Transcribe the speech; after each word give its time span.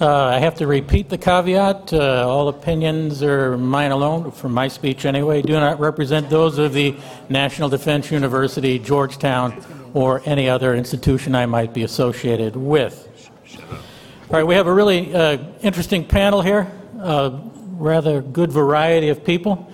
Uh, 0.00 0.26
I 0.26 0.38
have 0.38 0.54
to 0.56 0.68
repeat 0.68 1.08
the 1.08 1.18
caveat. 1.18 1.92
Uh, 1.92 2.24
all 2.24 2.46
opinions 2.48 3.20
are 3.20 3.58
mine 3.58 3.90
alone, 3.90 4.30
from 4.30 4.54
my 4.54 4.68
speech 4.68 5.04
anyway, 5.04 5.42
do 5.42 5.54
not 5.54 5.80
represent 5.80 6.30
those 6.30 6.56
of 6.58 6.72
the 6.72 6.94
National 7.28 7.68
Defense 7.68 8.08
University, 8.12 8.78
Georgetown, 8.78 9.60
or 9.94 10.22
any 10.24 10.48
other 10.48 10.76
institution 10.76 11.34
I 11.34 11.46
might 11.46 11.74
be 11.74 11.82
associated 11.82 12.54
with. 12.54 13.08
All 13.60 13.78
right, 14.30 14.46
we 14.46 14.54
have 14.54 14.68
a 14.68 14.72
really 14.72 15.12
uh, 15.12 15.38
interesting 15.62 16.04
panel 16.04 16.42
here, 16.42 16.70
a 17.00 17.36
rather 17.72 18.22
good 18.22 18.52
variety 18.52 19.08
of 19.08 19.24
people 19.24 19.68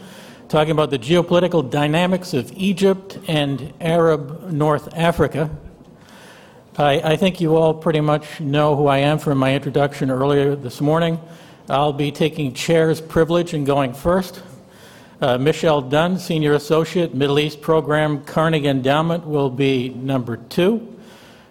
talking 0.48 0.70
about 0.70 0.88
the 0.88 0.98
geopolitical 0.98 1.68
dynamics 1.68 2.32
of 2.32 2.50
Egypt 2.56 3.18
and 3.28 3.74
Arab 3.78 4.50
North 4.50 4.88
Africa. 4.96 5.50
I, 6.76 7.12
I, 7.12 7.16
think 7.16 7.40
you 7.40 7.54
all 7.54 7.72
pretty 7.72 8.00
much 8.00 8.40
know 8.40 8.74
who 8.74 8.88
I 8.88 8.98
am 8.98 9.20
from 9.20 9.38
my 9.38 9.54
introduction 9.54 10.10
earlier 10.10 10.56
this 10.56 10.80
morning. 10.80 11.20
I'll 11.68 11.92
be 11.92 12.10
taking 12.10 12.52
chair's 12.52 13.00
privilege 13.00 13.54
and 13.54 13.64
going 13.64 13.94
first. 13.94 14.42
Uh, 15.20 15.38
Michele 15.38 15.82
Dunne, 15.82 16.18
Senior 16.18 16.54
Associate, 16.54 17.14
Middle 17.14 17.38
East 17.38 17.60
Program, 17.60 18.24
Carnegie 18.24 18.66
Endowment, 18.66 19.24
will 19.24 19.50
be 19.50 19.90
number 19.90 20.36
two. 20.36 20.98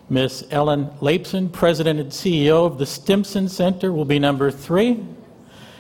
Miss 0.10 0.44
Ellen 0.52 0.90
Laipson, 1.00 1.48
President 1.48 2.02
and 2.02 2.12
CEO 2.12 2.66
of 2.66 2.78
the 2.78 2.86
Stimson 2.86 3.48
Center, 3.48 3.94
will 3.94 4.04
be 4.04 4.20
number 4.20 4.52
three. 4.52 5.06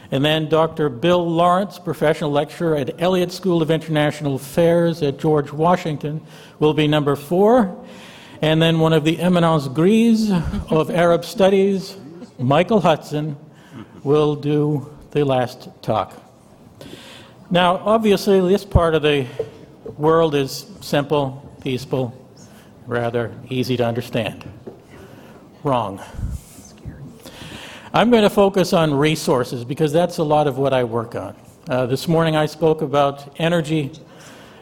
And 0.09 0.23
then 0.23 0.47
Dr. 0.47 0.87
Bill 0.87 1.29
Lawrence, 1.29 1.79
Professional 1.79 2.31
Lecturer 2.31 2.77
at 2.77 3.01
Elliott 3.01 3.33
School 3.33 3.61
of 3.61 3.69
International 3.71 4.35
Affairs 4.35 5.01
at 5.01 5.19
George 5.19 5.51
Washington, 5.51 6.21
will 6.59 6.73
be 6.73 6.87
number 6.87 7.17
four. 7.17 7.85
And 8.43 8.61
then 8.61 8.79
one 8.79 8.91
of 8.91 9.05
the 9.05 9.21
eminence 9.21 9.69
grise 9.69 10.29
of 10.69 10.89
Arab 10.89 11.23
studies, 11.23 11.95
Michael 12.37 12.81
Hudson, 12.81 13.37
will 14.03 14.35
do 14.35 14.93
the 15.11 15.23
last 15.23 15.69
talk. 15.81 16.11
Now, 17.49 17.77
obviously, 17.77 18.41
this 18.41 18.65
part 18.65 18.95
of 18.95 19.01
the 19.01 19.27
world 19.95 20.35
is 20.35 20.67
simple, 20.81 21.57
peaceful, 21.61 22.13
rather 22.85 23.33
easy 23.47 23.77
to 23.77 23.85
understand. 23.85 24.43
Wrong. 25.63 26.01
I'm 27.93 28.11
going 28.11 28.23
to 28.23 28.29
focus 28.29 28.73
on 28.73 28.93
resources 28.93 29.63
because 29.63 29.93
that's 29.93 30.17
a 30.17 30.23
lot 30.23 30.47
of 30.47 30.57
what 30.57 30.73
I 30.73 30.83
work 30.83 31.15
on. 31.15 31.33
Uh, 31.69 31.85
this 31.85 32.09
morning 32.09 32.35
I 32.35 32.47
spoke 32.47 32.81
about 32.81 33.39
energy. 33.39 33.93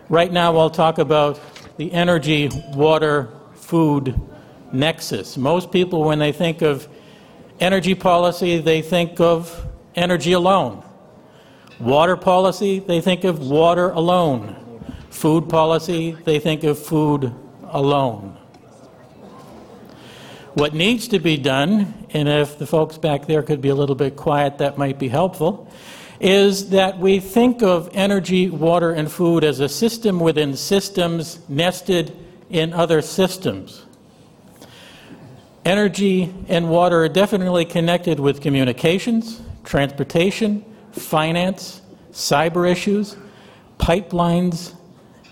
Right 0.08 0.32
now 0.32 0.56
I'll 0.56 0.70
talk 0.70 1.00
about 1.00 1.40
the 1.78 1.92
energy, 1.92 2.52
water, 2.76 3.28
food 3.72 4.20
nexus. 4.74 5.38
Most 5.38 5.72
people, 5.72 6.04
when 6.04 6.20
they 6.20 6.34
think 6.34 6.62
of 6.62 6.90
energy 7.62 7.96
policy, 7.96 8.58
they 8.58 8.82
think 8.82 9.22
of 9.22 9.66
energy 9.96 10.34
alone. 10.34 10.84
Water 11.80 12.18
policy, 12.18 12.80
they 12.80 13.00
think 13.00 13.24
of 13.24 13.40
water 13.40 13.92
alone. 13.92 14.58
Food 15.10 15.48
policy, 15.48 16.18
they 16.26 16.38
think 16.38 16.66
of 16.66 16.78
food 16.78 17.34
alone. 17.70 18.38
What 20.54 20.74
needs 20.74 21.08
to 21.08 21.20
be 21.20 21.38
done, 21.38 21.94
and 22.10 22.28
if 22.28 22.58
the 22.58 22.68
folks 22.68 22.98
back 22.98 23.26
there 23.26 23.42
could 23.42 23.62
be 23.62 23.70
a 23.70 23.76
little 23.76 23.96
bit 23.96 24.18
quiet, 24.18 24.58
that 24.58 24.78
might 24.78 25.00
be 25.00 25.08
helpful, 25.08 25.72
is 26.20 26.72
that 26.72 27.00
we 27.00 27.22
think 27.22 27.64
of 27.64 27.90
energy, 27.94 28.50
water, 28.50 28.92
and 28.92 29.10
food 29.10 29.46
as 29.46 29.62
a 29.62 29.70
system 29.70 30.20
within 30.20 30.58
systems 30.58 31.40
nested 31.48 32.18
in 32.52 32.74
other 32.74 33.02
systems. 33.02 33.86
Energy 35.64 36.34
and 36.48 36.70
water 36.70 37.04
are 37.04 37.10
definitely 37.10 37.66
connected 37.66 38.20
with 38.20 38.42
communications, 38.42 39.42
transportation, 39.64 40.66
finance, 40.92 41.82
cyber 42.12 42.70
issues, 42.70 43.16
pipelines 43.78 44.74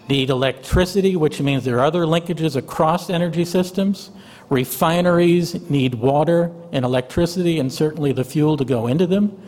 need 0.08 0.30
electricity, 0.30 1.16
which 1.16 1.40
means 1.40 1.64
there 1.64 1.78
are 1.78 1.86
other 1.86 2.04
linkages 2.06 2.56
across 2.56 3.10
energy 3.10 3.46
systems. 3.46 4.12
Refineries 4.50 5.70
need 5.70 5.96
water 5.96 6.52
and 6.72 6.84
electricity 6.84 7.60
and 7.60 7.72
certainly 7.72 8.12
the 8.12 8.24
fuel 8.24 8.58
to 8.58 8.66
go 8.66 8.88
into 8.88 9.06
them. 9.06 9.40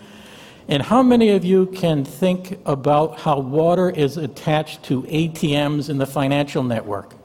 And 0.67 0.83
how 0.83 1.01
many 1.01 1.29
of 1.29 1.43
you 1.43 1.65
can 1.67 2.05
think 2.05 2.59
about 2.65 3.19
how 3.19 3.39
water 3.39 3.89
is 3.89 4.17
attached 4.17 4.83
to 4.83 5.01
ATMs 5.03 5.89
in 5.89 5.97
the 5.97 6.05
financial 6.05 6.63
network? 6.63 7.15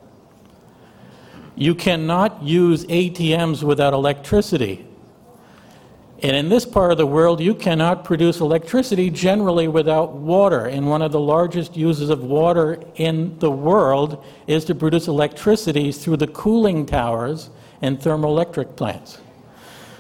You 1.57 1.75
cannot 1.75 2.43
use 2.43 2.85
ATMs 2.85 3.63
without 3.63 3.95
electricity. 3.95 4.87
And 6.23 6.37
in 6.37 6.49
this 6.49 6.65
part 6.65 6.93
of 6.93 6.99
the 6.99 7.07
world, 7.07 7.41
you 7.41 7.55
cannot 7.55 8.05
produce 8.05 8.41
electricity 8.41 9.11
generally 9.11 9.69
without 9.69 10.13
water. 10.13 10.67
And 10.67 10.89
one 10.89 11.03
of 11.03 11.13
the 11.13 11.21
largest 11.21 11.77
uses 11.77 12.11
of 12.11 12.25
water 12.25 12.83
in 12.97 13.39
the 13.39 13.51
world 13.51 14.25
is 14.47 14.65
to 14.67 14.75
produce 14.75 15.09
electricity 15.09 15.93
through 15.93 16.19
the 16.19 16.27
cooling 16.27 16.87
towers 16.87 17.51
and 17.83 17.99
thermoelectric 17.99 18.77
plants. 18.77 19.19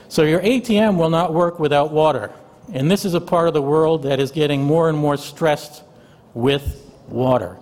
So 0.08 0.22
your 0.22 0.40
ATM 0.40 0.96
will 0.96 1.10
not 1.10 1.34
work 1.34 1.58
without 1.58 1.90
water. 1.90 2.32
And 2.72 2.90
this 2.90 3.04
is 3.04 3.14
a 3.14 3.20
part 3.20 3.48
of 3.48 3.54
the 3.54 3.62
world 3.62 4.02
that 4.04 4.20
is 4.20 4.30
getting 4.30 4.62
more 4.62 4.88
and 4.88 4.96
more 4.96 5.16
stressed 5.16 5.82
with 6.34 6.90
water. 7.08 7.58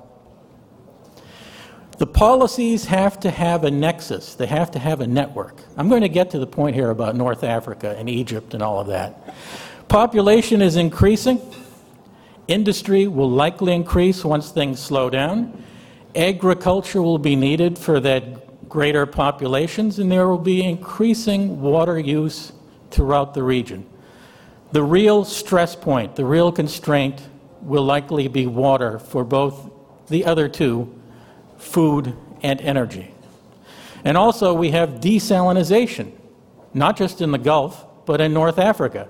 The 1.96 2.06
policies 2.06 2.86
have 2.86 3.20
to 3.20 3.30
have 3.30 3.62
a 3.62 3.70
nexus, 3.70 4.34
they 4.34 4.46
have 4.46 4.72
to 4.72 4.80
have 4.80 5.00
a 5.00 5.06
network. 5.06 5.60
I'm 5.76 5.88
going 5.88 6.02
to 6.02 6.08
get 6.08 6.30
to 6.30 6.40
the 6.40 6.46
point 6.46 6.74
here 6.74 6.90
about 6.90 7.14
North 7.14 7.44
Africa 7.44 7.94
and 7.96 8.08
Egypt 8.08 8.52
and 8.52 8.62
all 8.62 8.80
of 8.80 8.88
that. 8.88 9.32
Population 9.86 10.60
is 10.60 10.74
increasing. 10.76 11.40
Industry 12.48 13.06
will 13.06 13.30
likely 13.30 13.72
increase 13.72 14.24
once 14.24 14.50
things 14.50 14.80
slow 14.80 15.08
down. 15.08 15.62
Agriculture 16.16 17.00
will 17.00 17.18
be 17.18 17.36
needed 17.36 17.78
for 17.78 18.00
that 18.00 18.68
greater 18.68 19.06
populations, 19.06 20.00
and 20.00 20.10
there 20.10 20.26
will 20.26 20.36
be 20.36 20.64
increasing 20.64 21.60
water 21.60 21.96
use 21.96 22.52
throughout 22.90 23.34
the 23.34 23.42
region. 23.42 23.86
The 24.72 24.82
real 24.82 25.24
stress 25.24 25.76
point, 25.76 26.16
the 26.16 26.24
real 26.24 26.50
constraint, 26.50 27.22
will 27.62 27.84
likely 27.84 28.26
be 28.26 28.48
water 28.48 28.98
for 28.98 29.22
both 29.22 29.70
the 30.08 30.24
other 30.24 30.48
two 30.48 30.92
food, 31.64 32.16
and 32.42 32.60
energy. 32.60 33.12
And 34.04 34.16
also, 34.16 34.52
we 34.52 34.70
have 34.72 35.00
desalination, 35.00 36.12
not 36.74 36.96
just 36.96 37.20
in 37.20 37.30
the 37.30 37.38
Gulf, 37.38 37.86
but 38.04 38.20
in 38.20 38.34
North 38.34 38.58
Africa. 38.58 39.08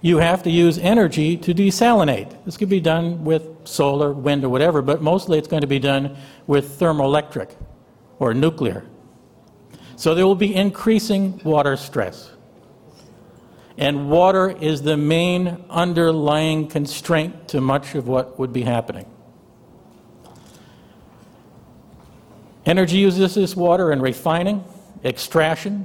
You 0.00 0.18
have 0.18 0.44
to 0.44 0.50
use 0.50 0.78
energy 0.78 1.36
to 1.38 1.52
desalinate. 1.52 2.44
This 2.44 2.56
could 2.56 2.68
be 2.68 2.80
done 2.80 3.24
with 3.24 3.44
solar, 3.64 4.12
wind, 4.12 4.44
or 4.44 4.48
whatever, 4.48 4.80
but 4.82 5.02
mostly 5.02 5.36
it's 5.36 5.48
going 5.48 5.60
to 5.62 5.66
be 5.66 5.80
done 5.80 6.16
with 6.46 6.78
thermoelectric 6.78 7.50
or 8.18 8.32
nuclear. 8.32 8.86
So 9.96 10.14
there 10.14 10.26
will 10.26 10.36
be 10.36 10.54
increasing 10.54 11.40
water 11.44 11.76
stress. 11.76 12.30
And 13.76 14.10
water 14.10 14.50
is 14.50 14.82
the 14.82 14.96
main 14.96 15.64
underlying 15.68 16.68
constraint 16.68 17.48
to 17.48 17.60
much 17.60 17.94
of 17.94 18.06
what 18.06 18.38
would 18.38 18.52
be 18.52 18.62
happening. 18.62 19.06
Energy 22.70 22.98
uses 22.98 23.34
this 23.34 23.56
water 23.56 23.90
in 23.90 24.00
refining, 24.00 24.64
extraction, 25.04 25.84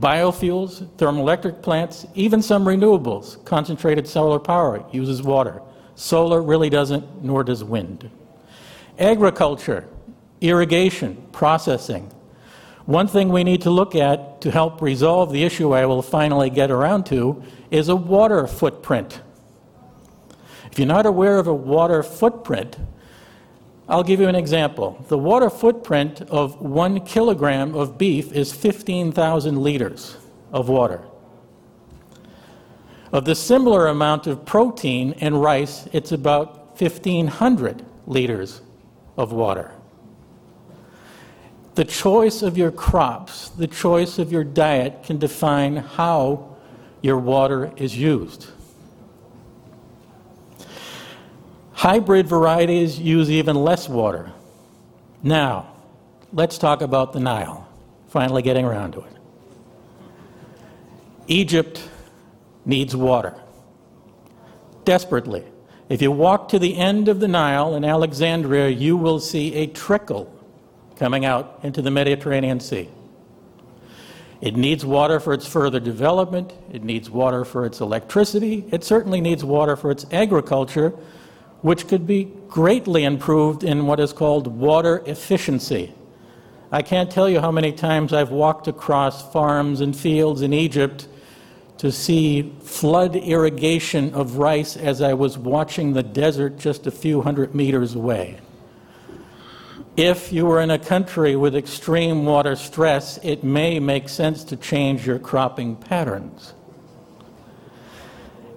biofuels, 0.00 0.84
thermoelectric 0.96 1.62
plants, 1.62 2.08
even 2.16 2.42
some 2.42 2.64
renewables. 2.64 3.44
Concentrated 3.44 4.08
solar 4.08 4.40
power 4.40 4.84
uses 4.90 5.22
water. 5.22 5.62
Solar 5.94 6.42
really 6.42 6.68
doesn't, 6.68 7.22
nor 7.22 7.44
does 7.44 7.62
wind. 7.62 8.10
Agriculture, 8.98 9.88
irrigation, 10.40 11.24
processing. 11.30 12.12
One 12.84 13.06
thing 13.06 13.28
we 13.28 13.44
need 13.44 13.62
to 13.62 13.70
look 13.70 13.94
at 13.94 14.40
to 14.40 14.50
help 14.50 14.82
resolve 14.82 15.30
the 15.30 15.44
issue 15.44 15.72
I 15.72 15.86
will 15.86 16.02
finally 16.02 16.50
get 16.50 16.68
around 16.68 17.06
to 17.06 17.44
is 17.70 17.88
a 17.88 17.94
water 17.94 18.48
footprint. 18.48 19.22
If 20.72 20.80
you're 20.80 20.88
not 20.88 21.06
aware 21.06 21.38
of 21.38 21.46
a 21.46 21.54
water 21.54 22.02
footprint, 22.02 22.76
I'll 23.88 24.02
give 24.02 24.18
you 24.20 24.28
an 24.28 24.34
example. 24.34 25.04
The 25.08 25.18
water 25.18 25.50
footprint 25.50 26.22
of 26.22 26.60
one 26.60 27.00
kilogram 27.04 27.74
of 27.74 27.98
beef 27.98 28.32
is 28.32 28.52
15,000 28.52 29.62
liters 29.62 30.16
of 30.52 30.68
water. 30.68 31.02
Of 33.12 33.26
the 33.26 33.34
similar 33.34 33.86
amount 33.86 34.26
of 34.26 34.46
protein 34.46 35.12
in 35.12 35.36
rice, 35.36 35.86
it's 35.92 36.12
about 36.12 36.80
1,500 36.80 37.84
liters 38.06 38.62
of 39.16 39.32
water. 39.32 39.72
The 41.74 41.84
choice 41.84 42.42
of 42.42 42.56
your 42.56 42.70
crops, 42.70 43.50
the 43.50 43.66
choice 43.66 44.18
of 44.18 44.32
your 44.32 44.44
diet 44.44 45.02
can 45.02 45.18
define 45.18 45.76
how 45.76 46.56
your 47.02 47.18
water 47.18 47.72
is 47.76 47.96
used. 47.98 48.46
Hybrid 51.74 52.26
varieties 52.26 52.98
use 52.98 53.30
even 53.30 53.56
less 53.56 53.88
water. 53.88 54.32
Now, 55.22 55.74
let's 56.32 56.56
talk 56.56 56.82
about 56.82 57.12
the 57.12 57.20
Nile. 57.20 57.68
Finally, 58.08 58.42
getting 58.42 58.64
around 58.64 58.92
to 58.92 59.00
it. 59.00 59.12
Egypt 61.26 61.82
needs 62.64 62.94
water. 62.94 63.34
Desperately. 64.84 65.44
If 65.88 66.00
you 66.00 66.10
walk 66.10 66.48
to 66.50 66.58
the 66.58 66.76
end 66.76 67.08
of 67.08 67.20
the 67.20 67.28
Nile 67.28 67.74
in 67.74 67.84
Alexandria, 67.84 68.68
you 68.68 68.96
will 68.96 69.20
see 69.20 69.54
a 69.54 69.66
trickle 69.66 70.32
coming 70.96 71.24
out 71.24 71.58
into 71.62 71.82
the 71.82 71.90
Mediterranean 71.90 72.60
Sea. 72.60 72.88
It 74.40 74.56
needs 74.56 74.84
water 74.84 75.20
for 75.20 75.32
its 75.32 75.46
further 75.46 75.80
development, 75.80 76.52
it 76.72 76.84
needs 76.84 77.08
water 77.10 77.44
for 77.44 77.64
its 77.64 77.80
electricity, 77.80 78.64
it 78.70 78.84
certainly 78.84 79.20
needs 79.20 79.42
water 79.44 79.76
for 79.76 79.90
its 79.90 80.06
agriculture, 80.12 80.92
which 81.64 81.88
could 81.88 82.06
be 82.06 82.30
greatly 82.46 83.04
improved 83.04 83.64
in 83.64 83.86
what 83.86 83.98
is 83.98 84.12
called 84.12 84.46
water 84.46 85.02
efficiency. 85.06 85.94
I 86.70 86.82
can't 86.82 87.10
tell 87.10 87.26
you 87.26 87.40
how 87.40 87.50
many 87.50 87.72
times 87.72 88.12
I've 88.12 88.30
walked 88.30 88.68
across 88.68 89.32
farms 89.32 89.80
and 89.80 89.96
fields 89.96 90.42
in 90.42 90.52
Egypt 90.52 91.08
to 91.78 91.90
see 91.90 92.52
flood 92.60 93.16
irrigation 93.16 94.12
of 94.12 94.36
rice 94.36 94.76
as 94.76 95.00
I 95.00 95.14
was 95.14 95.38
watching 95.38 95.94
the 95.94 96.02
desert 96.02 96.58
just 96.58 96.86
a 96.86 96.90
few 96.90 97.22
hundred 97.22 97.54
meters 97.54 97.94
away. 97.94 98.40
If 99.96 100.34
you 100.34 100.50
are 100.50 100.60
in 100.60 100.70
a 100.70 100.78
country 100.78 101.34
with 101.34 101.56
extreme 101.56 102.26
water 102.26 102.56
stress, 102.56 103.18
it 103.22 103.42
may 103.42 103.80
make 103.80 104.10
sense 104.10 104.44
to 104.44 104.56
change 104.58 105.06
your 105.06 105.18
cropping 105.18 105.76
patterns. 105.76 106.52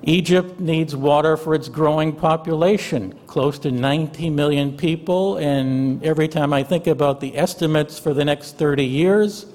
Egypt 0.07 0.57
needs 0.61 0.95
water 0.95 1.35
for 1.35 1.53
its 1.53 1.67
growing 1.67 2.13
population, 2.13 3.11
close 3.27 3.59
to 3.59 3.71
90 3.71 4.29
million 4.29 4.77
people, 4.77 5.35
and 5.35 6.01
every 6.01 6.29
time 6.29 6.53
I 6.53 6.63
think 6.63 6.87
about 6.87 7.19
the 7.19 7.37
estimates 7.37 7.99
for 7.99 8.13
the 8.13 8.23
next 8.23 8.57
30 8.57 8.85
years, 8.85 9.47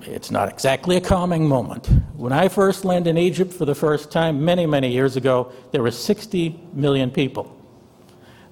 it's 0.00 0.30
not 0.30 0.48
exactly 0.48 0.96
a 0.96 1.02
calming 1.02 1.46
moment. 1.46 1.86
When 2.16 2.32
I 2.32 2.48
first 2.48 2.86
landed 2.86 3.10
in 3.10 3.18
Egypt 3.18 3.52
for 3.52 3.66
the 3.66 3.74
first 3.74 4.10
time, 4.10 4.42
many, 4.42 4.64
many 4.64 4.90
years 4.90 5.16
ago, 5.16 5.52
there 5.70 5.82
were 5.82 5.90
60 5.90 6.58
million 6.72 7.10
people. 7.10 7.54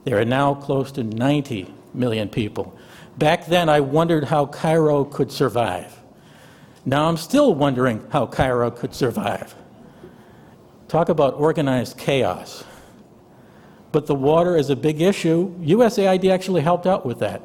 There 0.05 0.21
are 0.21 0.27
now 0.27 0.53
close 0.53 0.93
to 0.93 1.03
90 1.03 1.73
million 1.95 2.29
people. 2.29 2.77
Back 3.17 3.47
then, 3.47 3.71
I 3.71 3.81
wondered 3.81 4.25
how 4.25 4.45
Cairo 4.45 5.03
could 5.03 5.33
survive. 5.33 5.99
Now 6.85 7.09
I'm 7.09 7.17
still 7.17 7.55
wondering 7.55 8.07
how 8.11 8.27
Cairo 8.27 8.71
could 8.71 8.95
survive. 8.95 9.55
Talk 10.91 11.09
about 11.09 11.35
organized 11.35 11.99
chaos. 11.99 12.65
But 13.93 14.07
the 14.07 14.15
water 14.17 14.57
is 14.57 14.71
a 14.71 14.77
big 14.77 15.01
issue. 15.01 15.55
USAID 15.61 16.29
actually 16.29 16.63
helped 16.63 16.85
out 16.85 17.07
with 17.07 17.21
that. 17.21 17.43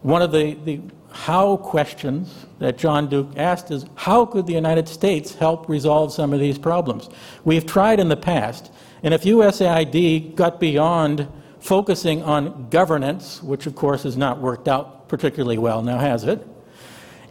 One 0.00 0.22
of 0.22 0.32
the, 0.32 0.54
the 0.54 0.80
how 1.10 1.58
questions 1.58 2.46
that 2.60 2.78
John 2.78 3.10
Duke 3.10 3.28
asked 3.36 3.70
is 3.70 3.84
how 3.94 4.24
could 4.24 4.46
the 4.46 4.54
United 4.54 4.88
States 4.88 5.34
help 5.34 5.68
resolve 5.68 6.14
some 6.14 6.32
of 6.32 6.40
these 6.40 6.56
problems? 6.56 7.10
We've 7.44 7.66
tried 7.66 8.00
in 8.00 8.08
the 8.08 8.16
past, 8.16 8.72
and 9.02 9.12
if 9.12 9.24
USAID 9.24 10.34
got 10.34 10.58
beyond 10.58 11.28
focusing 11.60 12.22
on 12.22 12.70
governance, 12.70 13.42
which 13.42 13.66
of 13.66 13.74
course 13.74 14.04
has 14.04 14.16
not 14.16 14.40
worked 14.40 14.66
out 14.66 15.10
particularly 15.10 15.58
well, 15.58 15.82
now 15.82 15.98
has 15.98 16.24
it, 16.24 16.48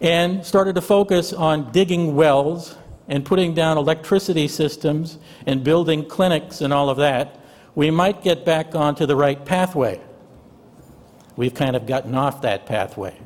and 0.00 0.46
started 0.46 0.76
to 0.76 0.80
focus 0.80 1.32
on 1.32 1.72
digging 1.72 2.14
wells 2.14 2.76
and 3.08 3.24
putting 3.24 3.54
down 3.54 3.78
electricity 3.78 4.48
systems 4.48 5.18
and 5.46 5.64
building 5.64 6.04
clinics 6.04 6.60
and 6.60 6.72
all 6.72 6.88
of 6.88 6.98
that, 6.98 7.38
we 7.74 7.90
might 7.90 8.22
get 8.22 8.44
back 8.44 8.74
onto 8.74 9.06
the 9.06 9.16
right 9.16 9.44
pathway. 9.44 10.00
We've 11.36 11.54
kind 11.54 11.74
of 11.74 11.86
gotten 11.86 12.14
off 12.14 12.42
that 12.42 12.66
pathway. 12.66 13.18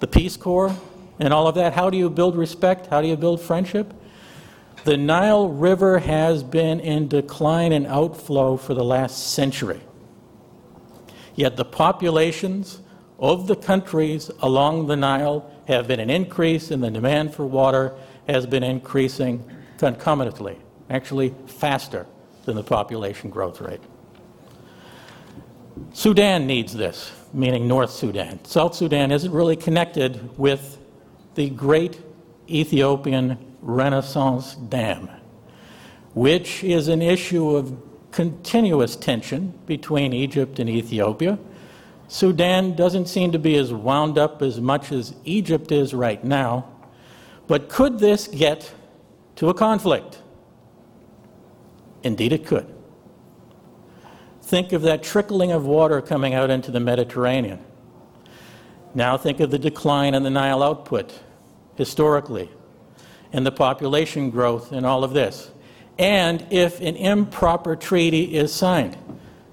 The 0.00 0.06
Peace 0.06 0.36
Corps 0.36 0.74
and 1.18 1.32
all 1.32 1.46
of 1.46 1.54
that, 1.56 1.72
how 1.72 1.90
do 1.90 1.96
you 1.96 2.08
build 2.08 2.36
respect? 2.36 2.86
How 2.86 3.00
do 3.02 3.08
you 3.08 3.16
build 3.16 3.40
friendship? 3.40 3.92
The 4.84 4.96
Nile 4.96 5.48
River 5.48 6.00
has 6.00 6.42
been 6.42 6.80
in 6.80 7.06
decline 7.06 7.72
and 7.72 7.86
outflow 7.86 8.56
for 8.56 8.74
the 8.74 8.82
last 8.82 9.32
century. 9.32 9.80
Yet 11.34 11.56
the 11.56 11.64
populations 11.64 12.80
of 13.18 13.46
the 13.46 13.54
countries 13.54 14.30
along 14.40 14.88
the 14.88 14.96
Nile 14.96 15.48
have 15.68 15.86
been 15.86 16.00
an 16.00 16.10
increase 16.10 16.72
in 16.72 16.80
the 16.80 16.90
demand 16.90 17.32
for 17.34 17.46
water 17.46 17.94
has 18.28 18.46
been 18.46 18.62
increasing 18.62 19.44
concomitantly, 19.78 20.58
actually 20.90 21.34
faster 21.46 22.06
than 22.44 22.56
the 22.56 22.62
population 22.62 23.30
growth 23.30 23.60
rate. 23.60 23.80
Sudan 25.92 26.46
needs 26.46 26.74
this, 26.74 27.12
meaning 27.32 27.66
North 27.66 27.90
Sudan. 27.90 28.44
South 28.44 28.74
Sudan 28.74 29.10
isn't 29.10 29.32
really 29.32 29.56
connected 29.56 30.38
with 30.38 30.78
the 31.34 31.50
great 31.50 31.98
Ethiopian 32.48 33.38
Renaissance 33.62 34.54
Dam, 34.54 35.08
which 36.14 36.62
is 36.62 36.88
an 36.88 37.00
issue 37.00 37.56
of 37.56 37.76
continuous 38.10 38.96
tension 38.96 39.58
between 39.66 40.12
Egypt 40.12 40.58
and 40.58 40.68
Ethiopia. 40.68 41.38
Sudan 42.08 42.74
doesn't 42.76 43.06
seem 43.06 43.32
to 43.32 43.38
be 43.38 43.56
as 43.56 43.72
wound 43.72 44.18
up 44.18 44.42
as 44.42 44.60
much 44.60 44.92
as 44.92 45.14
Egypt 45.24 45.72
is 45.72 45.94
right 45.94 46.22
now, 46.22 46.68
but 47.46 47.68
could 47.68 47.98
this 47.98 48.28
get 48.28 48.72
to 49.36 49.48
a 49.48 49.54
conflict? 49.54 50.20
Indeed, 52.02 52.32
it 52.32 52.46
could. 52.46 52.66
Think 54.42 54.72
of 54.72 54.82
that 54.82 55.02
trickling 55.02 55.52
of 55.52 55.64
water 55.64 56.00
coming 56.02 56.34
out 56.34 56.50
into 56.50 56.70
the 56.70 56.80
Mediterranean. 56.80 57.64
Now 58.94 59.16
think 59.16 59.40
of 59.40 59.50
the 59.50 59.58
decline 59.58 60.14
in 60.14 60.22
the 60.22 60.30
Nile 60.30 60.62
output 60.62 61.18
historically, 61.76 62.50
and 63.32 63.46
the 63.46 63.52
population 63.52 64.30
growth 64.30 64.72
and 64.72 64.84
all 64.84 65.04
of 65.04 65.12
this. 65.12 65.50
And 65.98 66.46
if 66.50 66.80
an 66.80 66.96
improper 66.96 67.76
treaty 67.76 68.34
is 68.36 68.52
signed, 68.52 68.94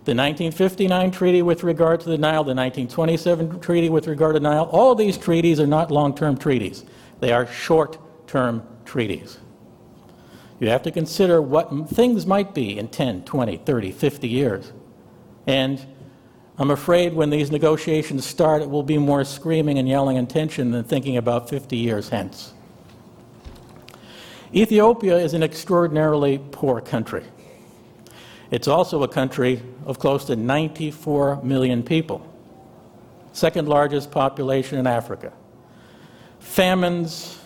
the 0.06 0.16
1959 0.16 1.12
treaty 1.12 1.42
with 1.42 1.64
regard 1.64 2.00
to 2.02 2.10
the 2.10 2.18
Nile, 2.18 2.44
the 2.44 2.56
1927 2.56 3.60
treaty 3.60 3.90
with 3.90 4.08
regard 4.08 4.36
to 4.36 4.40
Nile, 4.40 4.66
all 4.72 4.96
these 4.96 5.18
treaties 5.18 5.60
are 5.60 5.68
not 5.68 5.92
long 5.92 6.16
term 6.16 6.38
treaties. 6.38 6.84
They 7.20 7.32
are 7.32 7.46
short 7.48 7.98
term 8.28 8.64
treaties. 8.86 9.40
You 10.60 10.70
have 10.70 10.84
to 10.84 10.92
consider 10.92 11.42
what 11.42 11.90
things 11.90 12.26
might 12.26 12.54
be 12.54 12.78
in 12.78 12.90
10, 12.90 13.24
20, 13.24 13.58
30, 13.58 13.92
50 13.92 14.28
years. 14.28 14.74
And 15.48 15.86
I'm 16.58 16.72
afraid 16.72 17.14
when 17.14 17.30
these 17.30 17.50
negotiations 17.50 18.26
start, 18.26 18.62
it 18.62 18.70
will 18.70 18.84
be 18.84 18.98
more 18.98 19.24
screaming 19.24 19.80
and 19.80 19.88
yelling 19.88 20.18
and 20.18 20.30
tension 20.30 20.72
than 20.72 20.84
thinking 20.84 21.16
about 21.16 21.50
50 21.50 21.78
years 21.78 22.10
hence. 22.10 22.54
Ethiopia 24.54 25.18
is 25.18 25.34
an 25.34 25.44
extraordinarily 25.44 26.40
poor 26.52 26.82
country. 26.82 27.24
It's 28.52 28.68
also 28.68 29.04
a 29.04 29.08
country 29.08 29.62
of 29.86 30.00
close 30.00 30.26
to 30.26 30.36
94 30.36 31.44
million 31.44 31.84
people, 31.84 32.26
second 33.32 33.70
largest 33.70 34.12
population 34.12 34.80
in 34.80 34.88
Africa. 34.88 35.32
Famines 36.40 37.40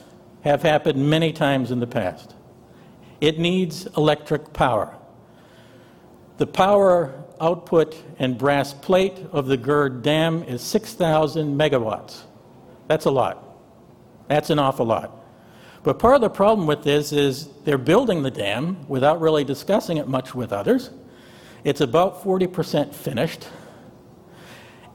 have 0.44 0.62
happened 0.62 1.10
many 1.10 1.34
times 1.34 1.72
in 1.72 1.80
the 1.80 1.88
past. 1.88 2.36
It 3.22 3.40
needs 3.40 3.88
electric 3.98 4.54
power. 4.54 4.96
The 6.38 6.48
power 6.48 7.24
output 7.40 7.96
and 8.20 8.38
brass 8.38 8.74
plate 8.74 9.18
of 9.32 9.48
the 9.48 9.58
GERD 9.58 10.02
Dam 10.04 10.44
is 10.44 10.62
6,000 10.62 11.58
megawatts. 11.58 12.22
That's 12.88 13.06
a 13.06 13.12
lot. 13.12 13.44
That's 14.28 14.50
an 14.50 14.60
awful 14.60 14.86
lot. 14.86 15.24
But 15.84 16.00
part 16.00 16.16
of 16.16 16.22
the 16.22 16.30
problem 16.30 16.66
with 16.66 16.84
this 16.84 17.12
is 17.12 17.50
they're 17.66 17.78
building 17.78 18.24
the 18.24 18.32
dam 18.32 18.88
without 18.88 19.20
really 19.20 19.44
discussing 19.44 19.98
it 19.98 20.08
much 20.08 20.34
with 20.34 20.54
others. 20.54 20.92
It's 21.64 21.82
about 21.82 22.24
40% 22.24 22.94
finished. 22.94 23.48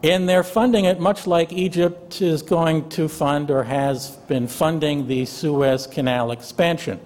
And 0.03 0.29
they're 0.29 0.45
funding 0.45 0.85
it 0.85 1.01
much 1.01 1.27
like 1.27 1.53
Egypt 1.53 2.23
is 2.23 2.43
going 2.43 2.89
to 2.91 3.09
fund 3.09 3.51
or 3.51 3.65
has 3.65 4.11
been 4.29 4.47
funding 4.47 5.09
the 5.09 5.25
Suez 5.25 5.89
Canal 5.89 6.31
expansion. 6.31 7.01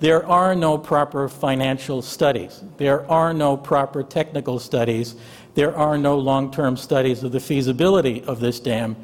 There 0.00 0.26
are 0.26 0.54
no 0.54 0.76
proper 0.76 1.30
financial 1.30 2.02
studies. 2.02 2.62
There 2.76 3.10
are 3.10 3.32
no 3.32 3.56
proper 3.56 4.02
technical 4.02 4.58
studies. 4.58 5.14
There 5.54 5.74
are 5.74 5.96
no 5.96 6.18
long 6.18 6.50
term 6.50 6.76
studies 6.76 7.22
of 7.22 7.32
the 7.32 7.40
feasibility 7.40 8.22
of 8.24 8.40
this 8.40 8.60
dam. 8.60 8.96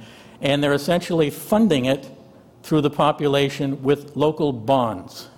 And 0.43 0.63
they're 0.63 0.75
essentially 0.75 1.31
funding 1.31 1.87
it 1.87 2.11
through 2.63 2.83
the 2.83 2.91
population 2.91 3.83
with 3.83 4.15
local 4.15 4.53
bonds. 4.53 5.29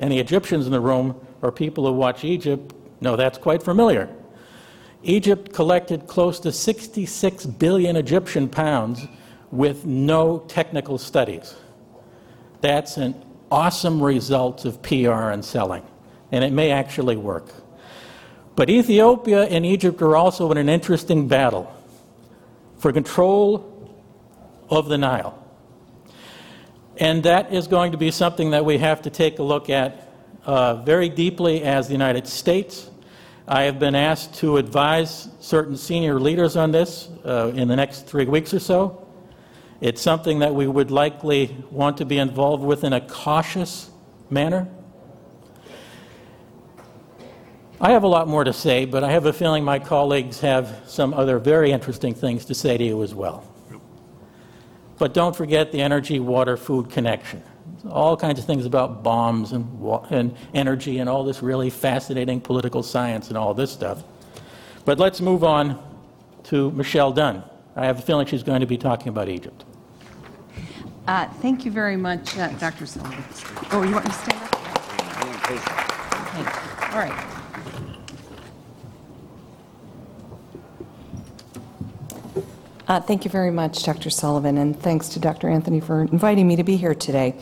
Any 0.00 0.18
Egyptians 0.18 0.66
in 0.66 0.72
the 0.72 0.80
room 0.80 1.14
or 1.40 1.52
people 1.52 1.86
who 1.86 1.92
watch 1.92 2.24
Egypt 2.24 2.74
know 3.00 3.14
that's 3.14 3.38
quite 3.38 3.62
familiar. 3.62 4.08
Egypt 5.06 5.52
collected 5.52 6.06
close 6.06 6.40
to 6.40 6.50
66 6.50 7.46
billion 7.46 7.96
Egyptian 7.96 8.48
pounds 8.48 9.06
with 9.52 9.84
no 9.86 10.40
technical 10.48 10.98
studies. 10.98 11.54
That's 12.60 12.96
an 12.96 13.14
awesome 13.50 14.02
result 14.02 14.64
of 14.64 14.82
PR 14.82 15.30
and 15.30 15.44
selling, 15.44 15.84
and 16.32 16.42
it 16.42 16.52
may 16.52 16.72
actually 16.72 17.16
work. 17.16 17.52
But 18.56 18.68
Ethiopia 18.68 19.44
and 19.44 19.64
Egypt 19.64 20.02
are 20.02 20.16
also 20.16 20.50
in 20.50 20.58
an 20.58 20.68
interesting 20.68 21.28
battle 21.28 21.72
for 22.78 22.92
control 22.92 23.94
of 24.68 24.88
the 24.88 24.98
Nile. 24.98 25.42
And 26.96 27.22
that 27.22 27.52
is 27.52 27.68
going 27.68 27.92
to 27.92 27.98
be 27.98 28.10
something 28.10 28.50
that 28.50 28.64
we 28.64 28.78
have 28.78 29.02
to 29.02 29.10
take 29.10 29.38
a 29.38 29.42
look 29.42 29.70
at 29.70 30.10
uh, 30.44 30.82
very 30.82 31.08
deeply 31.08 31.62
as 31.62 31.86
the 31.86 31.92
United 31.92 32.26
States. 32.26 32.90
I 33.48 33.62
have 33.62 33.78
been 33.78 33.94
asked 33.94 34.34
to 34.36 34.56
advise 34.56 35.28
certain 35.38 35.76
senior 35.76 36.18
leaders 36.18 36.56
on 36.56 36.72
this 36.72 37.08
uh, 37.24 37.52
in 37.54 37.68
the 37.68 37.76
next 37.76 38.06
three 38.06 38.24
weeks 38.24 38.52
or 38.52 38.58
so. 38.58 39.06
It's 39.80 40.02
something 40.02 40.40
that 40.40 40.54
we 40.54 40.66
would 40.66 40.90
likely 40.90 41.56
want 41.70 41.98
to 41.98 42.04
be 42.04 42.18
involved 42.18 42.64
with 42.64 42.82
in 42.82 42.92
a 42.92 43.00
cautious 43.00 43.90
manner. 44.30 44.66
I 47.80 47.92
have 47.92 48.02
a 48.02 48.08
lot 48.08 48.26
more 48.26 48.42
to 48.42 48.52
say, 48.52 48.84
but 48.84 49.04
I 49.04 49.12
have 49.12 49.26
a 49.26 49.32
feeling 49.32 49.62
my 49.62 49.78
colleagues 49.78 50.40
have 50.40 50.82
some 50.86 51.14
other 51.14 51.38
very 51.38 51.70
interesting 51.70 52.14
things 52.14 52.46
to 52.46 52.54
say 52.54 52.76
to 52.76 52.82
you 52.82 53.02
as 53.04 53.14
well. 53.14 53.44
But 54.98 55.14
don't 55.14 55.36
forget 55.36 55.70
the 55.70 55.82
energy, 55.82 56.18
water, 56.18 56.56
food 56.56 56.90
connection. 56.90 57.44
All 57.90 58.16
kinds 58.16 58.38
of 58.38 58.44
things 58.44 58.66
about 58.66 59.02
bombs 59.02 59.52
and, 59.52 59.66
and 60.10 60.36
energy 60.54 60.98
and 60.98 61.08
all 61.08 61.24
this 61.24 61.42
really 61.42 61.70
fascinating 61.70 62.40
political 62.40 62.82
science 62.82 63.28
and 63.28 63.38
all 63.38 63.54
this 63.54 63.70
stuff. 63.70 64.02
But 64.84 64.98
let's 64.98 65.20
move 65.20 65.44
on 65.44 65.82
to 66.44 66.70
Michele 66.72 67.12
Dunne. 67.12 67.42
I 67.74 67.86
have 67.86 67.98
a 67.98 68.02
feeling 68.02 68.26
she's 68.26 68.42
going 68.42 68.60
to 68.60 68.66
be 68.66 68.78
talking 68.78 69.08
about 69.08 69.28
Egypt. 69.28 69.64
Uh, 71.06 71.28
thank 71.34 71.64
you 71.64 71.70
very 71.70 71.96
much, 71.96 72.36
uh, 72.36 72.48
Dr. 72.58 72.86
Sullivan. 72.86 73.22
Oh, 73.70 73.82
you 73.82 73.92
want 73.92 74.06
me 74.06 74.10
to 74.10 74.16
stand 74.16 74.42
up? 74.42 74.56
Okay. 75.50 75.58
All 76.92 76.98
right. 76.98 77.35
Uh, 82.88 83.00
thank 83.00 83.24
you 83.24 83.30
very 83.32 83.50
much, 83.50 83.82
Dr. 83.82 84.10
Sullivan, 84.10 84.58
and 84.58 84.78
thanks 84.78 85.08
to 85.08 85.18
Dr. 85.18 85.48
Anthony 85.48 85.80
for 85.80 86.02
inviting 86.02 86.46
me 86.46 86.54
to 86.54 86.62
be 86.62 86.76
here 86.76 86.94
today. 86.94 87.34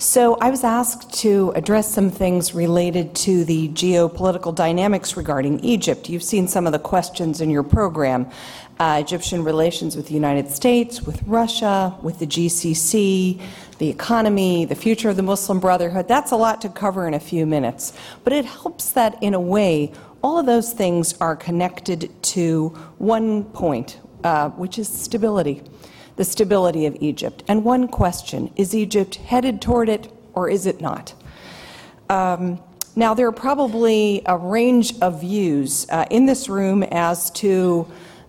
So, 0.00 0.36
I 0.40 0.50
was 0.50 0.64
asked 0.64 1.12
to 1.20 1.52
address 1.54 1.94
some 1.94 2.10
things 2.10 2.52
related 2.52 3.14
to 3.16 3.44
the 3.44 3.68
geopolitical 3.68 4.52
dynamics 4.52 5.16
regarding 5.16 5.60
Egypt. 5.60 6.08
You've 6.08 6.24
seen 6.24 6.48
some 6.48 6.66
of 6.66 6.72
the 6.72 6.80
questions 6.80 7.40
in 7.40 7.48
your 7.48 7.62
program 7.62 8.28
uh, 8.80 9.00
Egyptian 9.00 9.44
relations 9.44 9.96
with 9.96 10.08
the 10.08 10.14
United 10.14 10.50
States, 10.50 11.00
with 11.02 11.22
Russia, 11.28 11.96
with 12.02 12.18
the 12.18 12.26
GCC, 12.26 13.40
the 13.78 13.88
economy, 13.88 14.64
the 14.64 14.74
future 14.74 15.10
of 15.10 15.16
the 15.16 15.22
Muslim 15.22 15.60
Brotherhood. 15.60 16.08
That's 16.08 16.32
a 16.32 16.36
lot 16.36 16.60
to 16.62 16.68
cover 16.68 17.06
in 17.06 17.14
a 17.14 17.20
few 17.20 17.46
minutes. 17.46 17.92
But 18.24 18.32
it 18.32 18.44
helps 18.44 18.90
that, 18.92 19.22
in 19.22 19.34
a 19.34 19.40
way, 19.40 19.92
all 20.22 20.38
of 20.38 20.46
those 20.46 20.72
things 20.72 21.14
are 21.20 21.36
connected 21.36 22.10
to 22.22 22.70
one 22.98 23.44
point, 23.44 24.00
uh, 24.24 24.50
which 24.50 24.78
is 24.78 24.88
stability, 24.88 25.62
the 26.16 26.24
stability 26.24 26.86
of 26.86 26.96
Egypt. 27.00 27.42
And 27.48 27.64
one 27.64 27.88
question 27.88 28.52
is 28.56 28.74
Egypt 28.74 29.16
headed 29.16 29.60
toward 29.62 29.88
it 29.88 30.12
or 30.34 30.48
is 30.48 30.66
it 30.66 30.80
not? 30.80 31.14
Um, 32.08 32.60
now, 32.96 33.14
there 33.14 33.28
are 33.28 33.32
probably 33.32 34.22
a 34.26 34.36
range 34.36 34.98
of 35.00 35.20
views 35.20 35.86
uh, 35.88 36.06
in 36.10 36.26
this 36.26 36.48
room 36.48 36.82
as 36.82 37.30
to 37.32 37.86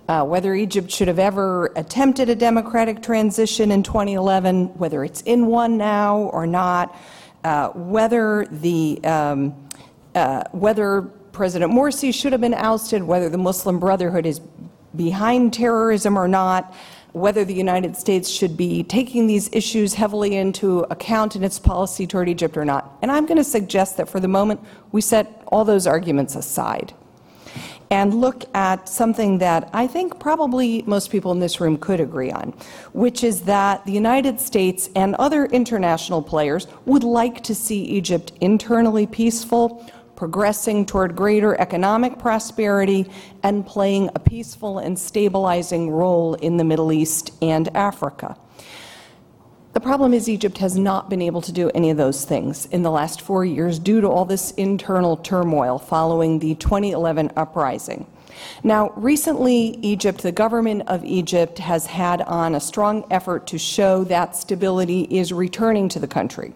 uh, 0.08 0.24
whether 0.24 0.53
Egypt 0.53 0.91
should 0.91 1.08
have 1.08 1.19
ever 1.19 1.72
attempted 1.75 2.29
a 2.29 2.36
democratic 2.36 3.01
transition 3.01 3.72
in 3.72 3.84
2011, 3.84 4.67
whether 4.77 5.03
it's 5.03 5.22
in 5.22 5.48
one 5.48 5.77
now 5.77 6.17
or 6.17 6.46
not, 6.46 6.96
uh, 7.43 7.69
whether 7.69 8.46
the 8.51 9.00
um, 9.03 9.55
uh, 10.15 10.43
whether 10.51 11.03
President 11.31 11.72
Morsi 11.72 12.13
should 12.13 12.31
have 12.31 12.41
been 12.41 12.53
ousted, 12.53 13.03
whether 13.03 13.29
the 13.29 13.38
Muslim 13.38 13.79
Brotherhood 13.79 14.25
is 14.25 14.39
behind 14.96 15.53
terrorism 15.53 16.17
or 16.17 16.27
not, 16.27 16.74
whether 17.12 17.43
the 17.43 17.53
United 17.53 17.96
States 17.96 18.29
should 18.29 18.55
be 18.55 18.84
taking 18.84 19.27
these 19.27 19.50
issues 19.51 19.96
heavily 19.96 20.36
into 20.36 20.81
account 20.91 21.36
in 21.36 21.43
its 21.43 21.58
policy 21.58 22.05
toward 22.05 22.29
Egypt 22.29 22.55
or 22.55 22.65
not. 22.65 22.98
And 23.01 23.12
I'm 23.12 23.25
going 23.25 23.38
to 23.38 23.43
suggest 23.43 23.98
that 23.98 24.08
for 24.08 24.19
the 24.19 24.27
moment 24.27 24.62
we 24.91 25.01
set 25.01 25.43
all 25.48 25.65
those 25.65 25.88
arguments 25.88 26.36
aside 26.36 26.93
and 27.91 28.13
look 28.13 28.46
at 28.53 28.88
something 28.88 29.39
that 29.39 29.69
I 29.74 29.88
think 29.88 30.19
probably 30.19 30.84
most 30.84 31.10
people 31.10 31.31
in 31.31 31.39
this 31.39 31.60
room 31.60 31.77
could 31.77 32.00
agree 32.00 32.31
on, 32.31 32.53
which 32.93 33.24
is 33.24 33.41
that 33.43 33.84
the 33.86 33.91
United 33.91 34.39
States 34.39 34.89
and 34.96 35.15
other 35.15 35.46
international 35.46 36.22
players 36.22 36.67
would 36.86 37.03
like 37.03 37.41
to 37.46 37.55
see 37.55 37.84
Egypt 37.84 38.31
internally 38.41 39.08
peaceful 39.08 39.84
progressing 40.19 40.85
toward 40.85 41.15
greater 41.15 41.57
economic 41.61 42.19
prosperity, 42.19 43.09
and 43.41 43.65
playing 43.65 44.09
a 44.15 44.19
peaceful 44.19 44.77
and 44.77 44.99
stabilizing 44.99 45.89
role 45.89 46.33
in 46.33 46.57
the 46.57 46.63
Middle 46.65 46.91
East 46.91 47.31
and 47.41 47.73
Africa. 47.73 48.38
The 49.71 49.79
problem 49.79 50.13
is, 50.13 50.27
Egypt 50.27 50.57
has 50.57 50.77
not 50.77 51.09
been 51.09 51.21
able 51.21 51.39
to 51.43 51.53
do 51.53 51.71
any 51.73 51.89
of 51.89 51.95
those 51.95 52.25
things 52.25 52.65
in 52.65 52.83
the 52.83 52.91
last 52.91 53.21
four 53.21 53.45
years 53.45 53.79
due 53.79 54.01
to 54.01 54.09
all 54.09 54.25
this 54.25 54.51
internal 54.51 55.15
turmoil 55.15 55.79
following 55.79 56.39
the 56.39 56.55
2011 56.55 57.31
uprising. 57.38 58.05
Now, 58.61 58.91
recently, 58.97 59.79
Egypt, 59.81 60.21
the 60.21 60.33
government 60.33 60.83
of 60.88 61.05
Egypt, 61.05 61.59
has 61.59 61.85
had 61.85 62.23
on 62.23 62.55
a 62.55 62.59
strong 62.59 63.05
effort 63.09 63.47
to 63.47 63.57
show 63.57 64.03
that 64.03 64.35
stability 64.35 65.03
is 65.03 65.31
returning 65.31 65.88
to 65.88 65.99
the 65.99 66.07
country. 66.07 66.53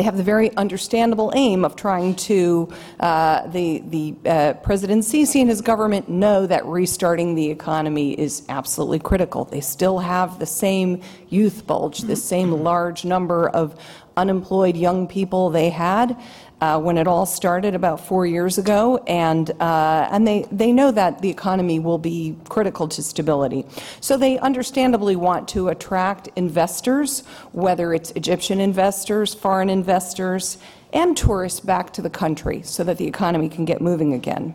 They 0.00 0.04
have 0.04 0.16
the 0.16 0.22
very 0.22 0.50
understandable 0.56 1.30
aim 1.34 1.62
of 1.62 1.76
trying 1.76 2.14
to, 2.14 2.72
uh, 3.00 3.46
the, 3.48 3.82
the 3.86 4.14
uh, 4.24 4.54
President 4.54 5.02
Sisi 5.02 5.42
and 5.42 5.50
his 5.50 5.60
government 5.60 6.08
know 6.08 6.46
that 6.46 6.64
restarting 6.64 7.34
the 7.34 7.50
economy 7.50 8.18
is 8.18 8.42
absolutely 8.48 8.98
critical. 8.98 9.44
They 9.44 9.60
still 9.60 9.98
have 9.98 10.38
the 10.38 10.46
same 10.46 11.02
youth 11.28 11.66
bulge, 11.66 11.98
the 11.98 12.16
same 12.16 12.50
large 12.50 13.04
number 13.04 13.50
of 13.50 13.78
unemployed 14.16 14.74
young 14.74 15.06
people 15.06 15.50
they 15.50 15.68
had 15.68 16.18
uh, 16.60 16.80
when 16.80 16.98
it 16.98 17.06
all 17.06 17.26
started 17.26 17.74
about 17.74 18.06
four 18.06 18.26
years 18.26 18.58
ago, 18.58 18.98
and 19.06 19.50
uh, 19.60 20.08
and 20.10 20.26
they 20.26 20.46
they 20.52 20.72
know 20.72 20.90
that 20.90 21.22
the 21.22 21.30
economy 21.30 21.78
will 21.78 21.98
be 21.98 22.36
critical 22.48 22.88
to 22.88 23.02
stability. 23.02 23.64
So 24.00 24.16
they 24.16 24.38
understandably 24.38 25.16
want 25.16 25.48
to 25.48 25.68
attract 25.68 26.28
investors, 26.36 27.22
whether 27.52 27.94
it's 27.94 28.10
Egyptian 28.12 28.60
investors, 28.60 29.34
foreign 29.34 29.70
investors, 29.70 30.58
and 30.92 31.16
tourists 31.16 31.60
back 31.60 31.92
to 31.94 32.02
the 32.02 32.10
country, 32.10 32.62
so 32.62 32.84
that 32.84 32.98
the 32.98 33.06
economy 33.06 33.48
can 33.48 33.64
get 33.64 33.80
moving 33.80 34.12
again. 34.12 34.54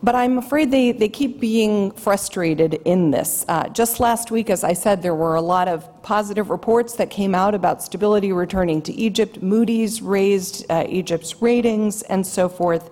But 0.00 0.14
I'm 0.14 0.38
afraid 0.38 0.70
they, 0.70 0.92
they 0.92 1.08
keep 1.08 1.40
being 1.40 1.90
frustrated 1.90 2.74
in 2.84 3.10
this. 3.10 3.44
Uh, 3.48 3.68
just 3.68 3.98
last 3.98 4.30
week, 4.30 4.48
as 4.48 4.62
I 4.62 4.72
said, 4.72 5.02
there 5.02 5.14
were 5.14 5.34
a 5.34 5.40
lot 5.40 5.66
of 5.66 6.02
positive 6.02 6.50
reports 6.50 6.94
that 6.94 7.10
came 7.10 7.34
out 7.34 7.52
about 7.52 7.82
stability 7.82 8.30
returning 8.30 8.80
to 8.82 8.92
Egypt. 8.92 9.42
Moody's 9.42 10.00
raised 10.00 10.64
uh, 10.70 10.84
Egypt's 10.88 11.42
ratings 11.42 12.02
and 12.02 12.24
so 12.24 12.48
forth. 12.48 12.90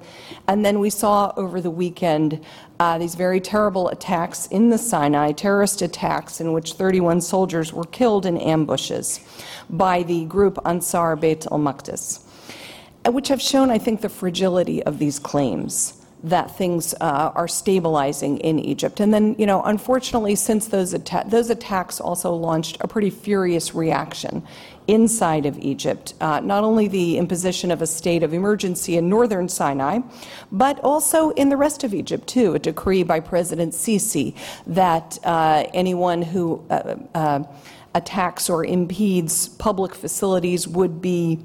And 0.48 0.64
then 0.64 0.80
we 0.80 0.90
saw 0.90 1.32
over 1.36 1.60
the 1.60 1.70
weekend 1.70 2.44
uh, 2.80 2.98
these 2.98 3.14
very 3.14 3.40
terrible 3.40 3.88
attacks 3.88 4.46
in 4.46 4.70
the 4.70 4.78
Sinai, 4.78 5.30
terrorist 5.30 5.82
attacks 5.82 6.40
in 6.40 6.52
which 6.52 6.72
31 6.72 7.20
soldiers 7.20 7.72
were 7.72 7.84
killed 7.84 8.26
in 8.26 8.36
ambushes 8.36 9.20
by 9.70 10.02
the 10.02 10.24
group 10.24 10.58
Ansar 10.64 11.14
Beit 11.14 11.46
al 11.52 11.58
Maqdis, 11.58 12.20
which 13.06 13.28
have 13.28 13.40
shown, 13.40 13.70
I 13.70 13.78
think, 13.78 14.00
the 14.00 14.08
fragility 14.08 14.82
of 14.82 14.98
these 14.98 15.20
claims 15.20 16.02
that 16.26 16.56
things 16.56 16.92
uh, 17.00 17.30
are 17.36 17.46
stabilizing 17.46 18.38
in 18.38 18.58
Egypt. 18.58 18.98
And 18.98 19.14
then, 19.14 19.36
you 19.38 19.46
know, 19.46 19.62
unfortunately, 19.62 20.34
since 20.34 20.66
those, 20.66 20.92
atta- 20.92 21.24
those 21.28 21.50
attacks 21.50 22.00
also 22.00 22.34
launched 22.34 22.78
a 22.80 22.88
pretty 22.88 23.10
furious 23.10 23.76
reaction 23.76 24.42
inside 24.88 25.46
of 25.46 25.56
Egypt. 25.58 26.14
Uh, 26.20 26.40
not 26.40 26.64
only 26.64 26.88
the 26.88 27.16
imposition 27.16 27.70
of 27.70 27.80
a 27.80 27.86
state 27.86 28.24
of 28.24 28.34
emergency 28.34 28.96
in 28.96 29.08
northern 29.08 29.48
Sinai, 29.48 30.00
but 30.50 30.80
also 30.80 31.30
in 31.30 31.48
the 31.48 31.56
rest 31.56 31.84
of 31.84 31.94
Egypt, 31.94 32.26
too. 32.26 32.54
A 32.54 32.58
decree 32.58 33.04
by 33.04 33.20
President 33.20 33.72
Sisi 33.72 34.34
that 34.66 35.18
uh, 35.22 35.64
anyone 35.72 36.22
who 36.22 36.64
uh, 36.70 36.96
uh, 37.14 37.42
attacks 37.94 38.50
or 38.50 38.64
impedes 38.64 39.48
public 39.48 39.94
facilities 39.94 40.66
would 40.66 41.00
be 41.00 41.38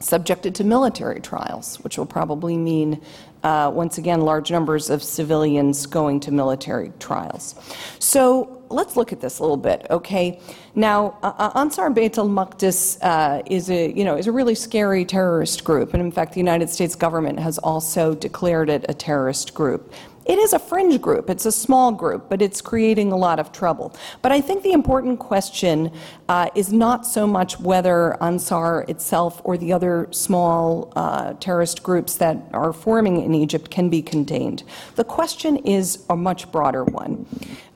subjected 0.00 0.54
to 0.56 0.64
military 0.64 1.20
trials, 1.20 1.76
which 1.82 1.96
will 1.98 2.06
probably 2.06 2.56
mean 2.56 3.00
uh, 3.46 3.70
once 3.70 3.96
again, 3.96 4.20
large 4.22 4.50
numbers 4.50 4.90
of 4.90 5.00
civilians 5.04 5.86
going 5.86 6.18
to 6.18 6.32
military 6.32 6.90
trials. 6.98 7.54
So 8.00 8.64
let's 8.70 8.96
look 8.96 9.12
at 9.12 9.20
this 9.20 9.38
a 9.38 9.42
little 9.42 9.56
bit, 9.56 9.86
okay? 9.88 10.40
Now, 10.74 11.16
uh, 11.22 11.52
Ansar 11.54 11.90
Beit 11.90 12.18
al-Maqdis 12.18 12.98
uh, 13.02 13.42
is 13.46 13.70
a, 13.70 13.92
you 13.92 14.04
know, 14.04 14.16
is 14.16 14.26
a 14.26 14.32
really 14.32 14.56
scary 14.56 15.04
terrorist 15.04 15.62
group, 15.62 15.94
and 15.94 16.02
in 16.02 16.10
fact, 16.10 16.32
the 16.32 16.40
United 16.40 16.68
States 16.70 16.96
government 16.96 17.38
has 17.38 17.58
also 17.58 18.16
declared 18.16 18.68
it 18.68 18.84
a 18.88 18.94
terrorist 18.94 19.54
group. 19.54 19.94
It 20.26 20.38
is 20.38 20.52
a 20.52 20.58
fringe 20.58 21.00
group, 21.00 21.30
it's 21.30 21.46
a 21.46 21.52
small 21.52 21.92
group, 21.92 22.28
but 22.28 22.42
it's 22.42 22.60
creating 22.60 23.12
a 23.12 23.16
lot 23.16 23.38
of 23.38 23.52
trouble. 23.52 23.94
But 24.22 24.32
I 24.32 24.40
think 24.40 24.64
the 24.64 24.72
important 24.72 25.20
question 25.20 25.92
uh, 26.28 26.48
is 26.56 26.72
not 26.72 27.06
so 27.06 27.28
much 27.28 27.60
whether 27.60 28.20
Ansar 28.20 28.84
itself 28.88 29.40
or 29.44 29.56
the 29.56 29.72
other 29.72 30.08
small 30.10 30.92
uh, 30.96 31.34
terrorist 31.34 31.84
groups 31.84 32.16
that 32.16 32.38
are 32.52 32.72
forming 32.72 33.22
in 33.22 33.36
Egypt 33.36 33.70
can 33.70 33.88
be 33.88 34.02
contained. 34.02 34.64
The 34.96 35.04
question 35.04 35.58
is 35.58 36.04
a 36.10 36.16
much 36.16 36.50
broader 36.50 36.82
one. 36.84 37.26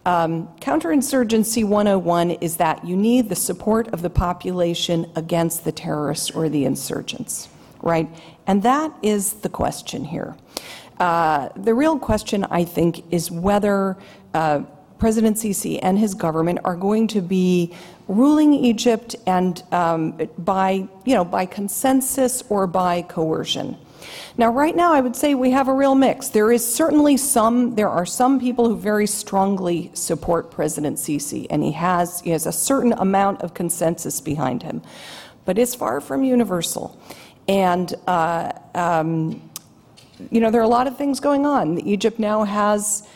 um, 0.04 0.49
counterinsurgency 0.61 1.64
101 1.64 2.33
is 2.33 2.57
that 2.57 2.85
you 2.85 2.97
need 2.97 3.28
the 3.28 3.37
support 3.37 3.87
of 3.88 4.02
the 4.02 4.11
population 4.11 5.11
against 5.14 5.64
the 5.64 5.73
terrorists 5.73 6.30
or 6.33 6.49
the 6.49 6.64
insurgents, 6.64 7.49
right? 7.80 8.09
And 8.47 8.62
that 8.64 8.92
is 9.02 9.35
the 9.35 9.49
question 9.49 10.07
here. 10.07 10.35
Uh, 11.00 11.49
the 11.57 11.75
real 11.75 11.99
question, 11.99 12.45
I 12.45 12.64
think, 12.64 13.11
is 13.11 13.30
whether 13.30 13.97
uh, 14.35 14.62
President 14.99 15.38
Sisi 15.38 15.80
and 15.83 15.99
his 15.99 16.14
government 16.14 16.59
are 16.62 16.76
going 16.76 17.09
to 17.09 17.23
be 17.23 17.75
ruling 18.07 18.52
Egypt 18.52 19.16
and 19.26 19.62
um, 19.73 20.19
by, 20.37 20.87
you 21.07 21.14
know, 21.14 21.25
by 21.25 21.47
consensus 21.47 22.42
or 22.50 22.66
by 22.66 23.00
coercion. 23.00 23.78
Now, 24.37 24.50
right 24.50 24.76
now, 24.76 24.92
I 24.92 25.00
would 25.00 25.16
say 25.16 25.35
we 25.35 25.52
have 25.52 25.69
a 25.69 25.73
real 25.73 25.95
mix. 25.95 26.28
There 26.28 26.52
is 26.52 26.66
certainly 26.66 27.16
some, 27.16 27.76
there 27.76 27.88
are 27.88 28.04
some 28.04 28.38
people 28.38 28.69
who 28.69 28.76
very 28.76 29.07
strongly 29.07 29.90
support 29.95 30.50
President 30.50 30.99
Sisi, 30.99 31.47
and 31.49 31.62
he 31.62 31.73
has, 31.73 32.21
he 32.21 32.30
has 32.30 32.47
a 32.47 32.52
certain 32.52 32.92
amount 32.92 33.40
of 33.40 33.54
consensus 33.54 34.21
behind 34.21 34.62
him. 34.62 34.83
But 35.47 35.59
it's 35.59 35.75
far 35.75 36.02
from 36.02 36.25
universal. 36.25 37.00
And, 37.49 37.95
uh, 38.07 38.52
um, 38.75 39.50
you 40.30 40.40
know, 40.40 40.50
there 40.50 40.60
are 40.60 40.64
a 40.64 40.68
lot 40.68 40.86
of 40.86 40.96
things 40.96 41.20
going 41.20 41.46
on. 41.46 41.78
Egypt 41.80 42.18
now 42.18 42.44
has 42.44 43.06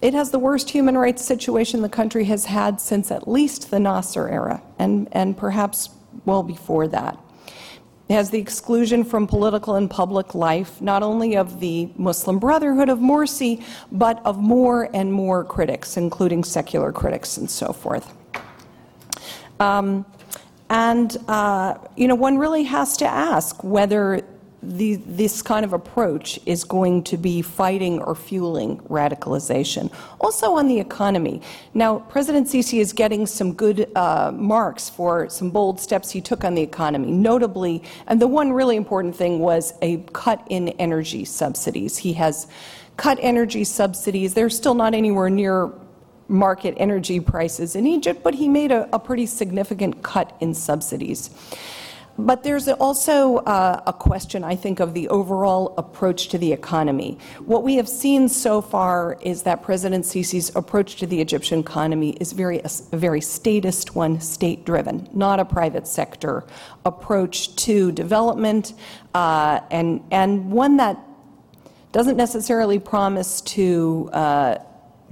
it 0.00 0.14
has 0.14 0.30
the 0.30 0.38
worst 0.38 0.70
human 0.70 0.96
rights 0.96 1.24
situation 1.24 1.82
the 1.82 1.88
country 1.88 2.24
has 2.24 2.44
had 2.44 2.80
since 2.80 3.10
at 3.10 3.26
least 3.26 3.70
the 3.70 3.80
Nasser 3.80 4.28
era, 4.28 4.62
and, 4.78 5.08
and 5.12 5.36
perhaps 5.36 5.90
well 6.24 6.42
before 6.42 6.86
that. 6.88 7.18
It 8.08 8.14
has 8.14 8.30
the 8.30 8.38
exclusion 8.38 9.04
from 9.04 9.26
political 9.26 9.74
and 9.74 9.90
public 9.90 10.34
life, 10.34 10.80
not 10.80 11.02
only 11.02 11.36
of 11.36 11.60
the 11.60 11.90
Muslim 11.96 12.38
Brotherhood 12.38 12.88
of 12.88 13.00
Morsi, 13.00 13.62
but 13.90 14.24
of 14.24 14.38
more 14.38 14.88
and 14.94 15.12
more 15.12 15.44
critics, 15.44 15.96
including 15.96 16.44
secular 16.44 16.92
critics 16.92 17.36
and 17.36 17.50
so 17.50 17.72
forth. 17.72 18.14
Um, 19.60 20.06
and, 20.70 21.16
uh, 21.26 21.74
you 21.96 22.06
know, 22.08 22.14
one 22.14 22.38
really 22.38 22.62
has 22.64 22.96
to 22.98 23.06
ask 23.06 23.62
whether 23.64 24.24
the, 24.62 24.96
this 24.96 25.40
kind 25.40 25.64
of 25.64 25.72
approach 25.72 26.40
is 26.44 26.64
going 26.64 27.04
to 27.04 27.16
be 27.16 27.42
fighting 27.42 28.00
or 28.00 28.14
fueling 28.14 28.78
radicalization. 28.88 29.92
Also 30.20 30.54
on 30.54 30.66
the 30.66 30.80
economy. 30.80 31.40
Now, 31.74 32.00
President 32.00 32.48
Sisi 32.48 32.80
is 32.80 32.92
getting 32.92 33.26
some 33.26 33.52
good 33.54 33.90
uh, 33.96 34.32
marks 34.34 34.90
for 34.90 35.28
some 35.28 35.50
bold 35.50 35.78
steps 35.80 36.10
he 36.10 36.20
took 36.20 36.44
on 36.44 36.54
the 36.54 36.62
economy, 36.62 37.12
notably, 37.12 37.82
and 38.08 38.20
the 38.20 38.26
one 38.26 38.52
really 38.52 38.76
important 38.76 39.14
thing 39.14 39.38
was 39.38 39.74
a 39.80 39.98
cut 40.12 40.44
in 40.50 40.70
energy 40.70 41.24
subsidies. 41.24 41.96
He 41.98 42.14
has 42.14 42.48
cut 42.96 43.18
energy 43.20 43.62
subsidies. 43.62 44.34
They're 44.34 44.50
still 44.50 44.74
not 44.74 44.92
anywhere 44.92 45.30
near 45.30 45.72
market 46.26 46.74
energy 46.76 47.20
prices 47.20 47.74
in 47.74 47.86
Egypt, 47.86 48.22
but 48.22 48.34
he 48.34 48.48
made 48.48 48.70
a, 48.70 48.88
a 48.94 48.98
pretty 48.98 49.24
significant 49.24 50.02
cut 50.02 50.36
in 50.40 50.52
subsidies. 50.52 51.30
But 52.18 52.42
there's 52.42 52.66
also 52.66 53.36
uh, 53.38 53.80
a 53.86 53.92
question, 53.92 54.42
I 54.42 54.56
think, 54.56 54.80
of 54.80 54.92
the 54.92 55.08
overall 55.08 55.74
approach 55.78 56.28
to 56.30 56.38
the 56.38 56.52
economy. 56.52 57.16
What 57.44 57.62
we 57.62 57.76
have 57.76 57.88
seen 57.88 58.28
so 58.28 58.60
far 58.60 59.16
is 59.22 59.42
that 59.44 59.62
President 59.62 60.04
Sisi's 60.04 60.54
approach 60.56 60.96
to 60.96 61.06
the 61.06 61.20
Egyptian 61.20 61.60
economy 61.60 62.10
is 62.20 62.32
very, 62.32 62.58
a 62.58 62.96
very 62.96 63.20
statist 63.20 63.94
one, 63.94 64.20
state 64.20 64.64
driven, 64.64 65.08
not 65.12 65.38
a 65.38 65.44
private 65.44 65.86
sector 65.86 66.44
approach 66.84 67.54
to 67.56 67.92
development, 67.92 68.74
uh, 69.14 69.60
and, 69.70 70.02
and 70.10 70.50
one 70.50 70.76
that 70.78 70.98
doesn't 71.92 72.16
necessarily 72.16 72.80
promise 72.80 73.40
to 73.42 74.10
uh, 74.12 74.58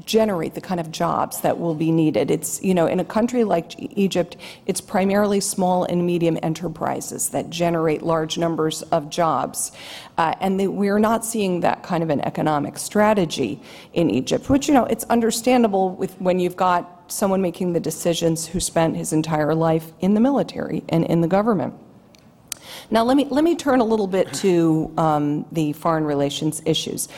generate 0.07 0.55
the 0.55 0.61
kind 0.61 0.81
of 0.81 0.91
jobs 0.91 1.41
that 1.41 1.59
will 1.59 1.75
be 1.75 1.91
needed. 1.91 2.31
It's, 2.31 2.63
you 2.63 2.73
know, 2.73 2.87
in 2.87 3.01
a 3.01 3.05
country 3.05 3.45
like 3.45 3.75
Egypt, 3.99 4.37
it's 4.65 4.81
primarily 4.81 5.41
small 5.41 5.85
and 5.85 6.07
medium 6.07 6.39
enterprises 6.43 7.31
that 7.31 7.51
generate 7.51 8.03
large 8.03 8.39
numbers 8.39 8.83
of 8.83 9.11
jobs. 9.11 9.73
Uh, 10.17 10.35
and 10.41 10.77
we're 10.77 11.01
not 11.01 11.25
seeing 11.25 11.61
that 11.61 11.83
kind 11.83 12.03
of 12.03 12.11
an 12.11 12.21
economic 12.21 12.79
strategy 12.79 13.61
in 13.93 14.09
Egypt, 14.09 14.49
which, 14.49 14.69
you 14.69 14.75
know, 14.75 14.85
it's 14.85 15.05
understandable 15.05 15.91
with 15.91 16.19
when 16.21 16.39
you've 16.39 16.57
got 16.57 17.13
someone 17.13 17.43
making 17.43 17.73
the 17.73 17.81
decisions 17.81 18.47
who 18.47 18.61
spent 18.61 18.97
his 18.97 19.13
entire 19.13 19.55
life 19.55 19.93
in 20.01 20.15
the 20.15 20.21
military 20.21 20.85
and 20.89 21.05
in 21.05 21.21
the 21.21 21.29
government. 21.29 21.75
Now, 22.91 23.03
let 23.03 23.17
me, 23.17 23.27
let 23.29 23.43
me 23.43 23.57
turn 23.57 23.81
a 23.81 23.85
little 23.85 24.07
bit 24.07 24.33
to 24.35 24.93
um, 24.97 25.47
the 25.51 25.73
foreign 25.73 26.05
relations 26.05 26.63
issues. 26.65 27.09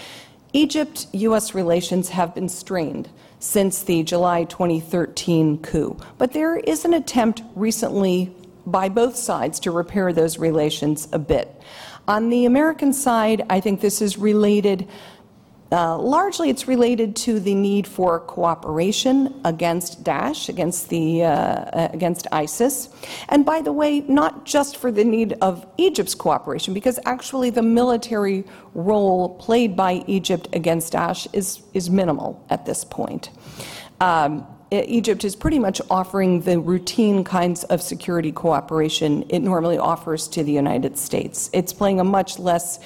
Egypt 0.54 1.06
U.S. 1.12 1.54
relations 1.54 2.08
have 2.08 2.34
been 2.34 2.48
strained 2.48 3.11
since 3.38 3.82
the 3.82 4.02
July 4.02 4.44
2013 4.44 5.58
coup, 5.58 5.98
but 6.16 6.32
there 6.32 6.56
is 6.56 6.87
an 6.87 6.94
attempt 6.94 7.42
recently 7.54 8.34
by 8.66 8.88
both 8.88 9.14
sides 9.14 9.61
to 9.61 9.70
repair 9.70 10.12
those 10.12 10.38
relations 10.38 11.06
a 11.12 11.18
bit. 11.18 11.61
On 12.06 12.30
the 12.30 12.46
American 12.46 12.94
side, 12.94 13.44
I 13.50 13.61
think 13.61 13.82
this 13.82 14.00
is 14.00 14.16
related 14.16 14.88
uh, 15.70 15.98
largely, 15.98 16.48
it's 16.48 16.66
related 16.66 17.14
to 17.16 17.40
the 17.40 17.54
need 17.54 17.87
for 17.87 18.20
cooperation 18.20 19.38
against 19.44 20.02
Daesh, 20.02 20.48
against 20.48 20.88
the 20.88 21.24
uh, 21.24 21.28
uh, 21.28 21.88
against 21.92 22.26
ISIS, 22.33 22.88
and 23.28 23.44
by 23.44 23.61
the 23.61 23.72
way, 23.72 24.00
not 24.00 24.46
just 24.46 24.78
for 24.78 24.90
the 24.90 25.04
need 25.04 25.35
of 25.42 25.66
Egypt's 25.76 26.14
cooperation, 26.14 26.72
because 26.72 26.98
actually 27.04 27.50
the 27.50 27.62
military 27.62 28.44
role 28.72 29.37
played 29.37 29.76
by 29.76 30.02
Egypt 30.07 30.48
against 30.54 30.94
Daesh 30.94 31.26
is 31.35 31.62
is 31.74 31.90
minimal 31.90 32.42
at 32.48 32.64
this 32.64 32.83
point. 32.85 33.28
Um, 34.00 34.46
Egypt 34.70 35.24
is 35.24 35.35
pretty 35.35 35.59
much 35.59 35.81
offering 35.90 36.42
the 36.42 36.61
routine 36.61 37.24
kinds 37.24 37.64
of 37.64 37.81
security 37.81 38.33
cooperation 38.33 39.24
it 39.31 39.40
normally 39.40 39.78
offers 39.78 40.28
to 40.28 40.44
the 40.44 40.52
United 40.52 40.98
States. 40.98 41.48
It's 41.52 41.72
playing 41.72 42.00
a 42.00 42.04
much 42.04 42.38
less 42.38 42.78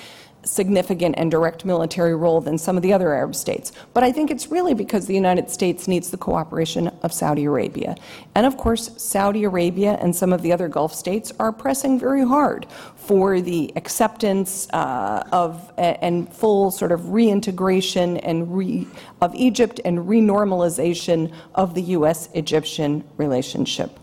significant 0.44 1.14
and 1.18 1.30
direct 1.30 1.64
military 1.64 2.14
role 2.14 2.40
than 2.40 2.58
some 2.58 2.76
of 2.76 2.82
the 2.82 2.92
other 2.92 3.14
Arab 3.14 3.34
states. 3.34 3.72
But 3.94 4.02
I 4.02 4.12
think 4.12 4.30
it's 4.30 4.48
really 4.48 4.74
because 4.74 5.06
the 5.06 5.14
United 5.14 5.50
States 5.50 5.88
needs 5.88 6.10
the 6.10 6.16
cooperation 6.16 6.88
of 7.02 7.12
Saudi 7.12 7.44
Arabia. 7.44 7.96
And 8.34 8.46
of 8.46 8.56
course, 8.56 8.90
Saudi 8.96 9.44
Arabia 9.44 9.98
and 10.00 10.14
some 10.14 10.32
of 10.32 10.42
the 10.42 10.52
other 10.52 10.68
Gulf 10.68 10.94
states 10.94 11.32
are 11.38 11.52
pressing 11.52 11.98
very 11.98 12.26
hard 12.26 12.66
for 12.96 13.40
the 13.40 13.72
acceptance 13.76 14.68
uh, 14.70 15.24
of 15.32 15.72
and 15.76 16.32
full 16.32 16.70
sort 16.70 16.92
of 16.92 17.12
reintegration 17.12 18.16
and 18.18 18.56
re, 18.56 18.86
of 19.20 19.34
Egypt 19.34 19.80
and 19.84 19.98
renormalization 19.98 21.32
of 21.54 21.74
the 21.74 21.82
U.S. 21.82 22.28
Egyptian 22.34 23.04
relationship. 23.16 23.98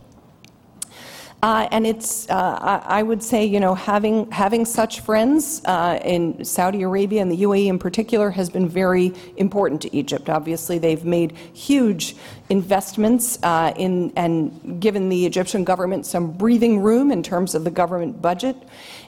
Uh, 1.41 1.69
and 1.71 1.88
it's, 1.88 2.30
uh, 2.30 2.82
I 2.86 3.02
would 3.02 3.23
say, 3.23 3.45
you 3.45 3.62
know, 3.62 3.73
having, 3.73 4.30
having 4.30 4.65
such 4.65 4.99
friends 4.99 5.62
uh, 5.63 5.97
in 6.04 6.43
Saudi 6.43 6.82
Arabia 6.82 7.21
and 7.21 7.32
the 7.32 7.43
UAE 7.43 7.67
in 7.67 7.80
particular 7.80 8.30
has 8.32 8.49
been 8.49 8.67
very 8.67 9.13
important 9.38 9.82
to 9.84 9.95
Egypt. 9.95 10.30
Obviously, 10.30 10.80
they've 10.80 11.06
made 11.06 11.32
huge 11.54 12.17
investments 12.49 13.39
uh, 13.41 13.71
in 13.78 14.12
and 14.17 14.82
given 14.82 15.08
the 15.08 15.25
Egyptian 15.25 15.63
government 15.63 16.06
some 16.06 16.32
breathing 16.32 16.82
room 16.82 17.10
in 17.10 17.23
terms 17.23 17.56
of 17.56 17.63
the 17.63 17.71
government 17.71 18.21
budget. 18.21 18.58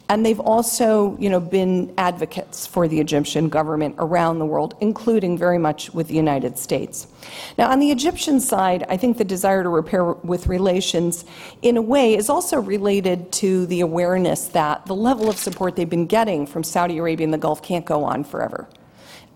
And 0.09 0.25
they've 0.25 0.39
also, 0.39 1.17
you 1.19 1.29
know, 1.29 1.39
been 1.39 1.93
advocates 1.97 2.67
for 2.67 2.87
the 2.87 2.99
Egyptian 2.99 3.47
government 3.47 3.95
around 3.97 4.39
the 4.39 4.45
world, 4.45 4.75
including 4.81 5.37
very 5.37 5.57
much 5.57 5.93
with 5.93 6.09
the 6.09 6.15
United 6.15 6.57
States. 6.57 7.07
Now, 7.57 7.71
on 7.71 7.79
the 7.79 7.91
Egyptian 7.91 8.39
side, 8.39 8.83
I 8.89 8.97
think 8.97 9.17
the 9.17 9.23
desire 9.23 9.63
to 9.63 9.69
repair 9.69 10.11
with 10.11 10.47
relations, 10.47 11.23
in 11.61 11.77
a 11.77 11.81
way, 11.81 12.15
is 12.15 12.29
also 12.29 12.59
related 12.59 13.31
to 13.33 13.65
the 13.67 13.81
awareness 13.81 14.47
that 14.49 14.85
the 14.85 14.95
level 14.95 15.29
of 15.29 15.37
support 15.37 15.77
they've 15.77 15.89
been 15.89 16.07
getting 16.07 16.45
from 16.45 16.63
Saudi 16.63 16.97
Arabia 16.97 17.25
and 17.25 17.33
the 17.33 17.37
Gulf 17.37 17.61
can't 17.63 17.85
go 17.85 18.03
on 18.03 18.23
forever. 18.23 18.67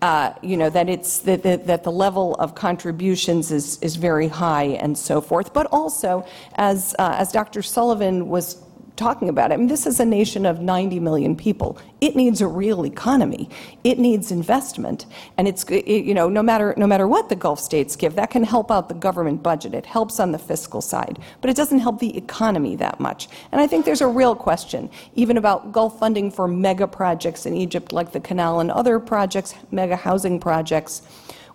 Uh, 0.02 0.34
you 0.42 0.58
know 0.58 0.68
that 0.68 0.90
it's 0.90 1.20
that, 1.20 1.42
that, 1.42 1.66
that, 1.66 1.82
the 1.82 1.90
level 1.90 2.34
of 2.34 2.54
contributions 2.54 3.50
is 3.50 3.78
is 3.80 3.96
very 3.96 4.28
high 4.28 4.64
and 4.64 4.96
so 4.96 5.22
forth. 5.22 5.54
But 5.54 5.66
also, 5.72 6.26
as 6.56 6.94
uh, 6.98 7.16
as 7.18 7.32
Dr. 7.32 7.62
Sullivan 7.62 8.28
was 8.28 8.62
talking 8.96 9.28
about 9.28 9.50
it. 9.50 9.54
I 9.54 9.56
mean, 9.58 9.68
this 9.68 9.86
is 9.86 10.00
a 10.00 10.04
nation 10.04 10.46
of 10.46 10.60
90 10.60 11.00
million 11.00 11.36
people. 11.36 11.78
It 12.00 12.16
needs 12.16 12.40
a 12.40 12.46
real 12.46 12.84
economy. 12.84 13.48
It 13.84 13.98
needs 13.98 14.30
investment, 14.30 15.06
and 15.36 15.46
it's 15.46 15.64
it, 15.64 15.86
you 15.86 16.14
know 16.14 16.28
no 16.28 16.42
matter 16.42 16.74
no 16.76 16.86
matter 16.86 17.06
what 17.06 17.28
the 17.28 17.36
Gulf 17.36 17.60
states 17.60 17.96
give, 17.96 18.14
that 18.16 18.30
can 18.30 18.44
help 18.44 18.70
out 18.70 18.88
the 18.88 18.94
government 18.94 19.42
budget. 19.42 19.74
It 19.74 19.86
helps 19.86 20.18
on 20.18 20.32
the 20.32 20.38
fiscal 20.38 20.80
side, 20.80 21.18
but 21.40 21.50
it 21.50 21.56
doesn't 21.56 21.78
help 21.78 21.98
the 22.00 22.16
economy 22.16 22.76
that 22.76 23.00
much. 23.00 23.28
And 23.52 23.60
I 23.60 23.66
think 23.66 23.84
there's 23.84 24.00
a 24.00 24.08
real 24.08 24.34
question, 24.34 24.90
even 25.14 25.36
about 25.36 25.72
Gulf 25.72 25.98
funding 25.98 26.30
for 26.30 26.48
mega 26.48 26.86
projects 26.86 27.46
in 27.46 27.54
Egypt, 27.54 27.92
like 27.92 28.12
the 28.12 28.20
canal 28.20 28.60
and 28.60 28.70
other 28.70 28.98
projects, 28.98 29.54
mega 29.70 29.96
housing 29.96 30.40
projects 30.40 31.02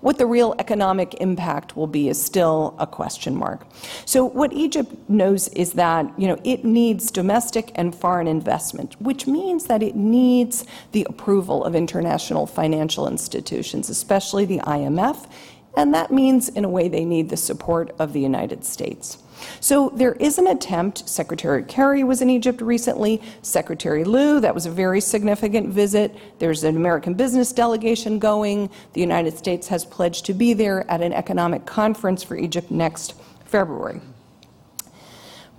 what 0.02 0.18
the 0.18 0.26
real 0.26 0.56
economic 0.60 1.14
impact 1.22 1.76
will 1.76 1.88
be 1.88 2.10
is 2.10 2.22
still 2.22 2.76
a 2.80 2.86
question 2.86 3.36
mark. 3.36 3.66
So 4.06 4.26
what 4.26 4.52
Egypt 4.54 4.92
knows 5.10 5.48
is 5.50 5.74
that, 5.74 6.12
you 6.20 6.28
know, 6.28 6.40
it 6.44 6.66
needs 6.66 7.12
domestic 7.12 7.72
and 7.76 7.96
foreign 7.96 8.28
investment, 8.28 9.00
which 9.02 9.28
means 9.28 9.66
that 9.66 9.82
it 9.82 9.96
needs 9.96 10.66
the 10.92 11.06
approval 11.10 11.64
of 11.64 11.76
international 11.76 12.46
financial 12.46 13.08
institutions, 13.08 13.90
especially 13.90 14.46
the 14.46 14.60
IMF 14.60 15.28
and 15.76 15.94
that 15.94 16.12
means, 16.12 16.50
in 16.50 16.66
a 16.66 16.70
way, 16.70 16.90
they 16.90 17.06
need 17.06 17.30
the 17.30 17.38
support 17.38 17.96
of 17.98 18.14
the 18.14 18.20
United 18.20 18.66
States. 18.66 19.18
So 19.60 19.90
there 19.90 20.14
is 20.14 20.38
an 20.38 20.48
attempt. 20.48 21.08
Secretary 21.08 21.64
Kerry 21.64 22.04
was 22.04 22.22
in 22.22 22.30
Egypt 22.30 22.62
recently, 22.62 23.22
Secretary 23.42 24.04
Lew, 24.04 24.40
that 24.40 24.54
was 24.54 24.66
a 24.66 24.72
very 24.72 25.02
significant 25.02 25.70
visit. 25.70 26.16
There's 26.40 26.64
an 26.64 26.76
American 26.76 27.14
business 27.14 27.52
delegation 27.52 28.20
going. 28.20 28.70
The 28.94 29.02
United 29.02 29.38
States 29.38 29.68
has 29.68 29.86
pledged 29.86 30.26
to 30.26 30.34
be 30.34 30.54
there 30.54 30.90
at 30.90 31.02
an 31.02 31.14
economic 31.14 31.66
conference 31.66 32.24
for 32.24 32.36
Egypt 32.36 32.72
next 32.72 33.14
February. 33.46 34.02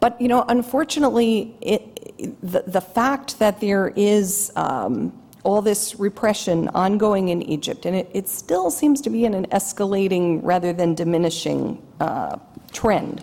But, 0.00 0.20
you 0.20 0.26
know, 0.26 0.44
unfortunately, 0.48 1.54
it, 1.60 2.40
the, 2.42 2.64
the 2.66 2.80
fact 2.80 3.38
that 3.38 3.60
there 3.60 3.92
is 3.94 4.50
um, 4.56 5.12
all 5.44 5.62
this 5.62 5.98
repression 5.98 6.68
ongoing 6.70 7.28
in 7.28 7.42
Egypt, 7.42 7.86
and 7.86 7.96
it, 7.96 8.10
it, 8.12 8.28
still 8.28 8.70
seems 8.70 9.00
to 9.02 9.10
be 9.10 9.24
in 9.24 9.34
an 9.34 9.46
escalating 9.46 10.40
rather 10.42 10.72
than 10.72 10.94
diminishing 10.94 11.80
uh, 12.00 12.36
trend. 12.72 13.22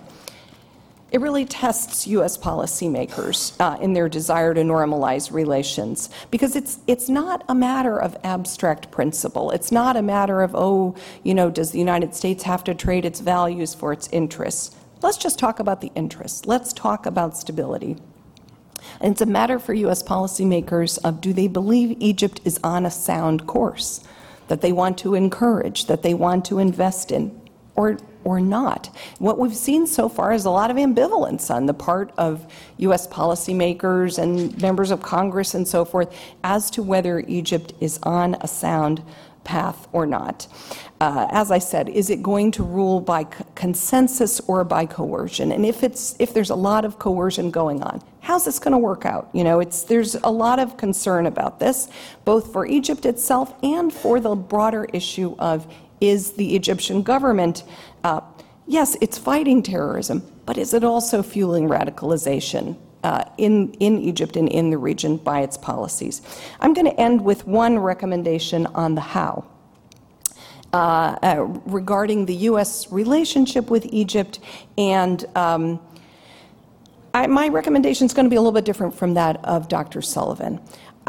It 1.12 1.22
really 1.22 1.46
tests 1.46 2.06
U.S. 2.08 2.38
policymakers 2.38 3.56
uh, 3.60 3.80
in 3.82 3.94
their 3.94 4.08
desire 4.08 4.54
to 4.54 4.62
normalize 4.62 5.32
relations 5.32 6.10
because 6.30 6.56
it's, 6.56 6.80
it's 6.86 7.10
not 7.10 7.44
a 7.50 7.56
matter 7.56 8.00
of 8.00 8.16
abstract 8.24 8.92
principle. 8.92 9.50
It's 9.52 9.72
not 9.72 9.98
a 9.98 10.04
matter 10.04 10.42
of, 10.42 10.56
oh, 10.56 10.96
you 11.24 11.34
know, 11.34 11.50
does 11.50 11.72
the 11.72 11.80
United 11.80 12.14
States 12.14 12.44
have 12.44 12.64
to 12.66 12.76
trade 12.76 13.06
its 13.06 13.22
values 13.22 13.74
for 13.74 13.92
its 13.92 14.08
interests? 14.12 14.76
Let's 15.02 15.18
just 15.18 15.40
talk 15.40 15.60
about 15.60 15.82
the 15.82 15.92
interests. 15.96 16.46
Let's 16.46 16.74
talk 16.74 17.06
about 17.06 17.36
stability. 17.36 17.98
And 19.02 19.12
it's 19.14 19.22
a 19.22 19.26
matter 19.26 19.58
for 19.58 19.74
U.S. 19.74 20.04
policymakers 20.04 21.00
of 21.04 21.22
do 21.22 21.34
they 21.34 21.48
believe 21.48 21.98
Egypt 22.00 22.40
is 22.46 22.60
on 22.64 22.86
a 22.86 22.92
sound 22.92 23.48
course 23.48 24.04
that 24.48 24.62
they 24.62 24.72
want 24.72 24.98
to 25.00 25.16
encourage, 25.16 25.86
that 25.86 26.04
they 26.04 26.14
want 26.14 26.46
to 26.46 26.60
invest 26.60 27.12
in, 27.12 27.40
or 27.76 27.98
or 28.30 28.40
not. 28.40 28.96
What 29.18 29.40
we've 29.40 29.56
seen 29.56 29.88
so 29.88 30.08
far 30.08 30.32
is 30.34 30.46
a 30.46 30.52
lot 30.52 30.70
of 30.70 30.78
ambivalence 30.78 31.50
on 31.50 31.66
the 31.66 31.74
part 31.74 32.12
of 32.16 32.46
U.S. 32.78 33.08
policymakers 33.08 34.20
and 34.20 34.56
members 34.62 34.92
of 34.92 35.02
Congress 35.02 35.56
and 35.56 35.68
so 35.68 35.84
forth 35.84 36.16
as 36.44 36.70
to 36.72 36.84
whether 36.84 37.22
Egypt 37.22 37.74
is 37.80 38.00
on 38.04 38.36
a 38.42 38.48
sound 38.48 39.02
path 39.44 39.88
or 39.94 40.06
not. 40.06 40.48
Uh, 41.02 41.28
as 41.32 41.50
I 41.50 41.58
said, 41.58 41.90
is 41.90 42.12
it 42.12 42.22
going 42.22 42.52
to 42.52 42.64
rule 42.64 43.02
by 43.02 43.24
consensus 43.56 44.40
or 44.42 44.64
by 44.64 44.86
coercion? 44.86 45.52
And 45.52 45.66
if 45.66 45.82
it's 45.82 46.16
if 46.20 46.32
there's 46.36 46.52
a 46.52 46.56
lot 46.56 46.86
of 46.86 47.00
coercion 47.00 47.50
going 47.50 47.82
on, 47.82 48.04
how's 48.20 48.46
this 48.46 48.60
going 48.60 48.74
to 48.74 48.78
work 48.78 49.06
out? 49.06 49.30
You 49.34 49.44
know, 49.44 49.60
it's 49.60 49.84
there's 49.84 50.14
a 50.16 50.30
lot 50.30 50.60
of 50.60 50.78
concern 50.78 51.26
about 51.26 51.60
this, 51.60 51.88
both 52.26 52.54
for 52.54 52.68
Egypt 52.68 53.08
itself 53.08 53.56
and 53.64 53.92
for 53.92 54.20
the 54.20 54.36
broader 54.36 54.86
issue 54.94 55.36
of 55.40 55.66
is 56.02 56.34
the 56.34 56.56
Egyptian 56.56 57.02
government, 57.02 57.64
uh, 58.04 58.22
yes, 58.68 58.96
it's 59.02 59.18
fighting 59.18 59.64
terrorism, 59.64 60.24
but 60.46 60.58
is 60.58 60.74
it 60.74 60.84
also 60.84 61.22
fueling 61.22 61.68
radicalization? 61.68 62.78
Uh, 63.02 63.24
in, 63.38 63.72
in 63.76 63.98
Egypt 63.98 64.36
and 64.36 64.50
in 64.50 64.72
the 64.72 64.78
region 64.78 65.16
by 65.16 65.40
its 65.40 65.56
policies. 65.56 66.22
I'm 66.60 66.74
going 66.74 66.84
to 66.84 67.00
end 67.00 67.24
with 67.24 67.48
one 67.48 67.80
recommendation 67.80 68.66
on 68.66 68.96
the 68.96 69.00
how. 69.00 69.46
Uh, 70.74 71.18
uh, 71.24 71.36
regarding 71.66 72.26
the 72.26 72.36
U.S. 72.36 72.92
relationship 72.92 73.70
with 73.72 73.86
Egypt, 73.86 74.40
and 74.78 75.26
um, 75.36 75.80
I, 77.14 77.26
my 77.26 77.48
recommendation 77.48 78.06
is 78.06 78.14
going 78.14 78.26
to 78.26 78.30
be 78.30 78.36
a 78.36 78.40
little 78.40 78.52
bit 78.52 78.66
different 78.66 78.94
from 78.94 79.16
that 79.16 79.44
of 79.44 79.68
Dr. 79.68 80.04
Sullivan. 80.04 80.60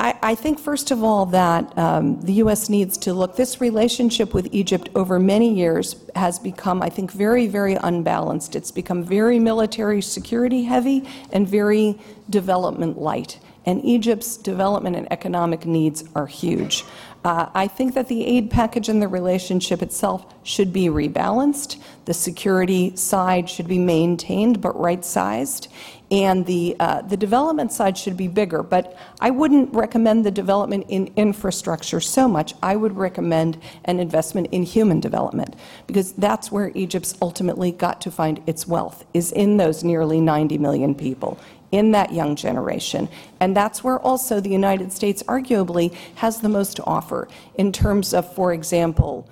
I, 0.00 0.18
I 0.22 0.34
think, 0.34 0.58
first 0.58 0.90
of 0.90 1.04
all, 1.04 1.26
that 1.26 1.76
um, 1.76 2.22
the 2.22 2.32
U.S. 2.44 2.70
needs 2.70 2.96
to 2.98 3.12
look. 3.12 3.36
This 3.36 3.60
relationship 3.60 4.32
with 4.32 4.48
Egypt 4.50 4.88
over 4.94 5.18
many 5.18 5.52
years 5.52 5.94
has 6.16 6.38
become, 6.38 6.80
I 6.80 6.88
think, 6.88 7.12
very, 7.12 7.46
very 7.46 7.74
unbalanced. 7.74 8.56
It's 8.56 8.70
become 8.70 9.04
very 9.04 9.38
military 9.38 10.00
security 10.00 10.64
heavy 10.64 11.06
and 11.32 11.46
very 11.46 12.00
development 12.30 12.98
light. 12.98 13.40
And 13.66 13.84
Egypt's 13.84 14.38
development 14.38 14.96
and 14.96 15.06
economic 15.12 15.66
needs 15.66 16.02
are 16.14 16.26
huge. 16.26 16.82
Uh, 17.22 17.50
I 17.52 17.66
think 17.66 17.92
that 17.92 18.08
the 18.08 18.24
aid 18.24 18.50
package 18.50 18.88
and 18.88 19.02
the 19.02 19.08
relationship 19.08 19.82
itself 19.82 20.24
should 20.42 20.72
be 20.72 20.86
rebalanced. 20.86 21.78
The 22.06 22.14
security 22.14 22.96
side 22.96 23.50
should 23.50 23.68
be 23.68 23.78
maintained 23.78 24.62
but 24.62 24.80
right 24.80 25.04
sized 25.04 25.68
and 26.11 26.44
the, 26.46 26.75
uh, 26.81 27.03
the 27.03 27.16
development 27.16 27.73
side 27.73 27.96
should 27.96 28.16
be 28.16 28.27
bigger. 28.27 28.62
But 28.62 28.96
I 29.20 29.31
wouldn't 29.31 29.73
recommend 29.73 30.27
the 30.27 30.31
development 30.31 30.87
in 30.88 31.12
infrastructure 31.16 32.01
so 32.01 32.27
much. 32.27 32.55
I 32.62 32.77
would 32.77 32.96
recommend 32.96 33.59
an 33.85 34.01
investment 34.01 34.49
in 34.51 34.64
human 34.64 34.99
development 35.01 35.55
because 35.87 36.12
that's 36.12 36.51
where 36.51 36.73
Egypt's 36.75 37.14
ultimately 37.23 37.70
got 37.70 38.01
to 38.03 38.11
find 38.11 38.42
its 38.46 38.66
wealth, 38.66 39.05
is 39.14 39.31
in 39.31 39.57
those 39.57 39.85
nearly 39.85 40.20
90 40.20 40.59
million 40.59 40.94
people. 40.94 41.38
In 41.70 41.92
that 41.92 42.12
young 42.12 42.35
generation. 42.35 43.09
And 43.38 43.57
that's 43.57 43.85
where 43.85 44.01
also 44.01 44.40
the 44.40 44.51
United 44.51 44.90
States 44.90 45.23
arguably 45.23 45.94
has 46.16 46.40
the 46.40 46.49
most 46.49 46.75
to 46.79 46.85
offer 46.85 47.29
in 47.55 47.70
terms 47.70 48.12
of, 48.12 48.35
for 48.35 48.53
example, 48.53 49.29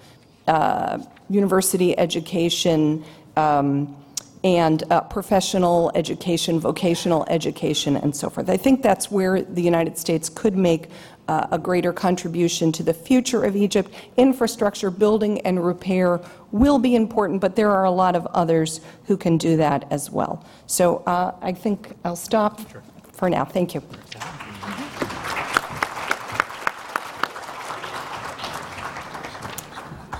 uh, 0.47 0.99
university 1.29 1.99
education, 1.99 3.05
um, 3.37 3.97
and 4.45 4.85
uh, 4.91 5.01
professional 5.01 5.91
education, 5.95 6.61
vocational 6.61 7.27
education, 7.29 7.97
and 7.97 8.15
so 8.15 8.31
forth. 8.31 8.49
I 8.49 8.57
think 8.57 8.83
that's 8.83 9.11
where 9.11 9.43
the 9.43 9.63
United 9.63 9.99
States 9.99 10.29
could 10.29 10.57
make 10.57 10.91
uh, 11.27 11.47
a 11.51 11.59
greater 11.59 11.93
contribution 11.93 12.73
to 12.73 12.83
the 12.83 12.95
future 12.95 13.45
of 13.45 13.55
Egypt. 13.57 13.91
Infrastructure, 14.17 14.91
building, 14.91 15.41
and 15.43 15.65
repair 15.65 16.21
will 16.53 16.79
be 16.79 16.95
important, 16.95 17.41
but 17.41 17.57
there 17.57 17.71
are 17.71 17.85
a 17.85 17.91
lot 17.91 18.17
of 18.17 18.27
others 18.29 18.81
who 19.07 19.17
can 19.17 19.37
do 19.37 19.57
that 19.57 19.87
as 19.91 20.11
well. 20.11 20.45
So 20.67 20.99
uh, 20.99 21.35
I 21.43 21.53
think 21.53 21.97
I'll 22.05 22.17
stop 22.17 22.71
sure. 22.71 22.83
for 23.13 23.29
now. 23.29 23.45
Thank 23.45 23.75
you. 23.75 23.83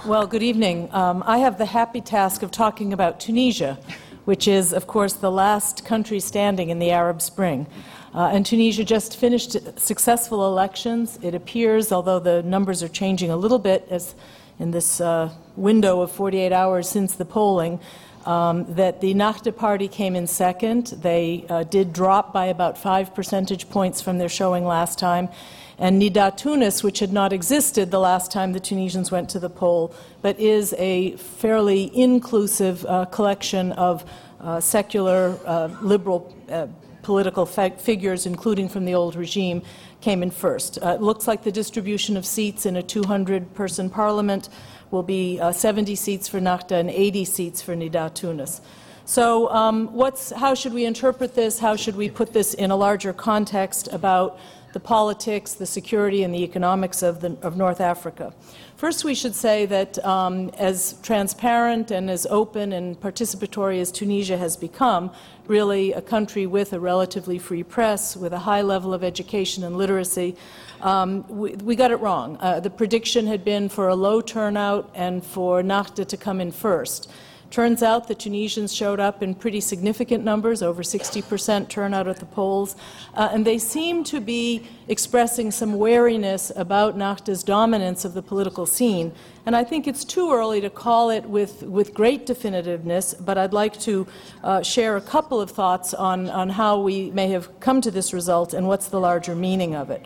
Well, 0.05 0.27
good 0.27 0.43
evening. 0.43 0.89
Um, 0.93 1.23
I 1.27 1.39
have 1.39 1.59
the 1.59 1.67
happy 1.67 2.01
task 2.01 2.43
of 2.43 2.51
talking 2.51 2.93
about 2.93 3.21
Tunisia 3.21 3.79
which 4.29 4.47
is, 4.47 4.75
of 4.75 4.87
course, 4.87 5.15
the 5.15 5.31
last 5.31 5.87
country 5.87 6.21
standing 6.21 6.69
in 6.69 6.79
the 6.79 6.91
Arab 6.91 7.23
Spring. 7.23 7.67
Uh, 8.13 8.29
and 8.31 8.45
Tunisia 8.45 8.85
just 8.85 9.17
finished 9.17 9.57
successful 9.81 10.47
elections. 10.47 11.19
It 11.23 11.35
appears, 11.35 11.91
although 11.93 12.19
the 12.19 12.43
numbers 12.43 12.83
are 12.83 12.91
changing 12.91 13.31
a 13.31 13.39
little 13.39 13.59
bit 13.59 13.87
as 13.89 14.15
in 14.59 14.71
this 14.71 15.01
uh, 15.01 15.31
window 15.57 16.03
of 16.03 16.13
48 16.13 16.53
hours 16.53 16.91
since 16.91 17.15
the 17.15 17.25
polling, 17.25 17.81
um, 18.27 18.67
that 18.75 19.01
the 19.01 19.15
Nahda 19.15 19.57
party 19.57 19.89
came 19.89 20.15
in 20.15 20.27
second. 20.27 20.89
They 20.89 21.47
uh, 21.49 21.63
did 21.63 21.95
drop 21.95 22.31
by 22.31 22.47
about 22.47 22.77
five 22.77 23.15
percentage 23.15 23.71
points 23.71 24.03
from 24.03 24.19
their 24.19 24.29
showing 24.29 24.67
last 24.67 24.99
time. 24.99 25.31
And 25.79 26.03
Nidaa 26.03 26.37
Tounes, 26.37 26.83
which 26.83 26.99
had 26.99 27.13
not 27.13 27.33
existed 27.33 27.91
the 27.91 28.01
last 28.01 28.33
time 28.33 28.53
the 28.53 28.61
Tunisians 28.61 29.13
went 29.13 29.31
to 29.31 29.39
the 29.39 29.49
poll, 29.49 29.95
but 30.23 30.39
is 30.41 30.75
a 30.77 31.13
fairly 31.17 31.97
inclusive 31.97 32.85
uh, 32.87 33.05
collection 33.07 33.73
of 33.73 34.05
uh, 34.41 34.61
secular, 34.61 35.39
uh, 35.47 35.69
liberal 35.81 36.35
uh, 36.51 36.67
political 37.03 37.47
figures, 37.47 38.27
including 38.27 38.69
from 38.69 38.85
the 38.85 38.95
old 38.95 39.15
regime, 39.15 39.63
came 40.01 40.23
in 40.23 40.31
first. 40.31 40.79
Uh, 40.83 40.89
it 40.91 41.01
looks 41.01 41.27
like 41.27 41.43
the 41.43 41.53
distribution 41.53 42.17
of 42.17 42.27
seats 42.27 42.67
in 42.67 42.77
a 42.77 42.83
200 42.83 43.55
person 43.55 43.89
parliament 43.89 44.49
will 44.91 45.03
be 45.03 45.39
uh, 45.41 45.53
70 45.53 45.95
seats 45.95 46.29
for 46.29 46.41
Nahda 46.41 46.73
and 46.73 46.91
80 46.91 47.25
seats 47.25 47.63
for 47.63 47.75
Nidaa 47.75 48.13
Tounes. 48.15 48.61
So, 49.05 49.49
um, 49.51 49.89
how 50.37 50.55
should 50.55 50.75
we 50.75 50.85
interpret 50.85 51.35
this? 51.35 51.59
How 51.59 51.77
should 51.77 51.97
we 51.97 52.11
put 52.11 52.35
this 52.35 52.53
in 52.53 52.71
a 52.71 52.77
larger 52.77 53.15
context 53.15 53.89
about 53.91 54.39
the 54.79 54.85
politics, 54.85 55.55
the 55.55 55.67
security, 55.67 56.23
and 56.23 56.33
the 56.33 56.45
economics 56.45 57.03
of, 57.03 57.21
the, 57.21 57.37
of 57.43 57.57
North 57.57 57.81
Africa. 57.81 58.33
First, 58.77 59.05
we 59.05 59.13
should 59.13 59.35
say 59.35 59.67
that 59.67 59.99
um, 60.05 60.51
as 60.51 60.95
transparent 61.03 61.91
and 61.91 62.09
as 62.09 62.27
open 62.31 62.73
and 62.73 62.97
participatory 63.01 63.81
as 63.81 63.91
Tunisia 63.91 64.37
has 64.37 64.57
become, 64.57 65.11
really 65.49 65.93
a 65.95 66.01
country 66.01 66.47
with 66.47 66.73
a 66.73 66.79
relatively 66.79 67.41
free 67.41 67.65
press, 67.65 68.17
with 68.17 68.33
a 68.33 68.39
high 68.39 68.63
level 68.63 68.95
of 68.95 69.03
education 69.03 69.65
and 69.65 69.77
literacy, 69.77 70.37
um, 70.81 71.27
we, 71.27 71.57
we, 71.57 71.75
got 71.75 71.91
it 71.91 71.97
wrong. 71.97 72.37
Uh, 72.39 72.61
the 72.61 72.71
prediction 72.71 73.27
had 73.27 73.45
been 73.45 73.69
for 73.69 73.89
a 73.89 73.97
low 73.97 74.21
turnout 74.21 74.89
and 74.95 75.25
for 75.25 75.61
Nahda 75.61 76.07
to 76.07 76.17
come 76.17 76.41
in 76.41 76.53
first. 76.53 77.11
Turns 77.51 77.83
out 77.83 78.09
the 78.09 78.15
Tunisians 78.15 78.75
showed 78.75 79.01
up 79.01 79.23
in 79.23 79.35
pretty 79.35 79.61
significant 79.61 80.23
numbers, 80.23 80.63
over 80.63 80.83
60% 80.83 81.69
turnout 81.69 82.07
at 82.07 82.19
the 82.19 82.27
polls, 82.27 82.77
uh, 83.15 83.31
and 83.33 83.47
they 83.47 83.57
seem 83.57 84.05
to 84.05 84.21
be 84.21 84.67
expressing 84.87 85.51
some 85.51 85.79
wariness 85.79 86.53
about 86.57 86.99
Nahda's 86.99 87.43
dominance 87.43 88.05
of 88.05 88.13
the 88.13 88.21
political 88.21 88.67
scene. 88.67 89.13
And 89.47 89.57
I 89.57 89.65
think 89.65 89.87
it's 89.87 90.05
too 90.05 90.31
early 90.31 90.61
to 90.61 90.69
call 90.69 91.09
it 91.09 91.25
with, 91.25 91.63
with 91.63 91.95
great 91.95 92.27
definitiveness, 92.27 93.15
but 93.25 93.39
I'd 93.39 93.55
like 93.55 93.81
to 93.81 94.07
uh, 94.45 94.63
share 94.63 94.99
a 94.99 95.01
couple 95.01 95.41
of 95.41 95.51
thoughts 95.51 95.95
on, 95.95 96.29
on 96.29 96.51
how 96.51 96.79
we 96.79 97.11
may 97.13 97.29
have 97.29 97.61
come 97.61 97.81
to 97.81 97.91
this 97.91 98.13
result 98.13 98.53
and 98.53 98.69
what's 98.69 98.89
the 98.89 99.01
larger 99.01 99.35
meaning 99.35 99.75
of 99.75 99.89
it. 99.89 100.05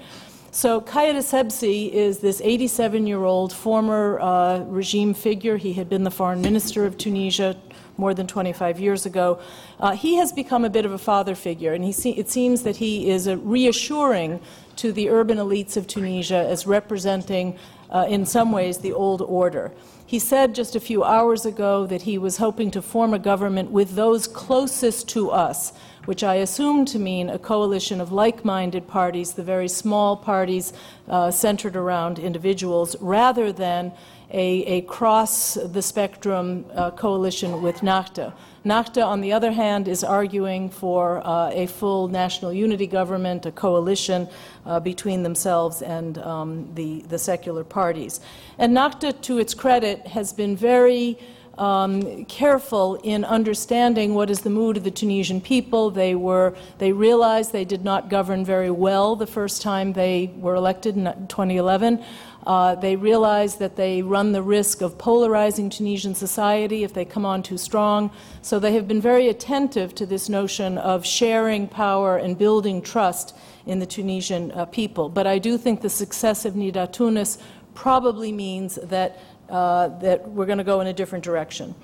So 0.55 0.83
Caid 0.83 1.17
Essebsi 1.17 1.91
is 1.91 2.19
this 2.19 2.43
87-year-old 2.43 3.55
former 3.55 4.21
uh, 4.21 4.59
regime 4.59 5.15
figure. 5.15 5.57
He 5.57 5.73
had 5.73 5.89
been 5.89 6.05
the 6.05 6.11
foreign 6.11 6.43
minister 6.43 6.85
of 6.85 6.99
Tunisia 6.99 7.57
more 7.97 8.13
than 8.13 8.27
25 8.27 8.79
years 8.79 9.07
ago. 9.07 9.41
Uh, 9.81 9.93
he 9.93 10.17
has 10.17 10.31
become 10.31 10.67
a 10.67 10.69
bit 10.69 10.85
of 10.85 10.93
a 10.93 10.99
father 10.99 11.35
figure, 11.35 11.73
and 11.73 11.95
se- 11.95 12.17
it 12.19 12.29
seems 12.29 12.65
that 12.65 12.77
he 12.77 13.09
is 13.09 13.27
reassuring 13.29 14.41
to 14.77 14.93
the 14.93 15.09
urban 15.09 15.39
elites 15.39 15.79
of 15.79 15.87
Tunisia 15.87 16.47
as 16.47 16.67
representing, 16.67 17.59
uh, 17.89 18.05
in 18.07 18.27
some 18.27 18.53
ways, 18.53 18.77
the 18.77 18.93
old 18.93 19.23
order. 19.23 19.73
He 20.13 20.19
said 20.19 20.55
just 20.55 20.77
a 20.77 20.81
few 20.81 21.03
hours 21.05 21.47
ago 21.47 21.87
that 21.87 22.03
he 22.03 22.19
was 22.19 22.37
hoping 22.37 22.71
to 22.73 22.83
form 22.83 23.15
a 23.15 23.19
government 23.19 23.71
with 23.71 23.95
those 23.95 24.27
closest 24.27 25.09
to 25.09 25.31
us, 25.31 25.73
which 26.05 26.23
I 26.23 26.35
assume 26.35 26.85
to 26.85 26.99
mean 26.99 27.31
a 27.31 27.39
coalition 27.39 27.99
of 27.99 28.13
like 28.13 28.45
minded 28.45 28.87
parties, 28.87 29.33
the 29.33 29.43
very 29.43 29.69
small 29.69 30.19
parties 30.19 30.75
uh, 31.09 31.31
centered 31.31 31.77
around 31.77 32.19
individuals, 32.19 32.95
rather 33.01 33.53
than 33.53 33.91
a, 34.33 34.65
a 34.65 34.81
cross 34.83 35.55
the 35.55 35.83
spectrum 35.83 36.65
uh, 36.75 36.91
coalition 36.91 37.61
with 37.61 37.77
Nahda. 37.81 38.33
Nahda, 38.65 39.05
on 39.05 39.21
the 39.21 39.33
other 39.33 39.53
hand, 39.53 39.89
is 39.89 40.03
arguing 40.03 40.71
for 40.71 41.25
uh, 41.27 41.51
a 41.51 41.67
full 41.67 42.09
national 42.09 42.53
unity 42.53 42.87
government, 42.87 43.45
a 43.45 43.53
coalition 43.53 44.29
uh, 44.65 44.81
between 44.81 45.23
themselves 45.23 45.83
and 45.83 46.17
um, 46.19 46.73
the, 46.75 47.03
the 47.03 47.19
secular 47.19 47.65
parties. 47.65 48.21
And 48.59 48.75
Nahda, 48.75 49.21
to 49.23 49.39
its 49.39 49.53
credit, 49.53 50.07
has 50.07 50.33
been 50.33 50.57
very 50.57 51.19
um, 51.59 52.25
careful 52.27 52.97
in 53.03 53.25
understanding 53.25 54.15
what 54.15 54.31
is 54.31 54.41
the 54.41 54.51
mood 54.51 54.77
of 54.77 54.85
the 54.85 54.91
Tunisian 54.91 55.41
people. 55.41 55.91
They 55.91 56.15
were 56.15 56.55
they 56.79 56.93
realized 56.93 57.53
they 57.53 57.65
did 57.65 57.85
not 57.85 58.09
govern 58.09 58.45
very 58.45 58.71
well 58.71 59.17
the 59.17 59.27
first 59.27 59.61
time 59.61 59.93
they 59.93 60.33
were 60.37 60.55
elected 60.55 60.97
in 60.97 61.05
2011. 61.29 62.03
Uh, 62.47 62.75
they 62.75 62.97
realize 62.97 63.57
that 63.57 63.77
they 63.77 64.03
run 64.03 64.33
the 64.33 64.43
risk 64.43 64.81
of 64.81 64.99
polarizing 64.99 65.71
Tunisian 65.71 66.15
society 66.15 66.83
if 66.83 66.93
they 66.93 67.05
come 67.05 67.25
on 67.25 67.43
too 67.43 67.59
strong. 67.59 68.11
So 68.41 68.59
they 68.59 68.73
have 68.73 68.89
been 68.89 69.01
very 69.01 69.29
attentive 69.29 69.95
to 69.97 70.07
this 70.07 70.29
notion 70.29 70.79
of 70.79 71.07
sharing 71.07 71.69
power 71.69 72.17
and 72.17 72.37
building 72.37 72.83
trust 72.83 73.37
in 73.67 73.79
the 73.79 73.87
Tunisian 73.87 74.51
uh, 74.53 74.65
people. 74.67 75.09
But 75.09 75.27
I 75.27 75.39
do 75.39 75.57
think 75.57 75.81
the 75.81 75.91
success 75.91 76.45
of 76.45 76.55
Nidaa 76.55 76.93
Tounes 76.93 77.39
probably 77.75 78.33
means 78.33 78.75
that, 78.83 79.21
uh, 79.49 79.89
that 80.01 80.29
we're 80.29 80.47
going 80.47 80.59
to 80.59 80.65
go 80.65 80.81
in 80.81 80.89
a 80.89 80.93
different 80.93 81.25
direction. 81.25 81.75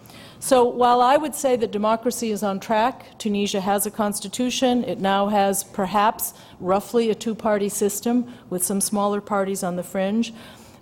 So 0.41 0.65
while 0.65 1.01
I 1.01 1.17
would 1.17 1.35
say 1.35 1.57
that 1.57 1.73
democracy 1.73 2.31
is 2.31 2.43
on 2.43 2.61
track, 2.61 3.19
Tunisia 3.19 3.61
has 3.61 3.87
a 3.87 3.91
constitution. 3.91 4.85
It 4.85 5.01
now 5.01 5.27
has 5.29 5.65
perhaps 5.65 6.33
roughly 6.61 7.11
a 7.11 7.15
two 7.15 7.35
party 7.35 7.69
system 7.69 8.33
with 8.49 8.65
some 8.65 8.81
smaller 8.81 9.21
parties 9.21 9.65
on 9.65 9.77
the 9.77 9.83
fringe. 9.83 10.33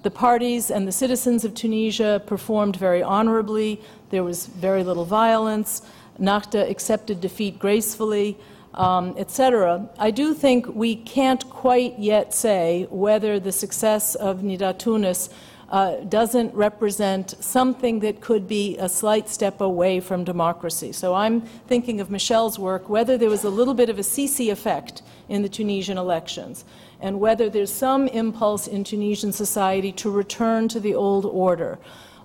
The 0.03 0.11
parties 0.11 0.71
and 0.71 0.87
the 0.87 0.93
citizens 0.93 1.45
of 1.45 1.55
Tunisia 1.55 2.23
performed 2.27 2.77
very 2.77 3.03
honorably. 3.03 3.81
There 4.11 4.23
was 4.23 4.47
very 4.47 4.85
little 4.85 5.07
violence. 5.07 5.83
Nahda 6.21 6.71
accepted 6.71 7.21
defeat 7.21 7.59
gracefully, 7.59 8.37
um, 8.75 9.15
etc. 9.17 9.89
I 9.99 10.11
do 10.11 10.35
think 10.35 10.67
we 10.67 10.97
can't 10.97 11.49
quite 11.49 11.99
yet 11.99 12.35
say 12.35 12.87
whether 12.91 13.41
the 13.41 13.53
success 13.53 14.15
of 14.15 14.43
Nidaa 14.43 14.79
Tounes 14.79 15.31
uh, 15.69 15.97
doesn't 16.09 16.55
represent 16.55 17.35
something 17.41 18.01
that 18.01 18.21
could 18.21 18.47
be 18.47 18.77
a 18.79 18.89
slight 18.89 19.29
step 19.29 19.61
away 19.61 20.01
from 20.01 20.25
democracy. 20.25 20.93
So 20.93 21.15
I'm 21.15 21.41
thinking 21.41 22.01
of 22.01 22.11
Michele's 22.11 22.59
work, 22.59 22.89
whether 22.89 23.19
there 23.19 23.31
was 23.31 23.45
a 23.45 23.51
little 23.51 23.75
bit 23.75 23.89
of 23.89 23.99
a 23.99 24.03
Sisi 24.03 24.51
effect 24.51 25.03
in 25.29 25.43
the 25.43 25.49
Tunisian 25.49 25.99
elections, 25.99 26.65
and 27.01 27.19
whether 27.21 27.51
there's 27.51 27.73
some 27.73 28.07
impulse 28.09 28.69
in 28.69 28.85
Tunisian 28.85 29.33
society 29.33 29.93
to 29.93 30.11
return 30.11 30.69
to 30.69 30.79
the 30.79 30.95
old 30.95 31.25
order. 31.25 31.79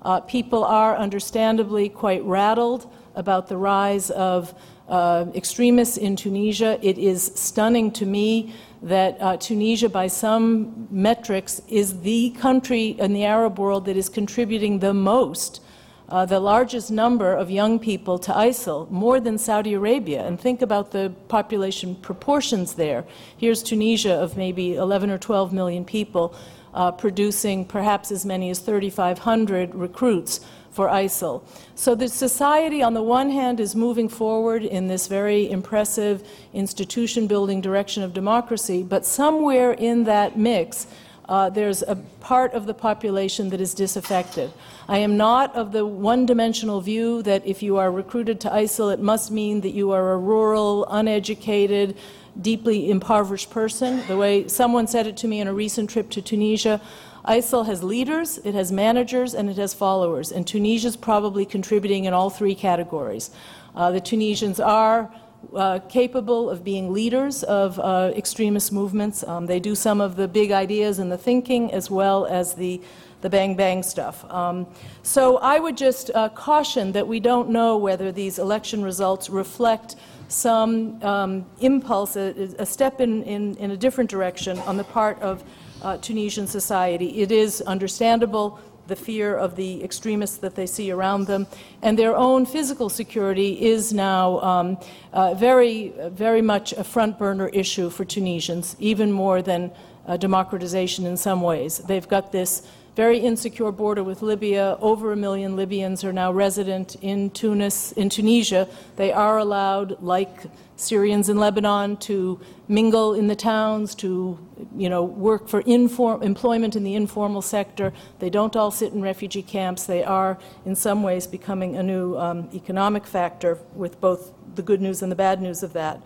Uh, 0.03 0.19
people 0.19 0.63
are 0.63 0.95
understandably 0.95 1.89
quite 1.89 2.23
rattled 2.23 2.91
about 3.15 3.47
the 3.47 3.57
rise 3.57 4.09
of 4.11 4.53
uh, 4.87 5.25
extremists 5.35 5.97
in 5.97 6.15
Tunisia. 6.15 6.79
It 6.81 6.97
is 6.97 7.31
stunning 7.35 7.91
to 7.93 8.05
me 8.05 8.53
that 8.81 9.17
uh, 9.21 9.37
Tunisia, 9.37 9.89
by 9.89 10.07
some 10.07 10.87
metrics, 10.89 11.61
is 11.67 12.01
the 12.01 12.31
country 12.31 12.89
in 12.99 13.13
the 13.13 13.23
Arab 13.23 13.59
world 13.59 13.85
that 13.85 13.95
is 13.95 14.09
contributing 14.09 14.79
the 14.79 14.93
most, 14.93 15.61
uh, 16.09 16.25
the 16.25 16.39
largest 16.39 16.89
number 16.89 17.33
of 17.33 17.51
young 17.51 17.77
people 17.77 18.17
to 18.17 18.31
ISIL, 18.31 18.89
more 18.89 19.19
than 19.19 19.37
Saudi 19.37 19.73
Arabia. 19.75 20.25
And 20.25 20.39
think 20.39 20.63
about 20.63 20.91
the 20.91 21.13
population 21.27 21.95
proportions 21.95 22.73
there. 22.73 23.05
Here's 23.37 23.61
Tunisia 23.61 24.13
of 24.13 24.35
maybe 24.35 24.75
11 24.75 25.11
or 25.11 25.17
12 25.17 25.53
million 25.53 25.85
people. 25.85 26.35
Uh, 26.73 26.89
producing 26.89 27.65
perhaps 27.65 28.13
as 28.13 28.25
many 28.25 28.49
as 28.49 28.59
3,500 28.59 29.75
recruits 29.75 30.39
for 30.71 30.87
ISIL. 30.87 31.43
So 31.75 31.95
the 31.95 32.07
society, 32.07 32.81
on 32.81 32.93
the 32.93 33.03
one 33.03 33.29
hand, 33.29 33.59
is 33.59 33.75
moving 33.75 34.09
forward 34.09 34.63
in 34.63 34.87
this 34.87 35.07
very 35.07 35.49
impressive 35.49 36.27
institution 36.53 37.27
building 37.27 37.61
direction 37.61 38.03
of 38.03 38.13
democracy, 38.13 38.81
but 38.83 39.05
somewhere 39.05 39.73
in 39.73 40.05
that 40.05 40.37
mix, 40.37 40.87
uh, 41.27 41.49
there's 41.49 41.81
a 41.83 41.95
part 42.19 42.53
of 42.53 42.65
the 42.65 42.73
population 42.73 43.49
that 43.49 43.61
is 43.61 43.73
disaffected. 43.73 44.51
I 44.87 44.97
am 44.97 45.17
not 45.17 45.55
of 45.55 45.71
the 45.71 45.85
one 45.85 46.25
dimensional 46.25 46.81
view 46.81 47.21
that 47.23 47.45
if 47.45 47.63
you 47.63 47.77
are 47.77 47.91
recruited 47.91 48.41
to 48.41 48.49
ISIL, 48.49 48.93
it 48.93 48.99
must 48.99 49.31
mean 49.31 49.61
that 49.61 49.69
you 49.69 49.91
are 49.91 50.13
a 50.13 50.17
rural, 50.17 50.85
uneducated, 50.89 51.95
deeply 52.39 52.89
impoverished 52.89 53.49
person. 53.49 54.05
The 54.07 54.17
way 54.17 54.47
someone 54.47 54.87
said 54.87 55.07
it 55.07 55.17
to 55.17 55.27
me 55.27 55.39
in 55.39 55.47
a 55.47 55.53
recent 55.53 55.89
trip 55.89 56.09
to 56.11 56.21
Tunisia, 56.21 56.81
ISIL 57.25 57.65
has 57.65 57.83
leaders, 57.83 58.39
it 58.39 58.55
has 58.55 58.71
managers, 58.71 59.33
and 59.33 59.49
it 59.49 59.57
has 59.57 59.73
followers. 59.73 60.31
And 60.31 60.45
Tunisia 60.45 60.87
is 60.87 60.97
probably 60.97 61.45
contributing 61.45 62.05
in 62.05 62.13
all 62.13 62.29
three 62.29 62.55
categories. 62.55 63.29
Uh, 63.75 63.91
the 63.91 64.01
Tunisians 64.01 64.59
are 64.59 65.11
uh, 65.55 65.79
capable 65.89 66.49
of 66.49 66.63
being 66.63 66.93
leaders 66.93 67.43
of 67.43 67.79
uh, 67.79 68.11
extremist 68.15 68.71
movements. 68.71 69.23
Um, 69.23 69.45
they 69.45 69.59
do 69.59 69.75
some 69.75 70.01
of 70.01 70.15
the 70.15 70.27
big 70.27 70.51
ideas 70.51 70.99
and 70.99 71.11
the 71.11 71.17
thinking 71.17 71.71
as 71.71 71.89
well 71.89 72.25
as 72.25 72.53
the, 72.53 72.81
the 73.21 73.29
bang 73.29 73.55
bang 73.55 73.83
stuff. 73.83 74.29
Um, 74.31 74.67
so 75.03 75.37
I 75.37 75.59
would 75.59 75.77
just 75.77 76.11
uh, 76.13 76.29
caution 76.29 76.91
that 76.93 77.07
we 77.07 77.19
don't 77.19 77.49
know 77.49 77.77
whether 77.77 78.11
these 78.11 78.39
election 78.39 78.83
results 78.83 79.29
reflect 79.29 79.95
some 80.27 81.01
um, 81.03 81.45
impulse, 81.59 82.15
a, 82.15 82.29
a 82.57 82.65
step 82.65 83.01
in, 83.01 83.23
in, 83.23 83.55
in 83.57 83.71
a 83.71 83.77
different 83.77 84.09
direction 84.09 84.57
on 84.59 84.77
the 84.77 84.83
part 84.83 85.19
of 85.21 85.43
uh, 85.81 85.97
Tunisian 85.97 86.47
society. 86.47 87.21
It 87.21 87.31
is 87.31 87.61
understandable 87.61 88.59
the 88.87 88.95
fear 88.95 89.35
of 89.35 89.55
the 89.55 89.83
extremists 89.83 90.37
that 90.37 90.55
they 90.55 90.65
see 90.65 90.91
around 90.91 91.27
them, 91.27 91.47
and 91.81 91.97
their 91.97 92.15
own 92.15 92.45
physical 92.45 92.89
security 92.89 93.61
is 93.61 93.93
now 93.93 94.39
um, 94.41 94.77
uh, 95.13 95.33
very, 95.33 95.93
very 96.09 96.41
much 96.41 96.73
a 96.73 96.83
front 96.83 97.17
burner 97.17 97.47
issue 97.49 97.89
for 97.89 98.03
Tunisians, 98.03 98.75
even 98.79 99.11
more 99.11 99.41
than 99.41 99.71
uh, 100.07 100.17
democratization 100.17 101.05
in 101.05 101.15
some 101.15 101.41
ways. 101.41 101.77
They've 101.77 102.07
got 102.07 102.31
this 102.31 102.67
very 102.95 103.19
insecure 103.19 103.71
border 103.71 104.03
with 104.03 104.21
Libya. 104.21 104.77
Over 104.81 105.13
a 105.13 105.15
million 105.15 105.55
Libyans 105.55 106.03
are 106.03 106.13
now 106.13 106.31
resident 106.31 106.95
in 107.01 107.29
Tunis, 107.29 107.91
in 107.93 108.09
Tunisia. 108.09 108.67
They 108.97 109.11
are 109.11 109.37
allowed, 109.37 110.01
like 110.01 110.43
Syrians 110.75 111.29
in 111.29 111.37
Lebanon, 111.37 111.97
to 111.97 112.39
mingle 112.67 113.13
in 113.13 113.27
the 113.27 113.35
towns, 113.35 113.95
to 113.95 114.37
you 114.75 114.89
know 114.89 115.03
work 115.03 115.47
for 115.47 115.61
inform, 115.61 116.21
employment 116.21 116.75
in 116.75 116.83
the 116.83 116.95
informal 116.95 117.41
sector. 117.41 117.93
They 118.19 118.29
don't 118.29 118.55
all 118.55 118.71
sit 118.71 118.91
in 118.91 119.01
refugee 119.01 119.43
camps. 119.43 119.85
They 119.85 120.03
are, 120.03 120.37
in 120.65 120.75
some 120.75 121.01
ways, 121.01 121.27
becoming 121.27 121.77
a 121.77 121.83
new 121.83 122.17
um, 122.17 122.49
economic 122.53 123.07
factor, 123.07 123.57
with 123.73 124.01
both 124.01 124.33
the 124.55 124.61
good 124.61 124.81
news 124.81 125.01
and 125.01 125.11
the 125.11 125.15
bad 125.15 125.41
news 125.41 125.63
of 125.63 125.73
that. 125.73 126.01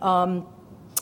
Um, 0.00 0.46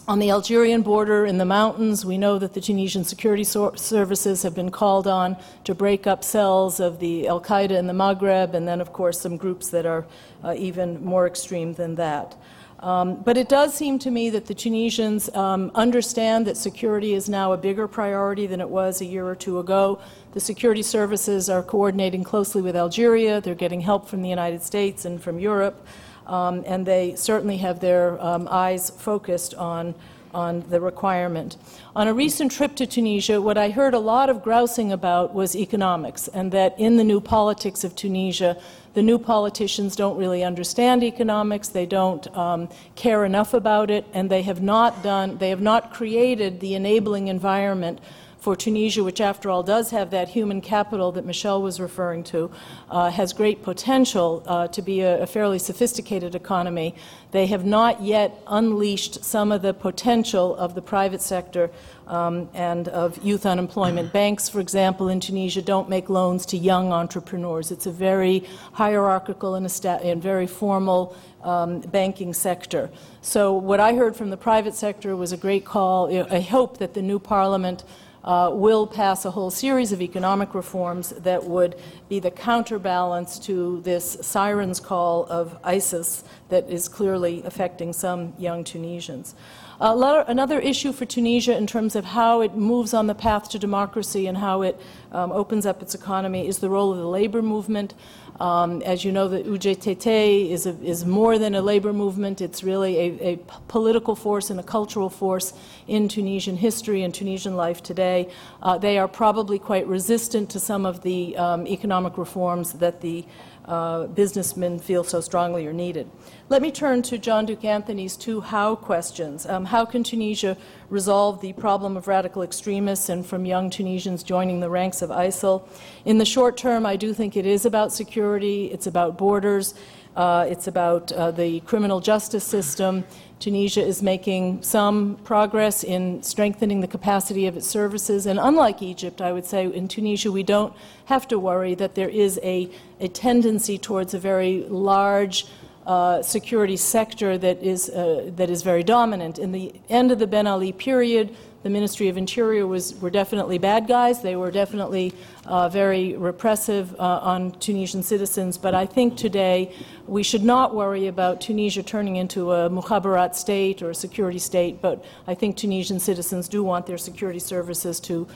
on 0.09 0.19
the 0.19 0.31
Algerian 0.31 0.81
border 0.81 1.27
in 1.27 1.37
the 1.37 1.45
mountains, 1.45 2.03
we 2.03 2.17
know 2.17 2.39
that 2.39 2.55
the 2.55 2.63
Tunisian 2.63 3.05
security 3.05 3.45
services 3.45 4.43
have 4.43 4.55
been 4.55 4.71
called 4.71 5.07
on 5.07 5.37
to 5.65 5.75
break 5.75 6.07
up 6.07 6.25
cells 6.25 6.81
of 6.81 6.99
the 6.99 7.29
Al 7.29 7.43
Qaeda 7.43 7.73
in 7.73 7.87
the 7.87 7.93
Maghreb, 7.93 8.55
and 8.55 8.67
then, 8.67 8.81
of 8.81 8.91
course, 8.91 9.21
some 9.21 9.37
groups 9.37 9.69
that 9.69 9.85
are 9.85 10.07
uh, 10.43 10.55
even 10.57 11.05
more 11.05 11.27
extreme 11.27 11.75
than 11.75 11.95
that. 11.97 12.35
Um, 12.81 13.17
but 13.23 13.37
it 13.37 13.51
does 13.51 13.75
seem 13.75 13.99
to 13.99 14.11
me 14.11 14.31
that 14.31 14.47
the 14.47 14.55
Tunisians 14.55 15.29
um, 15.35 15.71
understand 15.75 16.47
that 16.47 16.57
security 16.57 17.13
is 17.13 17.29
now 17.29 17.53
a 17.53 17.59
bigger 17.59 17.87
priority 17.87 18.47
than 18.47 18.63
it 18.63 18.69
was 18.71 19.03
a 19.03 19.05
year 19.05 19.27
or 19.27 19.35
two 19.35 19.59
ago. 19.59 20.01
The 20.33 20.41
security 20.41 20.83
services 20.83 21.51
are 21.51 21.63
coordinating 21.63 22.25
closely 22.25 22.63
with 22.63 22.77
Algeria, 22.77 23.43
they're 23.43 23.55
getting 23.55 23.83
help 23.83 24.09
from 24.09 24.23
the 24.23 24.29
United 24.31 24.63
States 24.63 25.05
and 25.05 25.21
from 25.21 25.39
Europe. 25.39 25.85
Um, 26.29 26.63
and 26.67 26.87
they 26.87 27.15
certainly 27.17 27.57
have 27.59 27.81
their 27.81 28.23
um, 28.23 28.47
eyes 28.51 28.91
focused 28.91 29.55
on 29.55 29.95
on 30.35 30.63
the 30.69 30.81
requirement. 30.81 31.57
On 31.97 32.07
a 32.07 32.15
recent 32.15 32.53
trip 32.53 32.77
to 32.77 32.87
Tunisia, 32.87 33.41
what 33.41 33.57
I 33.57 33.71
heard 33.71 33.95
a 33.95 33.99
lot 33.99 34.29
of 34.29 34.43
grousing 34.43 34.93
about 34.93 35.35
was 35.35 35.57
economics, 35.57 36.29
and 36.29 36.53
that 36.53 36.79
in 36.79 36.97
the 36.97 37.05
new 37.05 37.21
politics 37.21 37.85
of 37.85 37.95
Tunisia, 37.97 38.57
the 38.95 39.03
new 39.03 39.19
politicians 39.19 39.97
don't 39.97 40.17
really 40.17 40.45
understand 40.45 41.03
economics, 41.03 41.69
they 41.69 41.87
don't 41.87 42.27
um, 42.37 42.69
care 42.95 43.25
enough 43.25 43.55
about 43.55 43.91
it, 43.91 44.05
and 44.13 44.31
they 44.31 44.43
have 44.43 44.61
not 44.61 45.03
done, 45.03 45.39
they 45.39 45.51
have 45.51 45.61
not 45.61 45.93
created 45.93 46.61
the 46.61 46.75
enabling 46.75 47.29
environment 47.29 48.01
for 48.39 48.55
Tunisia, 48.55 49.03
which 49.03 49.21
after 49.21 49.51
all 49.51 49.63
does 49.63 49.91
have 49.91 50.11
that 50.11 50.29
human 50.29 50.61
capital 50.61 51.13
that 51.13 51.25
Michele 51.25 51.61
was 51.61 51.81
referring 51.81 52.23
to, 52.25 52.51
uh, 52.91 53.11
has 53.11 53.33
great 53.33 53.63
potential 53.63 54.43
uh, 54.47 54.69
to 54.69 54.81
be 54.81 55.01
a, 55.01 55.23
a, 55.23 55.27
fairly 55.27 55.59
sophisticated 55.59 56.35
economy. 56.35 56.95
They 57.33 57.47
have 57.47 57.65
not 57.65 58.03
yet 58.03 58.41
unleashed 58.47 59.25
some 59.25 59.51
of 59.53 59.63
the 59.63 59.75
potential 59.75 60.57
of 60.57 60.75
the 60.75 60.83
private 60.83 61.21
sector 61.21 61.71
um, 62.07 62.49
and 62.55 62.89
of 62.89 63.23
youth 63.23 63.45
unemployment. 63.45 64.13
Banks, 64.13 64.49
for 64.49 64.61
example, 64.61 65.09
in 65.09 65.21
Tunisia 65.21 65.61
don't 65.61 65.89
make 65.89 66.09
loans 66.09 66.47
to 66.47 66.57
young 66.57 66.93
entrepreneurs. 66.93 67.71
It's 67.71 67.87
a 67.87 67.91
very 67.91 68.45
hierarchical 68.73 69.57
and, 69.57 69.67
and 69.85 70.23
very 70.23 70.47
formal 70.47 71.15
um, 71.43 71.81
banking 71.81 72.33
sector. 72.33 72.91
So, 73.21 73.53
what 73.53 73.81
I 73.81 73.95
heard 73.95 74.17
from 74.17 74.31
the 74.31 74.37
private 74.37 74.75
sector 74.75 75.15
was 75.17 75.33
a 75.33 75.37
great 75.37 75.65
call. 75.65 76.11
I 76.33 76.41
hope 76.41 76.79
that 76.79 76.95
the 76.95 77.03
new 77.03 77.19
parliament 77.19 77.85
uh, 78.29 78.51
will 78.53 78.87
pass 78.87 79.25
a 79.25 79.31
whole 79.31 79.51
series 79.51 79.91
of 79.91 80.03
economic 80.03 80.55
reforms 80.55 81.11
that 81.11 81.43
would 81.43 81.75
be 82.11 82.21
the 82.21 82.31
counterbalance 82.31 83.39
to 83.39 83.81
this 83.81 84.19
siren's 84.21 84.81
call 84.81 85.25
of 85.31 85.59
ISIS 85.65 86.25
that 86.51 86.69
is 86.69 86.89
clearly 86.89 87.43
affecting 87.45 87.91
some 87.91 88.35
young 88.39 88.65
Tunisians. 88.65 89.35
Another 89.81 90.59
issue 90.59 90.93
for 90.93 91.07
Tunisia 91.07 91.57
in 91.57 91.67
terms 91.67 91.95
of 91.95 92.05
how 92.05 92.41
it 92.41 92.57
moves 92.57 92.93
on 92.93 93.07
the 93.07 93.15
path 93.15 93.49
to 93.51 93.59
democracy 93.59 94.27
and 94.27 94.37
how 94.37 94.63
it 94.63 94.81
um, 95.13 95.31
opens 95.31 95.67
up 95.67 95.83
its 95.83 95.95
economy 95.95 96.49
is 96.49 96.59
the 96.59 96.69
role 96.69 96.91
of 96.93 96.99
the 96.99 97.07
labor 97.07 97.43
movement. 97.43 97.95
Um, 98.41 98.83
as 98.83 99.05
you 99.05 99.11
know, 99.11 99.27
the 99.27 99.43
UGTT 99.43 100.51
is, 100.51 100.67
a, 100.67 100.71
is 100.83 101.05
more 101.05 101.39
than 101.39 101.57
a 101.57 101.63
labor 101.63 101.93
movement. 101.93 102.41
It's 102.41 102.63
really 102.63 102.97
a, 102.97 103.33
a, 103.33 103.37
political 103.67 104.15
force 104.15 104.49
and 104.51 104.61
a 104.61 104.63
cultural 104.63 105.11
force 105.11 105.53
in 105.89 106.09
Tunisian 106.09 106.57
history 106.57 107.03
and 107.03 107.13
Tunisian 107.13 107.57
life 107.57 107.83
today. 107.83 108.31
Uh, 108.63 108.79
they 108.79 108.97
are 108.97 109.09
probably 109.09 109.59
quite 109.59 109.89
resistant 109.89 110.51
to 110.51 110.61
some 110.61 110.87
of 110.87 111.03
the 111.03 111.37
um, 111.37 111.67
economic 111.67 112.17
reforms 112.17 112.75
that 112.75 113.01
the 113.01 113.25
uh, 113.69 114.07
businessmen 114.07 114.79
feel 114.79 115.05
so 115.05 115.21
strongly 115.21 115.67
are 115.67 115.73
needed. 115.73 116.11
Let 116.49 116.63
me 116.63 116.71
turn 116.71 117.03
to 117.03 117.19
John 117.19 117.45
Duke 117.45 117.65
Anthony's 117.65 118.17
two 118.17 118.41
how 118.41 118.75
questions. 118.75 119.45
Um, 119.45 119.67
how 119.67 119.85
can 119.85 120.03
Tunisia 120.03 120.57
resolve 120.89 121.43
the 121.43 121.53
problem 121.53 121.97
of 121.97 122.09
radical 122.09 122.43
extremists 122.43 123.11
and 123.11 123.25
from 123.25 123.45
young 123.45 123.69
Tunisians 123.69 124.23
joining 124.23 124.61
the 124.61 124.71
ranks 124.71 125.03
of 125.03 125.11
ISIL? 125.11 125.69
In 126.07 126.17
the 126.17 126.25
short 126.25 126.57
term, 126.57 126.87
I 126.87 126.97
do 126.97 127.13
think 127.13 127.37
it 127.37 127.45
is 127.45 127.67
about 127.67 127.93
security, 127.93 128.67
it's 128.73 128.87
about 128.87 129.19
borders, 129.19 129.75
uh, 130.19 130.45
it's 130.49 130.67
about 130.67 131.13
uh, 131.13 131.31
the 131.31 131.61
criminal 131.61 132.01
justice 132.01 132.43
system. 132.43 133.05
Tunisia 133.39 133.81
is 133.81 134.03
making 134.03 134.61
some 134.65 135.17
progress 135.23 135.85
in 135.85 136.21
strengthening 136.25 136.81
the 136.81 136.89
capacity 136.89 137.47
of 137.47 137.57
its 137.57 137.69
services. 137.69 138.27
And 138.27 138.41
unlike 138.41 138.83
Egypt, 138.83 139.21
I 139.21 139.33
would 139.33 139.47
say 139.47 139.73
in 139.73 139.87
Tunisia, 139.87 140.33
we 140.33 140.43
don't 140.43 140.75
have 141.05 141.29
to 141.29 141.39
worry 141.39 141.77
that 141.77 141.95
there 141.95 142.09
is 142.09 142.41
a, 142.43 142.69
a 142.99 143.07
tendency 143.07 143.79
towards 143.79 144.13
a 144.13 144.19
very 144.19 144.65
large 144.65 145.47
uh, 145.87 146.21
security 146.21 146.77
sector 146.77 147.39
that 147.39 147.63
is, 147.63 147.89
uh, 147.89 148.29
that 148.35 148.51
is 148.51 148.63
very 148.63 148.83
dominant. 148.83 149.39
In 149.39 149.53
the 149.53 149.73
end 149.89 150.11
of 150.11 150.19
the 150.19 150.27
Ben 150.27 150.49
Ali 150.49 150.73
period, 150.73 151.35
the 151.63 151.71
Ministry 151.71 152.09
of 152.09 152.17
Interior 152.17 152.67
was, 152.67 152.95
were 153.01 153.11
definitely 153.11 153.59
bad 153.59 153.89
guys. 153.89 154.23
They 154.23 154.37
were 154.37 154.51
definitely 154.51 155.13
uh, 155.45 155.69
very 155.69 156.17
repressive 156.17 156.95
uh, 157.01 157.21
on 157.23 157.53
Tunisian 157.53 158.03
citizens. 158.03 158.57
But 158.57 158.75
I 158.75 158.87
think 158.87 159.17
today 159.17 159.75
we 160.07 160.23
should 160.23 160.45
not 160.45 160.75
worry 160.75 161.09
about 161.09 161.41
Tunisia 161.41 161.83
turning 161.83 162.17
into 162.17 162.53
a 162.53 162.71
mukhabarat 162.71 163.35
state 163.35 163.83
or 163.83 163.91
a 163.91 163.95
security 163.95 164.39
state. 164.39 164.81
But 164.81 165.05
I 165.27 165.35
think 165.35 165.57
Tunisian 165.57 165.99
citizens 165.99 166.49
do 166.49 166.63
want 166.63 166.87
their 166.87 166.99
security 166.99 167.41
services 167.41 167.99
to 168.01 168.29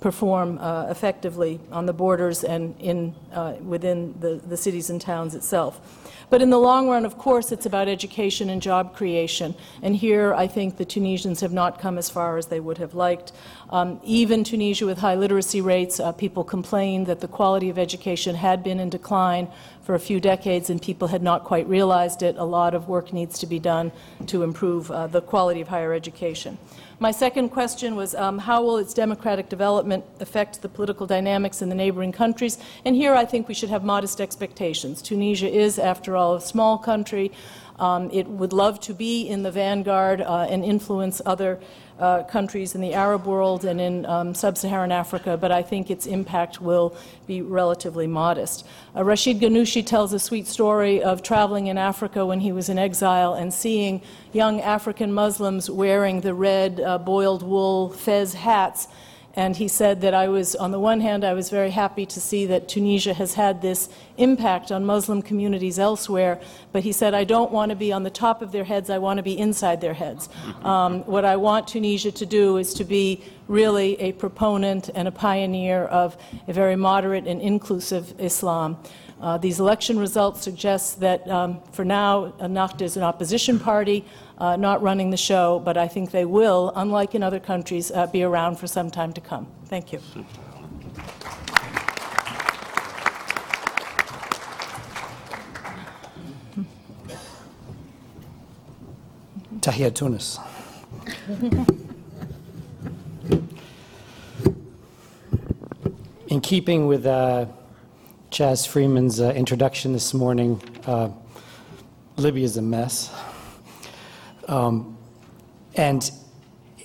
perform 0.00 0.58
uh, 0.58 0.86
effectively 0.90 1.58
on 1.72 1.86
the 1.86 1.92
borders 1.92 2.44
and 2.44 2.78
in, 2.78 3.14
uh, 3.32 3.54
within 3.62 4.14
the, 4.20 4.40
the 4.46 4.56
cities 4.56 4.90
and 4.90 5.00
towns 5.00 5.34
itself. 5.34 6.05
But 6.28 6.42
in 6.42 6.50
the 6.50 6.58
long 6.58 6.88
run, 6.88 7.04
of 7.04 7.18
course, 7.18 7.52
it's 7.52 7.66
about 7.66 7.86
education 7.86 8.50
and 8.50 8.60
job 8.60 8.96
creation. 8.96 9.54
And 9.80 9.94
here, 9.94 10.34
I 10.34 10.48
think 10.48 10.76
the 10.76 10.84
Tunisians 10.84 11.40
have 11.40 11.52
not 11.52 11.78
come 11.80 11.98
as 11.98 12.10
far 12.10 12.36
as 12.36 12.46
they 12.46 12.58
would 12.58 12.78
have 12.78 12.94
liked. 12.94 13.30
Um, 13.70 14.00
even 14.02 14.42
Tunisia, 14.42 14.86
with 14.86 14.98
high 14.98 15.14
literacy 15.14 15.60
rates, 15.60 16.00
uh, 16.00 16.10
people 16.12 16.42
complained 16.42 17.06
that 17.06 17.20
the 17.20 17.28
quality 17.28 17.70
of 17.70 17.78
education 17.78 18.34
had 18.34 18.64
been 18.64 18.80
in 18.80 18.90
decline 18.90 19.48
for 19.82 19.94
a 19.94 20.00
few 20.00 20.18
decades 20.18 20.68
and 20.68 20.82
people 20.82 21.08
had 21.08 21.22
not 21.22 21.44
quite 21.44 21.68
realized 21.68 22.22
it. 22.22 22.36
A 22.36 22.44
lot 22.44 22.74
of 22.74 22.88
work 22.88 23.12
needs 23.12 23.38
to 23.38 23.46
be 23.46 23.60
done 23.60 23.92
to 24.26 24.42
improve 24.42 24.90
uh, 24.90 25.06
the 25.06 25.20
quality 25.20 25.60
of 25.60 25.68
higher 25.68 25.92
education. 25.92 26.58
My 26.98 27.10
second 27.10 27.50
question 27.50 27.94
was 27.94 28.14
um, 28.14 28.38
how 28.38 28.62
will 28.62 28.78
its 28.78 28.94
democratic 28.94 29.50
development 29.50 30.02
affect 30.18 30.62
the 30.62 30.68
political 30.70 31.06
dynamics 31.06 31.60
in 31.60 31.68
the 31.68 31.74
neighboring 31.74 32.10
countries? 32.10 32.56
And 32.86 32.96
here 32.96 33.14
I 33.14 33.26
think 33.26 33.48
we 33.48 33.54
should 33.54 33.68
have 33.68 33.84
modest 33.84 34.18
expectations. 34.18 35.02
Tunisia 35.02 35.46
is, 35.46 35.78
after 35.78 36.16
all, 36.16 36.36
a 36.36 36.40
small 36.40 36.78
country. 36.78 37.32
Um, 37.78 38.08
it 38.14 38.26
would 38.26 38.54
love 38.54 38.80
to 38.80 38.94
be 38.94 39.28
in 39.28 39.42
the 39.42 39.50
vanguard 39.50 40.22
uh, 40.22 40.46
and 40.48 40.64
influence 40.64 41.20
other 41.26 41.60
uh, 41.98 42.22
countries 42.24 42.74
in 42.74 42.80
the 42.80 42.94
Arab 42.94 43.24
world 43.24 43.64
and 43.64 43.80
in 43.80 44.04
um, 44.06 44.34
sub 44.34 44.56
Saharan 44.58 44.92
Africa, 44.92 45.36
but 45.36 45.50
I 45.50 45.62
think 45.62 45.90
its 45.90 46.06
impact 46.06 46.60
will 46.60 46.96
be 47.26 47.42
relatively 47.42 48.06
modest. 48.06 48.66
Uh, 48.94 49.04
Rashid 49.04 49.40
Ghannouchi 49.40 49.84
tells 49.84 50.12
a 50.12 50.18
sweet 50.18 50.46
story 50.46 51.02
of 51.02 51.22
traveling 51.22 51.68
in 51.68 51.78
Africa 51.78 52.26
when 52.26 52.40
he 52.40 52.52
was 52.52 52.68
in 52.68 52.78
exile 52.78 53.34
and 53.34 53.52
seeing 53.52 54.02
young 54.32 54.60
African 54.60 55.12
Muslims 55.12 55.70
wearing 55.70 56.20
the 56.20 56.34
red 56.34 56.80
uh, 56.80 56.98
boiled 56.98 57.42
wool 57.42 57.90
fez 57.90 58.34
hats 58.34 58.88
and 59.36 59.54
he 59.54 59.68
said 59.68 60.00
that 60.00 60.14
I 60.14 60.28
was, 60.28 60.56
on 60.56 60.70
the 60.70 60.80
one 60.80 61.00
hand, 61.00 61.22
I 61.22 61.34
was 61.34 61.50
very 61.50 61.70
happy 61.70 62.06
to 62.06 62.20
see 62.20 62.46
that 62.46 62.68
Tunisia 62.68 63.12
has 63.12 63.34
had 63.34 63.60
this 63.60 63.90
impact 64.16 64.72
on 64.72 64.86
Muslim 64.86 65.20
communities 65.20 65.78
elsewhere, 65.78 66.40
but 66.72 66.82
he 66.84 66.90
said, 66.90 67.12
I 67.12 67.24
don't 67.24 67.52
want 67.52 67.68
to 67.68 67.76
be 67.76 67.92
on 67.92 68.02
the 68.02 68.10
top 68.10 68.40
of 68.40 68.50
their 68.50 68.64
heads, 68.64 68.88
I 68.88 68.96
want 68.96 69.18
to 69.18 69.22
be 69.22 69.38
inside 69.38 69.80
their 69.80 69.94
heads. 69.94 70.28
Um, 70.66 71.02
what 71.04 71.24
I 71.24 71.36
want 71.36 71.68
Tunisia 71.68 72.10
to 72.10 72.26
do 72.26 72.56
is 72.56 72.74
to 72.74 72.84
be 72.84 73.22
really 73.46 74.00
a 74.00 74.12
proponent 74.12 74.90
and 74.94 75.06
a 75.06 75.12
pioneer 75.12 75.84
of 75.84 76.16
a 76.48 76.52
very 76.52 76.74
moderate 76.74 77.26
and 77.26 77.40
inclusive 77.40 78.14
Islam. 78.18 78.76
Uh, 79.26 79.36
these 79.36 79.58
election 79.58 79.98
results 79.98 80.40
suggest 80.40 81.00
that 81.00 81.28
um, 81.28 81.60
for 81.72 81.84
now, 81.84 82.32
Ennahda 82.38 82.82
is 82.82 82.96
an 82.96 83.02
opposition 83.02 83.58
party, 83.58 84.04
uh, 84.38 84.54
not 84.54 84.80
running 84.82 85.10
the 85.10 85.16
show, 85.16 85.60
but 85.64 85.76
I 85.76 85.88
think 85.88 86.12
they 86.12 86.24
will, 86.24 86.72
unlike 86.76 87.16
in 87.16 87.24
other 87.24 87.40
countries, 87.40 87.90
uh, 87.90 88.06
be 88.06 88.22
around 88.22 88.54
for 88.54 88.68
some 88.68 88.88
time 88.88 89.12
to 89.14 89.20
come. 89.20 89.48
Thank 89.64 89.92
you. 89.92 90.00
Tahia 99.60 99.90
Tunis. 99.90 100.38
In 106.28 106.40
keeping 106.40 106.86
with 106.86 107.06
uh, 107.06 107.46
Chas 108.30 108.66
Freeman's 108.66 109.20
uh, 109.20 109.30
introduction 109.30 109.92
this 109.92 110.12
morning, 110.12 110.60
uh, 110.84 111.10
Libya 112.16 112.44
is 112.44 112.56
a 112.56 112.62
mess. 112.62 113.14
Um, 114.48 114.98
and 115.76 116.10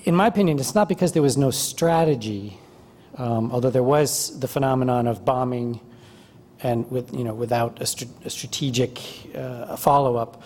in 0.06 0.16
my 0.16 0.28
opinion, 0.28 0.60
it's 0.60 0.76
not 0.76 0.88
because 0.88 1.14
there 1.14 1.22
was 1.22 1.38
no 1.38 1.50
strategy, 1.50 2.60
um, 3.18 3.52
although 3.52 3.72
there 3.72 3.84
was 3.84 4.40
the 4.40 4.48
phenomenon 4.48 5.08
of 5.08 5.26
bombing 5.26 5.80
and 6.62 6.90
with, 6.92 7.12
you 7.12 7.24
know, 7.24 7.34
without 7.34 7.82
a, 7.82 7.88
st- 7.88 8.12
a 8.24 8.30
strategic 8.30 9.00
uh, 9.36 9.76
follow 9.78 10.18
up, 10.18 10.44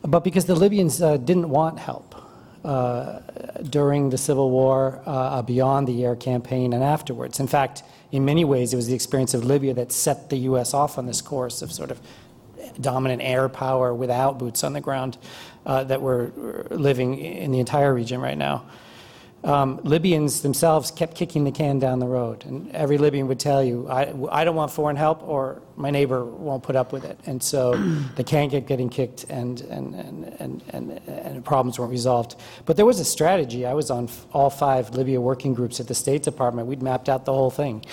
but 0.00 0.24
because 0.24 0.46
the 0.46 0.54
Libyans 0.54 1.02
uh, 1.02 1.18
didn't 1.18 1.50
want 1.50 1.78
help. 1.78 2.14
Uh, 2.64 3.18
during 3.70 4.10
the 4.10 4.18
civil 4.18 4.48
war, 4.48 5.02
uh, 5.04 5.42
beyond 5.42 5.88
the 5.88 6.04
air 6.04 6.14
campaign, 6.14 6.72
and 6.72 6.84
afterwards. 6.84 7.40
In 7.40 7.48
fact, 7.48 7.82
in 8.12 8.26
many 8.26 8.44
ways, 8.44 8.72
it 8.72 8.76
was 8.76 8.86
the 8.86 8.94
experience 8.94 9.32
of 9.32 9.44
Libya 9.44 9.72
that 9.74 9.90
set 9.90 10.28
the 10.28 10.36
U.S. 10.36 10.74
off 10.74 10.98
on 10.98 11.06
this 11.06 11.22
course 11.22 11.62
of 11.62 11.72
sort 11.72 11.90
of 11.90 12.00
dominant 12.80 13.22
air 13.22 13.48
power 13.48 13.92
without 13.94 14.38
boots 14.38 14.62
on 14.62 14.74
the 14.74 14.80
ground 14.80 15.16
uh, 15.64 15.82
that 15.84 16.00
we're 16.00 16.30
living 16.70 17.18
in 17.18 17.50
the 17.50 17.58
entire 17.58 17.92
region 17.92 18.20
right 18.20 18.36
now. 18.36 18.64
Um, 19.44 19.80
Libyans 19.82 20.42
themselves 20.42 20.92
kept 20.92 21.16
kicking 21.16 21.42
the 21.42 21.50
can 21.50 21.80
down 21.80 21.98
the 21.98 22.06
road. 22.06 22.44
And 22.44 22.70
every 22.70 22.96
Libyan 22.96 23.26
would 23.26 23.40
tell 23.40 23.62
you, 23.62 23.88
I, 23.88 24.12
I 24.30 24.44
don't 24.44 24.54
want 24.54 24.70
foreign 24.70 24.94
help, 24.94 25.26
or 25.26 25.60
my 25.76 25.90
neighbor 25.90 26.24
won't 26.24 26.62
put 26.62 26.76
up 26.76 26.92
with 26.92 27.04
it. 27.04 27.18
And 27.26 27.42
so 27.42 27.74
the 28.16 28.22
can 28.22 28.50
kept 28.50 28.68
getting 28.68 28.88
kicked, 28.88 29.24
and, 29.24 29.60
and, 29.62 29.94
and, 29.94 30.62
and, 30.68 31.00
and, 31.08 31.44
problems 31.44 31.76
weren't 31.78 31.90
resolved. 31.90 32.36
But 32.66 32.76
there 32.76 32.86
was 32.86 33.00
a 33.00 33.04
strategy. 33.04 33.66
I 33.66 33.74
was 33.74 33.90
on 33.90 34.04
f- 34.04 34.26
all 34.32 34.48
five 34.48 34.90
Libya 34.94 35.20
working 35.20 35.54
groups 35.54 35.80
at 35.80 35.88
the 35.88 35.94
State 35.94 36.22
Department. 36.22 36.68
We'd 36.68 36.82
mapped 36.82 37.08
out 37.08 37.24
the 37.24 37.32
whole 37.32 37.50
thing. 37.50 37.84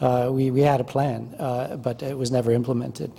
Uh, 0.00 0.28
we, 0.32 0.50
we 0.50 0.62
had 0.62 0.80
a 0.80 0.84
plan, 0.84 1.34
uh, 1.38 1.76
but 1.76 2.02
it 2.02 2.18
was 2.18 2.32
never 2.32 2.50
implemented. 2.50 3.12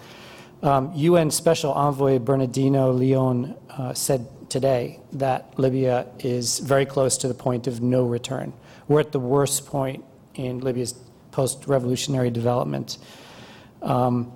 Um, 0.61 0.91
UN 0.95 1.31
Special 1.31 1.71
Envoy 1.71 2.19
Bernardino 2.19 2.91
Leon 2.91 3.55
uh, 3.69 3.93
said 3.93 4.27
today 4.49 4.99
that 5.13 5.57
Libya 5.59 6.07
is 6.19 6.59
very 6.59 6.85
close 6.85 7.17
to 7.17 7.27
the 7.27 7.33
point 7.33 7.67
of 7.67 7.81
no 7.81 8.05
return. 8.05 8.53
We're 8.87 9.01
at 9.01 9.11
the 9.11 9.19
worst 9.19 9.65
point 9.65 10.03
in 10.35 10.59
Libya's 10.59 10.93
post 11.31 11.67
revolutionary 11.67 12.29
development. 12.29 12.97
Um, 13.81 14.31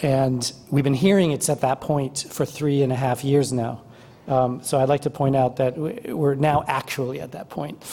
and 0.00 0.52
we've 0.70 0.84
been 0.84 0.94
hearing 0.94 1.32
it's 1.32 1.48
at 1.48 1.60
that 1.60 1.80
point 1.80 2.26
for 2.28 2.44
three 2.44 2.82
and 2.82 2.92
a 2.92 2.96
half 2.96 3.24
years 3.24 3.52
now. 3.52 3.82
Um, 4.26 4.62
so 4.62 4.78
I'd 4.78 4.88
like 4.88 5.02
to 5.02 5.10
point 5.10 5.36
out 5.36 5.56
that 5.56 5.76
we're 5.76 6.34
now 6.34 6.64
actually 6.66 7.20
at 7.20 7.32
that 7.32 7.50
point. 7.50 7.84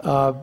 Uh, 0.00 0.34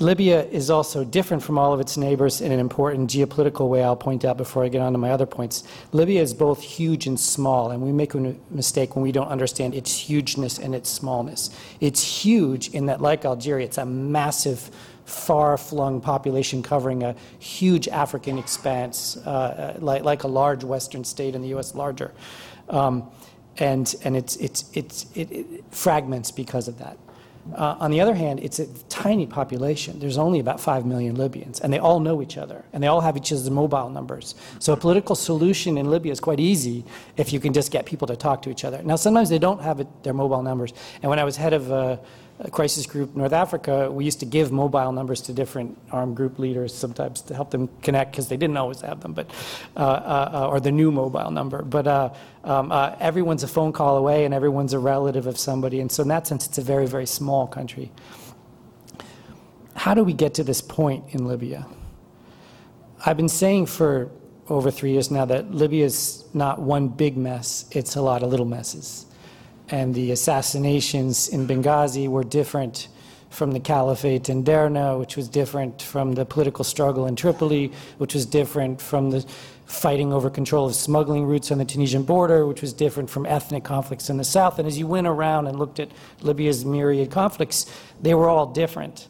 Libya 0.00 0.44
is 0.44 0.70
also 0.70 1.02
different 1.02 1.42
from 1.42 1.58
all 1.58 1.72
of 1.72 1.80
its 1.80 1.96
neighbors 1.96 2.40
in 2.40 2.52
an 2.52 2.60
important 2.60 3.10
geopolitical 3.10 3.68
way 3.68 3.82
I'll 3.82 3.96
point 3.96 4.24
out 4.24 4.36
before 4.36 4.64
I 4.64 4.68
get 4.68 4.80
on 4.80 4.92
to 4.92 4.98
my 4.98 5.10
other 5.10 5.26
points. 5.26 5.64
Libya 5.90 6.22
is 6.22 6.32
both 6.32 6.62
huge 6.62 7.08
and 7.08 7.18
small, 7.18 7.72
and 7.72 7.82
we 7.82 7.90
make 7.90 8.14
a 8.14 8.36
mistake 8.50 8.94
when 8.94 9.02
we 9.02 9.10
don't 9.10 9.26
understand 9.26 9.74
its 9.74 9.98
hugeness 9.98 10.58
and 10.60 10.72
its 10.72 10.88
smallness. 10.88 11.50
It's 11.80 12.24
huge 12.24 12.68
in 12.68 12.86
that, 12.86 13.00
like 13.00 13.24
Algeria, 13.24 13.66
it's 13.66 13.78
a 13.78 13.86
massive, 13.86 14.70
far 15.04 15.58
flung 15.58 16.00
population 16.00 16.62
covering 16.62 17.02
a 17.02 17.16
huge 17.40 17.88
African 17.88 18.38
expanse, 18.38 19.16
uh, 19.16 19.78
like, 19.80 20.04
like 20.04 20.22
a 20.22 20.28
large 20.28 20.62
Western 20.62 21.02
state 21.02 21.34
in 21.34 21.42
the 21.42 21.56
US, 21.56 21.74
larger. 21.74 22.12
Um, 22.68 23.10
and 23.56 23.92
and 24.04 24.16
it's, 24.16 24.36
it's, 24.36 24.70
it's, 24.74 25.06
it, 25.16 25.32
it 25.32 25.64
fragments 25.72 26.30
because 26.30 26.68
of 26.68 26.78
that. 26.78 26.96
Uh, 27.54 27.76
on 27.80 27.90
the 27.90 28.00
other 28.00 28.14
hand, 28.14 28.40
it's 28.40 28.58
a 28.58 28.66
tiny 28.88 29.26
population. 29.26 29.98
There's 29.98 30.18
only 30.18 30.38
about 30.38 30.60
5 30.60 30.84
million 30.84 31.14
Libyans, 31.14 31.60
and 31.60 31.72
they 31.72 31.78
all 31.78 32.00
know 32.00 32.20
each 32.20 32.36
other, 32.36 32.64
and 32.72 32.82
they 32.82 32.86
all 32.86 33.00
have 33.00 33.16
each 33.16 33.32
other's 33.32 33.50
mobile 33.50 33.90
numbers. 33.90 34.34
So 34.58 34.72
a 34.72 34.76
political 34.76 35.14
solution 35.14 35.78
in 35.78 35.90
Libya 35.90 36.12
is 36.12 36.20
quite 36.20 36.40
easy 36.40 36.84
if 37.16 37.32
you 37.32 37.40
can 37.40 37.52
just 37.52 37.70
get 37.70 37.86
people 37.86 38.06
to 38.08 38.16
talk 38.16 38.42
to 38.42 38.50
each 38.50 38.64
other. 38.64 38.82
Now, 38.82 38.96
sometimes 38.96 39.28
they 39.28 39.38
don't 39.38 39.62
have 39.62 39.80
it, 39.80 39.86
their 40.02 40.14
mobile 40.14 40.42
numbers. 40.42 40.72
And 41.02 41.10
when 41.10 41.18
I 41.18 41.24
was 41.24 41.36
head 41.36 41.52
of 41.52 41.72
uh, 41.72 41.96
crisis 42.52 42.86
group 42.86 43.16
North 43.16 43.32
Africa, 43.32 43.90
we 43.90 44.04
used 44.04 44.20
to 44.20 44.26
give 44.26 44.52
mobile 44.52 44.92
numbers 44.92 45.20
to 45.22 45.32
different 45.32 45.76
armed 45.90 46.16
group 46.16 46.38
leaders 46.38 46.72
sometimes 46.72 47.20
to 47.22 47.34
help 47.34 47.50
them 47.50 47.68
connect 47.82 48.12
because 48.12 48.28
they 48.28 48.36
didn't 48.36 48.56
always 48.56 48.80
have 48.80 49.00
them, 49.00 49.12
but 49.12 49.28
uh, 49.76 49.80
uh, 49.80 50.30
uh, 50.32 50.48
or 50.48 50.60
the 50.60 50.70
new 50.70 50.92
mobile 50.92 51.32
number. 51.32 51.62
But 51.62 51.88
uh, 51.88 52.14
um, 52.44 52.70
uh, 52.70 52.94
everyone's 53.00 53.42
a 53.42 53.48
phone 53.48 53.72
call 53.72 53.96
away, 53.96 54.24
and 54.24 54.32
everyone's 54.32 54.72
a 54.72 54.78
relative 54.78 55.26
of 55.26 55.36
somebody, 55.36 55.80
and 55.80 55.90
so 55.90 56.02
in 56.02 56.08
that 56.08 56.28
sense, 56.28 56.46
it's 56.46 56.58
a 56.58 56.62
very 56.62 56.86
very 56.86 57.06
small 57.06 57.48
country. 57.48 57.90
How 59.74 59.94
do 59.94 60.04
we 60.04 60.12
get 60.12 60.34
to 60.34 60.44
this 60.44 60.60
point 60.60 61.04
in 61.10 61.26
Libya? 61.26 61.66
I've 63.04 63.16
been 63.16 63.28
saying 63.28 63.66
for 63.66 64.10
over 64.48 64.70
three 64.70 64.92
years 64.92 65.10
now 65.10 65.24
that 65.24 65.52
Libya 65.52 65.84
is 65.84 66.24
not 66.34 66.60
one 66.60 66.86
big 66.86 67.16
mess; 67.16 67.64
it's 67.72 67.96
a 67.96 68.00
lot 68.00 68.22
of 68.22 68.30
little 68.30 68.46
messes 68.46 69.06
and 69.70 69.94
the 69.94 70.10
assassinations 70.12 71.28
in 71.28 71.46
Benghazi 71.46 72.08
were 72.08 72.24
different 72.24 72.88
from 73.30 73.52
the 73.52 73.60
caliphate 73.60 74.28
in 74.28 74.42
Derna, 74.42 74.98
which 74.98 75.16
was 75.16 75.28
different 75.28 75.82
from 75.82 76.14
the 76.14 76.24
political 76.24 76.64
struggle 76.64 77.06
in 77.06 77.14
Tripoli, 77.14 77.72
which 77.98 78.14
was 78.14 78.24
different 78.24 78.80
from 78.80 79.10
the 79.10 79.24
fighting 79.66 80.14
over 80.14 80.30
control 80.30 80.66
of 80.66 80.74
smuggling 80.74 81.26
routes 81.26 81.50
on 81.50 81.58
the 81.58 81.64
Tunisian 81.64 82.02
border, 82.02 82.46
which 82.46 82.62
was 82.62 82.72
different 82.72 83.10
from 83.10 83.26
ethnic 83.26 83.64
conflicts 83.64 84.08
in 84.08 84.16
the 84.16 84.24
south. 84.24 84.58
And 84.58 84.66
as 84.66 84.78
you 84.78 84.86
went 84.86 85.06
around 85.06 85.46
and 85.46 85.58
looked 85.58 85.78
at 85.78 85.90
Libya's 86.22 86.64
myriad 86.64 87.10
conflicts, 87.10 87.66
they 88.00 88.14
were 88.14 88.30
all 88.30 88.46
different. 88.46 89.08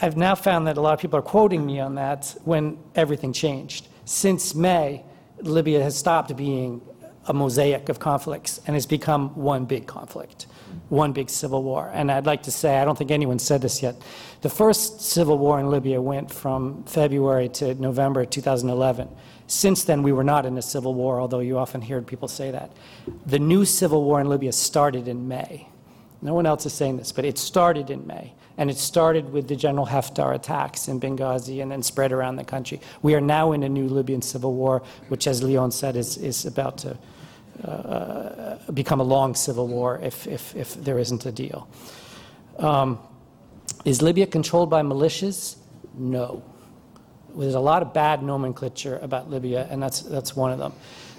I've 0.00 0.16
now 0.16 0.34
found 0.34 0.66
that 0.66 0.78
a 0.78 0.80
lot 0.80 0.94
of 0.94 1.00
people 1.00 1.18
are 1.18 1.22
quoting 1.22 1.66
me 1.66 1.80
on 1.80 1.96
that 1.96 2.34
when 2.44 2.78
everything 2.94 3.34
changed. 3.34 3.88
Since 4.06 4.54
May, 4.54 5.04
Libya 5.42 5.82
has 5.82 5.96
stopped 5.96 6.34
being 6.34 6.80
a 7.28 7.34
mosaic 7.34 7.88
of 7.90 8.00
conflicts 8.00 8.58
and 8.66 8.74
has 8.74 8.86
become 8.86 9.28
one 9.36 9.66
big 9.66 9.86
conflict, 9.86 10.46
one 10.88 11.12
big 11.12 11.28
civil 11.28 11.62
war. 11.62 11.90
And 11.92 12.10
I'd 12.10 12.26
like 12.26 12.42
to 12.44 12.50
say, 12.50 12.78
I 12.78 12.84
don't 12.84 12.96
think 12.96 13.10
anyone 13.10 13.38
said 13.38 13.60
this 13.60 13.82
yet, 13.82 13.96
the 14.40 14.48
first 14.48 15.02
civil 15.02 15.36
war 15.36 15.60
in 15.60 15.70
Libya 15.70 16.00
went 16.00 16.32
from 16.32 16.82
February 16.84 17.50
to 17.50 17.74
November 17.74 18.24
2011. 18.24 19.08
Since 19.46 19.84
then, 19.84 20.02
we 20.02 20.12
were 20.12 20.24
not 20.24 20.46
in 20.46 20.56
a 20.56 20.62
civil 20.62 20.94
war, 20.94 21.20
although 21.20 21.40
you 21.40 21.58
often 21.58 21.82
hear 21.82 22.00
people 22.02 22.28
say 22.28 22.50
that. 22.50 22.70
The 23.26 23.38
new 23.38 23.64
civil 23.64 24.04
war 24.04 24.20
in 24.20 24.28
Libya 24.28 24.52
started 24.52 25.06
in 25.06 25.28
May. 25.28 25.68
No 26.22 26.34
one 26.34 26.46
else 26.46 26.66
is 26.66 26.72
saying 26.72 26.96
this, 26.96 27.12
but 27.12 27.24
it 27.24 27.38
started 27.38 27.90
in 27.90 28.06
May. 28.06 28.32
And 28.56 28.70
it 28.70 28.76
started 28.76 29.32
with 29.32 29.46
the 29.46 29.54
General 29.54 29.86
Haftar 29.86 30.34
attacks 30.34 30.88
in 30.88 30.98
Benghazi 30.98 31.62
and 31.62 31.70
then 31.70 31.82
spread 31.82 32.10
around 32.10 32.36
the 32.36 32.44
country. 32.44 32.80
We 33.02 33.14
are 33.14 33.20
now 33.20 33.52
in 33.52 33.62
a 33.62 33.68
new 33.68 33.86
Libyan 33.86 34.20
civil 34.20 34.52
war, 34.52 34.82
which, 35.08 35.28
as 35.28 35.44
Leon 35.44 35.70
said, 35.70 35.94
is, 35.94 36.16
is 36.16 36.44
about 36.44 36.78
to 36.78 36.98
uh, 37.64 38.56
become 38.72 39.00
a 39.00 39.04
long 39.04 39.34
civil 39.34 39.66
war 39.66 40.00
if, 40.02 40.26
if, 40.26 40.54
if 40.54 40.74
there 40.74 40.98
isn't 40.98 41.26
a 41.26 41.32
deal. 41.32 41.68
Um, 42.58 42.98
is 43.84 44.02
Libya 44.02 44.26
controlled 44.26 44.70
by 44.70 44.82
militias? 44.82 45.56
No. 45.94 46.42
There's 47.36 47.54
a 47.54 47.60
lot 47.60 47.82
of 47.82 47.92
bad 47.92 48.22
nomenclature 48.22 48.98
about 49.02 49.30
Libya, 49.30 49.66
and 49.70 49.82
that's, 49.82 50.00
that's 50.00 50.34
one 50.34 50.50
of 50.52 50.58
them. 50.58 50.72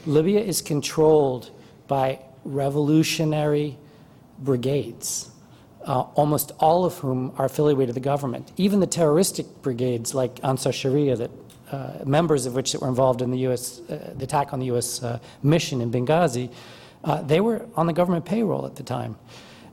Libya 0.05 0.41
is 0.41 0.61
controlled 0.61 1.51
by 1.87 2.19
revolutionary 2.43 3.77
brigades, 4.39 5.29
uh, 5.85 6.01
almost 6.15 6.51
all 6.59 6.85
of 6.85 6.97
whom 6.97 7.33
are 7.37 7.45
affiliated 7.45 7.87
with 7.87 7.95
the 7.95 8.01
government. 8.01 8.51
Even 8.57 8.79
the 8.79 8.87
terroristic 8.87 9.45
brigades 9.61 10.13
like 10.13 10.43
Ansar 10.43 10.71
Sharia 10.71 11.15
that 11.15 11.31
members 12.05 12.45
of 12.45 12.55
which 12.55 12.71
that 12.71 12.81
were 12.81 12.87
involved 12.87 13.21
in 13.21 13.31
the 13.31 13.39
U.S. 13.39 13.79
Uh, 13.89 14.13
the 14.15 14.23
attack 14.23 14.53
on 14.53 14.59
the 14.59 14.67
U.S. 14.67 15.03
Uh, 15.03 15.19
mission 15.43 15.81
in 15.81 15.91
Benghazi, 15.91 16.51
uh, 17.03 17.21
they 17.21 17.39
were 17.39 17.65
on 17.75 17.87
the 17.87 17.93
government 17.93 18.25
payroll 18.25 18.65
at 18.65 18.75
the 18.75 18.83
time. 18.83 19.15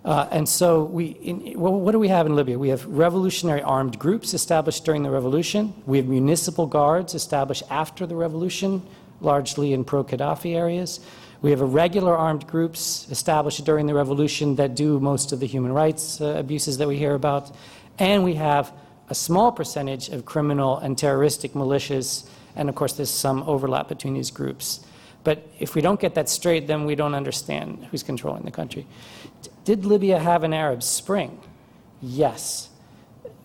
Uh, 0.04 0.28
and 0.30 0.48
so, 0.48 0.84
we, 0.84 1.06
in, 1.06 1.58
well, 1.58 1.72
what 1.72 1.90
do 1.90 1.98
we 1.98 2.06
have 2.06 2.26
in 2.26 2.36
Libya? 2.36 2.56
We 2.56 2.68
have 2.68 2.86
revolutionary 2.86 3.62
armed 3.62 3.98
groups 3.98 4.34
established 4.34 4.84
during 4.84 5.02
the 5.02 5.10
revolution. 5.10 5.74
We 5.84 5.96
have 5.96 6.06
municipal 6.06 6.66
guards 6.66 7.14
established 7.14 7.64
after 7.70 8.06
the 8.06 8.14
revolution, 8.14 8.82
largely 9.20 9.72
in 9.72 9.82
pro 9.82 10.04
Gaddafi 10.04 10.54
areas. 10.54 11.00
We 11.42 11.50
have 11.50 11.60
irregular 11.60 12.16
armed 12.16 12.46
groups 12.46 13.08
established 13.10 13.64
during 13.64 13.86
the 13.86 13.94
revolution 13.94 14.54
that 14.56 14.76
do 14.76 15.00
most 15.00 15.32
of 15.32 15.40
the 15.40 15.46
human 15.46 15.72
rights 15.72 16.20
uh, 16.20 16.36
abuses 16.38 16.78
that 16.78 16.86
we 16.86 16.96
hear 16.96 17.14
about. 17.14 17.52
And 17.98 18.22
we 18.22 18.34
have 18.34 18.72
a 19.08 19.14
small 19.14 19.52
percentage 19.52 20.08
of 20.08 20.24
criminal 20.24 20.78
and 20.78 20.98
terroristic 20.98 21.52
militias, 21.52 22.28
and 22.54 22.68
of 22.68 22.74
course, 22.74 22.94
there's 22.94 23.10
some 23.10 23.42
overlap 23.44 23.88
between 23.88 24.14
these 24.14 24.30
groups. 24.30 24.80
But 25.24 25.46
if 25.58 25.74
we 25.74 25.80
don't 25.80 26.00
get 26.00 26.14
that 26.14 26.28
straight, 26.28 26.66
then 26.66 26.84
we 26.84 26.94
don't 26.94 27.14
understand 27.14 27.86
who's 27.90 28.02
controlling 28.02 28.44
the 28.44 28.50
country. 28.50 28.86
Did 29.64 29.84
Libya 29.84 30.18
have 30.18 30.44
an 30.44 30.52
Arab 30.52 30.82
Spring? 30.82 31.40
Yes. 32.00 32.68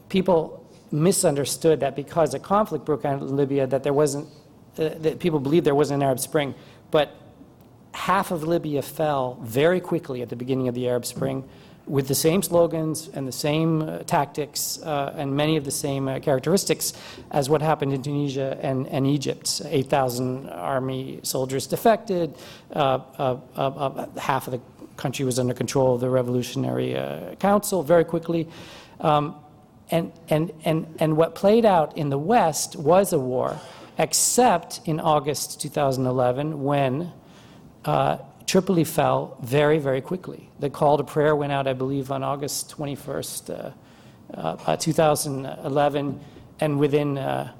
People 0.10 0.64
misunderstood 0.92 1.80
that 1.80 1.96
because 1.96 2.34
a 2.34 2.40
conflict 2.40 2.86
broke 2.86 3.06
out 3.06 3.22
in 3.22 3.36
Libya, 3.36 3.66
that 3.66 3.82
there 3.84 3.94
wasn't, 3.94 4.28
uh, 4.78 4.90
that 5.00 5.20
people 5.20 5.40
believed 5.40 5.66
there 5.66 5.74
wasn't 5.74 6.04
an 6.04 6.06
Arab 6.06 6.20
Spring. 6.20 6.54
But 6.92 7.16
half 7.94 8.32
of 8.32 8.44
Libya 8.44 8.82
fell 8.82 9.40
very 9.42 9.80
quickly 9.80 10.22
at 10.22 10.30
the 10.30 10.36
beginning 10.36 10.68
of 10.68 10.76
the 10.76 10.88
Arab 10.88 11.06
Spring 11.06 11.48
with 11.92 12.08
the 12.08 12.16
same 12.16 12.42
slogans 12.42 13.10
and 13.10 13.28
the 13.28 13.34
same 13.34 13.82
uh, 13.82 13.98
tactics 14.04 14.82
uh, 14.82 15.14
and 15.18 15.36
many 15.36 15.58
of 15.58 15.66
the 15.66 15.72
same 15.72 16.08
uh, 16.08 16.20
characteristics 16.20 16.94
as 17.32 17.50
what 17.50 17.62
happened 17.62 17.92
in 17.92 18.02
Tunisia 18.02 18.58
and, 18.62 18.88
and 18.88 19.06
Egypt. 19.06 19.62
8,000 19.66 20.50
army 20.50 21.20
soldiers 21.24 21.68
defected, 21.68 22.34
uh, 22.74 23.00
uh, 23.18 23.38
uh, 23.58 24.06
half 24.18 24.48
of 24.48 24.54
the 24.54 24.62
country 24.96 25.26
was 25.26 25.38
under 25.38 25.54
control 25.54 25.96
of 25.96 26.00
the 26.00 26.10
Revolutionary 26.10 26.96
Council 27.40 27.84
very 27.84 28.06
quickly. 28.06 28.48
Um, 29.02 29.36
and, 29.90 30.14
and, 30.30 30.54
and, 30.64 30.96
and 30.98 31.18
what 31.18 31.36
played 31.36 31.66
out 31.66 31.98
in 31.98 32.10
the 32.10 32.18
West 32.18 32.78
was 32.78 33.12
a 33.12 33.20
war, 33.20 33.60
except 33.98 34.80
in 34.86 35.02
August 35.02 35.60
2011 35.60 36.64
when 36.64 37.12
Tripoli 38.46 38.84
fell 38.84 39.38
very, 39.42 39.80
very 39.80 40.02
quickly. 40.02 40.50
The 40.60 40.70
call 40.70 40.98
to 40.98 41.04
prayer 41.04 41.36
went 41.36 41.52
out, 41.52 41.68
I 41.68 41.74
believe, 41.74 42.12
on 42.12 42.24
August 42.24 42.72
21st, 42.78 43.74
uh, 44.36 44.56
uh, 44.66 44.76
2011, 44.76 46.20
and 46.60 46.80
within 46.80 47.18
uh, 47.18 47.52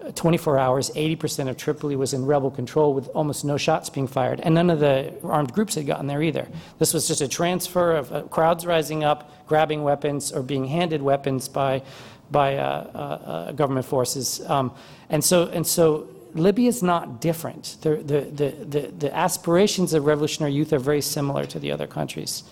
uh, 0.00 0.12
24 0.12 0.58
hours, 0.58 0.90
80% 0.90 1.48
of 1.48 1.56
Tripoli 1.56 1.96
was 1.96 2.14
in 2.14 2.24
rebel 2.24 2.50
control 2.50 2.94
with 2.94 3.08
almost 3.08 3.44
no 3.44 3.56
shots 3.56 3.90
being 3.90 4.06
fired, 4.06 4.40
and 4.40 4.54
none 4.54 4.70
of 4.70 4.80
the 4.80 5.12
armed 5.24 5.52
groups 5.52 5.74
had 5.74 5.86
gotten 5.86 6.06
there 6.06 6.22
either. 6.22 6.48
This 6.78 6.94
was 6.94 7.08
just 7.08 7.20
a 7.20 7.28
transfer 7.28 7.96
of 7.96 8.12
uh, 8.12 8.22
crowds 8.22 8.64
rising 8.64 9.02
up, 9.02 9.46
grabbing 9.46 9.82
weapons, 9.82 10.32
or 10.32 10.42
being 10.42 10.66
handed 10.66 11.02
weapons 11.02 11.48
by, 11.48 11.82
by 12.30 12.56
uh, 12.56 12.62
uh, 12.62 12.98
uh, 12.98 13.52
government 13.52 13.86
forces. 13.86 14.40
Um, 14.48 14.72
and 15.10 15.22
so, 15.22 15.48
and 15.48 15.66
so 15.66 16.08
Libya 16.38 16.68
is 16.68 16.82
not 16.82 17.20
different. 17.20 17.76
The, 17.82 17.96
the, 17.96 18.20
the, 18.20 18.50
the, 18.64 18.80
the 18.98 19.16
aspirations 19.16 19.92
of 19.94 20.06
revolutionary 20.06 20.52
youth 20.52 20.72
are 20.72 20.78
very 20.78 21.00
similar 21.00 21.44
to 21.46 21.58
the 21.58 21.70
other 21.72 21.86
countries. 21.86 22.44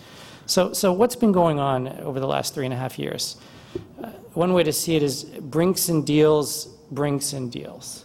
So, 0.47 0.73
so 0.73 0.93
what's 0.93 1.17
been 1.17 1.33
going 1.33 1.59
on 1.59 1.89
over 2.01 2.21
the 2.21 2.27
last 2.27 2.55
three 2.55 2.65
and 2.65 2.75
a 2.75 2.77
half 2.77 2.99
years? 2.99 3.37
Uh, 4.03 4.11
one 4.35 4.53
way 4.53 4.63
to 4.63 4.73
see 4.73 4.95
it 4.97 5.03
is 5.03 5.25
brinks 5.25 5.89
and 5.89 6.07
deals, 6.07 6.67
brinks 6.91 7.33
and 7.33 7.51
deals. 7.51 8.05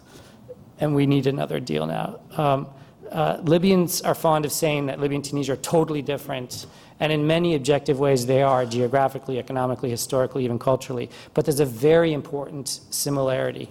And 0.79 0.95
we 0.95 1.05
need 1.05 1.27
another 1.27 1.59
deal 1.59 1.85
now. 1.85 2.19
Um, 2.35 2.67
uh, 3.11 3.37
Libyans 3.43 4.01
are 4.01 4.15
fond 4.15 4.45
of 4.45 4.51
saying 4.51 4.87
that 4.87 4.99
Libya 4.99 5.17
and 5.17 5.25
Tunisia 5.25 5.53
are 5.53 5.57
totally 5.57 6.01
different. 6.01 6.65
And 6.99 7.11
in 7.11 7.27
many 7.27 7.55
objective 7.55 7.99
ways, 7.99 8.25
they 8.25 8.41
are 8.41 8.65
geographically, 8.65 9.37
economically, 9.37 9.89
historically, 9.89 10.45
even 10.45 10.57
culturally. 10.57 11.09
But 11.33 11.45
there's 11.45 11.59
a 11.59 11.65
very 11.65 12.13
important 12.13 12.67
similarity. 12.89 13.69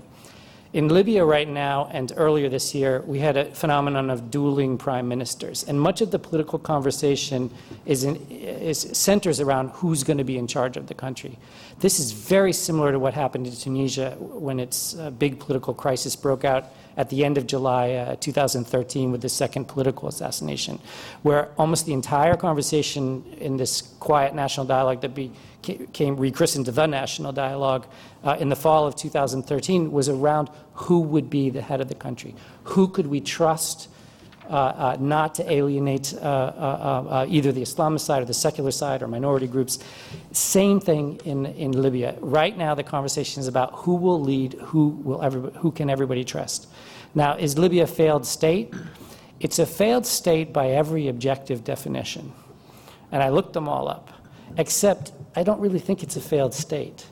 In 0.73 0.87
Libya 0.87 1.25
right 1.25 1.49
now 1.49 1.89
and 1.91 2.13
earlier 2.17 2.49
this 2.49 2.77
year, 2.77 3.03
we 3.05 3.19
had 3.19 3.37
a 3.37 3.47
phenomenon 3.47 4.09
of 4.09 4.31
dueling 4.31 4.79
prime 4.79 5.09
ministers. 5.09 5.65
And 5.65 5.81
much 5.81 6.01
of 6.01 6.13
the 6.13 6.19
political 6.21 6.61
conversation 6.61 7.51
is, 7.87 8.05
in, 8.05 8.25
is 8.31 8.79
centers 8.93 9.41
around 9.41 9.71
who's 9.71 10.05
going 10.05 10.19
to 10.19 10.25
be 10.25 10.39
in 10.39 10.47
charge 10.47 10.77
of 10.77 10.87
the 10.87 10.95
country. 10.95 11.37
This 11.81 11.99
is 11.99 12.13
very 12.13 12.53
similar 12.53 12.93
to 12.93 13.01
what 13.01 13.15
happened 13.15 13.49
in 13.49 13.53
Tunisia 13.57 14.15
when 14.21 14.61
its 14.61 14.97
uh, 14.97 15.11
big 15.11 15.41
political 15.41 15.75
crisis 15.75 16.15
broke 16.15 16.45
out 16.45 16.67
at 16.97 17.11
the 17.11 17.25
end 17.25 17.37
of 17.37 17.49
July 17.49 17.93
uh, 17.95 18.17
2013 18.21 19.11
with 19.11 19.23
the 19.23 19.29
second 19.29 19.65
political 19.65 20.07
assassination, 20.07 20.79
where 21.23 21.49
almost 21.59 21.85
the 21.87 21.93
entire 21.93 22.37
conversation 22.37 23.25
in 23.41 23.57
this 23.57 23.83
quiet 23.99 24.37
national 24.37 24.67
dialogue 24.67 25.01
that 25.01 25.15
became 25.63 26.17
rechristened 26.17 26.67
the 26.67 26.87
national 26.87 27.33
dialogue 27.33 27.87
uh, 28.25 28.37
in 28.39 28.49
the 28.49 28.57
fall 28.57 28.87
of 28.87 28.97
2013 28.97 29.93
was 29.93 30.09
around 30.09 30.51
who 30.75 31.01
would 31.01 31.31
be 31.31 31.51
the 31.51 31.63
head 31.63 31.81
of 31.81 31.89
the 31.89 31.95
country, 31.95 32.35
who 32.65 32.89
could 32.89 33.07
we 33.07 33.21
trust. 33.21 33.89
Uh, 34.49 34.53
uh, 34.53 34.97
not 34.99 35.37
to 35.37 35.49
alienate 35.49 36.13
uh, 36.15 36.19
uh, 36.19 37.07
uh, 37.09 37.27
either 37.29 37.53
the 37.53 37.63
Islamist 37.63 38.01
side 38.01 38.21
or 38.21 38.25
the 38.25 38.35
secular 38.35 38.73
side 38.73 39.01
or 39.01 39.07
minority 39.07 39.47
groups. 39.47 39.79
Same 40.33 40.81
thing 40.81 41.21
in, 41.25 41.47
in 41.47 41.71
Libya. 41.71 42.17
Right 42.19 42.59
now, 42.59 42.75
the 42.75 42.83
conversation 42.83 43.41
is 43.41 43.47
about 43.47 43.73
who 43.73 43.95
will 43.95 44.21
lead, 44.21 44.55
who, 44.55 44.89
will 45.05 45.23
everybody, 45.23 45.57
who 45.59 45.71
can 45.71 45.89
everybody 45.89 46.25
trust. 46.25 46.67
Now, 47.15 47.37
is 47.37 47.59
Libya 47.59 47.85
a 47.85 47.87
failed 47.87 48.27
state? 48.27 48.75
It's 49.39 49.59
a 49.59 49.67
failed 49.67 50.05
state 50.05 50.53
by 50.53 50.71
every 50.71 51.07
objective 51.07 51.65
definition. 51.65 52.33
And 53.11 53.23
I 53.23 53.31
looked 53.31 53.55
them 53.55 53.69
all 53.69 53.89
up, 53.89 54.11
except 54.57 55.13
I 55.37 55.43
don't 55.43 55.61
really 55.61 55.79
think 55.79 56.03
it's 56.03 56.17
a 56.17 56.21
failed 56.21 56.55
state. 56.55 57.07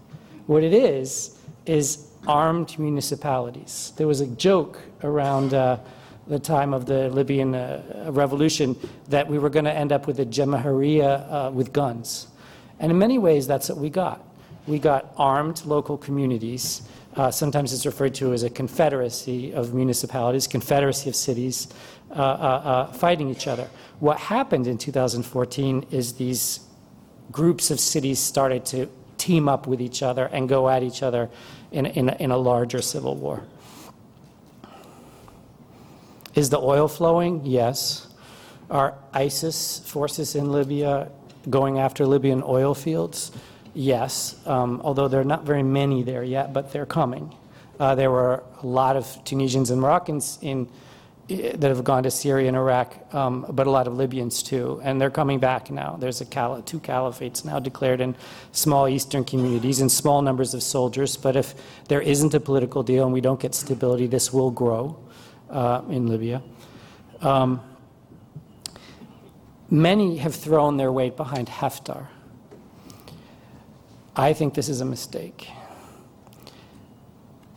What 0.47 0.62
it 0.62 0.73
is, 0.73 1.39
is 1.66 2.09
armed 2.27 2.79
municipalities. 2.79 3.93
There 3.97 4.07
was 4.07 4.21
a 4.21 4.27
joke 4.27 4.81
around 5.03 5.55
uh, 5.55 5.79
the 6.27 6.39
time 6.39 6.75
of 6.75 6.87
the 6.87 7.11
Libyan 7.11 7.55
uh, 7.55 8.11
revolution 8.11 8.77
that 9.09 9.27
we 9.29 9.39
were 9.39 9.51
going 9.51 9.64
to 9.64 9.73
end 9.73 9.93
up 9.93 10.07
with 10.07 10.21
a 10.21 10.27
Jamahiriya 10.27 11.49
uh, 11.49 11.51
with 11.51 11.73
guns. 11.73 12.29
And 12.81 12.91
in 12.91 12.99
many 12.99 13.19
ways, 13.19 13.47
that's 13.47 13.69
what 13.69 13.79
we 13.79 13.91
got. 13.91 14.25
We 14.66 14.79
got 14.79 15.12
armed 15.16 15.64
local 15.64 15.97
communities 15.97 16.83
uh, 17.19 17.33
sometimes 17.33 17.73
it's 17.73 17.85
referred 17.85 18.14
to 18.14 18.33
as 18.33 18.45
a 18.45 18.51
confederacy 18.51 19.53
of 19.53 19.75
municipalities, 19.75 20.47
confederacy 20.47 21.09
of 21.09 21.16
cities 21.16 21.66
uh, 22.11 22.14
uh, 22.14 22.93
fighting 22.93 23.29
each 23.29 23.49
other. 23.49 23.69
What 23.99 24.19
happened 24.19 24.69
in 24.69 24.79
2014 24.79 25.87
is 25.91 26.12
these 26.12 26.61
groups 27.31 27.70
of 27.70 27.81
cities 27.81 28.18
started 28.18 28.64
to 28.66 28.89
team 29.18 29.49
up 29.49 29.66
with 29.66 29.81
each 29.81 30.03
other 30.03 30.26
and 30.26 30.49
go 30.49 30.68
at 30.68 30.83
each 30.83 31.03
other 31.03 31.29
in, 31.70 31.87
in, 31.87 32.09
in 32.09 32.31
a 32.31 32.37
larger 32.37 32.81
civil 32.81 33.14
war. 33.14 33.43
Is 36.35 36.51
the 36.51 36.59
oil 36.59 36.89
flowing? 36.89 37.45
Yes. 37.45 38.07
Are 38.70 38.95
ISIS 39.12 39.81
forces 39.81 40.35
in 40.35 40.53
Libya 40.53 41.11
going 41.49 41.79
after 41.79 42.07
Libyan 42.07 42.43
oil 42.47 42.74
fields? 42.74 43.33
Yes, 43.74 44.37
um, 44.47 44.81
although 44.85 45.09
there 45.09 45.20
are 45.20 45.24
not 45.24 45.45
very 45.45 45.62
many 45.62 46.03
there 46.03 46.24
yet, 46.24 46.53
but 46.53 46.72
they're 46.72 46.87
coming. 46.87 47.35
Uh, 47.79 47.95
there 47.95 48.11
were 48.11 48.43
a 48.62 48.66
lot 48.66 48.97
of 48.97 49.07
Tunisians 49.24 49.70
and 49.70 49.81
Moroccans 49.81 50.39
in, 50.43 50.68
that 51.29 51.62
have 51.62 51.85
gone 51.85 52.05
to 52.05 52.11
Syria 52.11 52.49
and 52.49 52.57
Iraq, 52.57 53.14
um, 53.14 53.45
but 53.51 53.66
a 53.66 53.70
lot 53.70 53.87
of 53.87 53.95
Libyans 53.95 54.43
too, 54.43 54.81
and 54.83 54.99
they're 54.99 55.11
coming 55.11 55.39
back 55.39 55.70
now. 55.70 55.97
There's 56.01 56.22
a 56.22 56.24
cali- 56.24 56.62
two 56.62 56.81
caliphates 56.81 57.45
now 57.45 57.59
declared 57.59 58.01
in 58.01 58.16
small 58.53 58.89
eastern 58.89 59.24
communities 59.24 59.81
and 59.81 59.93
small 59.93 60.22
numbers 60.22 60.55
of 60.55 60.62
soldiers. 60.62 61.18
But 61.18 61.37
if 61.37 61.55
there 61.89 62.01
isn't 62.01 62.33
a 62.33 62.41
political 62.41 62.83
deal 62.83 63.05
and 63.05 63.12
we 63.12 63.20
don't 63.20 63.39
get 63.39 63.55
stability, 63.55 64.07
this 64.07 64.33
will 64.33 64.51
grow 64.51 64.99
uh, 65.51 65.83
in 65.91 66.07
Libya. 66.07 66.43
Um, 67.20 67.61
many 69.68 70.16
have 70.16 70.35
thrown 70.35 70.79
their 70.79 70.91
weight 70.91 71.14
behind 71.14 71.49
Haftar. 71.49 72.07
I 74.16 74.33
think 74.33 74.55
this 74.55 74.70
is 74.70 74.81
a 74.81 74.87
mistake. 74.87 75.51